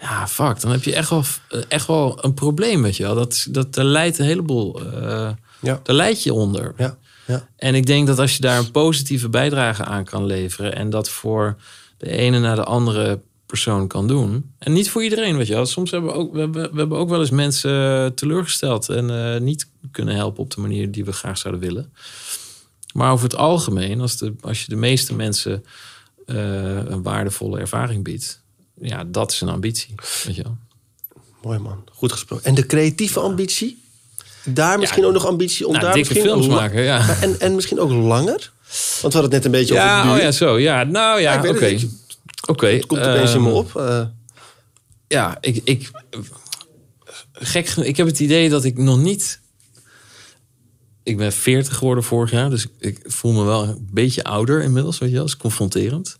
Ja, 0.00 0.28
fuck. 0.28 0.60
Dan 0.60 0.70
heb 0.70 0.82
je 0.82 0.94
echt 0.94 1.10
wel, 1.10 1.22
echt 1.68 1.86
wel 1.86 2.24
een 2.24 2.34
probleem, 2.34 2.82
weet 2.82 2.96
je 2.96 3.02
wel. 3.02 3.14
Dat, 3.14 3.46
dat, 3.50 3.74
daar 3.74 3.84
leidt 3.84 4.18
een 4.18 4.26
heleboel... 4.26 4.80
eh 4.82 5.30
Ja. 5.60 5.80
Daar 5.82 5.96
leid 5.96 6.22
je 6.22 6.32
onder. 6.32 6.74
Ja, 6.76 6.98
ja. 7.26 7.48
En 7.56 7.74
ik 7.74 7.86
denk 7.86 8.06
dat 8.06 8.18
als 8.18 8.34
je 8.34 8.40
daar 8.40 8.58
een 8.58 8.70
positieve 8.70 9.28
bijdrage 9.28 9.84
aan 9.84 10.04
kan 10.04 10.24
leveren... 10.26 10.74
en 10.74 10.90
dat 10.90 11.08
voor 11.08 11.56
de 11.96 12.10
ene 12.10 12.38
naar 12.38 12.56
de 12.56 12.64
andere 12.64 13.20
persoon 13.46 13.86
kan 13.88 14.06
doen... 14.06 14.52
en 14.58 14.72
niet 14.72 14.90
voor 14.90 15.02
iedereen, 15.02 15.36
weet 15.36 15.46
je 15.46 15.54
wel. 15.54 15.66
Soms 15.66 15.90
hebben 15.90 16.10
we 16.10 16.16
ook, 16.16 16.32
we 16.32 16.38
hebben, 16.38 16.70
we 16.72 16.78
hebben 16.78 16.98
ook 16.98 17.08
wel 17.08 17.20
eens 17.20 17.30
mensen 17.30 18.14
teleurgesteld... 18.14 18.88
en 18.88 19.34
eh, 19.34 19.40
niet 19.40 19.68
kunnen 19.90 20.14
helpen 20.14 20.42
op 20.42 20.54
de 20.54 20.60
manier 20.60 20.90
die 20.90 21.04
we 21.04 21.12
graag 21.12 21.38
zouden 21.38 21.62
willen. 21.62 21.92
Maar 22.94 23.12
over 23.12 23.24
het 23.24 23.36
algemeen, 23.36 24.00
als, 24.00 24.16
de, 24.16 24.34
als 24.40 24.60
je 24.62 24.68
de 24.68 24.76
meeste 24.76 25.14
mensen... 25.14 25.64
eh, 26.26 26.76
een 26.76 27.02
waardevolle 27.02 27.58
ervaring 27.58 28.04
biedt... 28.04 28.46
ja, 28.80 29.04
dat 29.04 29.32
is 29.32 29.40
een 29.40 29.48
ambitie, 29.48 29.94
weet 30.24 30.36
je 30.36 30.42
wel. 30.42 30.56
Mooi 31.42 31.58
man, 31.58 31.84
goed 31.92 32.12
gesproken. 32.12 32.44
En 32.44 32.54
de 32.54 32.66
creatieve 32.66 33.20
ambitie? 33.20 33.82
Daar 34.44 34.78
misschien 34.78 35.04
ook 35.04 35.12
nog 35.12 35.26
ambitie 35.26 35.66
om 35.66 35.72
Nou, 35.72 35.84
daar 35.84 35.94
dikke 35.94 36.08
misschien 36.12 36.30
films 36.30 36.46
maken, 36.46 36.82
ja. 36.82 37.20
En, 37.20 37.40
en 37.40 37.54
misschien 37.54 37.80
ook 37.80 37.90
langer? 37.90 38.52
Want 39.00 39.14
we 39.14 39.18
hadden 39.18 39.22
het 39.22 39.30
net 39.30 39.44
een 39.44 39.50
beetje 39.50 39.74
over 39.74 39.86
Ja, 39.86 40.02
duur. 40.02 40.12
oh 40.12 40.18
ja, 40.18 40.32
zo. 40.32 40.58
Ja, 40.58 40.84
nou 40.84 41.20
ja, 41.20 41.38
oké. 41.48 41.64
het 41.66 41.86
Oké. 42.46 42.66
Het 42.66 42.86
komt 42.86 43.00
opeens 43.00 43.34
in 43.34 43.42
me 43.42 43.48
ehm, 43.48 43.56
op. 43.56 43.76
eh. 43.76 44.04
Ja, 45.08 45.38
ik, 45.40 45.60
ik, 45.64 45.90
gek 47.32 47.68
ik 47.68 47.96
heb 47.96 48.06
het 48.06 48.20
idee 48.20 48.48
dat 48.48 48.64
ik 48.64 48.78
nog 48.78 48.98
niet. 48.98 49.40
Ik 51.02 51.16
ben 51.16 51.32
40 51.32 51.76
geworden 51.76 52.04
vorig 52.04 52.30
jaar, 52.30 52.50
dus 52.50 52.66
ik 52.78 52.98
voel 53.02 53.32
me 53.32 53.44
wel 53.44 53.62
een 53.62 53.88
beetje 53.92 54.24
ouder 54.24 54.62
inmiddels, 54.62 54.98
weet 54.98 55.08
je 55.08 55.14
wel, 55.14 55.24
dat 55.24 55.34
is 55.34 55.40
confronterend. 55.40 56.18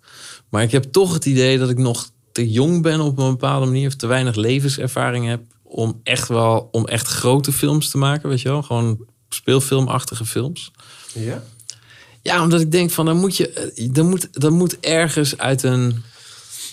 Maar 0.49 0.63
ik 0.63 0.73
heb 0.73 0.85
toch 0.85 1.13
het 1.13 1.25
idee 1.25 1.59
dat 1.59 1.71
ik 1.71 1.79
nog 1.79 2.11
te 2.39 2.51
jong 2.51 2.83
ben 2.83 3.01
op 3.01 3.19
een 3.19 3.31
bepaalde 3.31 3.67
manier, 3.67 3.87
of 3.87 3.95
te 3.95 4.07
weinig 4.07 4.35
levenservaring 4.35 5.27
heb 5.27 5.43
om 5.63 6.01
echt 6.03 6.29
wel, 6.29 6.69
om 6.71 6.87
echt 6.87 7.07
grote 7.07 7.53
films 7.53 7.91
te 7.91 7.99
maken, 7.99 8.29
weet 8.29 8.41
je 8.41 8.49
wel, 8.49 8.63
gewoon 8.63 9.05
speelfilmachtige 9.29 10.25
films. 10.25 10.73
ja? 11.15 11.43
Ja, 12.23 12.43
omdat 12.43 12.61
ik 12.61 12.71
denk 12.71 12.91
van, 12.91 13.07
dan 13.07 13.17
moet 13.17 13.37
je, 13.37 13.53
eh, 13.53 13.89
dan 13.93 14.09
moet, 14.09 14.41
dan 14.41 14.53
moet 14.53 14.81
ergens 14.81 15.39
uit 15.39 15.63
een, 15.63 16.03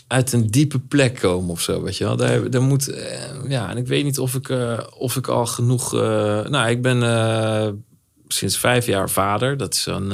uit 0.08 0.34
een 0.34 0.48
diepe 0.48 0.80
plek 0.80 1.20
komen 1.20 1.50
of 1.50 1.62
zo, 1.62 1.82
weet 1.82 1.98
je 1.98 2.04
wel. 2.04 2.16
Daar, 2.16 2.50
daar 2.50 2.62
moet, 2.62 2.88
eh, 2.88 3.50
ja, 3.50 3.70
en 3.70 3.78
ik 3.78 3.88
weet 3.88 4.04
niet 4.04 4.20
of 4.20 4.36
ik, 4.36 4.50
eh, 4.50 4.80
of 4.98 5.16
ik 5.16 5.28
al 5.28 5.46
genoeg, 5.46 5.94
eh, 5.94 6.02
nou, 6.48 6.70
ik 6.70 6.82
ben 6.82 7.84
sinds 8.28 8.58
vijf 8.58 8.86
jaar 8.86 9.10
vader. 9.10 9.58
Dat 9.58 9.74
is 9.74 9.86
een, 9.86 10.10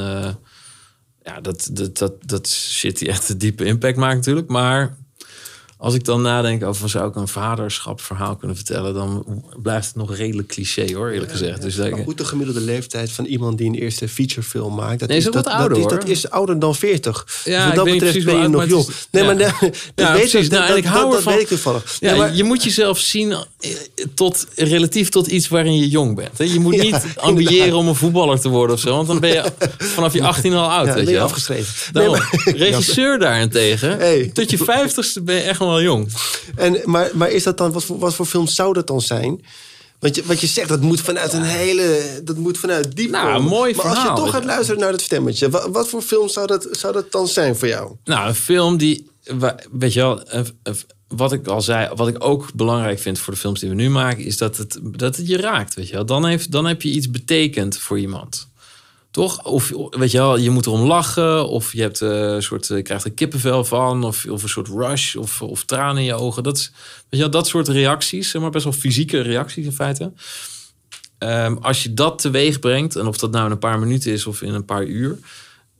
ja, 1.23 1.41
dat, 1.41 1.69
dat, 1.71 1.97
dat, 1.97 2.13
dat 2.25 2.49
shit 2.49 2.97
die 2.97 3.07
echt 3.07 3.29
een 3.29 3.37
diepe 3.37 3.65
impact 3.65 3.97
maakt 3.97 4.15
natuurlijk. 4.15 4.47
Maar 4.47 4.99
als 5.83 5.93
ik 5.93 6.03
dan 6.05 6.21
nadenk 6.21 6.63
over 6.63 6.89
zou 6.89 7.09
ik 7.09 7.15
een 7.15 7.27
vaderschapverhaal 7.27 8.35
kunnen 8.35 8.55
vertellen, 8.55 8.93
dan 8.93 9.25
blijft 9.61 9.85
het 9.87 9.95
nog 9.95 10.15
redelijk 10.15 10.47
cliché 10.47 10.93
hoor, 10.95 11.09
eerlijk 11.09 11.31
gezegd. 11.31 11.61
Dus 11.61 11.75
dat, 11.75 11.89
Maar 11.89 11.99
goed, 12.03 12.17
de 12.17 12.25
gemiddelde 12.25 12.61
leeftijd 12.61 13.11
van 13.11 13.25
iemand 13.25 13.57
die 13.57 13.67
een 13.67 13.75
eerste 13.75 14.07
featurefilm 14.09 14.75
maakt... 14.75 14.99
Dat 14.99 15.09
Nee, 15.09 15.17
is 15.17 15.23
dat, 15.23 15.47
ouder, 15.47 15.69
dat, 15.69 15.77
is, 15.77 15.83
hoor. 15.83 15.99
dat 15.99 16.07
is 16.09 16.29
ouder 16.29 16.59
dan 16.59 16.75
40. 16.75 17.41
Ja, 17.45 17.57
dus 17.57 17.65
wat 17.65 17.75
dat 17.75 17.93
betreft 17.93 18.25
ben 18.25 18.41
je 18.41 18.47
nog 18.47 18.67
jong. 18.67 18.87
Nee, 19.11 19.23
ja. 19.23 19.33
maar 19.33 19.37
dat 19.37 19.53
Ja, 19.95 20.11
weet 20.13 20.29
precies. 20.29 20.45
ik, 20.45 20.51
Nou, 20.51 20.73
ik 20.77 20.85
hou 20.85 21.15
ervan- 21.15 21.33
weet 21.33 21.41
ik 21.41 21.47
toevallig. 21.47 21.97
Ja, 21.99 22.09
Nee, 22.11 22.19
maar- 22.19 22.35
je 22.35 22.43
moet 22.43 22.63
jezelf 22.63 22.99
zien 22.99 23.31
eh, 23.31 23.69
tot, 24.15 24.47
relatief 24.55 25.09
tot 25.09 25.27
iets 25.27 25.47
waarin 25.47 25.77
je 25.77 25.87
jong 25.89 26.15
bent. 26.15 26.37
hè. 26.37 26.43
Je 26.43 26.59
moet 26.59 26.77
niet 26.91 26.99
ambiëren 27.15 27.73
om 27.75 27.87
een 27.87 27.95
voetballer 27.95 28.39
te 28.39 28.49
worden 28.49 28.75
of 28.75 28.81
zo. 28.81 28.95
Want 28.95 29.07
dan 29.07 29.19
ben 29.19 29.29
je 29.29 29.43
vanaf 29.95 30.13
je 30.13 30.23
18 30.23 30.53
al 30.53 30.71
oud. 30.71 30.87
ja, 30.87 30.93
weet 30.93 31.07
je 31.07 31.13
wel. 31.13 31.23
afgeschreven. 31.23 31.93
Daarom. 31.93 32.15
Regisseur 32.45 33.19
daarentegen, 33.19 33.99
tot 34.33 34.49
je 34.51 34.57
50ste 34.57 35.23
ben 35.23 35.35
je 35.35 35.41
echt 35.41 35.59
nog 35.59 35.69
jong. 35.79 36.11
En, 36.55 36.81
maar, 36.83 37.09
maar 37.13 37.31
is 37.31 37.43
dat 37.43 37.57
dan, 37.57 37.71
wat 37.71 37.83
voor, 37.83 37.99
wat 37.99 38.15
voor 38.15 38.25
film 38.25 38.47
zou 38.47 38.73
dat 38.73 38.87
dan 38.87 39.01
zijn? 39.01 39.41
Want 39.99 40.15
je, 40.15 40.23
wat 40.25 40.41
je 40.41 40.47
zegt, 40.47 40.69
dat 40.69 40.81
moet 40.81 41.01
vanuit 41.01 41.33
een 41.33 41.43
hele. 41.43 42.19
Dat 42.23 42.37
moet 42.37 42.57
vanuit 42.57 42.95
diep. 42.95 43.09
Nou, 43.09 43.35
een 43.35 43.43
mooi 43.43 43.75
Maar 43.75 43.85
als 43.85 43.93
je 43.93 43.99
verhaal, 43.99 44.17
toch 44.17 44.29
gaat 44.29 44.45
luisteren 44.45 44.81
naar 44.81 44.91
dat 44.91 45.01
stemmetje, 45.01 45.49
wat, 45.49 45.67
wat 45.71 45.89
voor 45.89 46.01
film 46.01 46.29
zou 46.29 46.47
dat, 46.47 46.67
zou 46.71 46.93
dat 46.93 47.11
dan 47.11 47.27
zijn 47.27 47.55
voor 47.55 47.67
jou? 47.67 47.95
Nou, 48.03 48.27
een 48.27 48.35
film 48.35 48.77
die, 48.77 49.09
weet 49.71 49.93
je 49.93 49.99
wel, 49.99 50.23
eh, 50.23 50.39
eh, 50.63 50.73
wat 51.07 51.31
ik 51.31 51.47
al 51.47 51.61
zei, 51.61 51.89
wat 51.95 52.07
ik 52.07 52.23
ook 52.23 52.53
belangrijk 52.53 52.99
vind 52.99 53.19
voor 53.19 53.33
de 53.33 53.39
films 53.39 53.59
die 53.59 53.69
we 53.69 53.75
nu 53.75 53.89
maken, 53.89 54.23
is 54.23 54.37
dat 54.37 54.57
het, 54.57 54.79
dat 54.81 55.15
het 55.15 55.27
je 55.27 55.37
raakt, 55.37 55.73
weet 55.73 55.87
je 55.87 55.93
wel. 55.93 56.05
Dan, 56.05 56.25
heeft, 56.25 56.51
dan 56.51 56.65
heb 56.65 56.81
je 56.81 56.89
iets 56.89 57.09
betekend 57.09 57.77
voor 57.77 57.99
iemand. 57.99 58.47
Toch? 59.11 59.43
Of 59.43 59.71
weet 59.89 60.11
je 60.11 60.17
wel, 60.17 60.37
je 60.37 60.49
moet 60.49 60.65
erom 60.65 60.81
lachen, 60.81 61.47
of 61.47 61.73
je 61.73 61.81
hebt 61.81 62.01
eh, 62.01 62.09
een 62.09 62.43
soort, 62.43 62.67
je 62.67 62.81
krijgt 62.81 63.05
er 63.05 63.11
kippenvel 63.11 63.65
van, 63.65 64.03
of, 64.03 64.25
of 64.25 64.43
een 64.43 64.49
soort 64.49 64.67
rush, 64.67 65.15
of, 65.15 65.41
of 65.41 65.63
tranen 65.63 65.97
in 65.97 66.03
je 66.03 66.13
ogen. 66.13 66.43
Dat, 66.43 66.57
weet 66.57 67.05
je 67.09 67.17
wel, 67.17 67.29
dat 67.29 67.47
soort 67.47 67.67
reacties, 67.67 68.33
maar 68.33 68.49
best 68.49 68.63
wel 68.63 68.73
fysieke 68.73 69.21
reacties 69.21 69.65
in 69.65 69.71
feite. 69.71 70.11
Ehm, 71.17 71.55
als 71.55 71.83
je 71.83 71.93
dat 71.93 72.19
teweeg 72.19 72.59
brengt, 72.59 72.95
en 72.95 73.07
of 73.07 73.17
dat 73.17 73.31
nou 73.31 73.45
in 73.45 73.51
een 73.51 73.59
paar 73.59 73.79
minuten 73.79 74.11
is 74.11 74.25
of 74.25 74.41
in 74.41 74.53
een 74.53 74.65
paar 74.65 74.85
uur, 74.85 75.19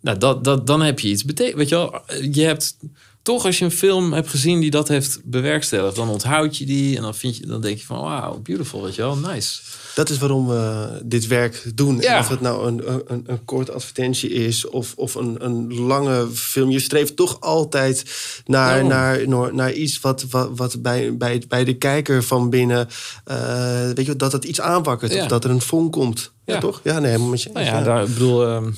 nou, 0.01 0.17
dat, 0.17 0.43
dat, 0.43 0.67
dan 0.67 0.81
heb 0.81 0.99
je 0.99 1.07
iets 1.07 1.25
betekend. 1.25 1.57
Weet 1.57 1.69
je 1.69 1.75
wel, 1.75 2.01
je 2.31 2.41
hebt 2.41 2.77
toch 3.21 3.45
als 3.45 3.59
je 3.59 3.65
een 3.65 3.71
film 3.71 4.13
hebt 4.13 4.29
gezien 4.29 4.59
die 4.59 4.71
dat 4.71 4.87
heeft 4.87 5.21
bewerkstelligd, 5.23 5.95
dan 5.95 6.09
onthoud 6.09 6.57
je 6.57 6.65
die 6.65 6.95
en 6.95 7.01
dan, 7.01 7.15
vind 7.15 7.37
je, 7.37 7.45
dan 7.45 7.61
denk 7.61 7.77
je 7.77 7.85
van, 7.85 7.97
wow, 7.97 8.41
beautiful, 8.41 8.83
weet 8.83 8.95
je 8.95 9.01
wel, 9.01 9.17
nice. 9.17 9.61
Dat 9.95 10.09
is 10.09 10.17
waarom 10.17 10.47
we 10.47 10.87
dit 11.05 11.27
werk 11.27 11.71
doen. 11.75 11.97
Ja. 11.99 12.13
En 12.13 12.19
of 12.19 12.27
het 12.29 12.41
nou 12.41 12.67
een, 12.67 12.81
een, 13.07 13.23
een 13.27 13.45
korte 13.45 13.71
advertentie 13.71 14.29
is 14.29 14.67
of, 14.67 14.93
of 14.95 15.15
een, 15.15 15.35
een 15.45 15.73
lange 15.73 16.27
film. 16.33 16.69
Je 16.69 16.79
streeft 16.79 17.15
toch 17.15 17.39
altijd 17.39 18.03
naar, 18.45 18.85
naar, 18.85 19.27
naar, 19.27 19.55
naar 19.55 19.71
iets 19.73 19.99
wat, 19.99 20.25
wat, 20.29 20.49
wat 20.55 20.81
bij, 20.81 21.17
bij, 21.17 21.43
bij 21.47 21.63
de 21.63 21.73
kijker 21.73 22.23
van 22.23 22.49
binnen. 22.49 22.87
eh, 23.25 23.89
weet 23.93 24.05
je, 24.05 24.15
dat 24.15 24.31
het 24.31 24.43
iets 24.43 24.61
aanwakkert. 24.61 25.13
Ja. 25.13 25.21
Of 25.21 25.27
dat 25.27 25.43
er 25.43 25.49
een 25.49 25.61
vonk 25.61 25.91
komt. 25.91 26.31
Ja, 26.45 26.53
Ja. 26.53 26.59
toch? 26.59 26.81
Ja, 26.83 26.99
nee, 26.99 27.09
helemaal 27.09 27.29
met 27.29 27.41
je. 27.41 27.49
Nou 27.53 27.65
ja, 27.65 27.81
daar, 27.83 28.01
ik 28.03 28.13
bedoel, 28.13 28.47
ehm, 28.47 28.71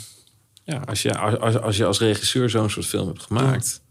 ja, 0.64 0.82
als, 0.86 1.02
je, 1.02 1.18
als, 1.18 1.60
als 1.62 1.78
je 1.78 1.86
als 1.86 2.00
regisseur 2.00 2.50
zo'n 2.50 2.70
soort 2.70 2.86
film 2.86 3.08
hebt 3.08 3.22
gemaakt. 3.24 3.82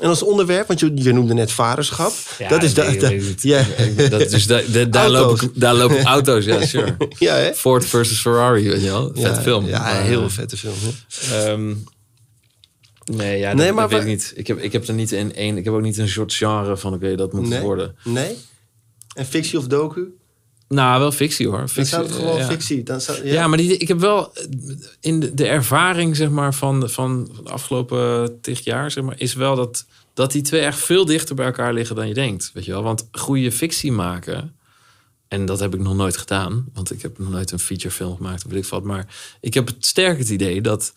En 0.00 0.08
als 0.08 0.22
onderwerp, 0.22 0.66
want 0.66 0.80
je, 0.80 0.90
je 0.94 1.12
noemde 1.12 1.34
net 1.34 1.52
vaderschap. 1.52 2.12
Ja, 2.38 2.48
dat 2.48 2.62
is 2.62 2.72
nee, 2.72 2.98
nee, 3.00 3.20
dat- 3.24 3.42
ja. 3.42 3.64
Dat, 4.08 4.30
dus 4.30 4.46
da, 4.46 4.60
da- 4.72 4.84
daar, 4.84 5.04
Auto's. 5.12 5.40
lopen, 5.42 5.60
daar 5.60 5.74
lopen 5.74 6.02
auto's, 6.04 6.44
ja, 6.44 6.66
sure. 6.66 6.96
ja, 7.18 7.34
hè? 7.34 7.54
Ford 7.54 7.84
versus 7.84 8.20
Ferrari, 8.20 8.68
weet 8.68 8.80
je 8.82 8.86
wel. 8.86 9.10
Vet 9.14 9.22
ja, 9.22 9.42
film. 9.42 9.66
Ja, 9.66 9.78
Maar, 9.78 10.02
heel 10.02 10.30
vette 10.30 10.56
film. 10.56 10.74
ehm, 11.32 11.74
nee, 13.04 13.38
ja, 13.38 13.52
Nee, 13.54 13.66
dat, 13.66 13.74
maar 13.74 13.88
dat 13.88 13.92
weet 13.98 14.00
ik 14.00 14.06
niet. 14.06 14.32
Ik 14.36 14.46
heb, 14.46 14.58
ik 14.58 14.72
heb 14.72 14.88
er 14.88 14.94
niet 14.94 15.12
in 15.12 15.34
één. 15.34 15.56
Ik 15.56 15.64
heb 15.64 15.74
ook 15.74 15.82
niet 15.82 15.98
een 15.98 16.08
soort 16.08 16.34
genre 16.34 16.76
van, 16.76 16.94
oké, 16.94 17.14
dat 17.14 17.32
moet 17.32 17.48
Nee? 17.48 17.60
worden. 17.60 17.96
Nee? 18.04 18.36
En 19.14 19.26
fictie 19.26 19.58
of 19.58 19.66
docu? 19.66 20.12
Nou, 20.68 21.00
wel 21.00 21.12
fictie 21.12 21.46
hoor. 21.48 21.58
Dan 21.58 21.68
Fictie, 21.68 21.94
zou 21.94 22.06
het 22.06 22.12
gewoon 22.14 22.36
ja. 22.38 22.46
fictie. 22.46 22.82
Dan 22.82 23.00
zou, 23.00 23.26
Ja, 23.26 23.46
maar 23.46 23.58
die, 23.58 23.76
ik 23.76 23.88
heb 23.88 23.98
wel 23.98 24.32
in 25.00 25.20
de, 25.20 25.34
de 25.34 25.46
ervaring 25.46 26.16
zeg 26.16 26.30
maar, 26.30 26.54
van, 26.54 26.80
de- 26.80 26.88
van 26.88 27.30
de 27.44 27.50
afgelopen 27.50 28.38
tig 28.40 28.64
jaar, 28.64 28.90
zeg 28.90 29.04
maar, 29.04 29.20
is 29.20 29.34
wel 29.34 29.56
dat, 29.56 29.84
dat 30.14 30.32
die 30.32 30.42
twee 30.42 30.60
echt 30.60 30.78
veel 30.78 31.04
dichter 31.04 31.34
bij 31.34 31.46
elkaar 31.46 31.72
liggen 31.72 31.96
dan 31.96 32.08
je 32.08 32.14
denkt. 32.14 32.50
Weet 32.54 32.64
je 32.64 32.72
wel? 32.72 32.82
Want 32.82 33.08
goede 33.12 33.52
fictie 33.52 33.92
maken, 33.92 34.54
en 35.28 35.46
dat 35.46 35.60
heb 35.60 35.74
ik 35.74 35.80
nog 35.80 35.94
nooit 35.94 36.16
gedaan, 36.16 36.66
want 36.74 36.90
ik 36.90 37.02
heb 37.02 37.18
nog 37.18 37.30
nooit 37.30 37.50
een 37.50 37.58
featurefilm 37.58 38.16
gemaakt 38.16 38.44
of 38.44 38.50
weet 38.52 38.64
ik 38.64 38.70
wat. 38.70 38.84
Maar 38.84 39.06
ik 39.40 39.54
heb 39.54 39.66
het 39.66 39.86
sterk 39.86 40.18
het 40.18 40.28
idee 40.28 40.60
dat 40.60 40.92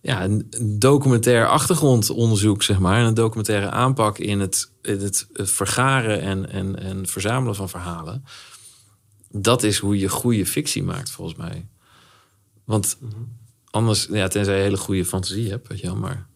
ja, 0.00 0.24
een 0.24 0.46
een 0.50 0.78
documentair 0.78 1.48
achtergrondonderzoek, 1.48 2.62
zeg 2.62 2.78
maar, 2.78 2.98
en 2.98 3.04
een 3.04 3.14
documentaire 3.14 3.70
aanpak 3.70 4.18
in 4.18 4.40
het, 4.40 4.70
in 4.82 5.00
het, 5.00 5.26
het 5.32 5.50
vergaren 5.50 6.20
en, 6.20 6.50
en, 6.50 6.78
en 6.78 7.06
verzamelen 7.06 7.54
van 7.54 7.68
verhalen. 7.68 8.24
Dat 9.30 9.62
is 9.62 9.78
hoe 9.78 9.98
je 9.98 10.08
goede 10.08 10.46
fictie 10.46 10.82
maakt, 10.82 11.10
volgens 11.10 11.38
mij. 11.38 11.66
Want 12.64 12.96
anders, 13.70 14.06
ja, 14.10 14.28
tenzij 14.28 14.52
je 14.54 14.58
een 14.58 14.64
hele 14.66 14.76
goede 14.76 15.04
fantasie 15.04 15.50
hebt, 15.50 15.68
weet 15.68 15.80
je 15.80 15.86
wel, 15.86 15.96
maar. 15.96 16.26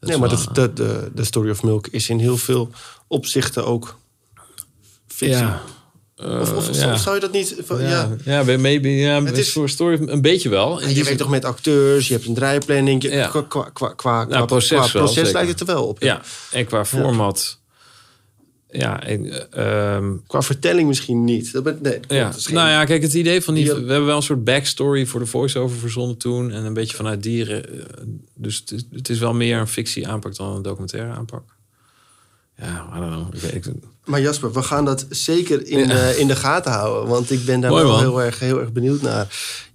Nee, 0.00 0.18
maar 0.18 0.28
de, 0.28 0.44
de, 0.52 0.72
de, 0.72 1.10
de 1.14 1.24
Story 1.24 1.50
of 1.50 1.62
Milk 1.62 1.86
is 1.86 2.08
in 2.08 2.18
heel 2.18 2.36
veel 2.36 2.70
opzichten 3.06 3.66
ook 3.66 3.98
fictie. 5.06 5.38
Ja. 5.38 5.62
Of, 6.16 6.52
of, 6.52 6.68
Eh, 6.68 6.74
zou- 6.74 6.88
ja. 6.90 6.96
zou 6.96 7.14
je 7.14 7.20
dat 7.20 7.32
niet... 7.32 7.56
van- 7.64 7.80
ja. 7.82 8.16
Ja, 8.24 8.42
maybe, 8.42 8.88
ja, 8.88 9.22
Het 9.24 9.38
is- 9.38 9.52
voor 9.52 9.68
story 9.68 10.08
een 10.08 10.20
beetje 10.22 10.48
wel. 10.48 10.80
En 10.82 10.94
je 10.94 11.04
werkt 11.04 11.18
toch 11.18 11.28
met 11.28 11.44
acteurs, 11.44 12.08
je 12.08 12.14
hebt 12.14 12.26
een 12.26 12.34
draaiplanning. 12.34 13.02
Je, 13.02 13.10
Ja. 13.10 13.28
Qua, 13.28 13.42
qua, 13.42 13.70
qua, 13.72 13.88
qua, 13.88 14.24
Nou, 14.24 14.46
proces 14.46 14.78
qua 14.90 14.98
proces 15.00 15.32
lijkt 15.32 15.48
het 15.50 15.60
er 15.60 15.66
wel 15.66 15.86
op. 15.86 16.02
Ja, 16.02 16.22
en 16.52 16.66
qua 16.66 16.84
format. 16.84 17.57
Ja, 18.70 19.02
eh, 19.02 19.42
ehm, 19.50 20.12
Qua 20.26 20.42
vertelling 20.42 20.88
misschien 20.88 21.24
niet. 21.24 21.52
Dat 21.52 21.62
ben, 21.62 21.78
nee, 21.82 21.92
klopt. 21.92 22.12
ja. 22.12 22.32
Geen- 22.32 22.54
nou 22.54 22.68
ja, 22.68 22.84
kijk, 22.84 23.02
het 23.02 23.14
idee 23.14 23.40
van 23.42 23.54
die. 23.54 23.64
We 23.64 23.70
hebben 23.72 24.06
wel 24.06 24.16
een 24.16 24.22
soort 24.22 24.44
backstory 24.44 25.06
voor 25.06 25.20
de 25.20 25.26
voice-over 25.26 25.76
verzonnen 25.78 26.16
toen. 26.16 26.50
En 26.50 26.64
een 26.64 26.74
beetje 26.74 26.96
vanuit 26.96 27.22
dieren. 27.22 27.68
eh, 27.78 27.84
Dus 28.34 28.56
het 28.56 28.70
is, 28.70 28.84
het 28.92 29.08
is 29.08 29.18
wel 29.18 29.34
meer 29.34 29.58
een 29.58 29.66
fictie 29.68 30.08
aanpak 30.08 30.36
dan 30.36 30.56
een 30.56 30.62
documentaire 30.62 31.12
aanpak. 31.12 31.42
Ja, 32.58 32.86
I 32.96 32.98
don't 33.00 33.12
know. 33.30 33.44
Ik, 33.54 33.66
ik, 33.66 33.72
Maar 34.04 34.20
Jasper, 34.20 34.52
we 34.52 34.62
gaan 34.62 34.84
dat 34.84 35.06
zeker 35.10 35.66
in, 35.66 35.90
eh, 35.90 36.18
in 36.18 36.26
de 36.26 36.36
gaten 36.36 36.72
houden. 36.72 37.08
Want 37.08 37.30
ik 37.30 37.44
ben 37.44 37.60
daar 37.60 37.70
Mooi, 37.70 37.82
wel 37.82 37.92
man. 37.92 38.00
heel 38.00 38.22
erg, 38.22 38.38
heel 38.38 38.60
erg 38.60 38.72
benieuwd 38.72 39.02
naar. 39.02 39.26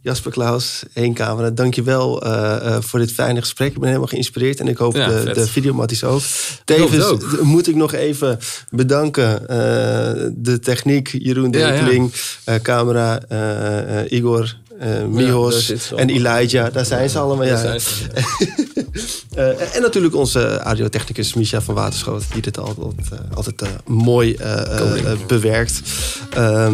Jasper 0.02 0.32
Klaus, 0.32 0.84
één 0.94 1.14
camera. 1.14 1.50
Dankjewel 1.50 2.26
uh, 2.28 2.32
uh, 2.64 2.78
voor 2.80 3.00
dit 3.00 3.12
fijne 3.12 3.40
gesprek. 3.40 3.68
Ik 3.72 3.78
ben 3.78 3.88
helemaal 3.88 4.08
geïnspireerd. 4.08 4.60
En 4.60 4.68
ik 4.68 4.78
hoop 4.78 4.96
Ja, 4.96 5.08
de, 5.08 5.32
de 5.34 5.48
videomatties 5.48 6.04
ook. 6.04 6.22
Tevens 6.66 7.04
ook. 7.04 7.42
moet 7.42 7.68
ik 7.68 7.76
nog 7.76 7.94
even 7.94 8.40
bedanken. 8.70 9.48
eh, 9.48 10.30
de 10.36 10.60
techniek, 10.60 11.08
Jeroen 11.08 11.52
Ja, 11.52 11.60
ja. 11.68 11.72
Dekeling. 11.80 12.14
eh, 12.44 12.56
camera, 12.56 13.22
eh, 13.28 14.00
eh, 14.00 14.12
Igor, 14.12 14.56
eh, 14.80 14.90
daar 14.90 15.10
Mihos 15.10 15.74
en. 15.96 16.10
Elijah. 16.10 16.74
Daar 16.74 16.86
zijn 16.86 17.10
ze 17.10 17.20
allemaal. 17.20 17.46
Ja. 17.46 17.52
Daar 17.64 17.80
zijn 17.80 17.82
ze. 17.82 17.92
Eh, 19.36 19.76
en 19.76 19.82
natuurlijk 19.82 20.16
onze 20.16 20.58
audiotechnicus 20.60 21.34
Misha 21.34 21.62
van 21.62 21.76
Waterschoot, 21.76 22.24
die 22.34 22.42
dit 22.42 22.60
altijd, 22.60 23.10
eh, 23.12 23.20
altijd 23.36 23.62
eh, 23.62 23.68
mooi 23.86 24.34
eh, 24.34 24.52
eh, 24.62 25.12
eh, 25.12 25.18
bewerkt. 25.28 25.82
Eh, 26.34 26.68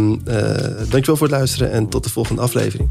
dankjewel 0.89 1.16
voor 1.16 1.28
het 1.28 1.32
luisteren 1.32 1.72
en 1.72 1.89
tot 1.89 2.04
de 2.04 2.10
volgende 2.10 2.41
aflevering. 2.41 2.89